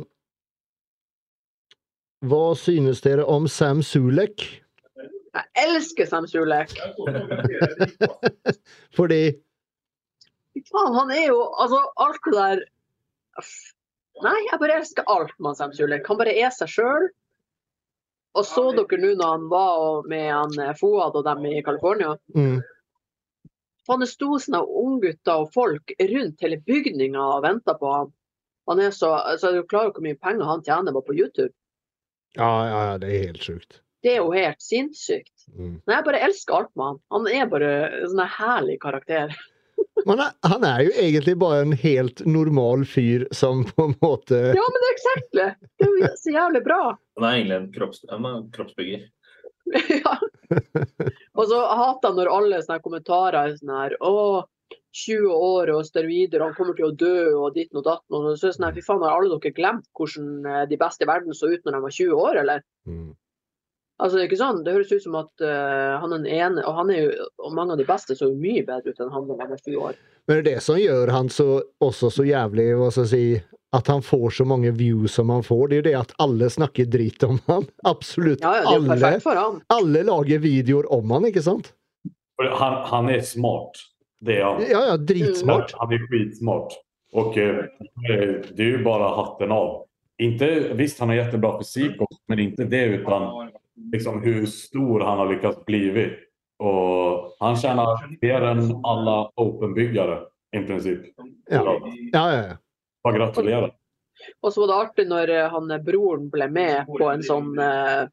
hva 2.25 2.45
synes 2.57 3.03
dere 3.05 3.25
om 3.29 3.45
Sam 3.51 3.83
Sulek? 3.85 4.47
Jeg 5.35 5.45
elsker 5.67 6.07
Sam 6.09 6.25
Sulek. 6.31 6.73
Fordi 8.97 9.35
Faen, 10.71 10.93
han 10.95 11.11
er 11.11 11.25
jo 11.27 11.41
Altså, 11.59 11.81
alt 11.99 12.21
det 12.23 12.33
der 12.39 12.61
Nei, 14.23 14.37
jeg 14.47 14.59
bare 14.61 14.77
elsker 14.79 15.03
alt 15.11 15.33
med 15.43 15.57
Sam 15.59 15.73
Sulek. 15.75 16.07
Han 16.07 16.17
bare 16.17 16.33
er 16.39 16.53
seg 16.55 16.71
sjøl. 16.71 17.09
Og 18.39 18.45
så 18.47 18.63
dere 18.77 18.99
nå 19.01 19.11
når 19.19 19.33
han 19.33 19.49
var 19.51 20.07
med 20.09 20.29
han 20.31 20.55
eh, 20.63 20.77
Foad 20.79 21.19
og 21.19 21.27
dem 21.27 21.45
i 21.51 21.61
California? 21.63 22.15
mm, 22.33 22.63
Faen, 23.85 24.01
det 24.01 24.09
sto 24.09 24.35
sånne 24.41 24.63
unggutter 24.65 25.43
og 25.43 25.51
folk 25.53 25.93
rundt 25.99 26.41
hele 26.41 26.57
bygninga 26.65 27.21
og 27.35 27.43
venta 27.45 27.75
på 27.77 27.91
ham. 27.91 28.13
Han 28.69 28.81
er 28.81 28.93
så, 28.95 29.13
altså, 29.13 29.51
Er 29.51 29.61
du 29.61 29.67
klar 29.69 29.87
over 29.87 29.99
hvor 29.99 30.05
mye 30.07 30.17
penger 30.17 30.49
han 30.49 30.63
tjener 30.65 30.95
bare 30.95 31.05
på 31.05 31.17
YouTube? 31.17 31.53
Ja, 32.35 32.51
ja, 32.67 32.79
ja, 32.91 32.95
det 33.01 33.11
er 33.11 33.27
helt 33.29 33.43
sjukt. 33.45 33.81
Det 34.03 34.13
er 34.13 34.21
jo 34.21 34.31
helt 34.35 34.61
sinnssykt. 34.61 35.33
Mm. 35.53 35.79
Nei, 35.85 35.95
jeg 35.95 36.05
bare 36.05 36.23
elsker 36.27 36.57
alt 36.57 36.71
med 36.77 36.89
han. 36.89 36.97
Han 37.13 37.29
er 37.29 37.47
bare 37.49 37.69
en 37.87 38.09
sånn 38.11 38.23
her 38.25 38.33
herlig 38.35 38.79
karakter. 38.83 39.35
Men 40.07 40.21
han, 40.21 40.35
han 40.45 40.65
er 40.67 40.83
jo 40.85 40.93
egentlig 41.01 41.37
bare 41.41 41.63
en 41.65 41.73
helt 41.79 42.21
normal 42.29 42.85
fyr 42.89 43.25
som 43.35 43.63
på 43.69 43.89
en 43.89 43.95
måte 44.03 44.37
Ja, 44.55 44.65
men 44.71 44.83
det 44.83 44.87
er 44.87 44.93
eksaktlig! 44.93 45.47
Det 45.79 45.87
er 45.87 45.95
jo 45.95 46.09
så 46.21 46.33
jævlig 46.35 46.61
bra. 46.67 46.79
Han 47.17 47.25
er 47.25 47.37
egentlig 47.39 47.57
en 47.57 47.67
kropps, 47.73 48.03
en 48.11 48.27
kroppsbygger. 48.55 49.07
ja. 50.05 50.13
Og 51.37 51.47
så 51.49 51.61
hater 51.61 52.11
han 52.11 52.19
når 52.19 52.31
alle 52.33 52.61
sånne 52.63 52.83
kommentarer 52.83 53.39
er 53.41 53.57
sånn 53.59 53.73
her 53.75 53.97
Å, 53.99 54.45
20 54.95 55.27
år 55.33 55.73
og 55.73 55.83
steroider, 55.85 56.43
han 56.43 56.55
kommer 56.55 56.77
til 56.77 56.87
å 56.87 56.95
dø 56.95 57.17
og 57.35 57.57
ditt 57.57 57.75
og 57.75 57.83
datt. 57.85 58.05
Og 58.15 58.31
så 58.31 58.47
er 58.47 58.53
det 58.53 58.55
sånn 58.55 58.67
her, 58.69 58.77
fy 58.77 58.83
faen, 58.85 59.03
har 59.03 59.17
alle 59.17 59.35
dere 59.35 59.57
glemt 59.57 59.87
hvordan 59.97 60.47
eh, 60.47 60.63
de 60.71 60.79
beste 60.79 61.03
i 61.03 61.09
verden 61.09 61.35
så 61.35 61.51
ut 61.51 61.67
når 61.67 61.75
de 61.75 61.81
var 61.83 61.95
20 61.99 62.25
år, 62.29 62.41
eller? 62.45 62.65
mm. 62.87 63.13
Altså, 63.95 64.17
det 64.17 64.25
er 64.25 64.27
ikke 64.27 64.41
sånn. 64.41 64.57
Det 64.65 64.73
høres 64.75 64.91
ut 64.91 65.03
som 65.05 65.13
at 65.21 65.43
uh, 65.45 65.95
han 66.01 66.11
er 66.11 66.19
den 66.19 66.25
ene, 66.27 66.63
og 66.67 66.79
han 66.81 66.89
er 66.91 66.97
jo, 67.05 67.27
og 67.39 67.53
mange 67.55 67.75
av 67.75 67.79
de 67.79 67.85
beste 67.87 68.17
så 68.19 68.27
mye 68.27 68.65
bedre 68.67 68.91
ut 68.91 68.99
enn 68.99 69.13
han 69.13 69.29
da 69.29 69.37
han 69.39 69.53
var 69.53 69.61
20 69.61 69.85
år. 69.87 69.99
Men 70.27 70.35
det 70.35 70.41
er 70.41 70.47
det 70.49 70.63
som 70.65 70.79
gjør 70.81 71.11
han 71.15 71.29
så, 71.31 71.47
også 71.85 72.09
så 72.11 72.25
jævlig 72.27 72.65
hva 72.75 72.89
skal 72.91 73.05
jeg 73.05 73.13
si, 73.13 73.61
At 73.75 73.89
han 73.91 74.03
får 74.05 74.29
så 74.37 74.45
mange 74.47 74.71
views 74.71 75.17
som 75.17 75.29
han 75.33 75.43
får. 75.43 75.67
Det 75.67 75.75
er 75.75 75.81
jo 75.81 75.87
det 75.89 75.95
at 75.99 76.13
alle 76.23 76.49
snakker 76.53 76.87
drit 76.87 77.23
om 77.27 77.39
han. 77.49 77.65
Absolutt 77.83 78.45
Ja, 78.45 78.53
ja, 78.61 78.75
alle. 78.75 79.09
han. 79.25 79.59
Alle 79.73 80.03
lager 80.07 80.39
videoer 80.39 80.87
om 80.93 81.11
han, 81.11 81.27
ikke 81.31 81.43
sant? 81.43 81.73
Han, 82.39 82.81
han 82.87 83.09
er 83.11 83.23
smart. 83.25 83.81
Det 84.25 84.39
er 84.39 84.47
han. 84.47 84.63
Ja, 84.69 84.85
ja, 84.91 84.97
dritsmart. 84.97 85.75
Han 85.79 85.95
er 85.95 86.05
skitsmart. 86.07 86.77
Og 87.15 87.37
eh, 87.39 87.65
det 88.07 88.63
er 88.63 88.77
jo 88.77 88.83
bare 88.87 89.11
hatten 89.15 89.51
av. 89.55 89.83
Inte, 90.23 90.47
visst, 90.79 90.99
han 90.99 91.11
har 91.11 91.25
kjempebra 91.25 91.57
fysikk, 91.59 91.99
också, 92.01 92.21
men 92.31 92.39
ikke 92.39 92.67
det 92.71 92.83
utan 93.01 93.27
liksom 93.91 94.21
hvor 94.23 94.45
stor 94.51 95.03
han 95.03 95.19
har 95.19 95.31
lykkes 95.33 95.57
bli. 95.67 96.05
Og 96.63 97.31
han 97.43 97.57
tjener 97.59 98.05
mer 98.21 98.47
enn 98.51 98.69
alle 98.87 99.15
openbyggare 99.41 100.21
i 100.55 100.61
princip. 100.67 101.09
Ja. 101.51 101.63
Ja, 102.13 102.25
ja, 102.31 102.55
ja. 103.11 103.17
gratulerer. 103.19 103.73
Og 104.41 104.53
så 104.53 104.61
var 104.61 104.67
det 104.67 104.75
artig 104.75 105.07
når 105.09 105.33
eh, 105.33 105.47
han 105.51 105.71
eh, 105.71 105.81
broren 105.83 106.29
ble 106.31 106.47
med 106.51 106.91
på 106.91 107.09
en 107.11 107.23
sånn 107.25 107.57
eh, 107.59 108.05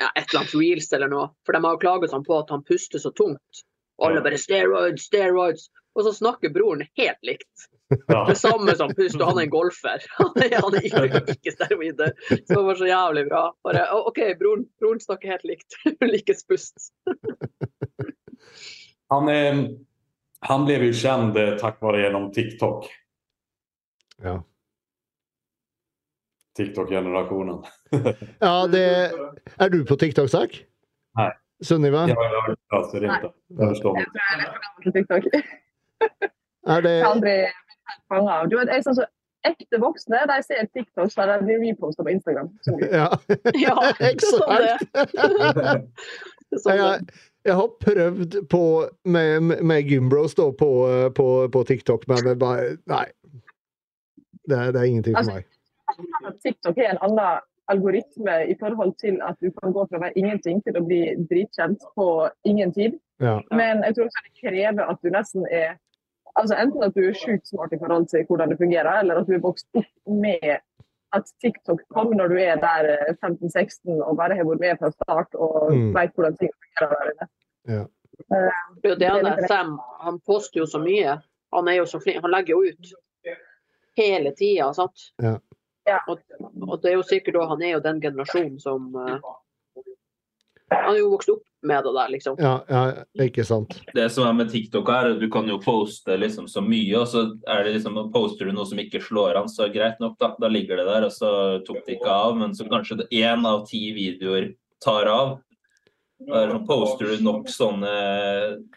ja, 0.00 0.08
et 0.14 0.30
eller 0.30 0.40
annet 0.42 0.54
reels 0.56 0.92
eller 0.96 1.12
noe. 1.12 1.26
For 1.46 1.56
de 1.56 1.64
har 1.64 1.76
jo 1.76 1.82
klaget 1.82 2.14
sånn 2.14 2.24
på 2.24 2.38
at 2.38 2.52
han 2.54 2.64
puster 2.64 3.02
så 3.02 3.12
tungt. 3.12 3.64
Og 4.00 4.08
alle 4.08 4.22
bare 4.24 4.40
steroids, 4.40 5.10
steroids. 5.10 5.68
Og 5.98 6.06
så 6.06 6.12
snakker 6.14 6.52
broren 6.54 6.86
helt 6.96 7.18
likt. 7.26 7.66
Ja. 8.06 8.22
Det 8.28 8.36
samme 8.38 8.72
som 8.78 8.92
pust, 8.94 9.18
og 9.18 9.26
han 9.32 9.40
er 9.42 9.48
en 9.48 9.52
golfer. 9.52 10.04
Han 10.20 10.36
er, 10.38 10.54
han 10.62 10.76
er 10.78 10.84
ikke, 10.86 11.34
ikke 11.34 11.52
steroider. 11.56 12.12
Så 12.28 12.54
det 12.54 12.62
var 12.68 12.78
så 12.78 12.86
jævlig 12.86 13.24
bra. 13.26 13.40
Bare, 13.66 13.82
OK, 13.98 14.20
broren, 14.38 14.62
broren 14.78 15.02
snakker 15.02 15.34
helt 15.34 15.48
likt. 15.50 15.76
Likes 16.12 16.46
pust. 16.46 16.92
Han, 19.10 19.28
är, 19.28 19.68
Han 20.40 20.64
blev 20.64 20.84
ju 20.84 20.92
känd 20.94 21.34
tack 21.60 21.80
vare 21.80 22.02
genom 22.02 22.32
TikTok. 22.32 22.86
Ja. 24.24 24.40
TikTok-generasjonen. 26.56 27.62
ja, 28.46 28.66
det 28.66 29.12
Er 29.58 29.68
du 29.68 29.84
på 29.84 29.96
TikTok, 29.96 30.28
Zack? 30.30 30.58
Nei. 31.18 31.30
Sunniva? 31.62 32.06
Ja, 32.08 32.14
det. 32.14 32.56
Jeg 32.70 32.80
jeg 33.00 33.10
er 33.10 33.80
for 33.80 34.60
gammel 34.64 34.82
til 34.84 34.92
TikTok. 34.92 35.24
Er 36.66 36.80
det 36.84 36.90
Jeg 36.90 37.04
har 37.04 37.14
aldri 37.14 37.34
fanget 38.08 38.32
av. 38.32 38.48
Du 38.50 38.56
vet, 38.58 38.68
jeg 38.68 38.84
sånn 38.84 38.98
så 38.98 39.06
ekte 39.48 39.80
voksne 39.80 40.20
de 40.28 40.36
ser 40.44 40.66
TikTok 40.76 41.12
så 41.12 41.24
de 41.30 41.38
blir 41.44 41.62
reposta 41.64 42.04
på 42.04 42.12
Instagram. 42.12 42.50
Ja, 42.92 43.08
Ja, 43.66 43.76
exakt! 44.04 44.84
Sånn 46.60 46.76
jeg, 46.76 47.06
det. 47.06 47.14
jeg 47.46 47.56
har 47.56 47.70
prøvd 47.80 48.36
på 48.52 48.62
med, 49.04 49.54
med 49.62 49.88
Gymbros 49.88 50.36
da 50.36 50.50
på, 50.52 50.70
på, 51.16 51.28
på 51.52 51.64
TikTok, 51.68 52.04
men 52.10 52.24
det 52.26 52.36
bare 52.42 52.74
Nei. 52.90 53.06
Det, 54.50 54.58
er- 54.58 54.72
det 54.74 54.80
er 54.82 54.88
ingenting 54.90 55.16
for 55.16 55.30
meg. 55.34 55.46
Altså, 55.90 56.34
TikTok 56.44 56.78
er 56.78 56.90
en 56.94 57.00
annen 57.06 57.40
algoritme 57.70 58.34
i 58.50 58.54
forhold 58.58 58.96
til 58.98 59.20
at 59.22 59.36
du 59.42 59.50
kan 59.56 59.72
gå 59.74 59.84
fra 59.88 59.98
å 59.98 60.02
være 60.02 60.18
ingenting 60.18 60.58
til 60.66 60.78
å 60.78 60.82
bli 60.86 61.00
dritkjent 61.30 61.84
på 61.98 62.06
ingen 62.50 62.72
tid. 62.74 62.96
Ja. 63.22 63.36
Men 63.54 63.82
jeg 63.86 63.94
tror 63.96 64.08
også 64.08 64.24
det 64.26 64.34
krever 64.40 64.90
at 64.90 64.98
du 65.04 65.10
nesten 65.14 65.46
er 65.50 65.76
altså 66.38 66.54
Enten 66.62 66.82
at 66.86 66.94
du 66.94 67.02
er 67.08 67.14
sjukt 67.18 67.46
smart 67.50 67.72
i 67.74 67.78
forhold 67.78 68.06
til 68.08 68.22
hvordan 68.28 68.52
det 68.52 68.58
fungerer, 68.60 69.00
eller 69.02 69.18
at 69.20 69.26
du 69.26 69.32
er 69.34 69.42
vokst 69.42 69.66
opp 69.74 69.88
med 70.06 70.60
at 71.12 71.26
TikTok 71.42 71.80
kom 71.94 72.12
når 72.16 72.28
du 72.30 72.36
er 72.38 72.60
der 72.62 72.86
eh, 72.92 73.14
15-16 73.18 73.98
og 74.06 74.16
bare 74.16 74.36
har 74.38 74.46
vært 74.46 74.60
med 74.62 74.78
fra 74.78 74.90
start 74.94 75.34
og 75.34 75.72
Mm. 75.74 75.88
vet 75.96 76.14
hvordan 76.14 76.36
ting 76.38 76.52
fungerer 76.54 76.94
der 76.96 77.10
inne. 77.12 77.28
Ja. 77.74 77.82
Uh, 78.30 78.50
Det 78.82 78.90
er 78.90 78.94
jo 78.94 78.98
det 79.00 79.10
han. 79.10 79.46
Sam 79.48 79.78
han 80.04 80.20
poster 80.26 80.60
jo 80.62 80.66
så 80.70 80.78
mye. 80.82 81.18
Han 81.54 81.68
er 81.68 81.80
jo 81.80 81.86
så 81.90 81.98
flink. 82.02 82.22
Han 82.22 82.30
legger 82.30 82.54
jo 82.54 82.62
ut 82.70 82.92
hele 83.98 84.34
tida, 84.36 84.70
sant. 84.76 85.10
Ja. 85.22 85.38
Ja. 85.88 86.00
Og, 86.06 86.20
og 86.68 86.80
det 86.82 86.92
er 86.92 86.98
jo 86.98 87.06
sikkert 87.06 87.38
òg 87.40 87.54
han 87.54 87.62
er 87.64 87.76
jo 87.76 87.84
den 87.84 88.00
generasjonen 88.02 88.58
som 88.62 88.90
uh, 88.94 89.16
Han 90.70 90.92
er 90.92 91.00
jo 91.00 91.14
vokst 91.14 91.32
opp 91.32 91.46
med 91.66 91.84
det 91.84 91.92
der, 91.92 92.08
liksom. 92.14 92.36
Ja, 92.40 92.52
ja, 92.70 92.82
ikke 93.26 93.44
sant. 93.44 93.74
Det 93.92 94.06
som 94.14 94.24
er 94.24 94.36
med 94.38 94.48
TikTok 94.52 94.88
er 94.94 95.10
at 95.10 95.18
du 95.20 95.26
kan 95.32 95.48
jo 95.50 95.58
poste 95.60 96.14
liksom 96.16 96.46
så 96.48 96.62
mye, 96.64 96.94
og 97.02 97.08
så 97.10 97.24
er 97.50 97.66
det 97.66 97.74
liksom, 97.74 97.98
poster 98.14 98.48
du 98.48 98.54
noe 98.56 98.64
som 98.68 98.80
ikke 98.80 99.02
slår 99.04 99.42
an, 99.42 99.50
så 99.50 99.68
greit 99.72 100.00
nok, 100.00 100.14
da. 100.22 100.30
Da 100.40 100.48
ligger 100.48 100.80
det 100.80 100.86
der, 100.88 101.08
og 101.08 101.12
så 101.12 101.32
tok 101.66 101.82
det 101.84 101.98
ikke 101.98 102.14
av. 102.14 102.38
Men 102.40 102.56
så 102.56 102.64
kanskje 102.70 103.02
én 103.10 103.44
av 103.48 103.66
ti 103.68 103.82
videoer 103.96 104.52
tar 104.80 105.10
av. 105.10 105.34
Og 106.28 106.50
så 106.52 106.58
poster 106.68 107.10
du 107.10 107.22
nok 107.24 107.48
sånne 107.48 107.92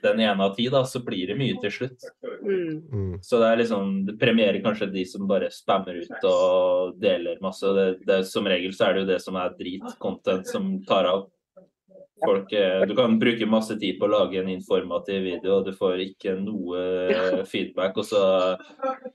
den 0.04 0.22
ene 0.24 0.46
av 0.46 0.56
ti, 0.56 0.70
da, 0.72 0.84
så 0.88 1.02
blir 1.04 1.28
det 1.32 1.36
mye 1.40 1.58
til 1.64 1.74
slutt. 1.76 2.08
Mm. 2.24 2.78
Mm. 2.88 3.14
Så 3.24 3.40
det 3.42 3.50
er 3.50 3.60
liksom, 3.60 3.92
det 4.08 4.16
premierer 4.22 4.64
kanskje 4.64 4.92
de 4.94 5.04
som 5.10 5.28
bare 5.28 5.52
spammer 5.52 6.00
ut 6.04 6.28
og 6.30 6.96
deler 7.04 7.42
masse. 7.44 7.68
Det, 7.76 7.88
det, 8.08 8.22
som 8.32 8.48
regel 8.48 8.76
så 8.76 8.88
er 8.88 8.96
det 8.96 9.04
jo 9.04 9.12
det 9.12 9.20
som 9.24 9.40
er 9.40 9.56
drit-content 9.60 10.50
som 10.50 10.76
tar 10.88 11.10
av. 11.12 11.28
Folk, 12.24 12.54
eh, 12.56 12.86
du 12.88 12.94
kan 12.96 13.18
bruke 13.20 13.46
masse 13.50 13.76
tid 13.80 13.98
på 14.00 14.08
å 14.08 14.12
lage 14.14 14.40
en 14.40 14.50
informativ 14.54 15.24
video, 15.26 15.58
og 15.60 15.66
du 15.68 15.74
får 15.76 16.00
ikke 16.06 16.36
noe 16.40 16.84
eh, 17.12 17.40
feedback. 17.50 17.98
Og 18.00 18.06
så, 18.08 18.22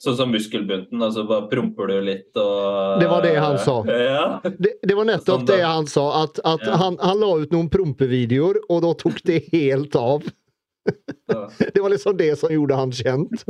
sånn 0.02 0.18
som 0.18 0.32
muskelbunten, 0.34 1.00
altså 1.02 1.24
bare 1.28 1.48
promper 1.48 1.88
du 1.92 1.96
litt 2.04 2.36
og 2.40 3.00
Det 3.00 3.08
var 3.10 3.24
det 3.24 3.34
han 3.40 3.56
sa. 3.62 3.78
Ja. 3.88 4.26
Det, 4.44 4.74
det 4.82 4.96
var 4.98 5.08
nettopp 5.08 5.42
Sånn 5.44 5.48
det 5.50 5.60
han 5.64 5.88
sa, 5.90 6.06
at, 6.24 6.42
at 6.44 6.66
Ja. 6.68 6.76
han, 6.84 6.98
han 7.00 7.22
la 7.22 7.32
ut 7.44 7.54
noen 7.54 7.70
prompevideoer, 7.72 8.60
og 8.68 8.82
da 8.84 8.92
tok 9.00 9.22
det 9.28 9.42
helt 9.54 9.96
av. 9.98 10.28
Ja. 11.28 11.42
Det 11.74 11.80
var 11.84 11.90
liksom 11.92 12.16
det 12.16 12.30
som 12.40 12.52
gjorde 12.52 12.76
han 12.78 12.92
kjent. 12.96 13.42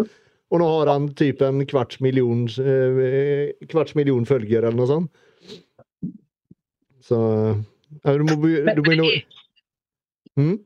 Og 0.49 0.63
nå 0.63 0.67
har 0.73 0.89
han 0.91 1.11
typ 1.15 1.43
en 1.45 1.61
kvarts 1.69 2.01
million, 2.01 2.47
eh, 2.63 3.53
kvarts 3.71 3.95
million 3.99 4.25
følgere 4.27 4.71
eller 4.71 4.79
noe 4.81 4.89
sånt. 4.91 5.11
Så 7.05 7.19
ja, 8.05 8.15
du 8.19 8.25
må, 8.27 8.35
du 8.41 8.83
må 8.85 9.07
mm? 10.39 10.57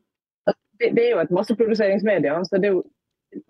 det, 0.82 0.88
det 0.96 1.04
er 1.06 1.12
jo 1.14 1.22
et 1.24 1.34
masseproduseringsmedie. 1.38 2.44
Så 2.48 2.60
det 2.60 2.70
er 2.70 2.74
jo, 2.76 2.82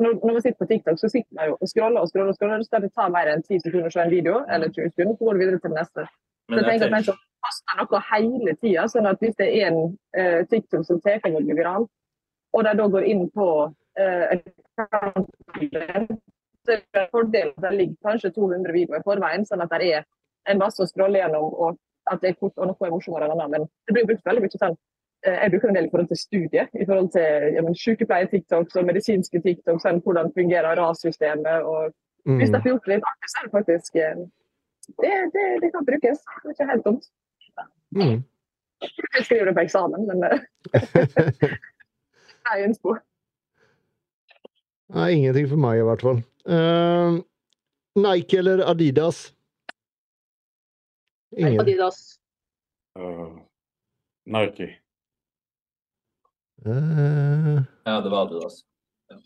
når, 0.02 0.12
når 0.24 0.32
man 0.32 0.42
sitter 0.44 0.60
på 0.60 0.70
TikTok, 0.70 0.98
så 1.00 1.08
sitter 1.14 1.32
man 1.38 1.50
jo 1.50 1.58
og 1.60 1.68
scroller 1.72 2.00
og 2.00 2.08
scroller. 2.08 2.32
og 2.32 2.38
scroller, 2.38 2.62
så 2.62 2.82
det 2.84 2.92
tar 2.98 3.14
mer 3.16 3.30
enn 3.32 3.42
10 3.42 3.64
sekunder 3.64 3.90
å 3.90 3.94
se 3.94 4.02
en 4.04 4.16
video, 4.16 4.34
eller 4.54 4.72
20 4.76 4.94
sekunder, 4.94 5.16
så 5.18 5.24
går 5.24 5.34
du 5.38 5.42
videre 5.42 5.60
til 5.60 5.70
den 5.70 5.78
neste. 5.80 6.06
Så 6.06 6.54
Men 6.54 6.58
jeg 6.58 6.72
jeg 6.72 6.80
tenker 6.80 7.12
at 7.12 7.28
man 7.46 7.54
skal 7.58 7.80
noe 7.80 8.02
hele 8.10 8.56
tida. 8.62 8.88
Sånn 8.94 9.10
at 9.10 9.22
hvis 9.22 9.38
det 9.40 9.48
er 9.58 9.70
en 9.70 9.80
uh, 10.18 10.40
TikTok 10.50 10.86
som 10.86 11.00
tar 11.04 11.22
og 11.30 11.42
blir 11.46 11.58
viral, 11.60 11.88
og 12.52 12.66
de 12.66 12.74
da 12.78 12.88
går 12.94 13.08
inn 13.12 13.24
på 13.36 13.48
uh, 14.00 14.24
så 16.62 16.76
er 16.76 16.82
det 16.82 16.98
en 17.02 17.08
fordel 17.10 17.48
at 17.56 17.62
det 17.64 17.72
ligger 17.74 17.96
kanskje 18.06 18.30
200 18.36 18.72
videoer 18.72 19.00
i 19.00 19.06
forveien, 19.06 19.46
sånn 19.46 19.64
at 19.64 19.72
det 19.74 19.88
er 19.96 20.04
en 20.50 20.60
masse 20.62 20.82
å 20.82 20.86
scrolle 20.86 21.18
gjennom, 21.18 21.48
og 21.50 21.78
at 22.10 22.22
det 22.22 22.32
er 22.32 22.38
kort 22.38 22.58
og 22.58 22.70
noe 22.70 22.86
er 22.86 22.92
morsommere 22.94 23.26
enn 23.26 23.34
annet. 23.34 23.50
Men 23.50 23.66
det 23.86 23.96
blir 23.96 24.06
brukt 24.10 24.26
veldig 24.26 24.44
mye 24.44 24.60
sånn 24.62 24.78
Jeg 25.24 25.50
bruker 25.52 25.68
en 25.70 25.76
del 25.76 25.86
i 25.86 25.90
forhold 25.90 26.08
til 26.10 26.18
studiet, 26.18 26.68
i 26.74 26.86
forhold 26.86 27.10
til 27.14 27.54
ja, 27.54 27.62
men, 27.62 27.74
sykepleier-TikToks 27.78 28.78
og 28.80 28.86
medisinske 28.88 29.38
TikToks, 29.44 29.84
sånn, 29.84 30.00
hvordan 30.02 30.32
fungerer 30.34 30.74
RAS-systemet. 30.80 31.62
og 31.62 31.92
Hvis 32.24 32.48
Mm. 32.48 32.52
det 32.52 32.58
er 32.60 32.68
gjort 32.70 32.88
litt 32.90 33.06
artig, 33.10 33.28
så 33.30 33.38
er 33.38 33.44
det 33.46 33.52
faktisk 33.52 33.96
eh, 33.98 34.18
det, 35.02 35.14
det, 35.34 35.46
det 35.62 35.70
kan 35.74 35.86
brukes. 35.86 36.18
Det 36.26 36.50
er 36.50 36.54
ikke 36.54 36.70
helt 36.70 36.84
dumt. 36.84 37.04
Mm. 37.94 38.18
Jeg 39.14 39.24
skriver 39.24 39.44
det 39.50 39.54
på 39.54 39.64
eksamen, 39.66 40.06
men 40.06 40.24
eh, 40.26 40.38
det 42.42 42.52
er 42.52 42.64
en 42.64 42.74
spor. 42.74 42.98
Nei, 44.92 45.10
ingenting 45.16 45.48
for 45.48 45.56
meg 45.62 45.78
i 45.80 45.86
hvert 45.86 46.02
fall. 46.04 46.18
Uh, 46.44 47.22
Nike 47.96 48.38
eller 48.42 48.64
Adidas? 48.70 49.22
Ingen. 51.38 51.60
Adidas. 51.62 52.18
Uh, 52.98 53.38
Nike. 54.26 54.68
Eh, 56.66 57.62
ja, 57.84 58.00
det 58.00 58.10
var 58.10 58.26
Adidas. 58.26 58.62
Ja. 59.10 59.16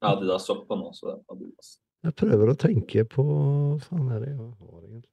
Adidas 0.00 0.50
opp 0.50 0.66
på 0.68 0.76
nå, 0.76 0.92
så 0.92 1.06
det 1.06 1.12
var 1.16 1.36
Adidas. 1.36 1.76
jeg 2.06 2.14
prøver 2.20 2.52
å 2.52 2.56
tenke 2.60 3.04
på 3.10 3.24
Hva 3.26 3.78
faen 3.82 4.10
er 4.14 4.20
det 4.22 4.32
jeg 4.34 4.40
har 4.40 4.82
egentlig? 4.84 5.12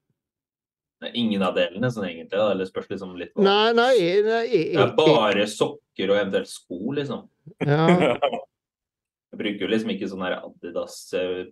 Ingen 1.19 1.41
av 1.44 1.56
delene 1.57 1.90
sånn 1.91 2.06
egentlig, 2.07 2.38
da, 2.38 2.52
eller 2.53 2.68
spørs 2.68 2.88
liksom 2.94 3.15
litt 3.19 3.34
på. 3.34 3.44
Nei, 3.44 3.73
nei, 3.76 3.95
nei 4.23 4.44
Det 4.48 4.84
er 4.85 4.94
bare 4.95 5.48
sokker 5.52 6.14
og 6.14 6.19
eventuelt 6.19 6.52
sko, 6.52 6.80
liksom. 6.95 7.26
ja, 7.60 7.88
Jeg 9.34 9.40
bruker 9.41 9.65
jo 9.65 9.72
liksom 9.72 9.91
ikke 9.95 10.07
sånn 10.11 10.23
her 10.27 10.38
Adidas 10.44 10.98
eh. 11.18 11.44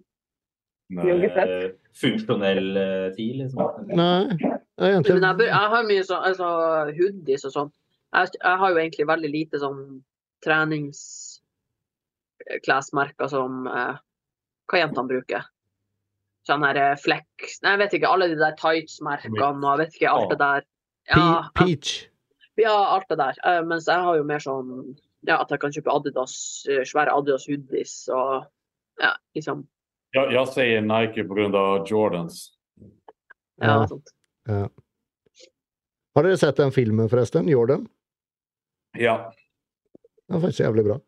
Joggefett. 0.91 1.51
eh, 1.51 1.67
funksjonell 1.95 2.73
tid, 3.15 3.38
liksom. 3.41 3.61
Nei. 3.95 4.35
jeg, 4.75 5.03
jeg 5.07 5.69
har 5.73 5.85
mye 5.88 6.03
sånn 6.03 6.25
altså, 6.31 6.49
hoodies 6.97 7.47
og 7.47 7.53
sånn. 7.55 7.71
Jeg, 8.11 8.27
jeg 8.35 8.57
har 8.59 8.71
jo 8.71 8.77
egentlig 8.81 9.05
veldig 9.07 9.29
lite 9.31 9.59
sånn 9.61 10.01
treningsklesmerker 10.43 13.27
som 13.31 13.67
eh, 13.71 13.95
hva 14.71 14.79
jentene 14.81 15.11
bruker. 15.11 15.43
Sånn 16.47 16.63
her 16.65 16.77
eh, 16.79 16.95
Flex 16.99 17.59
Nei, 17.61 17.71
jeg 17.75 17.81
vet 17.83 17.93
ikke. 17.97 18.11
Alle 18.11 18.27
de 18.31 18.38
der 18.39 18.55
tights-merkene 18.59 19.45
og 19.45 19.67
jeg 19.67 19.81
vet 19.83 19.93
ikke 19.97 20.15
alt 20.15 20.31
det 20.33 20.39
der. 20.41 20.61
Ja, 21.11 21.27
Peach. 21.57 21.89
ja 22.59 22.75
alt 22.95 23.07
det 23.09 23.19
der. 23.21 23.35
Uh, 23.45 23.61
mens 23.67 23.85
jeg 23.89 23.99
har 24.05 24.13
jo 24.17 24.23
mer 24.27 24.41
sånn 24.43 24.69
ja, 25.27 25.35
at 25.38 25.49
jeg 25.53 25.59
kan 25.61 25.73
kjøpe 25.73 25.93
Adidas, 25.93 26.33
eh, 26.69 26.83
svære 26.88 27.13
Adidas 27.13 27.45
hoodies 27.49 27.93
og 28.09 28.31
ja, 29.01 29.11
liksom 29.38 29.57
Ja, 30.15 30.23
jeg 30.33 30.45
sier 30.51 30.81
Nike 30.83 31.23
på 31.23 31.33
grund 31.38 31.55
av 31.55 31.85
Jordans. 31.88 32.35
ja, 33.61 33.67
Ja. 33.67 33.88
sånt. 33.88 34.07
Har 36.15 36.23
dere 36.25 36.38
sett 36.38 36.57
den 36.57 36.71
filmen, 36.75 37.07
forresten? 37.07 37.47
Jordan? 37.47 37.88
Ja, 38.99 39.31
Den 40.27 40.35
var 40.35 40.41
faktisk 40.41 40.59
jævlig 40.59 40.84
bra. 40.84 40.99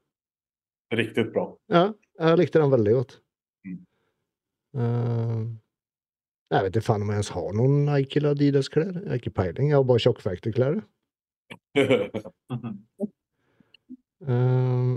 Riktig 0.93 1.33
bra. 1.33 1.57
Ja, 1.69 1.91
jeg 2.19 2.37
likte 2.37 2.59
den 2.61 2.71
veldig 2.71 2.93
godt. 2.93 3.21
Mm. 3.65 3.85
Uh, 4.73 5.45
jeg 6.53 6.63
vet 6.63 6.75
ikke 6.75 6.85
faen 6.85 7.01
om 7.05 7.11
jeg 7.11 7.17
ens 7.23 7.29
har 7.33 7.49
noen 7.57 7.75
Nike 7.87 8.15
eller 8.19 8.31
Adidas-klær. 8.35 8.91
Jeg 8.93 9.09
har 9.09 9.17
ikke 9.21 9.37
peiling. 9.39 9.67
Jeg 9.71 9.77
har 9.79 9.87
bare 9.89 10.03
Tjokkfaktor-klær. 10.03 10.75
Uh, 11.73 11.73
uh, 14.29 14.91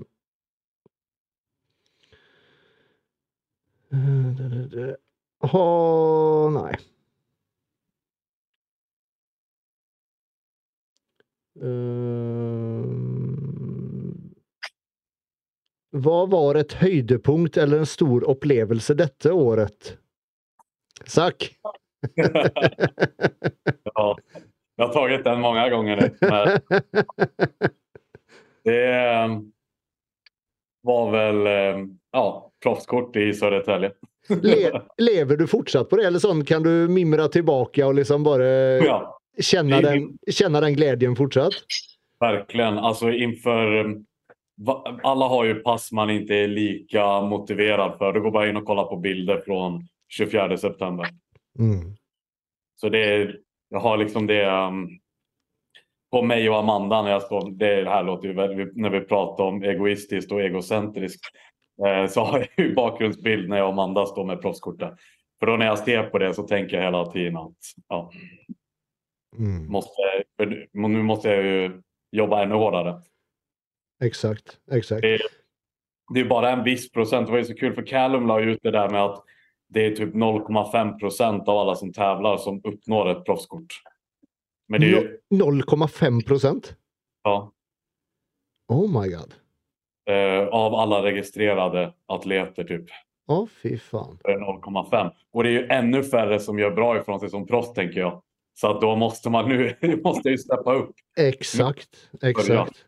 det, 4.36 4.46
det, 4.52 4.64
det. 4.74 4.90
Ha, 5.52 5.66
nei. 6.58 6.74
Hva 16.02 16.26
var 16.30 16.58
et 16.60 16.76
høydepunkt 16.80 17.56
eller 17.60 17.82
en 17.82 17.88
stor 17.88 18.24
opplevelse 18.28 18.94
dette 18.98 19.32
året? 19.32 19.96
Zack? 21.06 21.50
ja, 22.16 24.06
jeg 24.76 24.84
har 24.84 24.92
tatt 24.92 25.24
den 25.24 25.40
mange 25.44 25.68
ganger. 25.72 26.02
det 28.66 28.80
eh, 28.92 29.36
var 30.86 31.10
vel 31.12 31.46
eh, 31.46 31.82
ja, 32.12 32.26
proffskort 32.62 33.16
i 33.16 33.32
Södertälje. 33.34 33.92
Le, 34.42 34.80
lever 34.98 35.36
du 35.36 35.46
fortsatt 35.46 35.90
på 35.90 36.00
det, 36.00 36.06
eller 36.10 36.22
sånn 36.22 36.44
kan 36.44 36.62
du 36.66 36.88
mimra 36.90 37.28
tilbake 37.32 37.84
og 37.86 37.94
liksom 38.00 38.26
bare 38.26 38.48
Ja, 38.82 38.98
kjenne, 39.38 39.80
den, 39.84 40.08
kjenne 40.30 40.60
den 40.64 40.74
gleden 40.78 41.16
fortsatt? 41.18 41.62
verkligen. 42.20 42.78
Altså 42.78 43.10
inför... 43.10 43.96
Alla 45.02 45.28
har 45.28 45.44
ju 45.44 45.54
pass 45.54 45.92
man 45.92 46.10
inte 46.10 46.34
är 46.34 46.48
lika 46.48 47.20
motiverad 47.20 47.98
för. 47.98 48.12
Du 48.12 48.20
går 48.20 48.30
bara 48.30 48.48
in 48.48 48.56
och 48.56 48.64
kollar 48.64 48.84
på 48.84 48.96
bilder 48.96 49.40
från 49.40 49.88
24 50.08 50.56
september. 50.56 51.06
Mm. 51.58 51.96
Så 52.80 52.88
det 52.88 53.04
är, 53.04 53.38
jag 53.68 53.80
har 53.80 53.96
liksom 53.96 54.26
det 54.26 54.46
um, 54.46 54.88
på 56.10 56.22
mig 56.22 56.50
och 56.50 56.58
Amanda 56.58 57.02
när 57.02 57.10
jag 57.10 57.22
står, 57.22 57.50
det 57.50 57.88
här 57.88 58.02
låter 58.02 58.28
ju 58.28 58.34
väldigt, 58.34 58.76
när 58.76 58.90
vi 58.90 59.00
pratar 59.00 59.44
om 59.44 59.62
egoistiskt 59.62 60.32
och 60.32 60.42
egocentriskt. 60.42 61.20
Eh, 61.86 62.06
så 62.06 62.20
har 62.20 62.38
jag 62.38 62.66
ju 62.66 62.74
bakgrundsbild 62.74 63.48
när 63.48 63.56
jag 63.56 63.66
och 63.66 63.72
Amanda 63.72 64.06
står 64.06 64.24
med 64.24 64.42
proffskortet. 64.42 64.94
För 65.40 65.46
då 65.46 65.56
när 65.56 65.66
jag 65.66 65.78
ser 65.78 66.02
på 66.02 66.18
det 66.18 66.34
så 66.34 66.42
tänker 66.42 66.76
jag 66.76 66.84
hela 66.84 67.06
tiden 67.06 67.36
att 67.36 67.56
ja, 67.88 68.10
Mm. 69.38 69.66
måste, 69.66 70.02
nu 70.72 71.02
måste 71.02 71.28
jag 71.28 71.44
ju 71.44 71.82
jobba 72.12 72.42
ännu 72.42 72.54
hårdare. 72.54 73.02
Exakt, 74.04 74.58
exakt. 74.72 75.02
Det, 75.02 75.18
det 76.14 76.20
är 76.20 76.24
bara 76.24 76.50
en 76.50 76.64
viss 76.64 76.92
procent. 76.92 77.26
Det 77.26 77.30
var 77.32 77.38
ju 77.38 77.44
så 77.44 77.54
kul 77.54 77.74
för 77.74 77.86
Callum 77.86 78.26
la 78.26 78.40
ut 78.40 78.58
det 78.62 78.70
där 78.70 78.90
med 78.90 79.04
att 79.04 79.24
det 79.68 79.86
är 79.86 79.90
typ 79.90 80.14
0,5 80.14 80.98
procent 80.98 81.48
av 81.48 81.58
alla 81.58 81.74
som 81.74 81.92
tävlar 81.92 82.36
som 82.36 82.60
uppnår 82.64 83.10
ett 83.10 83.24
proffskort. 83.24 83.82
Men 84.68 84.80
det 84.80 84.86
är 84.86 84.90
ju, 84.90 85.18
0,5 85.34 86.26
procent? 86.26 86.76
ja, 87.22 87.52
Oh 88.68 89.02
my 89.02 89.08
god. 89.08 89.34
eh, 90.10 90.48
av 90.48 90.74
alla 90.74 91.02
registrerade 91.02 91.92
atleter 92.06 92.64
typ. 92.64 92.84
Å, 93.28 93.48
fy 93.62 93.78
fan. 93.78 94.18
är 94.24 94.32
det 94.32 94.38
0,5. 94.44 95.10
Och 95.32 95.42
det 95.42 95.48
är 95.48 95.52
ju 95.52 95.66
ännu 95.66 96.02
färre 96.02 96.40
som 96.40 96.58
gör 96.58 96.70
bra 96.70 96.98
ifrån 96.98 97.20
sig 97.20 97.30
som 97.30 97.46
proffs 97.46 97.72
tänker 97.72 98.00
jag. 98.00 98.22
Så 98.54 98.70
att 98.70 98.80
då 98.80 98.96
måste 98.96 99.30
man 99.30 99.48
nu 99.48 99.76
måste 100.04 100.28
ju 100.28 100.38
steppa 100.38 100.74
upp. 100.74 100.94
Exakt, 101.18 102.10
exakt. 102.22 102.84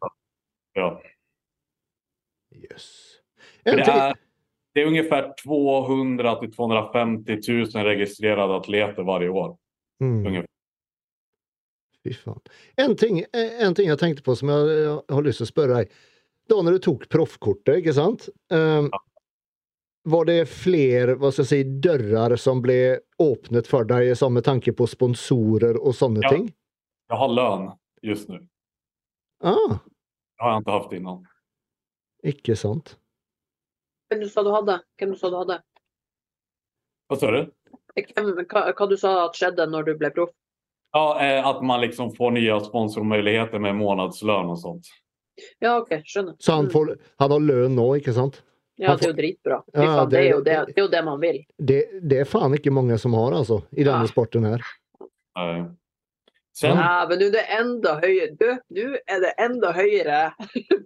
Ja. 0.78 1.02
Yes. 2.56 3.14
Det, 3.64 3.70
är, 3.70 4.14
det 4.74 4.82
är 4.82 4.86
ungefär 4.86 5.34
200 5.44 6.34
till 6.34 6.52
250 6.52 7.38
000 7.48 7.66
registrerade 7.84 8.56
atleter 8.56 9.02
varje 9.02 9.28
år. 9.28 9.56
mm. 10.00 10.26
ungefär. 10.26 10.48
Fy 12.04 12.14
faen. 12.14 12.40
En 12.76 12.96
ting, 12.96 13.24
en 13.32 13.74
ting 13.74 13.88
jeg 13.88 13.98
tenkte 13.98 14.22
på 14.22 14.36
som 14.38 14.48
jeg, 14.48 14.68
jeg 14.78 15.14
har 15.14 15.26
lyst 15.26 15.42
til 15.42 15.48
å 15.48 15.50
spørre 15.50 15.80
deg. 15.80 15.96
Da 16.48 16.60
når 16.62 16.78
du 16.78 16.84
tok 16.86 17.08
proffkortet, 17.12 17.82
ikke 17.82 17.92
sant? 17.96 18.28
Um, 18.54 18.88
var 20.08 20.28
det 20.28 20.46
flere 20.48 21.18
hva 21.18 21.32
skal 21.34 21.44
jeg 21.44 21.50
si, 21.50 21.80
dører 21.84 22.36
som 22.40 22.62
ble 22.64 23.00
åpnet 23.20 23.68
for 23.68 23.84
deg 23.88 24.14
med 24.32 24.46
tanke 24.46 24.72
på 24.72 24.86
sponsorer 24.88 25.76
og 25.76 25.92
sånne 25.98 26.22
Ja. 26.24 26.30
ting? 26.32 26.46
Jeg 27.10 27.18
har 27.18 27.28
lønn 27.28 27.68
just 28.02 28.28
nu. 28.28 28.38
Ah, 29.42 29.78
har 30.40 30.52
jeg 30.54 30.62
ikke 30.64 30.76
hatt 30.78 30.92
innan. 30.98 31.20
ikke 32.24 32.56
sant. 32.56 32.96
Hvem 34.10 34.20
du 34.24 34.28
sa 34.32 34.42
du 34.42 34.50
hadde? 34.54 34.78
Hvem 34.98 35.12
du 35.14 35.18
sa 35.20 35.30
du 35.30 35.36
hadde? 35.36 35.58
Hva 37.08 37.18
sa 37.20 37.30
du? 37.32 37.40
Hvem, 37.98 38.30
hva, 38.48 38.62
hva 38.72 38.88
du 38.90 38.96
sa 39.00 39.12
at 39.26 39.36
skjedde 39.38 39.66
når 39.70 39.88
du 39.90 39.94
ble 40.00 40.10
proff? 40.14 40.32
Ja, 40.96 41.42
At 41.50 41.60
man 41.62 41.82
liksom 41.82 42.14
får 42.16 42.32
nye 42.38 42.56
sponsormuligheter 42.64 43.60
med 43.60 43.76
månedslønn 43.76 44.48
og 44.54 44.58
sånt. 44.62 44.88
Ja, 45.62 45.76
OK, 45.82 45.92
skjønner. 46.08 46.34
Så 46.42 46.56
han, 46.56 46.70
får, 46.72 46.94
han 47.20 47.30
har 47.34 47.42
lønn 47.44 47.76
nå, 47.76 47.84
ikke 48.00 48.14
sant? 48.16 48.40
Ja, 48.78 48.94
det 48.96 49.08
er 49.08 49.12
jo 49.12 49.16
dritbra. 49.18 49.58
Ja, 49.74 50.04
det- 50.06 50.10
det, 50.14 50.18
er 50.22 50.30
jo 50.30 50.40
det, 50.46 50.56
det 50.70 50.78
er 50.78 50.82
jo 50.84 50.88
det 50.94 51.02
man 51.04 51.20
vil. 51.20 51.38
Det, 51.58 51.78
det 52.08 52.20
er 52.22 52.28
faen 52.30 52.54
ikke 52.54 52.70
mange 52.74 52.96
som 52.98 53.12
har, 53.18 53.34
altså, 53.36 53.60
i 53.72 53.84
denne 53.84 54.06
Ja. 54.06 54.10
sporten 54.10 54.44
her. 54.48 54.62
Eh, 55.38 55.64
Sen, 56.58 56.74
Ja, 56.74 57.06
men 57.08 57.20
nå 57.20 57.26
er 57.28 57.34
det 57.36 57.44
enda 57.54 57.92
høyere 58.02 58.32
Du, 58.34 58.46
nå 58.74 58.86
er 59.06 59.20
det 59.22 59.28
enda 59.38 59.70
høyere 59.76 60.20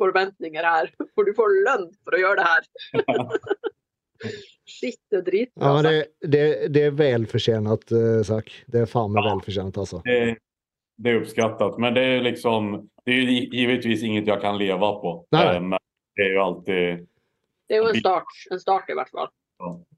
forventninger 0.00 0.66
her. 0.68 0.90
For 1.14 1.24
du 1.24 1.32
får 1.36 1.54
lønn 1.64 1.86
for 2.04 2.16
å 2.18 2.20
gjøre 2.20 2.42
det 2.42 2.48
her. 2.50 2.66
Shit, 4.72 4.98
det 5.10 5.18
er 5.18 5.24
dritbra. 5.26 5.64
Ja, 5.64 5.70
men 5.74 5.86
det, 5.88 5.94
det, 6.34 6.42
det 6.74 6.82
er 6.88 6.96
velfortjent, 6.98 7.92
uh, 7.96 8.20
sak. 8.26 8.52
Det 8.70 8.84
er 8.84 8.90
faen 8.90 9.14
meg 9.14 9.24
Ja. 9.24 9.32
velfortjent, 9.34 9.78
altså. 9.82 10.02
det, 10.06 10.18
det 11.02 11.10
er 11.14 11.22
oppskattet, 11.22 11.78
Men 11.82 11.96
det 11.96 12.04
er 12.10 12.22
liksom, 12.28 12.68
det 13.08 13.16
er 13.16 13.32
givetvis 13.56 14.04
inget 14.06 14.28
jeg 14.30 14.40
kan 14.44 14.60
leve 14.60 14.92
på. 15.02 15.14
Nej. 15.34 15.56
Eh, 15.56 15.60
Men 15.72 15.80
det 16.16 16.26
er 16.28 16.32
jo 16.36 16.44
alltid, 16.44 17.06
Det 17.68 17.76
er 17.78 17.82
jo 17.82 17.88
en 17.90 18.00
start. 18.04 18.38
En 18.52 18.60
start, 18.60 18.90
i 18.92 18.98
hvert 19.00 19.10
fall. 19.16 19.32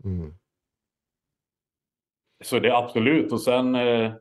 Mm. 0.04 0.32
så 2.44 2.58
det 2.60 2.68
er 2.68 2.76
absolutt. 2.76 3.32
Og 3.32 3.40
sen, 3.40 3.74
eh, 3.74 4.12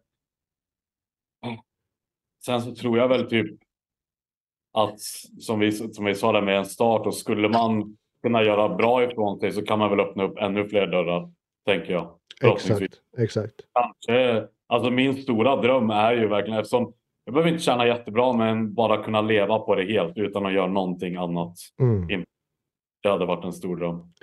sen 2.45 2.61
så 2.61 2.75
tror 2.75 2.97
jag 2.97 3.07
väl 3.07 3.29
typ 3.29 3.59
att 4.73 4.99
som 5.39 5.59
vi, 5.59 5.71
som 5.71 6.05
vi 6.05 6.15
sa 6.15 6.31
där 6.31 6.41
med 6.41 6.57
en 6.57 6.65
start 6.65 7.07
och 7.07 7.15
skulle 7.15 7.49
man 7.49 7.97
kunna 8.21 8.43
göra 8.43 8.75
bra 8.75 9.03
ifrån 9.03 9.39
sig 9.39 9.51
så 9.51 9.61
kan 9.61 9.79
man 9.79 9.89
väl 9.89 9.99
öppna 9.99 10.23
upp 10.23 10.37
ännu 10.37 10.67
fler 10.67 10.87
dörrar, 10.87 11.31
tänker 11.65 11.93
jag. 11.93 12.19
Exakt, 12.43 13.01
exakt. 13.17 13.55
Kanske, 13.73 14.47
alltså 14.67 14.91
min 14.91 15.15
stora 15.15 15.55
dröm 15.55 15.89
är 15.89 16.13
ju 16.13 16.27
verkligen 16.27 16.59
eftersom 16.59 16.93
jag 17.25 17.33
behöver 17.33 17.51
inte 17.51 17.63
tjäna 17.63 17.87
jättebra 17.87 18.33
men 18.33 18.73
bara 18.73 19.03
kunna 19.03 19.21
leva 19.21 19.59
på 19.59 19.75
det 19.75 19.83
helt 19.83 20.17
utan 20.17 20.45
att 20.45 20.53
göra 20.53 20.67
någonting 20.67 21.15
annat. 21.15 21.55
Mm. 21.79 22.25
Det 23.03 23.09
hade 23.09 23.25
varit 23.25 23.45
en 23.45 23.53
stor 23.53 23.77
dröm. 23.77 24.13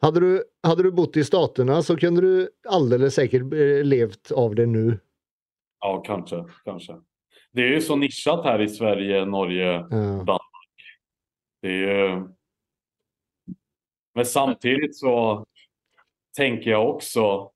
Hade 0.00 0.20
du, 0.20 0.44
hade 0.62 0.82
du 0.82 0.92
bott 0.92 1.16
i 1.16 1.24
Staterna 1.24 1.82
så 1.82 1.96
kunne 1.96 2.20
du 2.20 2.48
alldeles 2.68 3.14
sikkert 3.14 3.42
eh, 3.42 3.84
levt 3.84 4.32
av 4.32 4.54
det 4.54 4.66
nu. 4.66 4.98
Ja, 5.80 6.02
kanske, 6.06 6.44
kanske. 6.64 6.94
Det 7.52 7.62
är 7.62 7.68
ju 7.68 7.80
så 7.80 7.96
nischat 7.96 8.44
här 8.44 8.60
i 8.60 8.68
Sverige, 8.68 9.24
Norge. 9.24 9.86
Ja. 10.26 10.40
Det 11.62 11.68
är 11.68 11.72
ju... 11.72 12.28
Men 14.14 14.26
samtidigt 14.26 14.96
så 14.96 15.46
tänker 16.36 16.70
jag 16.70 16.90
också 16.90 17.50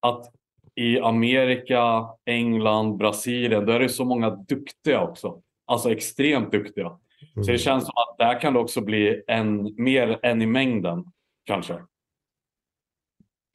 att 0.00 0.32
i 0.74 1.00
Amerika, 1.00 2.08
England, 2.24 2.96
Brasilien, 2.96 3.66
där 3.66 3.74
är 3.74 3.80
det 3.80 3.88
så 3.88 4.04
många 4.04 4.30
duktiga 4.30 5.02
också. 5.02 5.42
Alltså 5.66 5.92
extremt 5.92 6.52
duktiga. 6.52 6.88
Så 7.34 7.40
det 7.40 7.40
Mm. 7.48 7.58
känns 7.58 7.84
som 7.84 7.92
att 7.96 8.18
där 8.18 8.40
kan 8.40 8.52
det 8.54 8.60
också 8.60 8.80
bli 8.80 9.22
en, 9.26 9.74
mer 9.78 10.18
en 10.22 10.42
i 10.42 10.46
mängden, 10.46 11.04
kanske. 11.44 11.82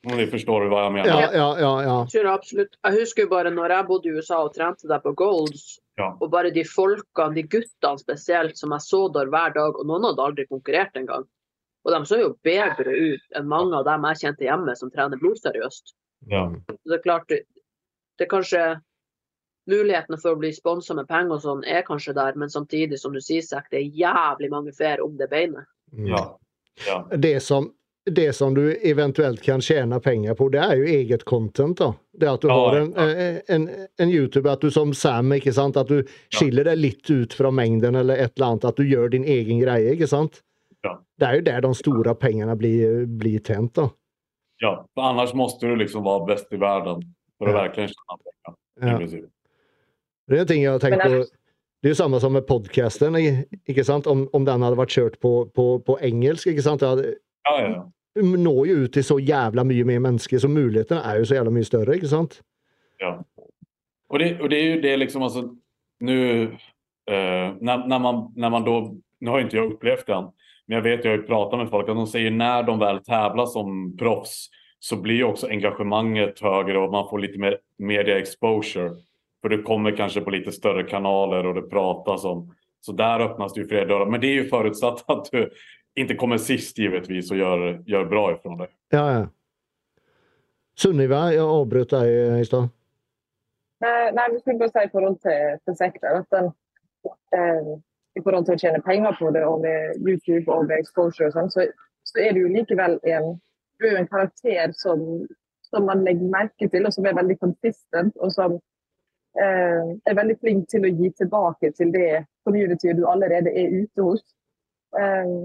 Om 0.06 0.18
ni 0.20 0.26
forstår 0.30 0.68
hva 0.70 0.84
jeg 0.86 0.94
mener? 1.00 1.10
Ja, 1.10 1.30
ja, 1.34 1.48
ja. 1.60 1.72
ja. 1.82 1.96
Jeg 2.14 2.28
absolutt. 2.30 2.78
Jeg 2.78 3.00
husker 3.00 3.26
jo 3.26 3.32
bare 3.32 3.52
når 3.54 3.74
jeg 3.74 3.88
bodde 3.90 4.10
i 4.12 4.14
USA 4.14 4.44
og 4.46 4.54
trente 4.54 4.90
der 4.90 5.02
på 5.02 5.16
Golds, 5.18 5.80
Ja. 5.98 6.12
og 6.20 6.28
bare 6.30 6.52
de 6.52 6.66
folkene, 6.68 7.34
de 7.38 7.46
guttene 7.48 8.02
spesielt, 8.02 8.58
som 8.60 8.74
jeg 8.76 8.84
så 8.84 9.06
der 9.16 9.32
hver 9.32 9.54
dag, 9.56 9.78
og 9.80 9.88
noen 9.88 10.10
hadde 10.10 10.26
aldri 10.26 10.46
konkurrert 10.50 10.98
engang. 11.00 11.24
Og 11.86 11.94
de 11.94 12.02
så 12.10 12.20
jo 12.20 12.34
bedre 12.44 12.92
ut 12.92 13.38
enn 13.38 13.48
mange 13.48 13.78
av 13.78 13.86
dem 13.88 14.06
jeg 14.10 14.22
kjente 14.24 14.48
hjemme 14.48 14.76
som 14.76 14.92
trener 14.92 15.22
blodseriøst. 15.22 15.96
Ja. 16.32 16.48
Det 16.68 16.98
er 16.98 17.04
klart, 17.04 17.30
det, 17.30 17.46
er 18.20 18.30
kanskje 18.32 18.66
Mulighetene 19.66 20.18
for 20.22 20.36
å 20.36 20.38
bli 20.38 20.52
sponsa 20.54 20.94
med 20.94 21.08
penger 21.10 21.40
og 21.40 21.42
sånn 21.42 21.64
er 21.66 21.82
kanskje 21.88 22.14
der, 22.14 22.36
men 22.38 22.52
samtidig, 22.54 23.00
som 23.02 23.16
du 23.16 23.22
sier, 23.24 23.42
Zack, 23.42 23.72
det 23.72 23.80
er 23.80 23.96
jævlig 23.98 24.52
mange 24.54 24.74
flere 24.78 25.02
om 25.02 25.16
det 25.18 25.26
beinet. 25.32 25.66
Ja. 26.06 26.20
ja. 26.86 27.00
Det, 27.10 27.40
som, 27.42 27.72
det 28.06 28.34
som 28.36 28.54
du 28.54 28.76
eventuelt 28.86 29.42
kan 29.42 29.62
tjene 29.62 29.98
penger 30.00 30.36
på, 30.38 30.50
det 30.54 30.60
er 30.62 30.76
jo 30.78 30.84
eget 30.86 31.24
content. 31.26 31.78
da. 31.80 31.94
Det 32.14 32.28
at 32.30 32.42
du 32.42 32.48
Ja, 32.48 32.54
har 32.70 32.78
en, 32.78 32.92
ja. 32.96 33.06
eh, 33.10 33.40
en, 33.56 33.70
en 34.00 34.10
YouTuber, 34.14 34.52
at 34.54 34.62
du 34.62 34.70
som 34.72 34.94
Sam, 34.94 35.32
ikke 35.34 35.54
sant? 35.54 35.78
at 35.78 35.88
du 35.90 36.04
skiller 36.30 36.64
deg 36.70 36.78
litt 36.78 37.10
ut 37.10 37.34
fra 37.34 37.50
mengden 37.52 37.96
eller 37.96 38.16
et 38.22 38.34
eller 38.38 38.48
annet. 38.54 38.66
At 38.70 38.78
du 38.78 38.84
gjør 38.86 39.10
din 39.10 39.24
egen 39.26 39.60
greie. 39.64 39.94
ikke 39.96 40.08
sant? 40.08 40.42
Ja. 40.86 41.00
Det 41.20 41.26
er 41.28 41.36
jo 41.40 41.46
der 41.48 41.62
de 41.66 41.74
store 41.76 42.14
pengene 42.16 42.56
blir, 42.58 43.06
blir 43.08 43.40
tjent, 43.42 43.74
da. 43.74 43.90
ja. 44.62 44.76
for 44.94 45.04
annars 45.10 45.34
må 45.34 45.48
du 45.60 45.76
liksom 45.76 46.04
være 46.06 46.28
best 46.30 46.54
i 46.54 46.58
verden 46.62 47.02
for 47.40 47.50
å 47.50 47.56
Ja. 47.56 47.64
tjene 47.74 47.90
tjäna 47.90 48.20
pengar. 48.22 48.56
i 48.78 49.16
Ja. 49.18 49.26
Det 50.28 50.38
er 50.38 50.42
en 50.42 50.48
ting 50.48 50.62
jeg 50.62 50.72
har 50.72 50.80
tenkt 50.80 51.02
på. 51.02 51.26
Det 51.82 51.90
er 51.90 51.94
jo 51.94 51.96
samme 52.04 52.20
som 52.22 52.34
med 52.34 52.46
sant? 53.86 54.08
Om, 54.08 54.28
om 54.34 54.46
den 54.46 54.62
hadde 54.62 54.78
vært 54.78 54.94
kjørt 54.94 55.20
på, 55.22 55.50
på, 55.54 55.66
på 55.86 55.98
engelsk. 56.02 56.48
ikke 56.48 56.62
sant? 56.66 56.80
Det 56.82 56.88
hadde, 56.90 57.16
ja, 57.46 57.58
ja. 57.62 57.84
Når 58.16 58.62
jo 58.70 58.76
ut 58.84 58.94
til 58.96 59.04
så 59.04 59.18
jævla 59.20 59.64
mye 59.68 59.86
mer 59.88 60.04
mennesker, 60.08 60.40
så 60.40 60.48
mulighetene 60.52 61.02
er 61.04 61.20
jo 61.20 61.26
så 61.28 61.36
jævla 61.36 61.52
mye 61.52 61.68
større. 61.68 61.96
ikke 61.96 62.12
sant? 62.12 62.42
Ja. 63.02 63.18
Og 64.10 64.20
det, 64.20 64.38
og 64.42 64.50
det 64.50 64.60
er 64.60 64.76
jo 64.76 64.82
det 64.82 65.00
liksom 65.00 65.24
altså 65.24 65.48
nu 66.06 66.18
uh, 67.12 67.48
når, 67.62 67.88
når, 67.88 68.00
man, 68.00 68.28
når 68.36 68.50
man 68.50 68.68
da 68.68 68.78
Nå 69.26 69.32
har 69.32 69.46
ikke 69.46 69.58
jeg 69.58 69.72
upplevt 69.72 70.08
det 70.08 70.14
än, 70.14 70.26
men 70.68 70.76
jeg 70.76 70.84
vet, 70.84 71.06
jeg 71.06 71.12
har 71.12 71.18
jo 71.22 71.28
pratet 71.28 71.60
med 71.60 71.70
folk 71.72 71.88
at 71.90 71.98
de 71.98 72.04
sier 72.12 72.34
når 72.36 72.66
de 72.68 72.74
vel 72.82 72.98
konkurrerer 73.08 73.48
som 73.48 73.78
proffs 73.98 74.34
så 74.86 74.98
blir 75.02 75.24
jo 75.24 75.32
også 75.32 75.50
engagemanget 75.50 76.42
høyere, 76.46 76.78
og 76.78 76.92
man 76.94 77.08
får 77.10 77.22
litt 77.24 77.38
mer 77.42 77.56
media 77.82 78.20
exposure. 78.22 78.92
For 79.42 79.50
du 79.50 79.64
kommer 79.66 79.96
kanskje 79.98 80.22
på 80.22 80.34
litt 80.36 80.50
større 80.54 80.84
kanaler 80.86 81.48
og 81.50 81.56
det 81.58 81.64
pratas 81.72 82.26
om. 82.30 82.44
Så 82.86 82.94
der 82.94 83.24
åpnes 83.26 83.56
det 83.56 83.64
jo 83.64 83.70
flere 83.72 83.88
dører. 83.90 84.12
Men 84.12 84.22
det 84.22 84.30
er 84.30 84.44
jo 84.44 84.52
forutsatt 84.52 85.02
at 85.16 85.32
du 85.34 85.40
inte 85.96 86.16
kommer 86.16 86.38
sist 86.38 86.78
givetvis 86.78 87.32
och 87.32 87.38
gör, 87.38 87.84
gör 87.86 88.06
bra 88.06 88.34
ifrån 88.34 88.58
det. 88.58 88.68
Ja, 88.90 89.14
ja. 89.14 89.28
Sunniva, 90.76 91.30
jeg 91.32 91.40
avbrøt 91.40 91.94
deg 91.96 92.10
eh, 92.12 92.42
i 92.44 92.46
stad. 92.48 92.68
Nei, 93.84 94.12
nei, 94.16 94.26
vi 94.34 94.42
skulle 94.42 94.60
bare 94.60 94.74
si 94.74 94.84
i 94.84 94.92
forhold 94.92 95.18
til, 95.24 95.56
til 95.64 95.78
sektoren 95.80 96.20
at 96.20 96.36
den, 96.36 96.50
eh, 97.38 97.70
i 98.20 98.24
forhold 98.24 98.48
til 98.48 98.58
å 98.58 98.60
tjene 98.60 98.84
penger 98.84 99.16
på 99.20 99.32
det, 99.36 99.44
og 99.48 99.64
med 99.64 100.04
YouTube 100.04 100.52
og 100.52 100.68
med 100.68 100.84
exposure 100.84 101.30
og 101.30 101.38
sånn, 101.38 101.52
så, 101.54 101.66
så 102.04 102.20
er 102.26 102.36
du 102.36 102.42
jo 102.44 102.52
likevel 102.52 102.98
en, 103.08 103.38
du 103.80 103.88
er 103.88 104.02
en 104.02 104.12
karakter 104.12 104.76
som, 104.76 105.06
som 105.64 105.88
man 105.88 106.04
legger 106.08 106.32
merke 106.34 106.68
til, 106.72 106.88
og 106.88 106.96
som 106.96 107.08
er 107.08 107.16
veldig 107.22 107.40
consistent, 107.40 108.16
og 108.20 108.36
som 108.36 108.58
eh, 109.40 109.96
er 109.96 110.20
veldig 110.20 110.38
flink 110.44 110.68
til 110.72 110.88
å 110.88 110.92
gi 110.92 111.14
tilbake 111.24 111.72
til 111.80 111.96
det 111.96 112.26
communityet 112.44 113.00
du 113.00 113.08
allerede 113.08 113.56
er 113.56 113.80
ute 113.80 114.10
hos. 114.10 114.28
Eh, 115.00 115.36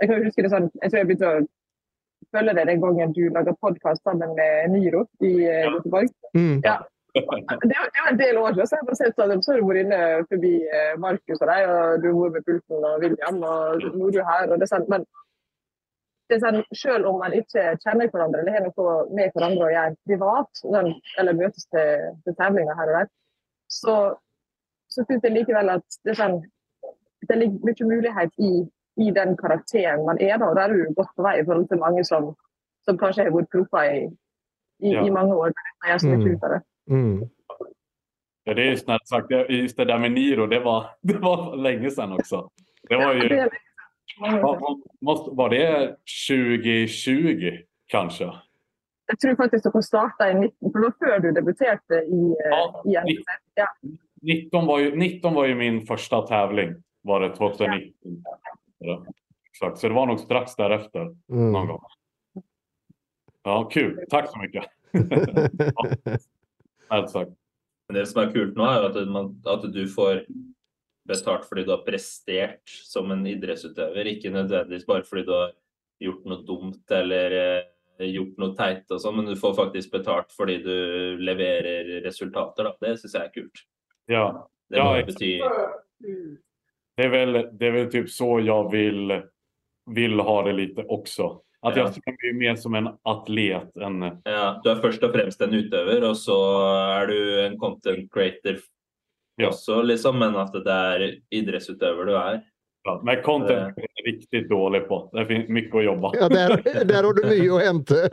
jeg 0.00 0.10
kan 0.10 0.26
huske 0.26 0.44
det 0.44 0.52
sånn, 0.52 0.68
jeg 0.82 0.90
tror 0.90 1.00
jeg 1.00 1.08
begynte 1.08 1.32
å 1.32 1.40
følge 2.34 2.54
deg 2.58 2.70
den 2.70 2.82
gangen 2.82 3.14
du 3.16 3.24
laga 3.34 3.54
podkast 3.62 4.04
sammen 4.04 4.34
med 4.38 4.70
Niro 4.74 5.04
i 5.24 5.32
ja. 5.42 5.66
Göteborg. 5.72 6.12
Mm. 6.36 6.58
Ja. 6.66 6.78
Det 7.18 7.24
var, 7.74 7.88
en 8.10 8.18
del 8.20 8.36
år 8.38 8.52
siden, 8.52 8.68
så 8.68 8.76
jeg 8.76 8.86
har 8.86 8.98
sett 8.98 9.22
at 9.24 9.44
så 9.44 9.54
har 9.54 9.62
du 9.62 9.66
vært 9.66 9.80
inne 9.86 10.00
forbi 10.28 10.52
eh, 10.68 10.92
Markus 11.02 11.40
og 11.40 11.48
deg, 11.50 11.70
og 11.72 12.02
du 12.04 12.10
har 12.10 12.20
vært 12.20 12.36
med 12.36 12.44
Pulten 12.46 12.84
og 12.90 13.00
William, 13.02 13.40
og 13.48 13.86
nå 13.96 14.10
er 14.10 14.14
du 14.14 14.20
her. 14.28 14.52
og 14.52 14.60
det 14.60 14.68
er 14.68 14.72
sånn, 14.74 14.86
Men 14.92 15.06
det 16.28 16.36
er 16.36 16.44
sånn, 16.44 16.60
selv 16.76 17.08
om 17.10 17.18
man 17.22 17.34
ikke 17.34 17.64
kjenner 17.82 18.12
hverandre 18.12 18.44
eller 18.44 18.58
har 18.58 18.68
noe 18.68 18.94
med 19.16 19.32
hverandre 19.34 19.66
å 19.66 19.72
gjøre 19.72 19.96
privat, 20.10 20.62
sånn, 20.62 20.92
eller 21.18 21.40
møtes 21.40 21.66
til, 21.72 22.06
til 22.26 22.38
temlinger 22.38 22.78
her 22.78 22.92
og 22.92 23.00
der, 23.00 23.10
så, 23.72 23.96
så 24.92 25.06
syns 25.08 25.24
jeg 25.24 25.34
likevel 25.40 25.74
at 25.74 26.00
det 26.04 26.14
er 26.14 26.22
sånn 26.22 26.38
det 27.28 27.36
ligger 27.38 27.64
mye 27.66 27.88
mulighet 27.92 28.32
i, 28.38 28.52
i 28.98 29.10
den 29.14 29.36
karakteren 29.36 30.04
man 30.06 30.18
er. 30.20 30.36
da, 30.38 30.44
og 30.50 30.56
Der 30.56 30.62
er 30.62 30.72
du 30.72 30.94
godt 30.94 31.10
på 31.16 31.22
vei 31.22 31.40
i 31.40 31.44
forhold 31.44 31.68
til 31.68 31.78
mange 31.78 32.04
som, 32.04 32.34
som 32.84 32.98
kanskje 32.98 33.24
har 33.24 33.30
vært 33.30 33.50
proffer 33.52 33.90
i, 33.94 34.04
i, 34.82 34.92
Ja. 34.92 35.04
i 35.06 35.10
mange 35.10 35.34
år. 35.34 35.52
men 35.82 35.90
jeg 35.92 36.00
som 36.00 36.10
Mm. 36.10 36.20
ikke 36.20 36.36
ut 36.36 36.42
av 36.44 36.50
det. 36.50 36.62
Mm. 36.90 37.22
Ja, 38.44 38.54
det 38.54 38.62
är 38.72 38.76
snällt 38.76 39.08
sagt. 39.08 39.28
Det- 39.28 39.46
Just 39.48 39.76
det 39.76 39.84
där 39.84 39.98
med 39.98 40.12
Niro, 40.12 40.46
det 40.46 40.60
var, 40.60 40.86
det 41.02 41.18
var 41.18 41.56
länge 41.56 41.90
sedan 41.90 42.12
också. 42.12 42.48
Det 42.88 42.96
var 42.96 43.14
ju... 43.14 43.48
Var, 45.00 45.34
var 45.36 45.48
det 45.48 45.96
2020 46.28 47.58
kanskje? 47.92 48.32
Jeg 49.08 49.18
tror 49.22 49.36
faktisk 49.36 49.64
dere 49.64 49.82
starta 49.82 50.30
i 50.30 50.34
19, 50.34 50.72
for 50.72 50.78
det 50.78 50.86
var 50.88 50.96
før 51.06 51.18
du 51.24 51.28
debuterte 51.32 51.94
i, 52.04 52.22
eh, 52.44 52.50
Ja, 52.52 53.02
i 53.04 53.12
NTC. 53.12 53.28
Ja. 53.56 53.66
19 54.22 54.66
var 54.66 54.78
ju, 54.78 54.96
19 54.96 55.34
var 55.34 55.44
ju 55.46 55.54
min 55.54 55.86
første 55.86 56.16
tävling. 56.28 56.74
Var 57.04 57.20
det 57.20 57.30
2019? 57.36 58.22
Ja. 58.24 58.36
Exakt, 58.80 59.78
så 59.78 59.88
det 59.88 59.94
var 59.94 60.06
nog 60.06 60.20
strax 60.20 60.56
därefter. 60.56 61.04
Någon 61.28 61.54
Mm. 61.54 61.66
gång. 61.66 61.82
Ja, 63.44 63.68
kul. 63.72 64.04
Tack 64.10 64.30
så 64.30 64.38
mycket. 64.38 64.64
ja, 66.88 67.06
sagt. 67.08 67.30
Men 67.88 67.94
det 67.96 68.06
som 68.06 68.22
er 68.22 68.32
kult 68.32 68.56
nå, 68.58 68.64
er 68.68 68.86
at, 68.90 68.98
man, 69.08 69.30
at 69.48 69.64
du 69.72 69.82
får 69.88 70.24
betalt 71.08 71.46
fordi 71.48 71.64
du 71.64 71.70
har 71.72 71.84
prestert 71.86 72.68
som 72.84 73.10
en 73.14 73.22
idrettsutøver, 73.26 74.10
ikke 74.12 74.32
nødvendigvis 74.34 74.84
bare 74.88 75.06
fordi 75.08 75.24
du 75.24 75.32
har 75.32 75.52
gjort 76.04 76.26
noe 76.28 76.42
dumt 76.46 76.92
eller 76.94 77.36
eh, 77.38 78.10
gjort 78.12 78.36
noe 78.38 78.52
teit 78.58 78.90
og 78.94 79.00
sånn, 79.02 79.16
men 79.16 79.30
du 79.30 79.34
får 79.40 79.56
faktisk 79.56 79.90
betalt 79.96 80.34
fordi 80.36 80.58
du 80.62 80.74
leverer 81.24 81.88
resultater. 82.04 82.68
Da. 82.68 82.74
Det 82.84 82.98
syns 83.00 83.16
jeg 83.16 83.24
er 83.30 83.34
kult. 83.34 83.64
Ja, 84.08 84.26
Det 84.68 84.76
Ja, 84.78 84.84
må 84.84 85.06
bety 85.06 85.40
Mm. 86.04 86.36
Det 86.98 87.04
är, 87.04 87.08
väl, 87.08 87.32
det 87.58 87.66
är 87.66 87.70
väl 87.70 87.90
typ 87.90 88.10
så 88.10 88.40
jag 88.40 88.70
vill, 88.70 89.22
vill 89.90 90.20
ha 90.20 90.42
det 90.42 90.52
lite 90.52 90.82
också. 90.82 91.40
Att 91.62 91.76
Ja. 91.76 91.82
jag 91.82 91.94
ser 91.94 92.02
mig 92.06 92.32
mer 92.48 92.56
som 92.56 92.74
en 92.74 92.88
atlet 93.02 93.76
än... 93.76 94.02
ja, 94.24 94.60
Du 94.64 94.70
er 94.70 94.76
først 94.82 95.02
og 95.02 95.12
fremst 95.14 95.40
en 95.42 95.54
utøver, 95.54 96.04
og 96.10 96.16
så 96.16 96.36
er 97.00 97.06
du 97.06 97.40
en 97.46 97.56
content 97.58 98.10
creator 98.12 98.58
Ja. 99.38 99.48
også, 99.48 99.82
liksom, 99.82 100.18
men 100.18 100.34
at 100.36 100.52
det 100.52 100.66
er 100.74 101.04
idrettsutøver 101.30 102.04
du 102.06 102.12
er. 102.18 102.40
Ja, 102.84 103.00
men 103.04 103.22
content 103.22 103.78
är 103.78 103.86
jag 103.94 104.06
riktigt 104.14 104.48
dålig 104.48 104.88
på. 104.88 105.10
Det 105.12 105.26
finns 105.26 105.48
mycket 105.48 105.74
att 105.74 105.84
jobba. 105.84 106.10
Ja, 106.14 106.28
der, 106.28 106.56
der 106.84 107.02
har 107.04 107.12
du 107.14 107.22
mye 107.28 107.50
å 107.50 107.58
hente. 107.58 108.08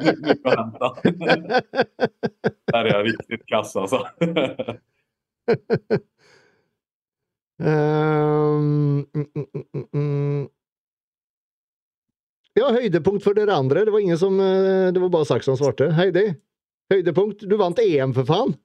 du 0.00 0.16
mycket 0.26 0.46
att 0.46 0.58
hämta. 0.58 0.94
Där 2.72 2.84
är 2.84 2.94
jag 2.94 3.06
riktigt 3.06 3.46
kass 3.46 3.76
alltså. 3.76 4.06
Ehm, 7.62 9.06
mm, 9.14 9.26
mm, 9.34 9.86
mm. 9.94 10.48
Ja, 12.58 12.68
høydepunkt 12.74 13.24
for 13.24 13.38
dere 13.38 13.54
andre. 13.54 13.84
Det 13.86 13.94
var 13.94 14.02
ingen 14.02 14.18
som 14.18 14.40
eh, 14.40 14.90
Det 14.92 15.00
var 15.00 15.12
bare 15.14 15.28
Saksa 15.28 15.52
som 15.52 15.60
svarte. 15.60 15.92
Heidi, 15.96 16.32
høydepunkt. 16.92 17.46
Du 17.48 17.56
vant 17.60 17.78
EM, 17.78 18.14
for 18.16 18.28
faen! 18.28 18.56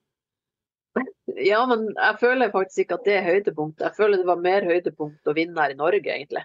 Ja, 1.37 1.61
men 1.69 1.91
jeg 1.93 2.17
føler 2.19 2.49
faktisk 2.51 2.83
ikke 2.83 2.97
at 2.97 3.05
det 3.05 3.17
er 3.19 3.27
høydepunkt. 3.27 3.83
Jeg 3.83 3.93
føler 3.97 4.17
det 4.17 4.29
var 4.29 4.41
mer 4.41 4.65
høydepunkt 4.65 5.29
å 5.29 5.35
vinne 5.37 5.61
her 5.61 5.75
i 5.75 5.77
Norge, 5.77 6.09
egentlig. 6.09 6.43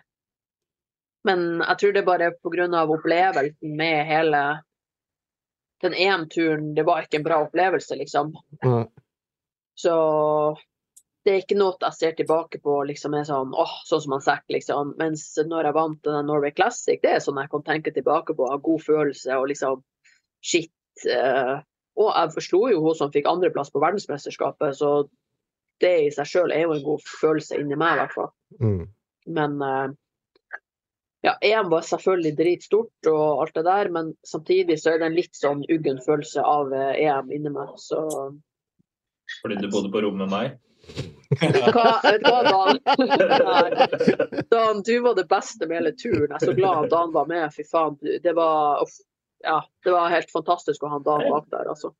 Men 1.25 1.63
jeg 1.63 1.79
tror 1.81 1.95
det 1.95 2.03
er 2.03 2.11
bare 2.11 2.31
pga. 2.43 2.83
opplevelsen 2.83 3.77
med 3.79 4.05
hele 4.07 4.43
den 5.83 5.95
EM-turen. 5.95 6.75
Det 6.75 6.85
var 6.87 7.07
ikke 7.07 7.23
en 7.23 7.27
bra 7.27 7.41
opplevelse, 7.47 7.97
liksom. 7.97 8.35
Så 9.79 9.95
det 11.25 11.33
er 11.33 11.43
ikke 11.43 11.59
noe 11.59 11.79
jeg 11.79 11.95
ser 11.95 12.15
tilbake 12.19 12.59
på 12.63 12.81
liksom 12.89 13.15
er 13.15 13.27
sånn 13.29 13.53
åh, 13.55 13.75
sånn 13.87 14.03
som 14.05 14.17
han 14.17 14.25
Zack, 14.25 14.45
liksom. 14.51 14.95
Mens 14.99 15.25
når 15.39 15.69
jeg 15.69 15.77
vant 15.77 16.01
den 16.07 16.27
Norway 16.27 16.55
Classic, 16.55 16.99
det 17.03 17.13
er 17.15 17.23
sånn 17.23 17.39
jeg 17.39 17.51
kan 17.53 17.63
tenke 17.67 17.95
tilbake 17.95 18.35
på. 18.35 18.49
Av 18.51 18.63
god 18.65 18.83
følelse 18.83 19.39
og 19.39 19.49
liksom 19.53 19.85
shit. 20.43 20.73
Eh, 21.07 21.57
og 22.03 22.09
jeg 22.11 22.35
forsto 22.35 22.63
jo 22.73 22.83
hun 22.83 22.99
som 22.99 23.13
fikk 23.15 23.29
andreplass 23.31 23.71
på 23.71 23.83
verdensmesterskapet, 23.83 24.75
så 24.79 24.93
det 25.83 25.93
i 26.07 26.11
seg 26.15 26.29
sjøl 26.29 26.55
er 26.55 26.67
jo 26.67 26.77
en 26.77 26.87
god 26.87 27.05
følelse 27.21 27.59
inni 27.61 27.79
meg, 27.79 27.95
i 27.95 28.01
hvert 28.03 28.17
fall. 28.17 28.31
Mm. 28.59 28.83
Men 29.39 29.57
eh, 29.67 29.95
ja, 31.29 31.37
EM 31.47 31.71
var 31.71 31.87
selvfølgelig 31.87 32.35
dritstort 32.39 33.11
og 33.13 33.45
alt 33.45 33.55
det 33.55 33.67
der, 33.69 33.93
men 33.95 34.11
samtidig 34.27 34.81
så 34.83 34.95
er 34.95 35.03
det 35.03 35.11
en 35.11 35.19
litt 35.21 35.39
sånn 35.39 35.63
uggen 35.71 36.03
følelse 36.03 36.43
av 36.43 36.75
eh, 36.75 37.05
EM 37.05 37.31
inni 37.35 37.53
meg. 37.55 37.77
Så 37.79 38.03
Fordi 39.39 39.63
du 39.63 39.71
bodde 39.71 39.93
på 39.95 40.03
rom 40.03 40.19
med 40.19 40.33
meg. 40.33 40.59
Hva, 41.73 42.01
hva, 42.03 42.43
Dan? 42.49 42.79
Dan, 44.51 44.83
du 44.83 45.01
var 45.01 45.15
det 45.15 45.25
beste 45.31 45.67
med 45.67 45.81
hele 45.81 45.93
turen. 45.97 46.29
Jeg 46.29 46.39
er 46.41 46.47
så 46.47 46.57
glad 46.57 46.85
at 46.85 46.93
Dan 46.93 47.13
var 47.15 47.29
med. 47.31 47.49
Fy 47.55 47.65
faen. 47.69 47.99
Det 48.01 48.35
var, 48.37 48.83
uff, 48.85 48.99
ja, 49.45 49.61
det 49.85 49.95
var 49.95 50.13
helt 50.13 50.33
fantastisk 50.33 50.85
å 50.85 50.93
ha 50.93 51.01
Dan 51.05 51.29
bak 51.31 51.49
der, 51.55 51.71
altså. 51.73 51.93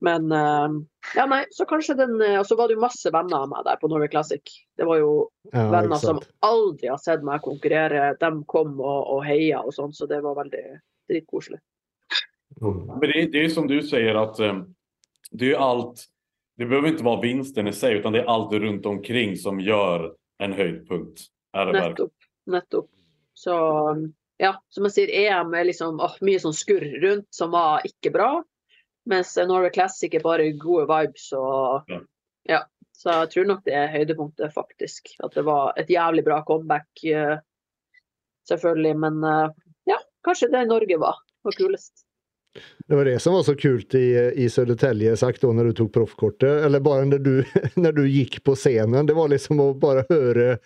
Men 0.00 0.32
eh, 0.32 0.68
ja, 1.14 1.26
nei, 1.28 1.42
så 1.52 1.66
kanskje 1.68 1.94
den 1.98 2.14
eh, 2.24 2.38
Og 2.40 2.46
så 2.48 2.56
var 2.56 2.68
det 2.68 2.76
jo 2.76 2.82
masse 2.82 3.10
venner 3.12 3.44
av 3.44 3.50
meg 3.50 3.64
der 3.66 3.78
på 3.80 3.90
Norway 3.92 4.08
Classic. 4.12 4.42
Det 4.76 4.88
var 4.88 5.00
jo 5.00 5.10
Ja, 5.52 5.66
venner 5.72 6.00
som 6.00 6.20
aldri 6.44 6.90
har 6.90 7.00
sett 7.00 7.24
meg 7.24 7.44
konkurrere. 7.44 8.14
De 8.20 8.30
kom 8.50 8.76
og, 8.80 9.00
og 9.14 9.24
heia 9.28 9.62
og 9.62 9.74
sånn, 9.76 9.94
så 9.96 10.08
det 10.10 10.22
var 10.24 10.38
veldig 10.40 10.64
dritkoselig. 11.12 11.60
Mm. 12.60 12.82
Men 12.88 13.06
det, 13.12 13.22
det 13.34 13.44
er 13.44 13.52
som 13.52 13.68
du 13.68 13.78
sier, 13.84 14.16
at 14.16 14.40
um, 14.40 14.64
det 15.30 15.52
är 15.52 15.58
allt. 15.58 16.06
Det 16.56 16.66
behöver 16.66 16.88
inte 16.88 17.04
vara 17.04 17.20
vinsten 17.20 17.68
i 17.68 17.72
sig 17.72 17.94
utan 17.94 18.12
det 18.12 18.20
är 18.20 18.24
allt 18.24 18.52
runt 18.52 18.86
omkring 18.86 19.36
som 19.36 19.60
gör 19.60 20.14
en 20.38 20.52
verkligen. 21.72 21.90
Nettopp. 21.90 22.12
Nettopp. 22.46 22.90
Så 23.34 23.52
ja, 24.36 24.52
som 24.68 24.84
jeg 24.84 24.92
sier, 24.92 25.12
EM 25.12 25.54
er 25.56 25.68
liksom 25.68 26.00
oh, 26.00 26.14
mye 26.24 26.40
sånn 26.40 26.56
skurr 26.56 26.84
rundt 27.02 27.28
som 27.34 27.52
var 27.52 27.84
ikke 27.88 28.12
bra. 28.14 28.30
Mens 29.08 29.34
Norway 29.36 29.72
Classic 29.72 30.12
er 30.14 30.24
bare 30.24 30.50
gode 30.60 30.88
vibes 30.90 31.30
og 31.36 31.92
Ja. 31.92 32.00
ja. 32.48 32.62
Så 32.96 33.12
jeg 33.12 33.30
tror 33.34 33.44
nok 33.44 33.58
det 33.66 33.74
er 33.76 33.90
høydepunktet, 33.92 34.54
faktisk. 34.54 35.10
At 35.20 35.34
det 35.36 35.44
var 35.44 35.76
et 35.76 35.90
jævlig 35.92 36.22
bra 36.24 36.38
comeback, 36.48 36.88
eh, 37.04 37.36
selvfølgelig. 38.48 38.94
Men 39.02 39.18
eh, 39.20 39.50
ja, 39.92 39.98
kanskje 40.24 40.48
det 40.54 40.62
Norge 40.70 40.96
var, 41.02 41.18
var 41.44 41.58
kulest. 41.58 42.05
Det 42.86 42.94
var 42.96 43.04
det 43.04 43.18
som 43.22 43.34
var 43.34 43.42
så 43.42 43.54
kult 43.56 43.94
i, 43.94 44.32
i 44.36 44.48
Södertälje 44.50 45.16
sagt 45.16 45.40
då 45.42 45.52
når 45.52 45.64
du 45.64 45.72
tog 45.72 45.92
proffkortet, 45.94 46.64
eller 46.64 46.80
bare 46.80 47.04
når 47.04 47.18
du, 47.18 47.44
når 47.74 47.92
du 47.92 48.02
gikk 48.08 48.42
på 48.44 48.54
scenen. 48.54 49.06
Det 49.06 49.14
var 49.14 49.28
liksom 49.28 49.60
å 49.60 49.72
bare 49.74 50.04
høre 50.08 50.58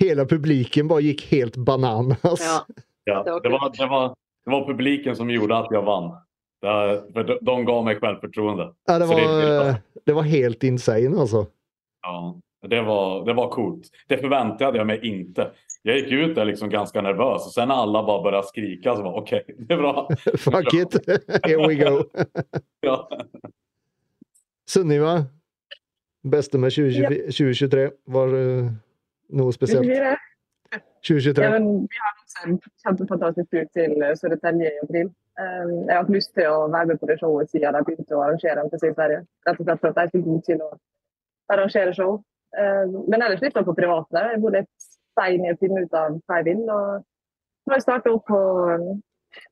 hela 0.00 0.24
publiken 0.30 0.88
bare 0.88 1.02
gikk 1.08 1.24
helt 1.32 1.56
bananas. 1.56 2.40
Ja, 2.40 2.64
Ja, 3.08 3.22
Det 3.24 3.30
var 3.32 3.40
det, 3.42 3.48
var, 3.48 3.70
det, 3.78 3.86
var, 3.86 4.08
det 4.44 4.50
var 4.52 4.66
publiken 4.66 5.16
som 5.16 5.30
gjorde 5.30 5.56
at 5.56 5.70
jeg 5.72 5.82
vann. 5.86 6.10
Det, 6.62 6.74
för 7.14 7.24
de, 7.24 7.38
de 7.40 7.54
gav 7.64 7.84
meg 7.86 8.00
selvfølgelig. 8.02 8.66
Ja, 8.86 8.98
det, 8.98 9.06
det- 9.06 9.58
var, 9.58 9.74
det 10.06 10.12
var 10.12 10.22
helt 10.22 10.64
insane 10.64 11.16
altså. 11.20 11.46
Ja, 12.02 12.18
det 12.68 12.80
var, 12.82 13.24
det 13.24 13.34
var 13.38 13.48
coolt. 13.54 13.88
Det 14.08 14.18
forventet 14.20 14.74
jeg 14.76 14.86
meg 14.86 15.04
inte. 15.04 15.50
Jag 15.82 15.96
gick 15.96 16.12
ut 16.12 16.34
där 16.34 16.44
liksom 16.44 16.68
ganska 16.68 17.02
nervös 17.02 17.46
och 17.46 17.52
sen 17.52 17.68
när 17.68 17.74
alla 17.74 18.02
bara 18.02 18.22
började 18.22 18.46
skrika 18.46 18.96
så 18.96 19.02
var 19.02 19.20
okej, 19.20 19.44
det 19.58 19.74
är 19.74 19.78
bra. 19.78 20.08
Fuck 20.38 20.74
it, 20.74 21.08
here 21.44 21.68
we 21.68 21.74
go. 21.74 22.04
Ja. 22.80 23.08
Sunniva, 24.66 25.24
beste 26.22 26.58
med 26.58 26.72
20, 26.72 27.08
2023, 27.22 27.90
var 28.04 28.28
det 28.28 28.72
noe 29.28 29.52
spesielt? 29.52 30.18
2023? 31.08 31.44
Ja, 31.44 31.50
men 31.50 31.80
vi 31.80 31.96
har 32.02 32.46
en 32.46 32.58
kjempefantastisk 32.84 33.50
tur 33.50 33.64
til 33.72 34.02
eh, 34.02 34.14
Södertälje 34.14 34.68
i 34.68 34.80
april. 34.82 35.08
Um, 35.38 35.70
jeg 35.86 35.94
har 35.94 36.02
hatt 36.02 36.12
lyst 36.12 36.32
til 36.34 36.48
å 36.50 36.66
være 36.68 36.90
med 36.90 37.00
på 37.00 37.08
det 37.08 37.16
showet 37.20 37.50
siden 37.52 37.76
de 37.76 37.82
begynte 37.86 38.16
å 38.16 38.24
arrangere 38.26 38.64
MTC 38.66 38.88
i 38.90 38.94
Sverige. 38.96 39.20
Rett 39.46 39.60
og 39.60 39.68
slett 39.68 39.80
for 39.80 39.90
at 39.90 39.98
de 39.98 40.04
er 40.04 40.12
så 40.12 40.22
gode 40.24 40.44
til 40.48 40.64
å 40.64 40.70
arrangere 41.54 41.94
show. 41.96 42.18
Um, 42.58 42.96
men 43.06 43.22
ellers 43.22 43.44
litt 43.44 43.56
på 43.56 43.76
privat. 43.76 44.08
der. 44.10 44.32
Jeg 44.34 44.42
bodde 44.42 44.64
et 44.64 44.87
stein 45.18 45.44
i 45.44 45.52
å 45.52 45.58
finne 45.60 45.84
ut 45.84 45.94
av 45.98 46.18
hva 46.24 46.40
jeg 46.40 46.48
vil. 46.48 46.64
Og 46.70 47.02
så 47.02 47.72
har 47.72 47.80
jeg 47.80 47.86
starta 47.86 48.14
opp 48.14 48.26
på 48.30 48.38
um, 48.38 48.90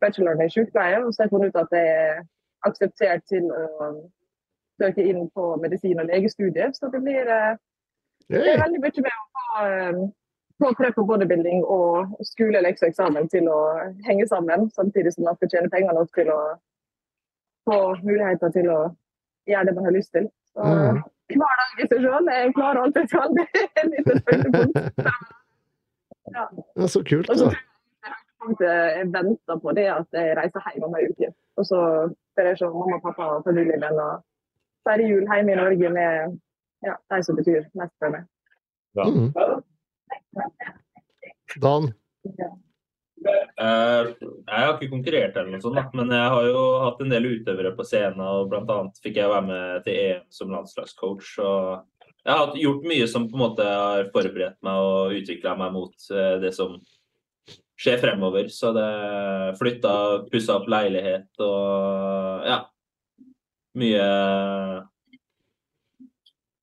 bacheloren 0.01 0.45
i 0.47 0.51
sykepleie, 0.53 1.03
og 1.05 1.13
så 1.13 1.23
har 1.23 1.29
jeg 1.29 1.35
funnet 1.35 1.55
ut 1.55 1.63
at 1.65 1.75
jeg 1.77 1.97
er 1.97 2.21
akseptert 2.67 3.25
til 3.31 3.51
å 3.53 3.65
søke 4.81 5.05
inn 5.05 5.27
på 5.35 5.57
medisin- 5.63 6.01
og 6.01 6.09
legestudiet. 6.11 6.77
Så 6.77 6.91
det 6.93 7.03
blir 7.05 7.29
eh, 7.33 7.57
det 8.33 8.43
er 8.43 8.63
veldig 8.63 8.81
mye 8.83 9.05
med 9.05 9.13
å 9.13 9.27
få, 9.37 9.67
um, 9.67 10.07
få 10.63 10.71
prøve 10.79 10.97
på 10.97 11.07
bodybuilding 11.11 11.65
og 11.65 12.17
skole, 12.27 12.63
lekse 12.65 12.87
og 12.87 12.93
eksamen 12.93 13.29
til 13.33 13.51
å 13.53 13.59
henge 14.09 14.27
sammen, 14.31 14.71
samtidig 14.75 15.13
som 15.15 15.29
man 15.29 15.39
skal 15.39 15.53
tjene 15.53 15.73
penger 15.73 15.95
nok 15.97 16.11
til 16.17 16.33
å 16.35 16.41
få 17.69 17.79
muligheter 18.03 18.55
til 18.55 18.73
å 18.73 18.81
gjøre 19.47 19.69
det 19.69 19.77
man 19.77 19.89
har 19.91 19.99
lyst 19.99 20.13
til. 20.17 20.31
Så, 20.55 20.65
Mm. 20.67 21.05
Hver 21.27 21.57
dag 21.59 21.81
i 21.83 21.87
seg 21.91 22.05
sjøl. 22.05 22.29
Jeg 22.31 22.53
klarer 22.55 22.85
alt 22.85 22.99
jeg 23.01 23.09
kan. 23.11 23.33
Det 23.35 23.47
er 23.51 23.65
et 23.83 24.29
høydepunkt. 24.31 24.77
Ja. 26.35 26.49
Ja, 26.75 26.89
så 26.89 27.03
kult. 27.05 27.29
Da. 27.29 27.53
jeg 28.61 29.09
venter 29.13 29.59
på, 29.63 29.73
det 29.75 29.87
er 29.87 30.01
at 30.01 30.19
jeg 30.19 30.37
reiser 30.39 30.67
hjem 30.73 30.89
om 30.89 30.97
ei 30.99 31.09
uke. 31.11 31.33
Og 31.57 31.67
så 31.67 31.79
får 32.37 32.51
jeg 32.51 32.59
se 32.61 32.71
mamma, 32.73 33.01
pappa 33.03 33.31
og 33.37 33.47
familien 33.47 34.01
og 34.03 34.23
feire 34.87 35.09
jul 35.09 35.25
hjemme 35.27 35.55
i 35.55 35.61
Norge 35.61 35.93
med 35.97 36.37
ja, 36.87 36.95
de 37.15 37.23
som 37.25 37.39
betyr 37.39 37.65
mest 37.79 37.97
for 38.03 38.15
meg. 38.15 38.29
Ja. 38.97 39.09
Mm. 39.11 39.33
Dan? 41.63 41.91
Eh, 43.27 44.09
jeg 44.21 44.61
har 44.61 44.75
ikke 44.77 44.93
konkurrert 44.93 45.37
eller 45.37 45.55
noe 45.55 45.65
sånt, 45.65 45.95
men 45.97 46.13
jeg 46.13 46.33
har 46.35 46.49
jo 46.51 46.63
hatt 46.85 47.03
en 47.03 47.13
del 47.13 47.29
utøvere 47.33 47.73
på 47.77 47.87
scenen. 47.89 48.21
og 48.23 48.51
Blant 48.53 48.71
annet 48.73 49.03
fikk 49.03 49.21
jeg 49.23 49.33
være 49.33 49.49
med 49.49 49.87
til 49.87 50.01
EM 50.03 50.25
som 50.39 50.53
landslagscoach. 50.53 51.33
og 51.43 51.87
Jeg 52.27 52.35
har 52.41 52.57
gjort 52.59 52.87
mye 52.91 53.07
som 53.09 53.29
på 53.31 53.37
en 53.39 53.43
måte 53.45 53.65
har 53.67 54.09
forberedt 54.15 54.57
meg 54.67 54.83
og 54.83 55.13
utvikla 55.15 55.53
meg 55.61 55.75
mot 55.77 56.09
eh, 56.11 56.33
det 56.43 56.51
som 56.57 56.73
skjer 57.79 58.01
fremover. 58.03 58.49
Så 58.51 58.73
det 58.75 58.87
flytta, 59.61 59.93
pussa 60.33 60.57
opp 60.59 60.67
leilighet 60.73 61.31
og 61.45 62.47
ja. 62.49 62.59
Mye 63.77 64.05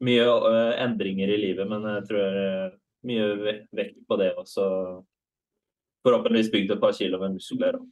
mye 0.04 0.24
eh, 0.28 0.84
endringer 0.84 1.32
i 1.32 1.38
livet, 1.40 1.68
men 1.70 1.86
jeg 1.88 2.06
tror 2.10 2.40
eh, 2.44 2.70
mye 3.08 3.28
vekt 3.72 4.00
på 4.10 4.18
det 4.20 4.32
også 4.40 4.66
forhåpentligvis 6.04 6.50
bygd 6.52 6.74
et 6.76 6.82
par 6.84 6.96
kilo 6.98 7.20
med 7.22 7.38
muskler. 7.38 7.78
og 7.80 7.88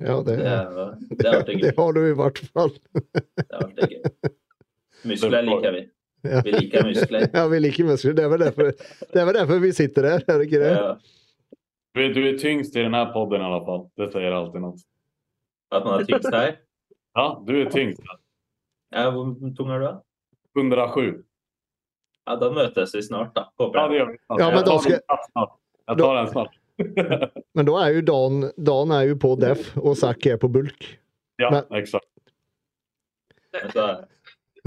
Ja, 0.00 0.16
det, 0.24 0.38
Det, 0.38 0.46
er- 0.46 1.44
det 1.44 1.58
det 1.66 1.74
har 1.76 1.92
du 1.92 2.00
i 2.06 2.16
hvert 2.16 2.40
fall. 2.54 2.72
Det 2.96 3.52
har 3.52 3.66
vært 3.68 3.92
gøy. 3.92 4.32
Muskler 5.12 5.44
liker 5.44 5.76
vi. 5.76 5.82
Ja. 6.24 6.40
Vi 6.44 6.52
liker 6.52 6.84
muskler. 6.84 7.26
Ja, 7.36 7.46
vi 7.48 7.60
liker 7.60 7.84
muskler. 7.84 8.14
Det 8.16 8.24
er 8.24 8.28
vel 8.32 8.40
derfor, 8.46 8.70
det 9.12 9.20
er 9.20 9.26
vel 9.28 9.34
derfor 9.36 9.60
vi 9.62 9.72
sitter 9.76 10.08
her, 10.10 10.24
er 10.28 10.38
det 10.40 10.46
ikke 10.48 10.62
det? 10.62 10.72
Ja, 10.76 10.96
Du, 11.96 12.00
er 12.04 12.12
du 12.12 12.38
tyngst 12.38 12.74
i 12.76 12.82
denne 12.82 12.96
här 13.04 13.12
podden 13.14 13.40
i 13.40 13.44
alle 13.44 13.60
fall. 13.64 13.86
Det 13.96 14.10
sier 14.12 14.34
alltid 14.36 14.60
noe. 14.60 14.74
At 15.72 15.84
man 15.86 15.94
har 15.98 16.04
tyngst 16.08 16.34
her. 16.34 16.56
Ja, 17.16 17.26
du 17.46 17.52
er 17.62 17.70
tyngst. 17.72 18.02
Ja, 18.92 19.06
hvor 19.10 19.30
tung 19.56 19.70
er 19.72 19.78
du, 19.80 19.86
da? 19.86 19.94
107. 20.58 21.22
Ja, 22.26 22.34
da 22.42 22.50
møtes 22.52 22.92
vi 22.96 23.00
snart, 23.06 23.32
da. 23.36 23.46
Håper 23.60 23.78
Ja, 23.80 23.86
det 23.88 23.96
gjør 24.00 24.10
vi. 24.12 24.18
snart. 24.26 24.40
Ja, 24.42 24.50
men 24.52 24.64
da 24.66 24.76
skal... 24.84 25.00
Jag 25.86 25.98
tar 26.02 26.14
den 26.20 26.28
snart. 26.34 26.54
Men 27.56 27.64
da 27.70 27.74
er 27.86 27.94
jo 27.96 28.00
Dan, 28.04 28.34
Dan 28.60 28.90
er 28.92 29.06
jo 29.08 29.14
på 29.16 29.30
def, 29.40 29.70
og 29.80 29.94
Zack 29.96 30.26
er 30.28 30.36
på 30.42 30.48
bulk. 30.52 30.88
ja, 31.40 31.48
men... 31.70 31.86
Så, 31.86 32.00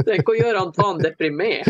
Tenk 0.07 0.29
å 0.29 0.35
gjøre 0.37 0.57
han 0.61 0.71
faen 0.77 0.99
deprimert. 1.03 1.67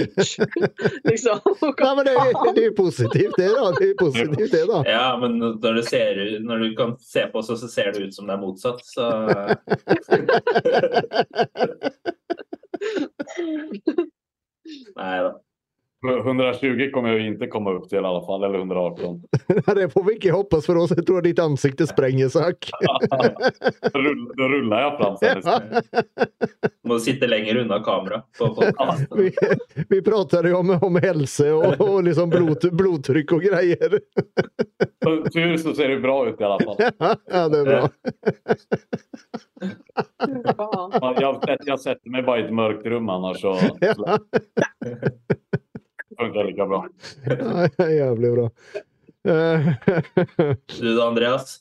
liksom. 1.10 1.40
Nei, 1.62 1.94
men 1.96 2.06
det, 2.08 2.14
er- 2.14 2.54
det 2.58 2.66
er 2.70 2.74
positivt, 2.78 3.36
det, 3.40 3.50
da. 3.56 3.70
Det 3.80 3.88
er 3.92 3.96
positivt, 4.00 4.52
det, 4.54 4.64
da. 4.70 4.82
ja, 4.90 5.06
men 5.22 5.38
når, 5.42 5.80
du, 5.80 5.84
ser, 5.88 6.22
når 6.46 6.58
du 6.66 6.70
kan 6.80 6.96
se 7.04 7.26
på 7.32 7.42
oss, 7.44 7.52
så 7.62 7.68
ser 7.72 7.92
det 7.96 8.08
ut 8.10 8.16
som 8.16 8.28
det 8.30 8.36
er 8.38 8.42
motsatt. 8.44 8.82
Så 8.86 9.06
Nei 15.00 15.18
da. 15.26 15.32
120 16.08 16.90
kommer 16.94 17.10
jag 17.10 17.22
inte 17.28 17.48
komma 17.48 17.72
upp 17.72 17.90
till 17.90 17.96
i 17.98 18.02
alla 18.02 18.26
fall, 18.26 18.44
eller 18.44 18.58
118. 18.58 19.22
Det 19.76 19.90
får 19.90 20.04
vi 20.04 20.14
ikke 20.14 20.32
hoppas 20.32 20.66
for 20.66 20.78
oss. 20.78 20.92
Jeg 20.96 21.06
tror 21.06 21.22
ditt 21.22 21.40
ansikte 21.40 21.88
spränger 21.88 22.30
Zack. 22.30 22.70
Då 23.94 24.00
rull- 24.00 24.32
Då 24.38 24.44
rullar 24.50 24.82
jag 24.82 24.98
fram 24.98 25.18
sen. 25.18 25.42
Må 26.88 27.00
sitte 27.00 27.28
lenger 27.28 27.56
unna 27.58 27.84
kamera. 27.84 28.22
På. 28.40 28.64
Vi, 29.16 29.32
vi 29.90 30.02
pratade 30.02 30.50
jo 30.50 30.58
om, 30.58 30.80
om 30.82 30.96
hälsa 30.96 31.56
og, 31.56 31.82
och 31.82 32.04
liksom 32.04 32.30
blod, 32.30 32.70
blodtrykk 32.72 33.32
og 33.32 33.42
grejer. 33.42 34.00
Tur 35.34 35.58
så 35.58 35.74
ser 35.74 35.90
det 35.90 36.00
bra 36.00 36.30
ut 36.30 36.42
i 36.42 36.44
alla 36.44 36.60
fall. 36.60 36.76
Ja, 37.32 37.50
det 37.50 37.58
er 37.60 37.66
bra. 37.66 37.90
Ja. 40.58 40.90
Ja, 41.02 41.16
Jag, 41.22 41.36
sätter- 41.36 41.58
jag 41.66 41.80
sätter 41.80 42.10
mig 42.10 42.24
bara 42.24 42.40
i 42.40 42.44
ett 42.44 42.54
mörkt 42.54 42.86
rum 42.86 43.10
annars 43.10 43.42
så 43.42 43.58
Ja, 46.20 46.26
like 46.28 46.44
lika 46.44 46.66
bra. 46.68 46.82
ja, 47.78 47.90
jævlig 47.90 48.32
bra. 48.36 48.50
Eh, 49.24 49.70
Du 50.80 50.96
da, 50.96 51.08
Andreas? 51.08 51.60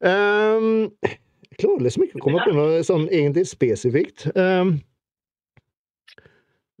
Um, 0.00 0.90
jeg 1.04 1.58
klarer 1.58 1.82
liksom 1.84 2.04
ikke 2.06 2.20
å 2.20 2.24
komme 2.24 2.44
på 2.46 2.54
noe 2.56 2.80
sånn 2.86 3.08
egentlig 3.10 3.48
spesifikt. 3.50 4.28
Um, 4.32 4.78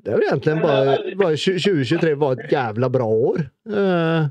det 0.00 0.14
er 0.14 0.22
jo 0.22 0.28
egentlig 0.30 0.54
bare, 0.62 0.94
bare 1.20 1.36
2023 1.36 2.14
var 2.20 2.38
et 2.38 2.54
jævla 2.54 2.88
bra 2.92 3.08
år. 3.10 3.42
Uh, 3.68 4.30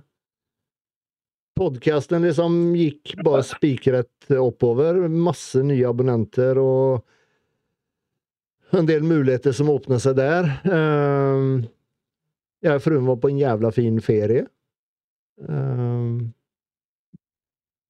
Podkasten 1.59 2.23
liksom 2.23 2.55
gikk 2.79 3.17
bare 3.27 3.43
spikrett 3.43 4.31
oppover. 4.39 5.03
Masse 5.11 5.59
nye 5.67 5.83
abonnenter 5.89 6.57
og 6.63 7.03
en 8.79 8.87
del 8.87 9.03
muligheter 9.03 9.51
som 9.57 9.69
åpner 9.73 9.99
seg 10.01 10.15
der. 10.21 10.47
Um, 10.63 11.67
jeg 12.65 12.79
og 12.79 12.83
fruen 12.83 13.07
var 13.07 13.19
på 13.21 13.31
en 13.31 13.39
jævla 13.39 13.71
fin 13.75 14.01
ferie. 14.03 14.45
Um, 15.39 16.33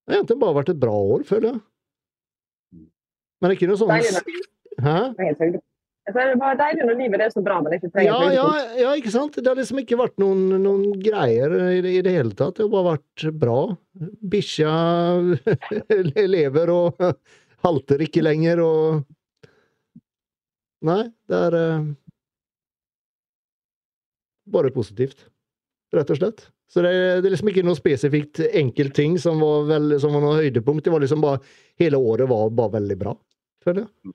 det 0.05 0.13
har 0.13 0.21
egentlig 0.21 0.41
bare 0.41 0.57
vært 0.59 0.71
et 0.73 0.81
bra 0.81 0.93
år, 0.93 1.25
føler 1.25 1.51
jeg. 1.51 1.59
Men 3.39 3.49
det 3.49 3.53
er 3.53 3.57
ikke 3.57 3.69
noe 3.71 3.79
sånn 3.79 3.91
Hæ? 4.79 4.95
Det 6.09 6.23
er 6.23 6.39
bare 6.39 6.57
deilig 6.57 6.85
når 6.87 6.97
livet 6.97 7.21
er 7.21 7.33
så 7.33 7.41
bra 7.45 7.59
man 7.61 7.75
ikke 7.75 7.91
trenger 7.93 8.09
Ja, 8.09 8.29
ja, 8.33 8.47
ja, 8.79 8.93
ikke 8.97 9.11
sant? 9.13 9.37
Det 9.37 9.45
har 9.45 9.59
liksom 9.59 9.81
ikke 9.83 9.99
vært 9.99 10.15
noen, 10.21 10.47
noen 10.63 10.95
greier 11.03 11.53
i 11.69 11.81
det, 11.85 11.91
i 11.99 12.01
det 12.05 12.13
hele 12.15 12.33
tatt. 12.33 12.57
Det 12.57 12.65
har 12.65 12.71
bare 12.73 12.95
vært 12.95 13.27
bra. 13.37 13.59
Bikkja 14.33 14.73
lever 16.35 16.73
og 16.73 17.05
halter 17.65 18.05
ikke 18.07 18.25
lenger 18.25 18.63
og 18.65 19.07
Nei, 20.79 21.09
det 21.27 21.39
er 21.49 21.55
eh, 21.59 21.87
bare 24.51 24.71
positivt. 24.75 25.27
Rett 25.95 26.11
og 26.13 26.19
slett. 26.19 26.47
Så 26.69 26.83
det, 26.85 26.91
det 27.23 27.29
er 27.29 27.33
liksom 27.33 27.49
ikke 27.49 27.65
noe 27.65 27.77
spesifikt 27.77 28.43
enkelt 28.45 28.93
ting 28.97 29.15
som 29.21 29.41
var, 29.41 29.65
vel, 29.71 29.95
som 30.01 30.13
var 30.13 30.21
noe 30.21 30.37
høydepunkt. 30.37 30.83
Det 30.85 30.93
var 30.93 31.01
liksom 31.05 31.23
bare 31.25 31.41
Hele 31.79 31.97
året 31.97 32.27
var 32.29 32.49
bare 32.51 32.73
veldig 32.75 32.97
bra, 32.99 33.13
føler 33.63 33.85
jeg. 33.85 34.13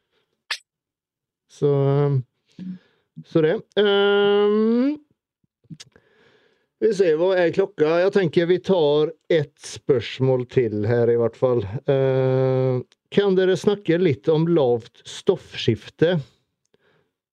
Så 1.55 1.71
Så 3.25 3.41
det. 3.41 3.55
Um, 3.81 4.99
vi 6.85 6.91
ser 6.93 7.17
hva 7.17 7.31
er 7.41 7.55
klokka. 7.57 7.95
Jeg 8.03 8.13
tenker 8.19 8.51
vi 8.51 8.59
tar 8.61 9.15
ett 9.33 9.57
spørsmål 9.65 10.45
til 10.53 10.85
her, 10.85 11.09
i 11.09 11.17
hvert 11.17 11.39
fall. 11.41 11.65
Uh, 11.89 12.85
kan 13.15 13.39
dere 13.39 13.57
snakke 13.57 13.97
litt 14.03 14.29
om 14.29 14.45
lavt 14.51 15.01
stoffskifte? 15.09 16.19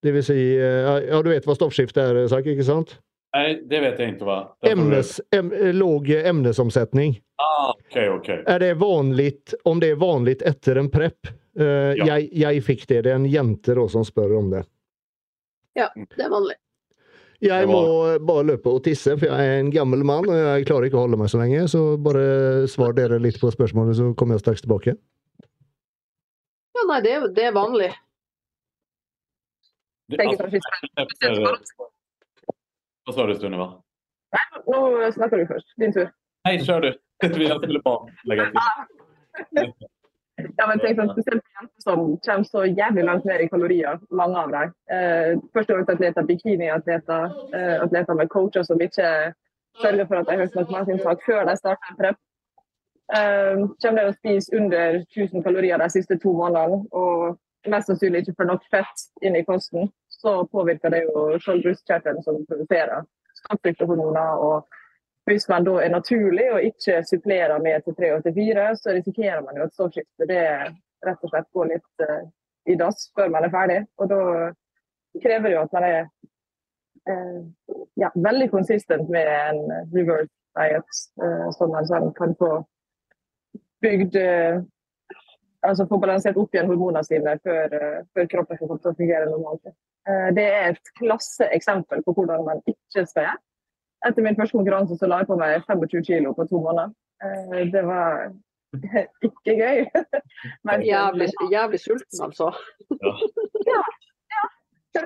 Det 0.01 0.11
vil 0.15 0.23
si 0.25 0.37
uh, 0.57 0.97
Ja, 1.05 1.21
du 1.21 1.29
vet 1.29 1.45
hva 1.45 1.55
stoffskifte 1.57 2.01
er, 2.01 2.21
Sak, 2.31 2.47
ikke 2.49 2.65
sant? 2.65 2.95
Nei, 3.35 3.61
det 3.63 3.79
vet 3.79 3.99
jeg 4.01 4.15
ikke 4.15 4.25
hva. 4.27 4.39
Jag 4.65 4.73
Emnes, 4.75 5.13
em, 5.31 5.51
låg 5.77 6.09
emnesomsetning. 6.11 7.13
Ah, 7.39 7.69
Okej, 7.77 8.09
okej. 8.17 8.41
Er 8.51 8.59
det 8.59 8.73
vanlig 8.81 9.53
om 9.63 9.79
det 9.79 9.93
er 9.93 10.01
vanlig 10.01 10.41
etter 10.43 10.81
en 10.81 10.89
prep? 10.91 11.29
Uh, 11.59 11.93
Ja. 11.95 12.05
jeg, 12.15 12.27
jeg 12.41 12.63
fikk 12.63 12.83
det. 12.89 13.03
Det 13.05 13.11
er 13.13 13.19
en 13.21 13.29
jente 13.31 13.75
da 13.77 13.85
som 13.91 14.03
spør 14.07 14.35
om 14.39 14.49
det. 14.51 14.65
Ja, 15.79 15.87
Det 15.95 16.25
er 16.25 16.29
vanlig. 16.31 16.57
Jeg 17.41 17.65
må 17.71 17.79
bare 18.21 18.43
løpe 18.51 18.69
og 18.69 18.83
tisse, 18.85 19.15
for 19.17 19.25
jeg 19.25 19.47
er 19.49 19.59
en 19.63 19.71
gammel 19.73 20.03
mann 20.05 20.27
og 20.29 20.35
jeg 20.37 20.65
klarer 20.69 20.85
ikke 20.85 20.99
å 20.99 21.05
holde 21.07 21.17
meg 21.17 21.31
så 21.31 21.39
lenge. 21.41 21.63
Så 21.71 21.79
bare 21.97 22.67
svar 22.69 22.93
dere 22.93 23.17
litt 23.17 23.39
på 23.41 23.49
spørsmålet, 23.49 23.95
så 23.97 24.11
kommer 24.13 24.37
jeg 24.37 24.43
straks 24.43 24.61
tilbake. 24.61 24.93
Ja, 26.77 26.83
nei, 26.91 26.99
det, 27.05 27.15
det 27.39 27.47
er 27.49 27.55
vanlig. 27.55 27.89
Efter, 30.11 31.57
vad 33.05 33.15
sa 33.15 33.27
du 33.27 33.35
Sunniva? 33.35 33.81
Nå 34.65 35.11
snakker 35.11 35.37
du 35.37 35.47
først. 35.47 35.73
Din 35.77 35.93
tur. 35.93 36.11
Hei, 36.47 36.57
kjør 36.59 36.79
du. 36.81 36.91
Vi 37.37 37.47
skulle 37.47 37.79
bara 37.79 38.07
lägga 38.23 38.45
till. 38.51 39.73
Ja, 40.57 40.65
men 40.67 40.79
tenk 40.81 40.97
sånn, 40.97 41.11
Spesielt 41.13 41.43
jenter 41.59 41.83
som 41.83 41.99
kommer 42.25 42.47
så 42.47 42.63
jævlig 42.65 43.03
langt 43.05 43.27
ned 43.29 43.43
i 43.43 43.49
kalorier, 43.51 43.99
mange 44.09 44.39
av 44.41 44.53
dem. 44.53 44.73
Eh, 44.95 45.35
Førstegangsatleter, 45.53 46.25
bikiniatleter, 46.25 47.35
eh, 47.53 47.75
atleter 47.83 48.17
med 48.17 48.31
coacher 48.33 48.65
som 48.65 48.81
ikke 48.81 49.33
sørger 49.81 50.07
for 50.07 50.21
at 50.21 50.27
de 50.27 50.35
har 50.35 50.43
hørt 50.45 50.57
nok 50.57 50.73
matinntak 50.73 51.21
før 51.25 51.45
de 51.45 51.55
starter 51.59 51.91
en 51.91 51.99
prep. 51.99 52.19
Eh, 53.17 53.61
kommer 53.83 54.01
de 54.01 54.09
å 54.09 54.17
spise 54.17 54.57
under 54.57 55.01
1000 55.13 55.43
kalorier 55.45 55.77
de 55.77 55.89
siste 55.93 56.17
to 56.17 56.33
månedene 56.33 56.87
og 56.91 57.37
mest 57.69 57.89
sannsynlig 57.91 58.23
ikke 58.23 58.39
får 58.41 58.49
nok 58.49 58.67
fett 58.73 59.07
inn 59.21 59.35
i 59.37 59.45
kosten, 59.45 59.89
så 60.09 60.41
påvirker 60.51 60.93
det 60.93 61.03
jo 61.05 61.25
skjoldbruskkjertelen 61.41 62.23
som 62.25 62.45
produserer 62.49 63.05
stoffskiftehormoner. 63.41 64.37
og 64.37 64.67
hvis 65.29 65.49
man 65.49 65.65
da 65.65 65.75
er 65.83 65.93
naturlig 65.93 66.47
og 66.51 66.63
ikke 66.63 67.03
supplerer 67.09 67.61
med 67.61 67.81
til 67.85 67.95
3 67.95 68.13
og 68.15 68.23
til 68.23 68.33
4, 68.33 68.75
så 68.75 68.95
risikerer 68.97 69.41
man 69.45 69.57
jo 69.57 69.63
at 69.63 69.73
stoffskiftet 69.73 70.29
det 70.29 70.45
rett 71.05 71.23
og 71.25 71.29
slett 71.29 71.49
går 71.53 71.69
litt 71.73 72.05
uh, 72.05 72.23
i 72.69 72.75
dass 72.77 73.07
før 73.15 73.29
man 73.29 73.45
er 73.45 73.53
ferdig. 73.53 73.79
Og 73.97 74.09
da 74.09 74.19
krever 75.21 75.47
det 75.47 75.55
jo 75.55 75.61
at 75.61 75.73
man 75.77 75.87
er 75.87 76.01
uh, 77.09 77.39
ja, 78.01 78.09
veldig 78.15 78.49
konsistent 78.51 79.09
med 79.13 79.29
en 79.29 79.61
reverse 79.93 80.33
diet, 80.57 81.01
uh, 81.21 81.47
som 81.57 81.73
man 81.75 81.89
sånn 81.89 82.11
kan 82.17 82.35
få 82.41 82.51
bygd 83.81 84.17
Altså 85.67 85.85
få 85.85 85.99
balansert 86.01 86.39
opp 86.41 86.55
igjen 86.55 86.69
hormonene 86.71 87.03
sine 87.05 87.35
før, 87.45 87.75
før 88.17 88.29
kroppen 88.31 88.57
får 88.57 88.79
til 88.81 88.91
å 88.91 88.97
fungere 88.97 89.29
normalt. 89.29 89.73
det 90.33 90.45
er 90.49 90.71
et 90.71 90.93
klasseeksempel 90.97 92.01
på 92.05 92.15
hvordan 92.17 92.41
man 92.47 92.63
ikke 92.65 93.05
skal 93.05 93.27
gjøre 93.27 93.39
etter 94.07 94.25
min 94.25 94.37
første 94.37 94.57
konkurranse 94.57 94.97
så 94.97 95.09
la 95.09 95.21
jeg 95.21 95.29
på 95.29 95.37
meg 95.39 95.65
25 95.67 96.05
kilo 96.07 96.33
på 96.37 96.47
to 96.49 96.61
måneder. 96.63 96.93
Eh, 97.23 97.61
det 97.73 97.83
var 97.85 98.31
ikke 99.29 99.57
gøy. 99.59 99.85
Men 100.67 100.85
jævlig, 100.85 101.29
jævlig 101.51 101.79
sulten, 101.79 102.23
altså. 102.25 102.51
ja. 103.69 103.83
ja. 104.97 105.05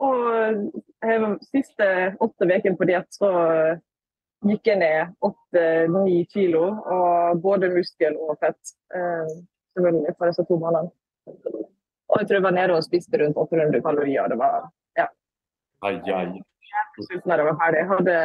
Og 0.00 1.40
siste 1.50 1.88
åtte 2.20 2.48
ukene 2.48 2.76
på 2.78 2.88
diett 2.88 3.10
så 3.12 3.30
gikk 4.48 4.70
jeg 4.70 4.80
ned 4.80 5.16
åtte-ni 5.26 6.24
kilo. 6.32 6.64
Og 6.96 7.42
både 7.44 7.72
muskel 7.74 8.16
og 8.16 8.38
fett. 8.40 8.76
Eh, 9.80 9.84
selvfølgelig 9.84 10.14
for 10.18 10.26
disse 10.30 10.44
to 10.48 10.60
månedene. 10.62 10.90
Og 12.10 12.16
jeg 12.20 12.26
tror 12.26 12.36
jeg 12.36 12.48
var 12.48 12.56
nede 12.58 12.76
og 12.76 12.84
spiste 12.84 13.24
rundt 13.24 13.36
800 13.36 13.82
kalorier. 13.82 14.28
Det 14.28 14.38
var 14.38 14.70
ja. 14.98 15.06
Ai, 15.82 15.94
ai 16.20 16.40
sulten 16.98 17.30
da 17.30 17.36
jeg 17.36 17.46
var 17.50 17.60
ferdig. 17.62 17.78
Jeg 17.82 17.90
hadde 17.94 18.16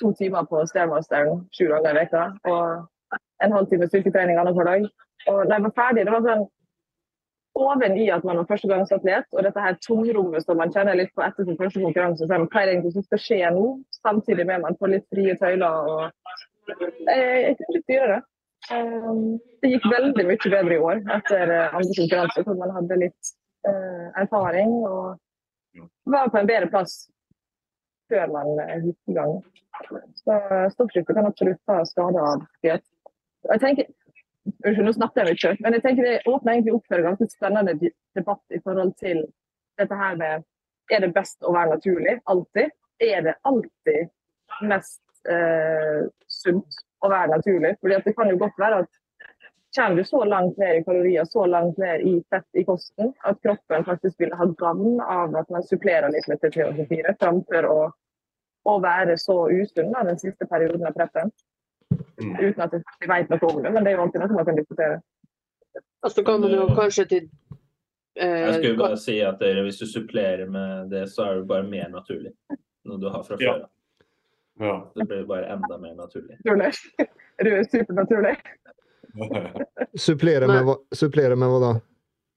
to 0.00 0.12
timer 0.20 0.46
på 0.50 0.62
Stairmasteren 0.70 1.44
sju 1.56 1.66
dager 1.72 1.92
i 1.92 1.98
veka 2.00 2.22
og 2.52 2.64
en 3.44 3.52
halv 3.56 3.68
time 3.68 3.88
styrketrening 3.88 4.38
annenhver 4.38 4.64
dag. 4.70 4.88
Og 5.28 5.38
da 5.48 5.58
jeg 5.58 5.66
var 5.66 5.76
ferdig, 5.82 6.06
det 6.06 6.14
var 6.14 6.26
sånn 6.26 6.46
oven 7.60 7.96
i 7.98 8.06
at 8.14 8.24
man 8.24 8.38
var 8.38 8.46
første 8.48 8.68
gang 8.70 8.84
førstegangsatlet, 8.86 9.26
og 9.34 9.44
dette 9.44 9.64
her 9.64 9.78
tomrommet 9.84 10.44
som 10.44 10.56
man 10.60 10.72
kjenner 10.72 10.96
litt 10.96 11.10
på 11.16 11.24
etter 11.26 11.44
sin 11.44 11.58
første 11.58 11.82
konkurranse, 11.82 12.24
så 12.24 12.38
hva 12.38 12.62
er 12.62 12.68
det 12.68 12.74
egentlig 12.76 12.92
som 12.94 13.06
skal 13.08 13.22
skje 13.24 13.40
nå? 13.56 13.64
Samtidig 14.00 14.46
med 14.46 14.60
at 14.60 14.66
man 14.68 14.78
får 14.80 14.92
litt 14.94 15.06
frie 15.12 15.34
tøyler. 15.40 15.90
og 15.90 16.76
Jeg 17.10 17.56
kunne 17.58 17.74
ikke 17.74 17.82
styre 17.84 18.12
det. 18.14 18.20
Um, 18.20 18.29
det 18.68 19.70
gikk 19.72 19.86
veldig 19.90 20.26
mye 20.28 20.52
bedre 20.52 20.76
i 20.76 20.82
år 20.84 21.00
etter 21.16 21.52
andre 21.56 21.96
konkurranse, 21.96 22.44
hvor 22.46 22.58
man 22.60 22.74
hadde 22.76 22.98
litt 23.00 23.32
uh, 23.68 24.10
erfaring 24.20 24.74
og 24.84 25.86
var 26.10 26.28
på 26.30 26.40
en 26.40 26.50
bedre 26.50 26.68
plass 26.72 27.06
før 28.10 28.30
man 28.34 28.60
gikk 28.84 29.12
i 29.12 29.16
gang. 29.16 29.38
Så 30.18 30.36
stoppskifte 30.74 31.14
kan 31.16 31.28
absolutt 31.30 31.60
ta 31.68 31.80
skade 31.88 32.20
av 32.20 32.44
fjøs. 32.60 32.84
Unnskyld, 33.50 34.86
nå 34.86 34.92
snakker 34.96 35.28
jeg 35.28 35.36
mye, 35.36 35.56
men 35.64 35.76
jeg 35.76 35.84
tenker 35.84 36.06
det 36.06 36.14
åpner 36.28 36.56
egentlig 36.56 36.74
opp 36.76 36.86
for 36.88 36.98
en 36.98 37.10
ganske 37.10 37.28
spennende 37.30 37.90
debatt 38.18 38.56
i 38.56 38.60
forhold 38.64 38.94
til 39.00 39.22
dette 39.80 40.00
her 40.02 40.16
med 40.20 40.48
Er 40.90 41.04
det 41.04 41.12
best 41.14 41.44
å 41.46 41.52
være 41.54 41.76
naturlig? 41.76 42.16
Alltid? 42.26 42.72
Er 42.98 43.20
det 43.22 43.36
alltid 43.46 44.08
mest 44.66 45.02
eh, 45.30 46.08
sunt 46.26 46.80
å 47.00 47.10
være 47.12 47.36
naturlig? 47.36 47.76
Fordi 47.80 48.00
Det 48.04 48.16
kan 48.16 48.32
jo 48.32 48.40
godt 48.40 48.58
være 48.58 48.82
at 48.84 48.98
kommer 49.76 49.96
du 49.96 50.04
så 50.04 50.24
langt 50.26 50.58
ned 50.58 50.80
i 50.80 50.84
kalorier, 50.84 51.24
så 51.24 51.46
langt 51.46 51.78
ned 51.78 52.02
i 52.06 52.16
fett 52.30 52.58
i 52.58 52.64
kosten, 52.66 53.12
at 53.24 53.38
kroppen 53.42 53.84
faktisk 53.86 54.18
vil 54.18 54.34
ha 54.34 54.46
gavn 54.58 55.00
av 55.00 55.36
at 55.38 55.50
man 55.50 55.62
supplerer 55.62 56.10
litt 56.10 56.26
med 56.28 56.42
T384 56.42 57.14
framfor 57.20 57.68
å 57.70 57.80
å 58.68 58.76
være 58.82 59.16
så 59.20 59.36
usunn 59.50 59.94
den 59.94 60.18
siste 60.20 60.48
perioden 60.48 60.86
av 60.88 60.96
preppen. 60.96 61.32
Mm. 62.20 62.34
Uten 62.38 62.64
at 62.66 62.74
vi 62.76 63.08
vet 63.08 63.32
noe 63.32 63.48
om 63.48 63.62
det, 63.62 63.72
men 63.72 63.84
det 63.86 63.92
er 63.92 63.98
jo 63.98 64.04
alltid 64.04 64.22
noe 64.22 64.36
man 64.36 64.48
kan 64.48 64.58
diskutere. 64.58 65.00
Altså 66.04 66.24
kan 66.24 66.40
man 66.42 66.54
jo 66.54 66.66
kanskje 66.76 67.06
til 67.08 67.24
eh, 68.16 68.28
Jeg 68.28 68.54
skulle 68.58 68.80
bare 68.80 69.00
si 69.00 69.18
at 69.24 69.40
dere, 69.42 69.64
hvis 69.66 69.80
du 69.80 69.86
supplerer 69.88 70.48
med 70.50 70.92
det, 70.92 71.06
så 71.12 71.26
er 71.26 71.40
det 71.40 71.48
bare 71.50 71.66
mer 71.68 71.90
naturlig. 71.92 72.32
Noe 72.88 73.00
du 73.00 73.08
har 73.12 73.24
fra 73.24 73.36
før. 73.36 73.46
Ja. 73.46 73.58
Ja. 74.60 74.92
Det 74.94 75.04
blir 75.04 75.24
bare 75.24 75.46
enda 75.46 75.78
mer 75.78 75.94
naturlig. 75.94 76.36
Naturlig. 76.44 76.72
Er 77.40 77.64
supernaturlig? 77.64 78.36
supplere, 79.98 80.46
med, 80.46 80.74
supplere 80.92 81.36
med 81.36 81.48
hva 81.48 81.60
da? 81.62 81.70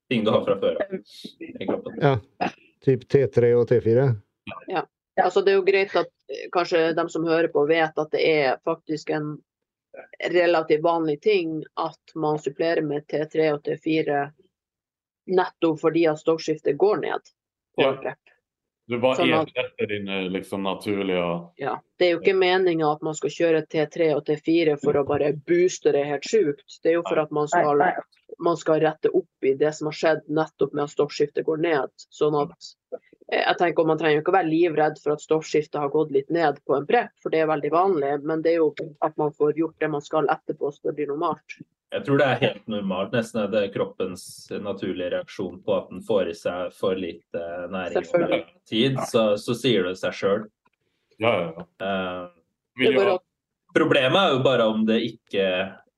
Ting 0.09 0.23
du 0.23 0.31
har 0.31 0.45
fra 0.45 0.55
før. 0.61 0.77
Ja. 1.99 2.13
Typ 2.85 3.03
T3 3.11 3.51
og 3.59 3.67
T4? 3.71 4.07
Ja. 4.71 4.85
Altså, 5.21 5.41
det 5.43 5.51
er 5.51 5.59
jo 5.59 5.65
greit 5.67 5.95
at 5.99 6.09
eh, 6.31 6.47
kanskje 6.55 6.93
de 6.95 7.05
som 7.11 7.27
hører 7.27 7.51
på, 7.51 7.65
vet 7.67 7.99
at 7.99 8.15
det 8.15 8.23
er 8.23 8.55
faktisk 8.65 9.11
en 9.13 9.35
relativt 10.31 10.83
vanlig 10.83 11.19
ting 11.21 11.59
at 11.75 12.15
man 12.15 12.39
supplerer 12.39 12.81
med 12.81 13.05
T3 13.11 13.51
og 13.53 13.67
T4 13.67 14.23
nettopp 15.35 15.83
fordi 15.83 16.07
at 16.07 16.23
stoffskiftet 16.23 16.79
går 16.79 17.03
ned. 17.03 17.33
på 17.75 17.81
ja. 17.81 17.93
prep. 17.97 18.32
Du 18.91 18.97
bare 18.99 19.15
sånn 19.15 19.31
at, 19.37 19.51
etter 19.55 19.87
dine 19.87 20.17
liksom, 20.33 20.65
naturlige 20.67 21.23
Ja. 21.61 21.77
Det 21.99 22.07
er 22.07 22.15
jo 22.15 22.19
ikke 22.19 22.35
meninga 22.35 22.89
at 22.91 23.05
man 23.05 23.15
skal 23.15 23.31
kjøre 23.31 23.61
T3 23.71 24.09
og 24.17 24.25
T4 24.27 24.75
for 24.81 24.99
å 24.99 25.05
bare 25.07 25.31
booste 25.47 25.93
det 25.95 26.03
helt 26.09 26.27
sjukt. 26.27 26.65
Det 26.83 26.91
er 26.91 26.97
jo 26.97 27.05
for 27.07 27.21
at 27.21 27.31
man 27.31 27.47
skal, 27.47 27.85
man 28.43 28.59
skal 28.59 28.83
rette 28.83 29.11
opp 29.15 29.47
i 29.47 29.55
det 29.59 29.71
som 29.77 29.87
har 29.87 29.99
skjedd 29.99 30.27
nettopp 30.27 30.75
med 30.75 30.83
at 30.87 30.95
stoffskiftet 30.97 31.47
går 31.47 31.63
ned. 31.63 31.95
Sånn 32.11 32.35
at 32.41 32.73
jeg 33.31 33.57
tenker 33.59 33.87
Man 33.87 33.99
trenger 33.99 34.21
ikke 34.21 34.33
å 34.33 34.35
være 34.35 34.51
livredd 34.51 34.97
for 35.03 35.15
at 35.15 35.23
stoffskiftet 35.23 35.79
har 35.79 35.91
gått 35.93 36.11
litt 36.15 36.31
ned 36.33 36.59
på 36.67 36.75
en 36.77 36.87
prep, 36.87 37.13
for 37.23 37.33
det 37.33 37.43
er 37.43 37.51
veldig 37.51 37.71
vanlig. 37.73 38.15
Men 38.27 38.43
det 38.43 38.55
er 38.55 38.59
jo 38.61 38.71
at 39.05 39.15
man 39.21 39.31
får 39.35 39.59
gjort 39.59 39.77
det 39.79 39.91
man 39.93 40.03
skal 40.03 40.29
etterpå, 40.33 40.71
så 40.73 40.89
det 40.89 40.97
blir 40.99 41.13
normalt. 41.13 41.59
Jeg 41.93 42.07
tror 42.07 42.17
det 42.17 42.25
er 42.25 42.39
helt 42.41 42.71
normalt. 42.73 43.11
Nesten 43.13 43.43
er 43.43 43.51
det 43.53 43.67
kroppens 43.75 44.23
naturlige 44.63 45.11
reaksjon 45.13 45.59
på 45.65 45.75
at 45.77 45.91
den 45.91 46.01
får 46.05 46.31
i 46.31 46.37
seg 46.37 46.73
for 46.73 46.97
lite 46.97 47.43
næring 47.69 48.07
over 48.09 48.33
tid. 48.69 48.97
Så, 49.11 49.25
så, 49.37 49.55
sier 49.57 49.85
det 49.85 49.99
seg 50.01 50.17
sjøl. 50.17 50.47
Ja, 51.21 51.33
ja, 51.37 51.51
ja. 51.53 51.91
Uh, 52.81 53.13
problemet 53.77 54.19
er 54.23 54.33
jo 54.33 54.41
bare 54.45 54.65
om 54.71 54.87
det 54.89 55.03
ikke 55.05 55.45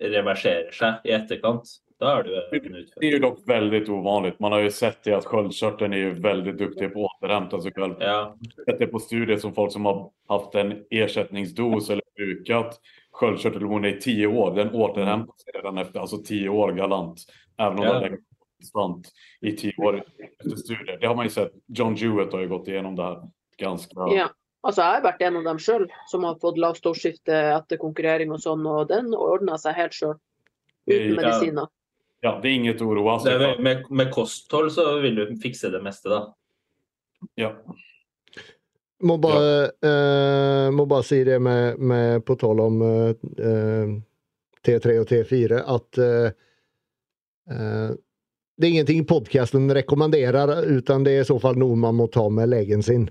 reverserer 0.03 0.75
seg 0.75 1.07
i 1.07 1.15
etterkant. 1.15 1.77
Da 2.05 2.19
är 2.19 2.23
du 2.23 2.37
en 2.37 2.85
Det 2.95 3.07
är 3.07 3.11
ju 3.11 3.19
dock 3.19 3.39
väldigt 3.45 3.89
ovanligt. 3.89 4.39
Man 4.39 4.51
har 4.51 4.59
ju 4.59 4.71
sett 4.71 5.03
det 5.03 5.13
att 5.13 5.25
sköldkörteln 5.25 5.93
är 5.93 5.97
ju 5.97 6.13
väldigt 6.13 6.57
duktig 6.57 6.93
på 6.93 7.05
att 7.05 7.23
återhämta 7.23 7.61
sig 7.61 7.73
själv. 7.73 7.95
Ja. 7.99 8.37
Sett 8.65 8.79
det 8.79 8.87
på 8.87 8.99
studier 8.99 9.37
som 9.37 9.53
folk 9.53 9.71
som 9.71 9.85
har 9.85 10.11
haft 10.27 10.55
en 10.55 10.83
ersättningsdos 10.89 11.89
eller 11.89 12.03
brukat 12.15 12.79
sköldkörtelhormoner 13.11 13.89
i 13.89 14.01
tio 14.01 14.27
år. 14.27 14.55
Den 14.55 14.71
återhämtar 14.71 15.33
sig 15.37 15.53
redan 15.53 15.77
efter 15.77 15.99
alltså 15.99 16.17
tio 16.17 16.49
år 16.49 16.71
galant. 16.71 17.21
Även 17.57 17.79
om 17.79 17.85
ja. 17.85 17.99
den 17.99 18.17
konstant 18.57 19.11
i 19.41 19.51
tio 19.51 19.73
år 19.77 20.03
efter 20.39 20.57
studier. 20.57 20.97
Det 21.01 21.07
har 21.07 21.15
man 21.15 21.25
ju 21.25 21.29
sett. 21.29 21.51
John 21.67 21.95
Jewett 21.95 22.33
har 22.33 22.39
ju 22.39 22.47
gått 22.47 22.67
igenom 22.67 22.95
det 22.95 23.03
här 23.03 23.21
ganska 23.57 23.93
ja. 23.95 24.29
Altså, 24.61 24.81
jeg 24.81 24.91
har 24.91 25.01
vært 25.01 25.21
en 25.21 25.35
av 25.37 25.43
dem 25.43 25.59
sjøl 25.61 25.83
som 26.09 26.23
har 26.25 26.37
fått 26.41 26.57
lavt 26.57 26.77
stoffskifte 26.77 27.35
etter 27.53 27.77
konkurrering 27.77 28.31
og 28.33 28.39
sånn, 28.41 28.63
og 28.65 28.87
den 28.89 29.11
ordna 29.13 29.59
seg 29.61 29.77
helt 29.77 29.93
sjøl. 29.93 30.15
Uten 30.89 31.15
medisiner. 31.19 31.67
Ja, 32.25 32.39
det 32.41 32.47
er 32.49 32.51
inget 32.51 32.81
oro. 32.81 33.19
sig 33.19 33.31
för. 33.31 33.61
Med, 33.61 33.85
med 33.89 34.11
kosthold 34.11 34.71
så 34.71 34.99
vil 34.99 35.15
du 35.15 35.37
fikse 35.37 35.69
det 35.69 35.81
meste, 35.81 36.09
da. 36.09 36.33
Ja. 37.35 37.51
Må 39.03 39.17
bare, 39.17 39.69
ja. 39.81 39.89
Uh, 40.65 40.71
må 40.71 40.85
bare 40.85 41.03
si 41.03 41.23
det 41.23 41.39
med, 41.39 41.77
med 41.79 42.25
på 42.25 42.35
tal 42.35 42.59
om 42.59 42.81
uh, 42.81 43.13
T3 44.65 44.97
og 45.03 45.05
T4 45.11 45.61
at 45.75 46.01
uh, 46.01 46.31
eh, 47.53 47.93
det 48.57 48.67
er 48.67 48.71
ingenting 48.71 49.05
podcasten 49.05 49.69
rekommenderer, 49.73 50.65
utan 50.65 51.03
det 51.03 51.11
er 51.11 51.21
i 51.21 51.29
så 51.29 51.37
fall 51.39 51.59
noe 51.61 51.77
man 51.77 51.99
må 51.99 52.07
ta 52.07 52.25
med 52.29 52.49
legen 52.49 52.81
sin. 52.83 53.05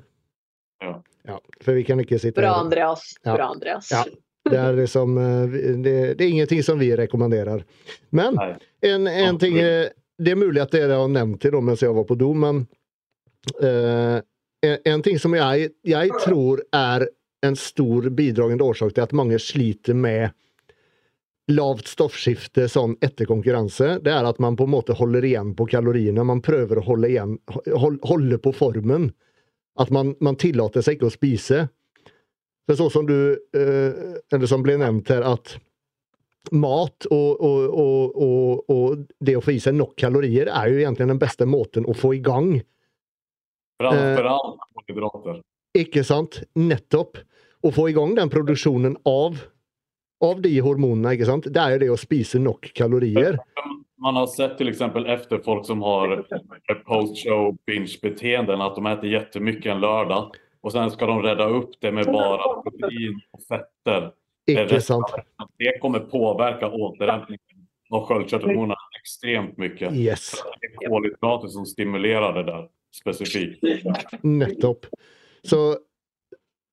Ja. 0.82 0.97
ja 1.23 1.39
for 1.61 1.78
vi 1.78 1.85
kan 1.86 2.03
ikke 2.03 2.19
sitte 2.19 2.41
Bra, 2.41 2.57
Andreas. 2.65 3.12
Bra, 3.23 3.47
Andreas. 3.47 3.93
Ja. 3.95 4.03
Det 4.50 4.58
er, 4.60 4.76
liksom, 4.76 5.18
eh, 5.18 5.48
det, 5.48 6.14
det, 6.14 6.24
er 6.24 6.28
ingenting 6.28 6.62
som 6.62 6.78
vi 6.78 6.90
rekommenderer. 6.96 7.64
Men 8.10 8.38
en, 8.80 9.06
en 9.06 9.38
ting 9.40 9.58
eh, 9.58 9.88
Det 10.16 10.30
er 10.30 10.38
mulig 10.38 10.60
at 10.62 10.74
dere 10.74 11.00
har 11.00 11.08
nevnt 11.10 11.42
det 11.42 11.60
mens 11.64 11.82
jeg 11.82 11.94
var 11.96 12.04
på 12.06 12.14
do, 12.14 12.28
men 12.38 12.60
uh, 13.58 14.20
en, 14.62 14.76
en, 14.84 15.02
ting 15.02 15.18
som 15.18 15.34
jeg, 15.34 15.72
jeg 15.82 16.12
tror 16.22 16.62
er 16.70 17.08
en 17.44 17.56
stor 17.58 18.06
bidragende 18.14 18.64
årsak 18.64 18.94
til 18.94 19.02
at 19.02 19.16
mange 19.16 19.40
sliter 19.42 19.96
med 19.98 20.30
lavt 21.50 21.90
stoffskifte 21.90 22.68
sånn 22.70 22.94
etter 23.04 23.28
konkurranse, 23.28 23.98
det 24.04 24.12
er 24.14 24.24
at 24.24 24.38
man 24.40 24.56
på 24.56 24.68
en 24.68 24.74
måte 24.76 24.96
holder 24.96 25.26
igjen 25.26 25.52
på 25.56 25.66
kaloriene. 25.68 26.24
Man 26.24 26.40
prøver 26.44 26.80
å 26.80 26.86
holde, 26.86 27.10
igjen, 27.10 27.36
hold, 27.74 27.98
holde 28.06 28.38
på 28.40 28.54
formen. 28.56 29.10
At 29.80 29.90
man, 29.92 30.14
man 30.24 30.38
tillater 30.40 30.84
seg 30.84 30.96
ikke 30.96 31.10
å 31.10 31.14
spise. 31.16 31.66
For 32.65 32.78
sånn 32.78 32.93
som 32.93 33.07
du 33.09 33.16
eh, 33.57 34.19
Eller 34.32 34.49
som 34.49 34.65
ble 34.65 34.78
nevnt 34.81 35.11
her, 35.12 35.24
at 35.35 35.57
mat 36.53 37.07
og, 37.09 37.41
og, 37.41 37.77
og, 38.20 38.70
og, 38.70 39.05
det 39.24 39.36
å 39.39 39.43
få 39.45 39.55
i 39.55 39.61
seg 39.65 39.78
nok 39.78 39.95
kalorier 39.97 40.51
er 40.53 40.69
jo 40.69 40.82
egentlig 40.82 41.07
den 41.09 41.20
beste 41.23 41.47
måten 41.49 41.86
å 41.89 41.95
få 41.97 42.12
i 42.19 42.20
gang 42.24 42.59
Framför 43.81 44.24
allt 44.24 44.61
kolhydrater. 44.77 45.41
Ikke 45.74 46.05
sant? 46.07 46.43
Nettopp. 46.55 47.19
Å 47.65 47.73
få 47.73 47.89
i 47.91 47.95
gang 47.97 48.12
den 48.15 48.31
produksjonen 48.31 48.95
av, 49.09 49.41
av 50.23 50.43
de 50.45 50.53
hormonene, 50.62 51.15
ikke 51.16 51.27
sant? 51.27 51.49
det 51.51 51.61
er 51.61 51.74
jo 51.74 51.81
det 51.82 51.91
å 51.95 51.99
spise 51.99 52.39
nok 52.39 52.69
kalorier. 52.77 53.41
Man 54.05 54.20
har 54.20 54.28
sett 54.31 54.59
till 54.59 54.69
exempel 54.69 55.07
efter 55.11 55.41
folk 55.43 55.66
som 55.66 55.82
har 55.82 56.20
post-show 56.85 57.55
binge-beteenden 57.66 58.62
at 58.62 58.77
de 58.77 58.86
äter 58.86 59.11
jättemycket 59.11 59.73
en 59.73 59.81
lördag 59.81 60.36
och 60.65 60.73
sen 60.73 60.91
ska 60.91 61.07
de 61.07 61.23
rädda 61.23 61.49
upp 61.49 61.70
det 61.81 61.93
med 61.93 62.07
bara 62.07 62.62
protein 62.62 63.20
och 63.31 63.43
fetter. 63.43 64.81
Sant? 64.81 65.07
Det 65.59 65.78
kommer 65.78 65.99
påverka 65.99 66.70
återhämtningen 66.70 67.41
av 67.91 68.07
sköldkörtelhormonerna 68.07 68.74
extremt 69.01 69.59
mycket. 69.59 69.93
Yes. 69.93 70.32
Det 70.61 70.66
är 70.66 70.89
kolhydrater 70.89 71.49
som 71.49 71.66
stimulerar 71.66 72.35
det 72.35 72.43
där 72.43 72.69
specifikt. 72.97 73.62
Nettopp. 74.23 74.86
Så, 75.43 75.77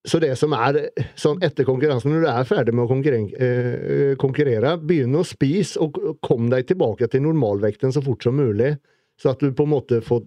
så 0.08 0.20
det 0.20 0.36
som 0.40 0.56
er 0.56 0.80
sånn 1.20 1.44
etter 1.44 1.68
konkurransen, 1.68 2.14
når 2.16 2.24
du 2.24 2.30
er 2.32 2.48
ferdig 2.48 2.78
med 2.78 2.86
å 2.86 2.92
konkurrere, 2.94 3.44
eh, 3.44 4.16
konkurrere 4.16 4.78
begynn 4.80 5.20
å 5.20 5.26
spise 5.28 5.84
og 5.84 6.00
kom 6.24 6.48
deg 6.54 6.72
tilbake 6.72 7.12
til 7.12 7.28
normalvekten 7.28 7.92
så 7.92 8.04
fort 8.08 8.24
som 8.24 8.40
mulig. 8.40 8.78
Så 9.20 9.36
at 9.36 9.44
du 9.44 9.52
på 9.52 9.68
en 9.68 9.76
måte 9.76 10.00
får, 10.00 10.24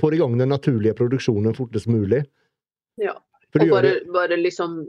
får 0.00 0.16
i 0.16 0.24
gang 0.24 0.40
den 0.40 0.56
naturlige 0.56 0.96
produksjonen 0.96 1.52
fortest 1.58 1.92
mulig. 1.92 2.24
Ja. 2.98 3.14
For 3.52 3.62
Og 3.64 3.70
bare, 3.70 3.92
bare 4.12 4.36
liksom 4.36 4.82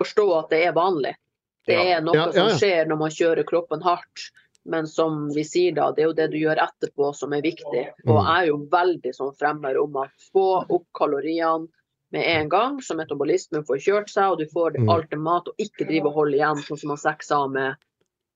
forstå 0.00 0.26
at 0.44 0.50
det 0.50 0.66
er 0.66 0.72
vanlig. 0.76 1.14
Det 1.66 1.74
Ja. 1.76 1.98
er 1.98 2.00
noe 2.02 2.14
Ja, 2.14 2.26
ja, 2.26 2.32
som 2.32 2.48
skjer 2.58 2.86
når 2.88 2.98
man 2.98 3.10
kjører 3.10 3.44
kroppen 3.44 3.82
hardt. 3.82 4.30
Men 4.64 4.86
som 4.86 5.28
vi 5.32 5.44
sier 5.44 5.74
da, 5.74 5.92
det 5.92 6.02
er 6.02 6.08
jo 6.08 6.12
det 6.12 6.30
du 6.30 6.36
gjør 6.38 6.58
etterpå 6.60 7.14
som 7.14 7.32
er 7.32 7.40
viktig. 7.42 7.88
Og 8.06 8.16
Mm. 8.20 8.26
jeg 8.26 8.42
er 8.42 8.46
jo 8.48 8.66
veldig 8.66 9.12
sånn 9.14 9.36
fremmer 9.38 9.82
om 9.82 9.96
at 9.96 10.10
få 10.34 10.66
opp 10.68 10.86
kaloriene 10.94 11.68
med 12.12 12.24
en 12.26 12.48
gang, 12.48 12.78
så 12.80 12.94
metabolismen 12.96 13.64
får 13.64 13.78
kjørt 13.80 14.08
seg, 14.10 14.30
og 14.32 14.38
du 14.38 14.46
får 14.46 14.76
Mm. 14.78 14.88
alt 14.90 15.10
til 15.10 15.18
mat, 15.18 15.48
og 15.48 15.54
ikke 15.58 15.86
drive 15.86 16.06
og 16.06 16.14
holde 16.14 16.34
igjen, 16.36 16.56
sånn 16.56 16.78
som 16.78 16.90
han 16.90 16.96
Sex 16.98 17.26
sa 17.28 17.46
med 17.46 17.76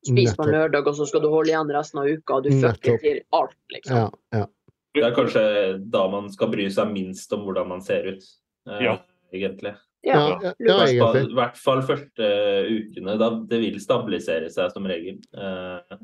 spis 0.04 0.34
på 0.36 0.44
en 0.46 0.52
lørdag, 0.52 0.86
og 0.86 0.94
så 0.94 1.06
skal 1.06 1.20
du 1.20 1.28
holde 1.28 1.48
igjen 1.48 1.68
resten 1.70 2.00
av 2.00 2.06
uka, 2.06 2.34
og 2.34 2.42
du 2.44 2.50
fucker 2.50 2.98
til 3.00 3.20
alt, 3.32 3.54
liksom. 3.72 3.96
Ja, 3.96 4.10
ja. 4.32 4.46
Det 4.94 5.02
er 5.04 5.14
kanskje 5.14 5.90
da 5.90 6.08
man 6.08 6.28
skal 6.28 6.48
bry 6.48 6.66
seg 6.68 6.92
minst 6.92 7.32
om 7.32 7.44
hvordan 7.46 7.68
man 7.68 7.80
ser 7.80 8.02
ut, 8.04 8.22
Ja. 8.64 8.98
egentlig. 9.32 9.74
Ja, 10.02 10.16
Ja. 10.18 10.38
ja, 10.42 10.52
I 10.58 10.66
ja, 10.66 10.76
hvert 10.76 10.98
fall, 10.98 11.30
i 11.30 11.34
hvert 11.34 11.58
fall 11.58 11.82
første 11.86 12.30
ukene. 12.68 13.18
Da 13.18 13.30
det 13.48 13.60
vil 13.62 13.80
stabilisere 13.80 14.50
seg 14.50 14.72
som 14.74 14.86
regel. 14.86 15.20
Eh, 15.34 15.98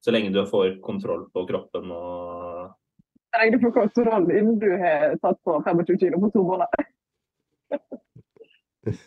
så 0.00 0.14
lenge 0.14 0.30
du 0.32 0.44
får 0.46 0.78
kontroll 0.82 1.26
på 1.34 1.44
kroppen 1.48 1.90
og 1.92 2.70
lenge 3.38 3.56
du 3.56 3.64
får 3.66 3.74
kontroll 3.76 4.30
innen 4.30 4.58
du 4.58 4.70
har 4.78 5.16
tatt 5.22 5.38
på 5.46 5.58
25 5.62 5.98
kilo 6.00 6.20
på 6.22 6.30
to 6.34 6.42
måneder. 6.46 6.88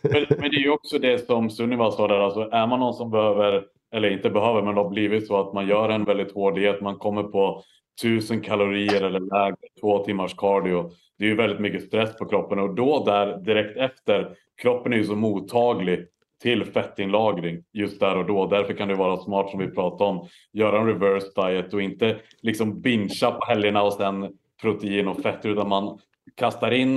Men, 0.03 0.25
men 0.37 0.51
det 0.53 0.59
er 0.59 0.67
jo 0.67 0.75
også 0.75 0.99
det 1.01 1.15
som 1.25 1.47
Sunniva 1.49 1.87
sa 1.91 2.05
der, 2.07 2.21
altså 2.21 2.43
er 2.45 2.67
man 2.69 2.77
noen 2.83 2.93
som 2.93 3.09
behøver 3.11 3.63
eller 3.93 4.11
inte 4.13 4.29
behöver, 4.29 4.61
men 4.61 4.75
det 4.75 4.81
har 4.81 4.89
blivit 4.89 5.27
så 5.27 5.39
att 5.39 5.53
man 5.53 5.67
gör 5.67 5.89
en 5.89 6.03
väldigt 6.03 6.31
hård 6.31 6.55
diet, 6.55 6.81
man 6.81 6.97
kommer 6.97 7.23
på 7.23 7.63
1000 8.01 8.41
kalorier 8.41 9.01
eller 9.01 9.19
lägre, 9.19 9.57
två 9.81 10.03
timmars 10.03 10.33
cardio. 10.33 10.91
Det 11.17 11.25
är 11.25 11.29
ju 11.29 11.35
väldigt 11.35 11.59
mycket 11.59 11.83
stress 11.83 12.17
på 12.17 12.25
kroppen 12.25 12.59
och 12.59 12.75
då 12.75 13.03
där 13.05 13.37
direkt 13.37 13.77
efter, 13.77 14.35
kroppen 14.61 14.93
är 14.93 14.97
ju 14.97 15.03
så 15.03 15.15
mottaglig 15.15 16.07
till 16.41 16.65
fettinlagring 16.65 17.63
just 17.73 17.99
där 17.99 18.17
och 18.17 18.25
då. 18.25 18.45
Därför 18.45 18.73
kan 18.73 18.87
det 18.87 18.95
vara 18.95 19.17
smart 19.17 19.49
som 19.49 19.59
vi 19.59 19.67
pratade 19.67 20.09
om, 20.09 20.27
göra 20.51 20.79
en 20.79 20.87
reverse 20.87 21.27
diet 21.35 21.73
och 21.73 21.81
inte 21.81 22.17
liksom 22.41 22.81
bincha 22.81 23.31
på 23.31 23.45
helgerna 23.45 23.83
och 23.83 23.93
sen 23.93 24.37
protein 24.61 25.07
och 25.07 25.21
fett 25.21 25.45
utan 25.45 25.69
man 25.69 25.99
kastar 26.35 26.71
in 26.71 26.95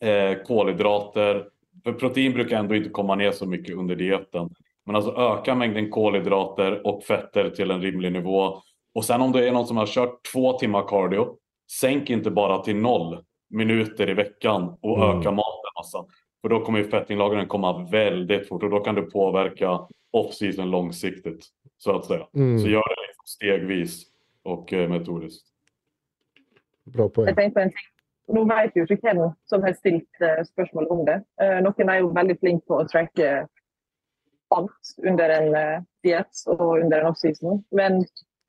eh, 0.00 0.42
kolhydrater. 0.46 1.46
För 1.84 1.92
protein 1.92 2.32
brukar 2.32 2.58
ändå 2.58 2.74
inte 2.74 2.90
komma 2.90 3.14
ner 3.14 3.32
så 3.32 3.46
mycket 3.46 3.76
under 3.76 3.96
dieten. 3.96 4.50
Men 4.86 4.96
alltså 4.96 5.16
öka 5.16 5.54
mängden 5.54 5.90
kolhydrater 5.90 6.86
och 6.86 7.02
fetter 7.02 7.50
till 7.50 7.70
en 7.70 7.82
rimlig 7.82 8.12
nivå. 8.12 8.62
Och 8.94 9.04
sen 9.04 9.20
om 9.20 9.32
det 9.32 9.48
är 9.48 9.52
någon 9.52 9.66
som 9.66 9.76
har 9.76 9.86
kört 9.86 10.22
två 10.32 10.52
timmar 10.52 10.88
cardio, 10.88 11.36
sänk 11.80 12.10
inte 12.10 12.30
bara 12.30 12.58
till 12.58 12.76
noll 12.76 13.24
minuter 13.50 14.10
i 14.10 14.14
veckan 14.14 14.76
och 14.80 14.96
Mm. 15.04 15.18
öka 15.20 15.30
maten 15.30 15.70
massa. 15.76 16.04
För 16.42 16.48
då 16.48 16.60
kommer 16.64 16.78
ju 16.78 16.84
fettinlagringen 16.84 17.48
komma 17.48 17.86
väldigt 17.90 18.48
fort 18.48 18.62
och 18.62 18.70
då 18.70 18.80
kan 18.80 18.94
du 18.94 19.02
påverka 19.02 19.80
off-season 20.12 20.70
långsiktigt. 20.70 21.46
Så 21.78 21.96
att 21.96 22.04
säga. 22.04 22.26
Så 22.32 22.38
Mm, 22.38 22.56
gör 22.56 22.88
det 22.88 23.06
liksom 23.08 23.26
stegvis 23.26 24.02
och 24.42 24.72
eh, 24.72 24.88
metodiskt. 24.88 25.46
bra 26.84 27.08
poeng. 27.08 27.26
Jeg 27.28 27.36
tenkte 27.36 27.54
på 27.54 27.60
en 27.60 27.70
ting. 27.70 27.86
Nå 28.34 28.44
vet 28.44 28.72
jo 28.76 28.82
ikke 28.84 28.96
hvem 29.02 29.20
som 29.46 29.62
har 29.62 29.72
stilt 29.78 30.20
eh, 30.22 30.42
spørsmål 30.46 30.86
om 30.90 31.04
det. 31.06 31.16
Eh, 31.42 31.60
noen 31.62 31.88
er 31.90 32.00
jo 32.00 32.08
veldig 32.14 32.36
flinke 32.40 32.66
på 32.66 32.78
å 32.80 32.86
tracke 32.88 33.46
alt 34.50 34.90
under 35.06 35.28
en 35.30 35.54
uh, 35.54 35.82
diett 36.02 36.40
og 36.46 36.80
under 36.80 37.00
en 37.00 37.06
off-season. 37.12 37.64
Men 37.70 38.00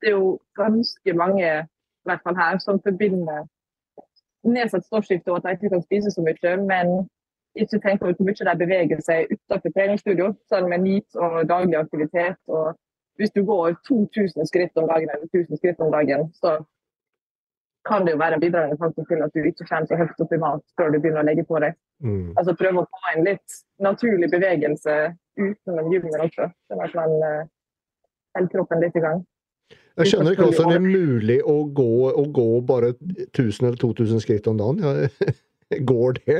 det 0.02 0.10
er 0.10 0.16
jo 0.18 0.38
ganske 0.58 1.14
mange, 1.14 1.48
i 2.02 2.08
hvert 2.10 2.22
fall 2.26 2.36
her, 2.36 2.58
som 2.58 2.80
forbinder 2.82 3.46
nedsatt 4.42 4.86
stoffskifte 4.86 5.30
og 5.30 5.38
at 5.38 5.44
de 5.46 5.52
ikke 5.56 5.74
kan 5.74 5.84
spise 5.84 6.10
så 6.10 6.24
mye, 6.26 6.54
men 6.66 7.06
ikke 7.54 7.78
tenker 7.78 8.06
over 8.06 8.16
hvor 8.18 8.26
mye 8.26 8.46
de 8.48 8.58
beveger 8.64 9.02
seg 9.06 9.32
utenfor 9.34 9.74
treningsstudio, 9.76 10.28
sånn 10.50 10.68
med 10.72 10.84
NEAT 10.86 11.18
og 11.24 11.42
daglig 11.50 11.78
aktivitet. 11.78 12.38
og 12.48 12.74
Hvis 13.20 13.34
du 13.36 13.44
går 13.46 13.76
2000 13.88 14.48
skritt 14.50 14.78
om 14.80 14.88
dagen 14.88 15.12
eller 15.12 15.28
1000 15.28 15.60
skritt 15.60 15.80
om 15.84 15.92
dagen, 15.92 16.30
så 16.34 16.58
kan 17.88 18.06
det 18.06 18.14
jo 18.14 18.18
være 18.18 18.38
en 18.38 18.44
bidragende 18.44 18.78
faktor 18.78 19.04
til 19.04 19.22
at 19.22 19.34
du 19.34 19.40
ikke 19.42 19.66
kommer 19.68 19.86
så 19.86 19.98
høyt 20.00 20.22
opp 20.24 20.32
i 20.32 20.42
mat 20.42 20.62
før 20.78 20.92
du 20.92 21.00
begynner 21.00 21.22
å 21.24 21.28
legge 21.28 21.44
på 21.48 21.58
deg. 21.64 21.74
Mm. 22.02 22.30
Altså 22.38 22.54
prøve 22.58 22.82
å 22.82 22.88
få 22.88 23.12
en 23.12 23.26
litt 23.26 23.58
naturlig 23.82 24.30
bevegelse 24.30 24.94
utenom 25.38 25.90
gymmen 25.92 26.24
også, 26.26 26.48
sånn 26.70 26.84
at 26.86 26.94
man 26.98 27.14
uh, 27.20 27.42
holder 28.36 28.52
kroppen 28.54 28.82
litt 28.84 28.96
i 28.96 29.04
gang. 29.04 29.24
Jeg 30.00 30.08
skjønner 30.08 30.32
ikke 30.32 30.46
hvordan 30.48 30.70
det 30.70 30.78
er 30.78 30.84
mulig 30.86 31.38
å 31.44 31.56
gå, 31.76 31.90
å 32.16 32.22
gå 32.32 32.46
bare 32.68 32.94
1000 33.28 33.68
eller 33.68 33.76
2000 33.80 34.22
skritt 34.24 34.48
om 34.48 34.60
dagen. 34.60 34.80
Ja, 34.80 35.34
går 35.90 36.16
det? 36.22 36.38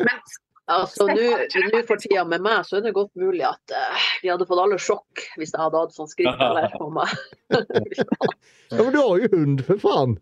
Altså, 0.73 1.05
nå 1.11 1.83
for 1.89 2.01
tida 2.01 2.25
med 2.29 2.45
meg, 2.45 2.65
så 2.65 2.79
er 2.79 2.87
det 2.87 2.95
godt 2.97 3.13
mulig 3.19 3.45
at 3.45 3.75
uh, 3.77 4.03
vi 4.23 4.31
hadde 4.33 4.47
fått 4.49 4.63
alle 4.63 4.79
sjokk 4.81 5.25
hvis 5.37 5.53
jeg 5.53 5.61
hadde 5.61 5.81
hatt 5.83 5.97
sånn 5.97 6.11
skrittbelegg 6.11 6.77
på 6.79 6.91
meg. 6.97 7.17
Ja, 8.73 8.79
men 8.81 8.95
du 8.95 9.03
har 9.03 9.19
jo 9.21 9.27
hund, 9.35 9.61
for 9.67 9.81
faen! 9.83 10.15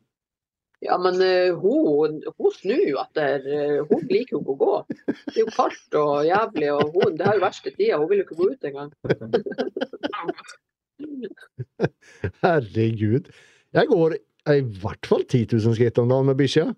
ja, 0.80 0.96
men 0.98 1.20
uh, 1.20 1.58
hun, 1.60 2.16
hun 2.40 2.54
snur 2.56 2.82
jo 2.88 2.98
etter 3.02 3.44
uh, 3.44 3.84
Hun 3.90 4.06
liker 4.08 4.34
jo 4.34 4.40
ikke 4.40 4.54
å 4.56 4.60
gå. 4.62 4.76
Det 5.06 5.36
er 5.36 5.42
jo 5.42 5.52
kaldt 5.54 5.98
og 6.00 6.24
jævlig, 6.26 6.70
og 6.72 6.96
hun, 6.96 7.14
det 7.20 7.28
er 7.28 7.36
jo 7.36 7.44
verste 7.44 7.74
tida. 7.76 8.00
Hun 8.00 8.10
vil 8.10 8.22
jo 8.22 8.26
ikke 8.26 8.38
gå 8.40 8.48
ut 8.50 8.68
engang. 8.72 8.90
Herregud. 12.44 13.30
Jeg 13.76 13.90
går 13.90 14.16
i 14.50 14.62
hvert 14.82 15.06
fall 15.06 15.24
10 15.26 15.46
000 15.52 15.76
skritt 15.76 15.98
om 16.00 16.08
dagen 16.10 16.30
med 16.30 16.38
bikkja. 16.40 16.70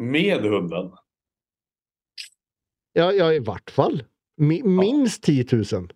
Med 0.00 0.46
hunden. 0.48 0.92
Ja, 2.96 3.10
ja, 3.14 3.30
i 3.32 3.42
hvert 3.44 3.70
fall. 3.70 4.00
Mi, 4.40 4.60
minst 4.64 5.22
10 5.28 5.44
000. 5.52 5.90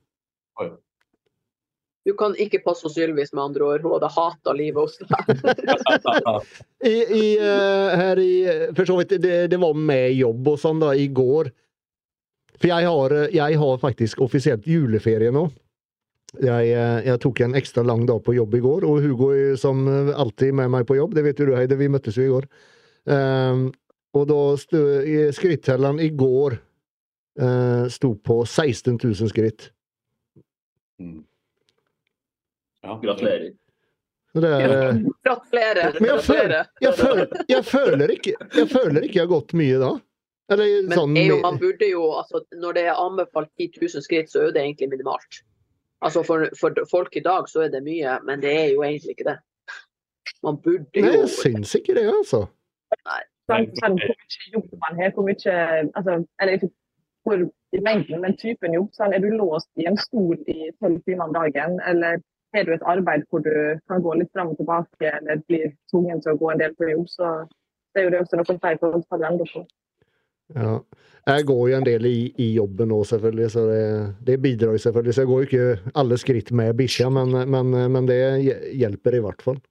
Du 2.04 2.12
kan 2.20 2.34
ikke 2.36 2.60
passe 2.60 2.84
hos 2.84 2.98
sylvis 2.98 3.32
med 3.32 3.46
andre 3.46 3.64
ord. 3.64 3.84
Hun 3.84 3.94
hadde 3.96 4.10
hata 4.12 4.52
livet 4.52 4.84
hos 4.84 4.98
deg. 5.00 5.30
I, 6.90 6.96
i, 7.00 7.26
eh, 7.40 7.94
her 7.96 8.20
i 8.20 8.32
For 8.76 8.84
så 8.84 8.98
vidt, 8.98 9.16
det, 9.24 9.38
det 9.54 9.60
var 9.60 9.72
med 9.72 10.12
jobb 10.12 10.52
og 10.52 10.58
sånn 10.60 10.82
da, 10.84 10.92
i 10.92 11.08
går. 11.08 11.48
For 12.58 12.68
jeg 12.68 12.90
har, 12.90 13.16
eh, 13.22 13.32
jeg 13.32 13.60
har 13.62 13.80
faktisk 13.80 14.20
offisielt 14.24 14.68
juleferie 14.68 15.32
nå. 15.32 15.46
Jeg, 16.42 16.70
eh, 16.74 16.98
jeg 17.06 17.20
tok 17.22 17.40
en 17.44 17.54
ekstra 17.58 17.84
lang 17.86 18.04
dag 18.08 18.22
på 18.24 18.34
jobb 18.34 18.56
i 18.58 18.62
går, 18.64 18.86
og 18.88 19.02
Hugo 19.04 19.30
er 19.34 19.58
som 19.60 19.84
eh, 19.90 20.12
alltid 20.18 20.54
med 20.58 20.72
meg 20.74 20.86
på 20.88 20.98
jobb. 20.98 21.14
Det 21.14 21.24
vet 21.26 21.40
jo 21.40 21.50
du, 21.50 21.54
Heide. 21.58 21.78
Vi 21.78 21.90
møttes 21.92 22.18
jo 22.18 22.26
i 22.26 22.32
går. 22.32 22.48
Um, 23.04 23.66
og 24.16 24.22
da 24.30 24.38
sto 24.56 24.80
i 25.04 25.18
skrittelleren 25.34 25.98
i 26.00 26.08
går 26.16 26.56
uh, 26.56 27.84
sto 27.92 28.14
på 28.16 28.38
16 28.46 28.96
000 28.96 29.28
skritt. 29.28 29.68
Mm. 31.02 31.20
Ja. 32.84 32.96
gratulerer. 33.02 33.52
Så 34.34 34.40
er 34.46 34.72
eh, 34.88 34.96
Gratulerer. 35.22 35.96
Men 36.00 36.10
jeg 36.10 36.22
føler, 36.26 36.66
jeg, 36.82 36.94
føler, 36.98 37.26
jeg, 37.48 37.64
føler 37.64 38.12
ikke, 38.16 38.34
jeg 38.56 38.68
føler 38.72 39.06
ikke 39.06 39.18
jeg 39.20 39.22
har 39.22 39.30
gått 39.30 39.54
mye 39.54 39.78
da. 39.78 39.90
Eller 40.52 40.72
Men 40.88 40.98
sånn 40.98 41.18
jo, 41.22 41.36
man 41.40 41.58
burde 41.60 41.88
jo, 41.88 42.08
altså, 42.18 42.42
når 42.58 42.76
det 42.76 42.86
er 42.90 42.98
anbefalt 43.00 43.52
10 43.62 43.78
000 43.78 44.04
skritt, 44.04 44.32
så 44.32 44.42
er 44.48 44.56
det 44.56 44.64
egentlig 44.64 44.90
minimalt. 44.90 45.44
Altså 46.02 46.22
for, 46.26 46.48
for 46.60 46.74
folk 46.90 47.16
i 47.16 47.24
dag 47.24 47.48
så 47.48 47.66
er 47.66 47.68
det 47.72 47.82
mye, 47.84 48.18
men 48.26 48.42
det 48.42 48.52
er 48.52 48.66
jo 48.74 48.82
egentlig 48.82 49.10
ikke 49.16 49.28
det. 49.30 49.38
Man 50.42 50.56
burde 50.64 51.00
jo 51.00 51.04
Nei, 51.04 51.12
jeg 51.20 51.28
syns 51.28 51.74
ikke 51.74 51.94
det, 51.96 52.06
altså. 52.10 52.46
Nei. 53.08 53.22
sånn, 53.80 53.98
mye 54.00 54.50
jobb 54.52 54.74
man 54.80 55.00
har, 55.00 55.12
hvor 55.14 55.26
mye 55.28 55.54
altså, 55.96 56.18
Eller 56.40 56.58
ikke 56.58 56.70
hvor 57.24 57.40
i 57.74 57.80
mengden, 57.80 58.20
men 58.20 58.36
typen 58.36 58.76
jobb. 58.76 58.90
Sånn, 58.96 59.14
er 59.16 59.22
du 59.24 59.30
låst 59.32 59.70
i 59.80 59.88
en 59.88 59.96
stol 60.00 60.36
i 60.50 60.70
tolv 60.80 61.00
timer 61.08 61.28
om 61.28 61.36
dagen, 61.36 61.78
eller 61.88 62.20
har 62.54 62.66
du 62.66 62.74
et 62.74 62.86
arbeid 62.86 63.24
hvor 63.30 63.42
du 63.44 63.54
kan 63.90 64.02
gå 64.04 64.14
litt 64.20 64.30
fram 64.36 64.52
og 64.52 64.58
tilbake, 64.60 65.10
eller 65.10 65.40
blir 65.48 65.72
tvungen 65.90 66.20
til 66.22 66.34
å 66.34 66.40
gå 66.42 66.52
en 66.52 66.60
del 66.60 66.76
på 66.78 66.90
jobb, 66.90 67.08
så 67.10 67.30
det 67.94 68.02
er 68.02 68.06
jo 68.06 68.12
det 68.14 68.20
også 68.22 68.38
noe 68.38 68.58
feil 68.62 68.78
for 68.82 69.00
å 69.00 69.22
enda 69.30 69.48
på. 69.50 69.64
Ja. 70.52 70.78
Jeg 71.24 71.46
går 71.48 71.60
jo 71.70 71.76
en 71.78 71.86
del 71.86 72.04
i, 72.04 72.18
i 72.36 72.50
jobben 72.58 72.90
nå, 72.92 72.98
selvfølgelig, 73.08 73.46
så 73.54 73.62
det, 73.70 73.84
det 74.28 74.34
bidrar 74.44 74.74
jo 74.76 74.82
selvfølgelig. 74.82 75.14
Så 75.16 75.22
jeg 75.22 75.30
går 75.30 75.38
jo 75.40 75.48
ikke 75.48 75.92
alle 76.02 76.18
skritt 76.20 76.50
med 76.52 76.74
bikkja, 76.76 77.08
men, 77.16 77.32
men, 77.48 77.70
men 77.94 78.08
det 78.10 78.18
hjelper 78.76 79.16
i 79.16 79.22
hvert 79.24 79.44
fall. 79.46 79.62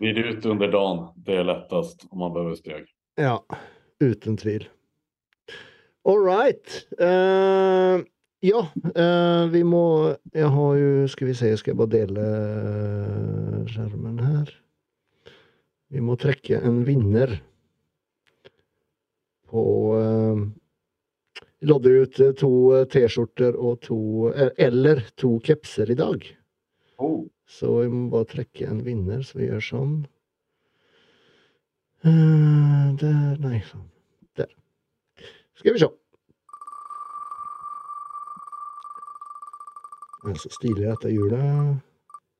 Blir 0.00 0.16
det 0.16 0.24
ute 0.30 0.54
under 0.54 0.72
dagen, 0.72 1.04
det 1.26 1.36
er 1.38 1.44
lettest 1.46 2.08
om 2.08 2.24
man 2.24 2.32
behøver 2.34 2.56
steg. 2.58 2.88
Ja, 3.20 3.36
uten 4.02 4.40
tvil. 4.40 4.64
All 6.08 6.24
right. 6.24 6.80
Uh, 6.96 8.00
ja, 8.42 8.64
uh, 8.74 9.44
vi 9.52 9.60
må 9.62 9.84
Jeg 10.34 10.48
har 10.50 10.72
jo 10.74 11.04
Skal 11.06 11.28
vi 11.28 11.34
se, 11.38 11.52
skal 11.60 11.70
jeg 11.70 11.78
bare 11.78 11.92
dele 11.92 12.24
skjermen 13.70 14.18
her. 14.18 14.50
Vi 15.92 16.02
må 16.02 16.16
trekke 16.18 16.58
en 16.64 16.82
vinner 16.88 17.36
på 19.52 19.62
uh, 19.94 20.42
lodde 21.62 21.88
ut 21.88 22.20
eh, 22.20 22.32
to 22.32 22.50
eh, 22.76 22.86
T-skjorter 22.90 23.56
og 23.56 23.80
to 23.86 24.30
eh, 24.32 24.50
Eller 24.58 25.04
to 25.16 25.38
kepser 25.44 25.90
i 25.90 25.98
dag. 25.98 26.24
Oh. 26.98 27.26
Så 27.48 27.82
vi 27.82 27.88
må 27.92 28.08
bare 28.12 28.30
trekke 28.30 28.68
en 28.68 28.82
vinner, 28.84 29.22
så 29.26 29.38
vi 29.38 29.48
gjør 29.50 29.64
sånn. 29.66 29.96
Eh, 32.02 32.86
der 33.02 33.42
Nei, 33.42 33.60
sånn. 33.68 33.86
Der. 34.38 34.50
Skal 35.60 35.76
vi 35.76 35.84
se. 35.84 35.90
Det 40.22 40.30
er 40.30 40.38
så 40.38 40.52
stilig 40.54 40.86
dette 40.86 41.10
hjulet. 41.10 41.82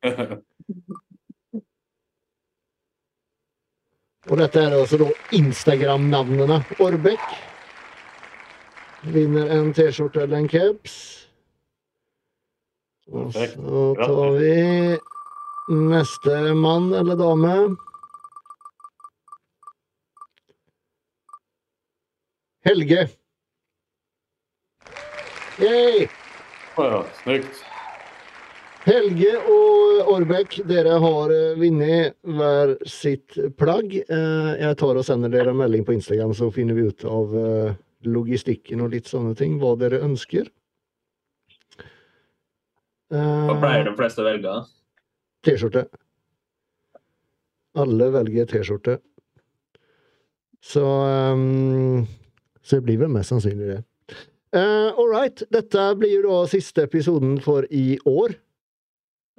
Og 4.30 4.38
dette 4.38 4.60
er 4.60 4.74
altså 4.76 5.00
da 5.00 5.08
Instagram-navnene. 5.34 6.60
Orbek 6.82 7.22
vinner 9.02 9.50
en 9.50 9.72
T-skjorte 9.74 10.22
eller 10.22 10.44
en 10.44 10.48
caps. 10.48 10.94
Og 13.10 13.32
så 13.34 13.88
tar 13.98 14.36
vi 14.38 14.54
neste 15.90 16.36
mann 16.54 16.92
eller 16.94 17.18
dame. 17.18 17.56
Helge. 22.62 23.08
Yay! 25.58 26.06
Ja, 26.78 27.02
snyggt. 27.24 27.71
Helge 28.82 29.30
og 29.46 30.08
Orbek, 30.10 30.56
dere 30.66 30.96
har 30.98 31.30
eh, 31.30 31.52
vunnet 31.60 32.16
hver 32.26 32.72
sitt 32.90 33.36
plagg. 33.60 33.94
Eh, 34.02 34.50
Jeg 34.58 34.78
tar 34.80 34.98
og 34.98 35.06
sender 35.06 35.30
dere 35.30 35.52
en 35.52 35.60
melding 35.60 35.84
på 35.86 35.94
Instagram, 35.94 36.32
så 36.34 36.48
finner 36.54 36.74
vi 36.74 36.88
ut 36.90 37.04
av 37.06 37.36
eh, 37.38 37.76
logistikken 38.10 38.82
og 38.82 38.90
litt 38.96 39.06
sånne 39.10 39.36
ting. 39.38 39.54
Hva 39.62 39.76
dere 39.78 40.02
ønsker. 40.02 40.50
Hva 43.12 43.54
pleier 43.60 43.84
de 43.86 43.92
fleste 43.94 44.22
å 44.22 44.26
velge? 44.26 44.52
T-skjorte. 45.46 45.84
Alle 47.78 48.08
velger 48.14 48.48
T-skjorte. 48.50 48.98
Så 50.62 50.82
um, 51.34 52.06
Så 52.62 52.78
det 52.78 52.86
blir 52.86 53.00
vel 53.02 53.10
mest 53.12 53.32
sannsynlig 53.34 53.68
det. 53.76 53.80
Uh, 54.56 54.90
All 54.96 55.10
right. 55.10 55.42
Dette 55.52 55.90
blir 55.98 56.16
jo 56.18 56.24
da 56.30 56.40
siste 56.50 56.86
episoden 56.88 57.36
for 57.44 57.66
i 57.70 57.98
år. 58.08 58.36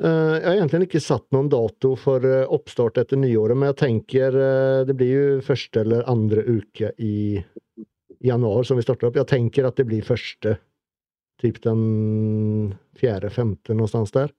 Eh, 0.04 0.36
jeg 0.36 0.44
har 0.44 0.58
egentlig 0.58 0.88
ikke 0.90 1.00
satt 1.04 1.26
noen 1.32 1.48
dato 1.52 1.94
for 2.00 2.26
eh, 2.28 2.44
oppstart 2.52 3.00
etter 3.00 3.20
nyåret, 3.22 3.56
men 3.56 3.70
jeg 3.72 3.80
tenker 3.80 4.36
eh, 4.36 4.82
det 4.90 4.96
blir 5.00 5.14
jo 5.14 5.44
første 5.48 5.80
eller 5.80 6.04
andre 6.12 6.44
uke 6.44 6.92
i 7.00 7.40
januar 8.24 8.68
som 8.68 8.80
vi 8.80 8.84
starter 8.84 9.08
opp. 9.08 9.20
Jeg 9.22 9.32
tenker 9.32 9.68
at 9.68 9.80
det 9.80 9.88
blir 9.88 10.04
første. 10.04 10.58
Typ 11.40 11.62
den 11.64 12.74
fjerde-femte, 13.00 13.74
någonstans 13.74 14.12
der. 14.16 14.32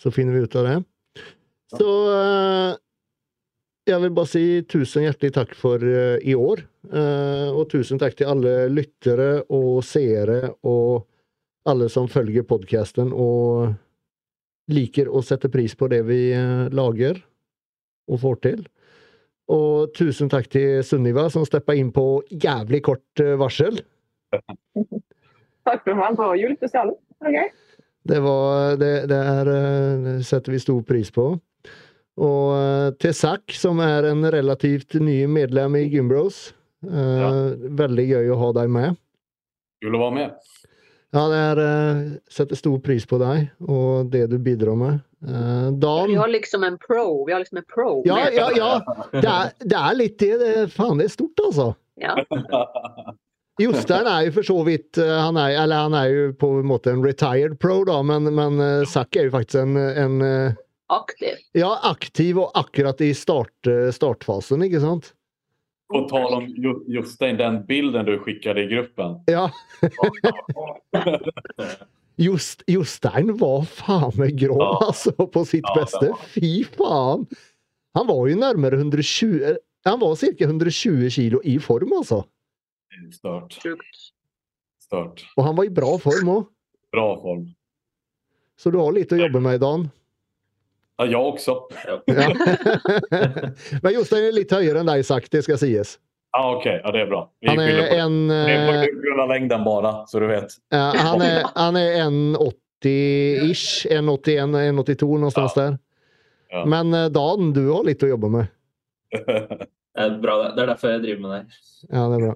Så 0.00 0.12
finner 0.12 0.36
vi 0.36 0.48
ut 0.48 0.56
av 0.58 0.68
det. 0.68 0.78
Så 1.76 1.92
jeg 3.88 4.02
vil 4.02 4.12
bare 4.16 4.28
si 4.28 4.42
tusen 4.68 5.06
hjertelig 5.06 5.32
takk 5.36 5.54
for 5.56 5.80
i 5.80 6.34
år. 6.36 6.64
Og 7.54 7.62
tusen 7.72 8.00
takk 8.00 8.18
til 8.18 8.28
alle 8.32 8.54
lyttere 8.72 9.30
og 9.48 9.80
seere 9.86 10.42
og 10.68 11.06
alle 11.68 11.88
som 11.92 12.08
følger 12.10 12.46
podkasten 12.48 13.12
og 13.12 13.74
liker 14.72 15.08
å 15.08 15.22
sette 15.24 15.48
pris 15.52 15.74
på 15.78 15.88
det 15.92 16.02
vi 16.08 16.20
eh, 16.36 16.66
lager 16.74 17.20
og 18.08 18.20
får 18.24 18.40
til. 18.44 18.64
Og 19.52 19.94
tusen 19.96 20.28
takk 20.28 20.48
til 20.52 20.82
Sunniva, 20.84 21.28
som 21.32 21.46
steppa 21.48 21.76
inn 21.76 21.88
på 21.94 22.20
jævlig 22.28 22.82
kort 22.88 23.22
eh, 23.24 23.36
varsel. 23.40 23.80
Takk 25.68 25.82
for 25.84 25.96
meg 25.96 26.16
på 26.16 26.26
julespesialen. 26.40 26.96
Okay. 27.20 27.48
Det, 28.08 28.18
var, 28.24 28.76
det, 28.80 28.92
det, 29.10 29.18
er, 29.32 29.50
eh, 29.52 30.04
det 30.04 30.14
setter 30.28 30.54
vi 30.54 30.60
stor 30.62 30.84
pris 30.88 31.10
på. 31.12 31.30
Og 32.18 32.96
til 32.98 33.12
Zack, 33.14 33.52
som 33.54 33.80
er 33.84 34.08
en 34.10 34.24
relativt 34.32 34.96
ny 35.00 35.20
medlem 35.30 35.76
i 35.78 35.84
Gymbros. 35.92 36.48
Eh, 36.84 37.18
Ja. 37.18 37.30
Veldig 37.82 38.06
gøy 38.08 38.32
å 38.34 38.38
ha 38.42 38.52
deg 38.60 38.72
med. 38.74 38.98
Kul 39.82 39.94
å 39.96 40.02
være 40.06 40.16
med. 40.16 40.48
Ja, 41.16 41.22
det 41.32 41.36
er, 41.40 41.58
uh, 41.64 42.00
setter 42.28 42.58
stor 42.58 42.80
pris 42.84 43.06
på 43.08 43.16
deg 43.22 43.46
og 43.64 44.10
det 44.12 44.26
du 44.28 44.36
bidrar 44.44 44.76
med. 44.76 44.98
Uh, 45.24 45.70
Dan 45.80 46.10
Vi 46.10 46.18
har 46.20 46.28
liksom 46.28 46.66
en 46.68 46.76
pro. 46.82 47.24
Vi 47.24 47.32
har 47.32 47.40
liksom 47.40 47.62
en 47.62 47.68
pro. 47.74 48.02
Ja, 48.06 48.26
ja, 48.34 48.50
ja. 48.56 48.72
Det 49.14 49.24
er, 49.24 49.54
det 49.64 49.78
er 49.78 49.96
litt 49.96 50.18
det. 50.20 50.34
det. 50.42 50.50
er- 50.64 50.68
Faen, 50.74 51.00
det 51.00 51.08
er 51.08 51.14
stort, 51.16 51.40
altså. 51.46 51.70
Ja. 51.98 52.12
Jostein 53.62 54.06
er 54.06 54.28
jo 54.28 54.34
for 54.36 54.46
så 54.46 54.54
vidt 54.68 55.00
eh, 55.02 55.08
han 55.18 55.34
er, 55.40 55.56
Eller 55.64 55.88
han 55.88 55.94
er 55.98 56.12
jo 56.12 56.26
på 56.38 56.52
en 56.60 56.68
måte 56.70 56.92
en 56.92 57.00
retired 57.02 57.56
pro, 57.58 57.80
da, 57.88 57.96
men, 58.06 58.28
men 58.36 58.60
uh, 58.62 58.84
Zack 58.86 59.16
er 59.18 59.26
jo 59.26 59.32
faktisk 59.34 59.64
en, 59.64 59.74
en 59.74 60.54
Aktiv. 60.88 61.40
Ja, 61.58 61.72
aktiv 61.84 62.38
og 62.40 62.52
akkurat 62.56 63.00
i 63.04 63.10
start, 63.12 63.68
startfasen, 63.92 64.62
ikke 64.64 64.80
sant? 64.80 65.10
På 65.88 66.02
tal 66.08 66.34
om 66.34 66.46
Jo- 66.60 66.82
Jostein, 66.86 67.36
den 67.38 67.62
bilden 67.66 68.04
du 68.06 68.18
skickade 68.20 68.60
i 68.64 68.66
gruppen. 68.68 69.14
Ja. 69.26 69.50
Just, 72.18 72.62
Jostein 72.66 73.36
var 73.38 73.62
faen 73.70 74.12
meg 74.18 74.34
grå, 74.40 74.56
Ja. 74.58 74.78
altså, 74.88 75.12
på 75.14 75.44
sitt 75.46 75.64
Ja, 75.64 75.74
beste. 75.78 76.10
Fy 76.34 76.64
faen! 76.74 77.26
Han 77.94 78.06
var 78.10 78.26
jo 78.28 78.36
nærmere 78.36 78.76
120 78.80 79.56
Han 79.86 80.00
var 80.00 80.16
ca. 80.18 80.44
120 80.44 81.08
kilo 81.10 81.40
i 81.44 81.58
form, 81.62 81.92
altså. 81.96 82.24
Start. 83.14 83.54
Start. 84.82 85.22
Og 85.36 85.44
han 85.46 85.54
var 85.56 85.64
i 85.64 85.72
bra 85.72 85.94
form 86.02 86.28
òg. 86.34 86.48
Bra 86.92 87.06
form. 87.22 87.46
Så 88.58 88.72
du 88.74 88.78
har 88.82 88.90
litt 88.92 89.12
å 89.14 89.20
jobbe 89.20 89.40
med, 89.40 89.60
Dan. 89.62 89.86
Ja, 90.98 91.06
jag 91.06 91.28
också. 91.28 91.60
Ja. 91.86 92.02
Men 93.82 93.94
Jostein 93.94 94.24
er 94.28 94.32
litt 94.34 94.52
høyere 94.52 94.80
enn 94.82 94.88
deg, 94.90 95.04
sagt, 95.06 95.30
det 95.32 95.42
skal 95.46 95.58
sies. 95.60 95.96
Ja, 96.32 96.56
okej. 96.56 96.80
Ja, 96.84 96.92
det 96.92 97.00
är 97.00 97.06
bra. 97.06 97.20
Vi 97.40 97.48
Han 97.48 97.58
är 97.58 97.88
på 97.88 97.94
en 97.94 98.28
Det 98.28 98.34
är 98.34 98.82
eh, 98.82 98.86
på 98.86 99.00
grund 99.00 99.20
av 99.20 99.28
längden 99.28 99.64
bara, 99.64 100.06
så 100.06 100.20
du 100.20 100.26
vet. 100.26 100.50
ja, 100.68 100.92
Han 100.96 101.22
er, 101.22 101.44
han 101.54 101.76
er 101.76 101.92
en 102.02 102.36
80-ish. 102.36 103.86
1,81, 103.90 104.56
1,82, 104.56 105.06
någonstans 105.06 105.54
der. 105.54 105.78
Ja. 106.50 106.64
Men 106.64 106.94
eh, 106.94 107.06
Dan, 107.08 107.52
du 107.52 107.68
har 107.70 107.84
litt 107.84 108.02
å 108.02 108.06
jobbe 108.10 108.28
med. 108.28 108.46
Det 109.98 110.04
er 110.04 110.18
bra, 110.22 110.52
det. 110.54 110.62
är 110.62 110.66
därför 110.66 110.90
jeg 110.90 111.02
driver 111.02 111.20
med 111.20 111.30
dig. 111.30 111.46
Ja, 111.88 112.08
det 112.08 112.14
er 112.14 112.20
bra. 112.20 112.34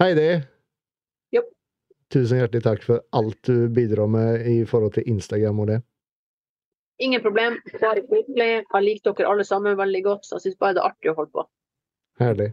Heidi. 0.00 0.28
Jopp. 1.30 1.44
Tusen 2.12 2.38
hjertelig 2.40 2.62
takk 2.64 2.82
for 2.86 3.02
alt 3.12 3.36
du 3.44 3.68
bidrar 3.68 4.06
med 4.08 4.46
i 4.48 4.62
forhold 4.66 4.94
til 4.94 5.04
Instagram 5.12 5.60
og 5.60 5.66
det. 5.68 5.82
Ingen 7.02 7.22
problem. 7.24 7.58
Bare 7.80 8.02
hyggelig. 8.06 8.50
Jeg 8.62 8.86
liker 8.86 9.14
dere 9.18 9.30
alle 9.32 9.46
sammen 9.46 9.78
veldig 9.78 10.02
godt. 10.06 10.26
Så 10.28 10.38
jeg 10.38 10.46
syns 10.46 10.58
bare 10.62 10.76
det 10.76 10.82
er 10.82 10.90
artig 10.92 11.12
å 11.12 11.16
holde 11.18 11.32
på. 11.34 11.46
Herlig. 12.22 12.50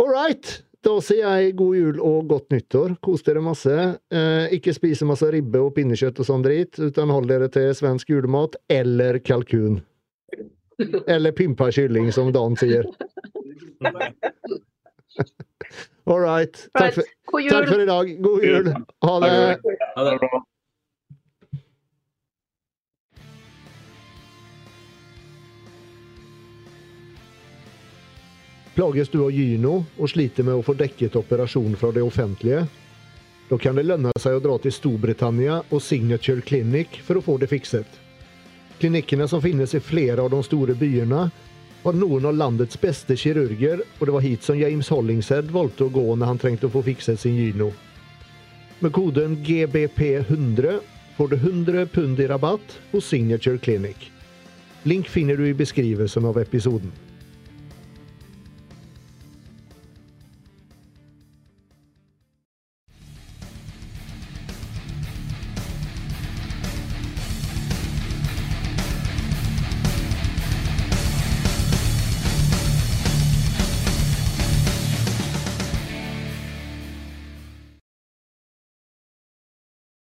All 0.00 0.08
right. 0.08 0.62
Da 0.82 0.96
sier 1.04 1.22
jeg 1.22 1.54
god 1.60 1.76
jul 1.78 2.00
og 2.02 2.30
godt 2.32 2.48
nyttår. 2.54 2.96
Kos 3.04 3.22
dere 3.26 3.42
masse. 3.44 3.74
Eh, 4.10 4.54
ikke 4.56 4.74
spise 4.74 5.06
masse 5.06 5.28
ribbe 5.30 5.60
og 5.62 5.74
pinnekjøtt 5.76 6.18
og 6.22 6.26
sånn 6.26 6.42
drit, 6.42 6.80
utan 6.80 7.12
hold 7.14 7.28
dere 7.30 7.46
til 7.52 7.70
svensk 7.78 8.10
julemat 8.10 8.56
eller 8.72 9.20
kalkun. 9.22 9.78
Eller 11.06 11.36
pimpa 11.38 11.68
kylling, 11.70 12.10
som 12.14 12.32
Dan 12.34 12.56
sier. 12.58 12.88
All 16.10 16.18
right. 16.18 16.56
Takk 16.74 16.96
for, 16.96 17.04
takk 17.46 17.68
for 17.68 17.84
i 17.84 17.86
dag. 17.86 18.10
God 18.24 18.48
jul. 18.48 18.72
Ha 19.06 19.18
det. 19.22 19.30
Ha 19.94 20.08
det. 20.08 20.42
Plages 28.74 29.08
du 29.08 29.18
av 29.20 29.32
gyno 29.32 29.82
og 29.98 30.08
sliter 30.08 30.46
med 30.48 30.56
å 30.56 30.62
få 30.64 30.72
dekket 30.72 31.16
operasjon 31.20 31.74
fra 31.76 31.90
det 31.92 32.00
offentlige? 32.02 32.62
Da 33.50 33.58
kan 33.60 33.76
det 33.76 33.84
lønne 33.84 34.14
seg 34.16 34.38
å 34.38 34.40
dra 34.40 34.54
til 34.64 34.72
Storbritannia 34.72 35.58
og 35.68 35.82
Signature 35.84 36.40
Clinic 36.40 36.96
for 37.04 37.20
å 37.20 37.24
få 37.26 37.36
det 37.42 37.50
fikset. 37.50 37.98
Klinikkene 38.80 39.28
som 39.28 39.42
finnes 39.44 39.76
i 39.76 39.82
flere 39.84 40.24
av 40.24 40.32
de 40.32 40.40
store 40.46 40.72
byene, 40.78 41.26
har 41.82 41.98
noen 41.98 42.30
av 42.30 42.38
landets 42.38 42.80
beste 42.80 43.16
kirurger, 43.18 43.82
og 43.98 44.06
det 44.06 44.16
var 44.16 44.24
hit 44.24 44.46
som 44.46 44.56
James 44.56 44.88
Hollingshead 44.88 45.52
valgte 45.52 45.90
å 45.90 45.92
gå 45.92 46.06
når 46.14 46.30
han 46.30 46.40
trengte 46.40 46.70
å 46.70 46.72
få 46.72 46.84
fikset 46.86 47.20
sin 47.20 47.36
gyno. 47.36 47.68
Med 48.80 48.96
koden 48.96 49.36
GBP100 49.44 50.80
får 51.18 51.28
du 51.28 51.36
100 51.36 51.86
pund 51.92 52.20
i 52.24 52.26
rabatt 52.30 52.78
hos 52.94 53.12
Signature 53.12 53.60
Clinic. 53.60 54.08
Link 54.88 55.10
finner 55.12 55.36
du 55.36 55.44
i 55.50 55.54
beskrivelsen 55.54 56.24
av 56.24 56.40
episoden. 56.40 56.90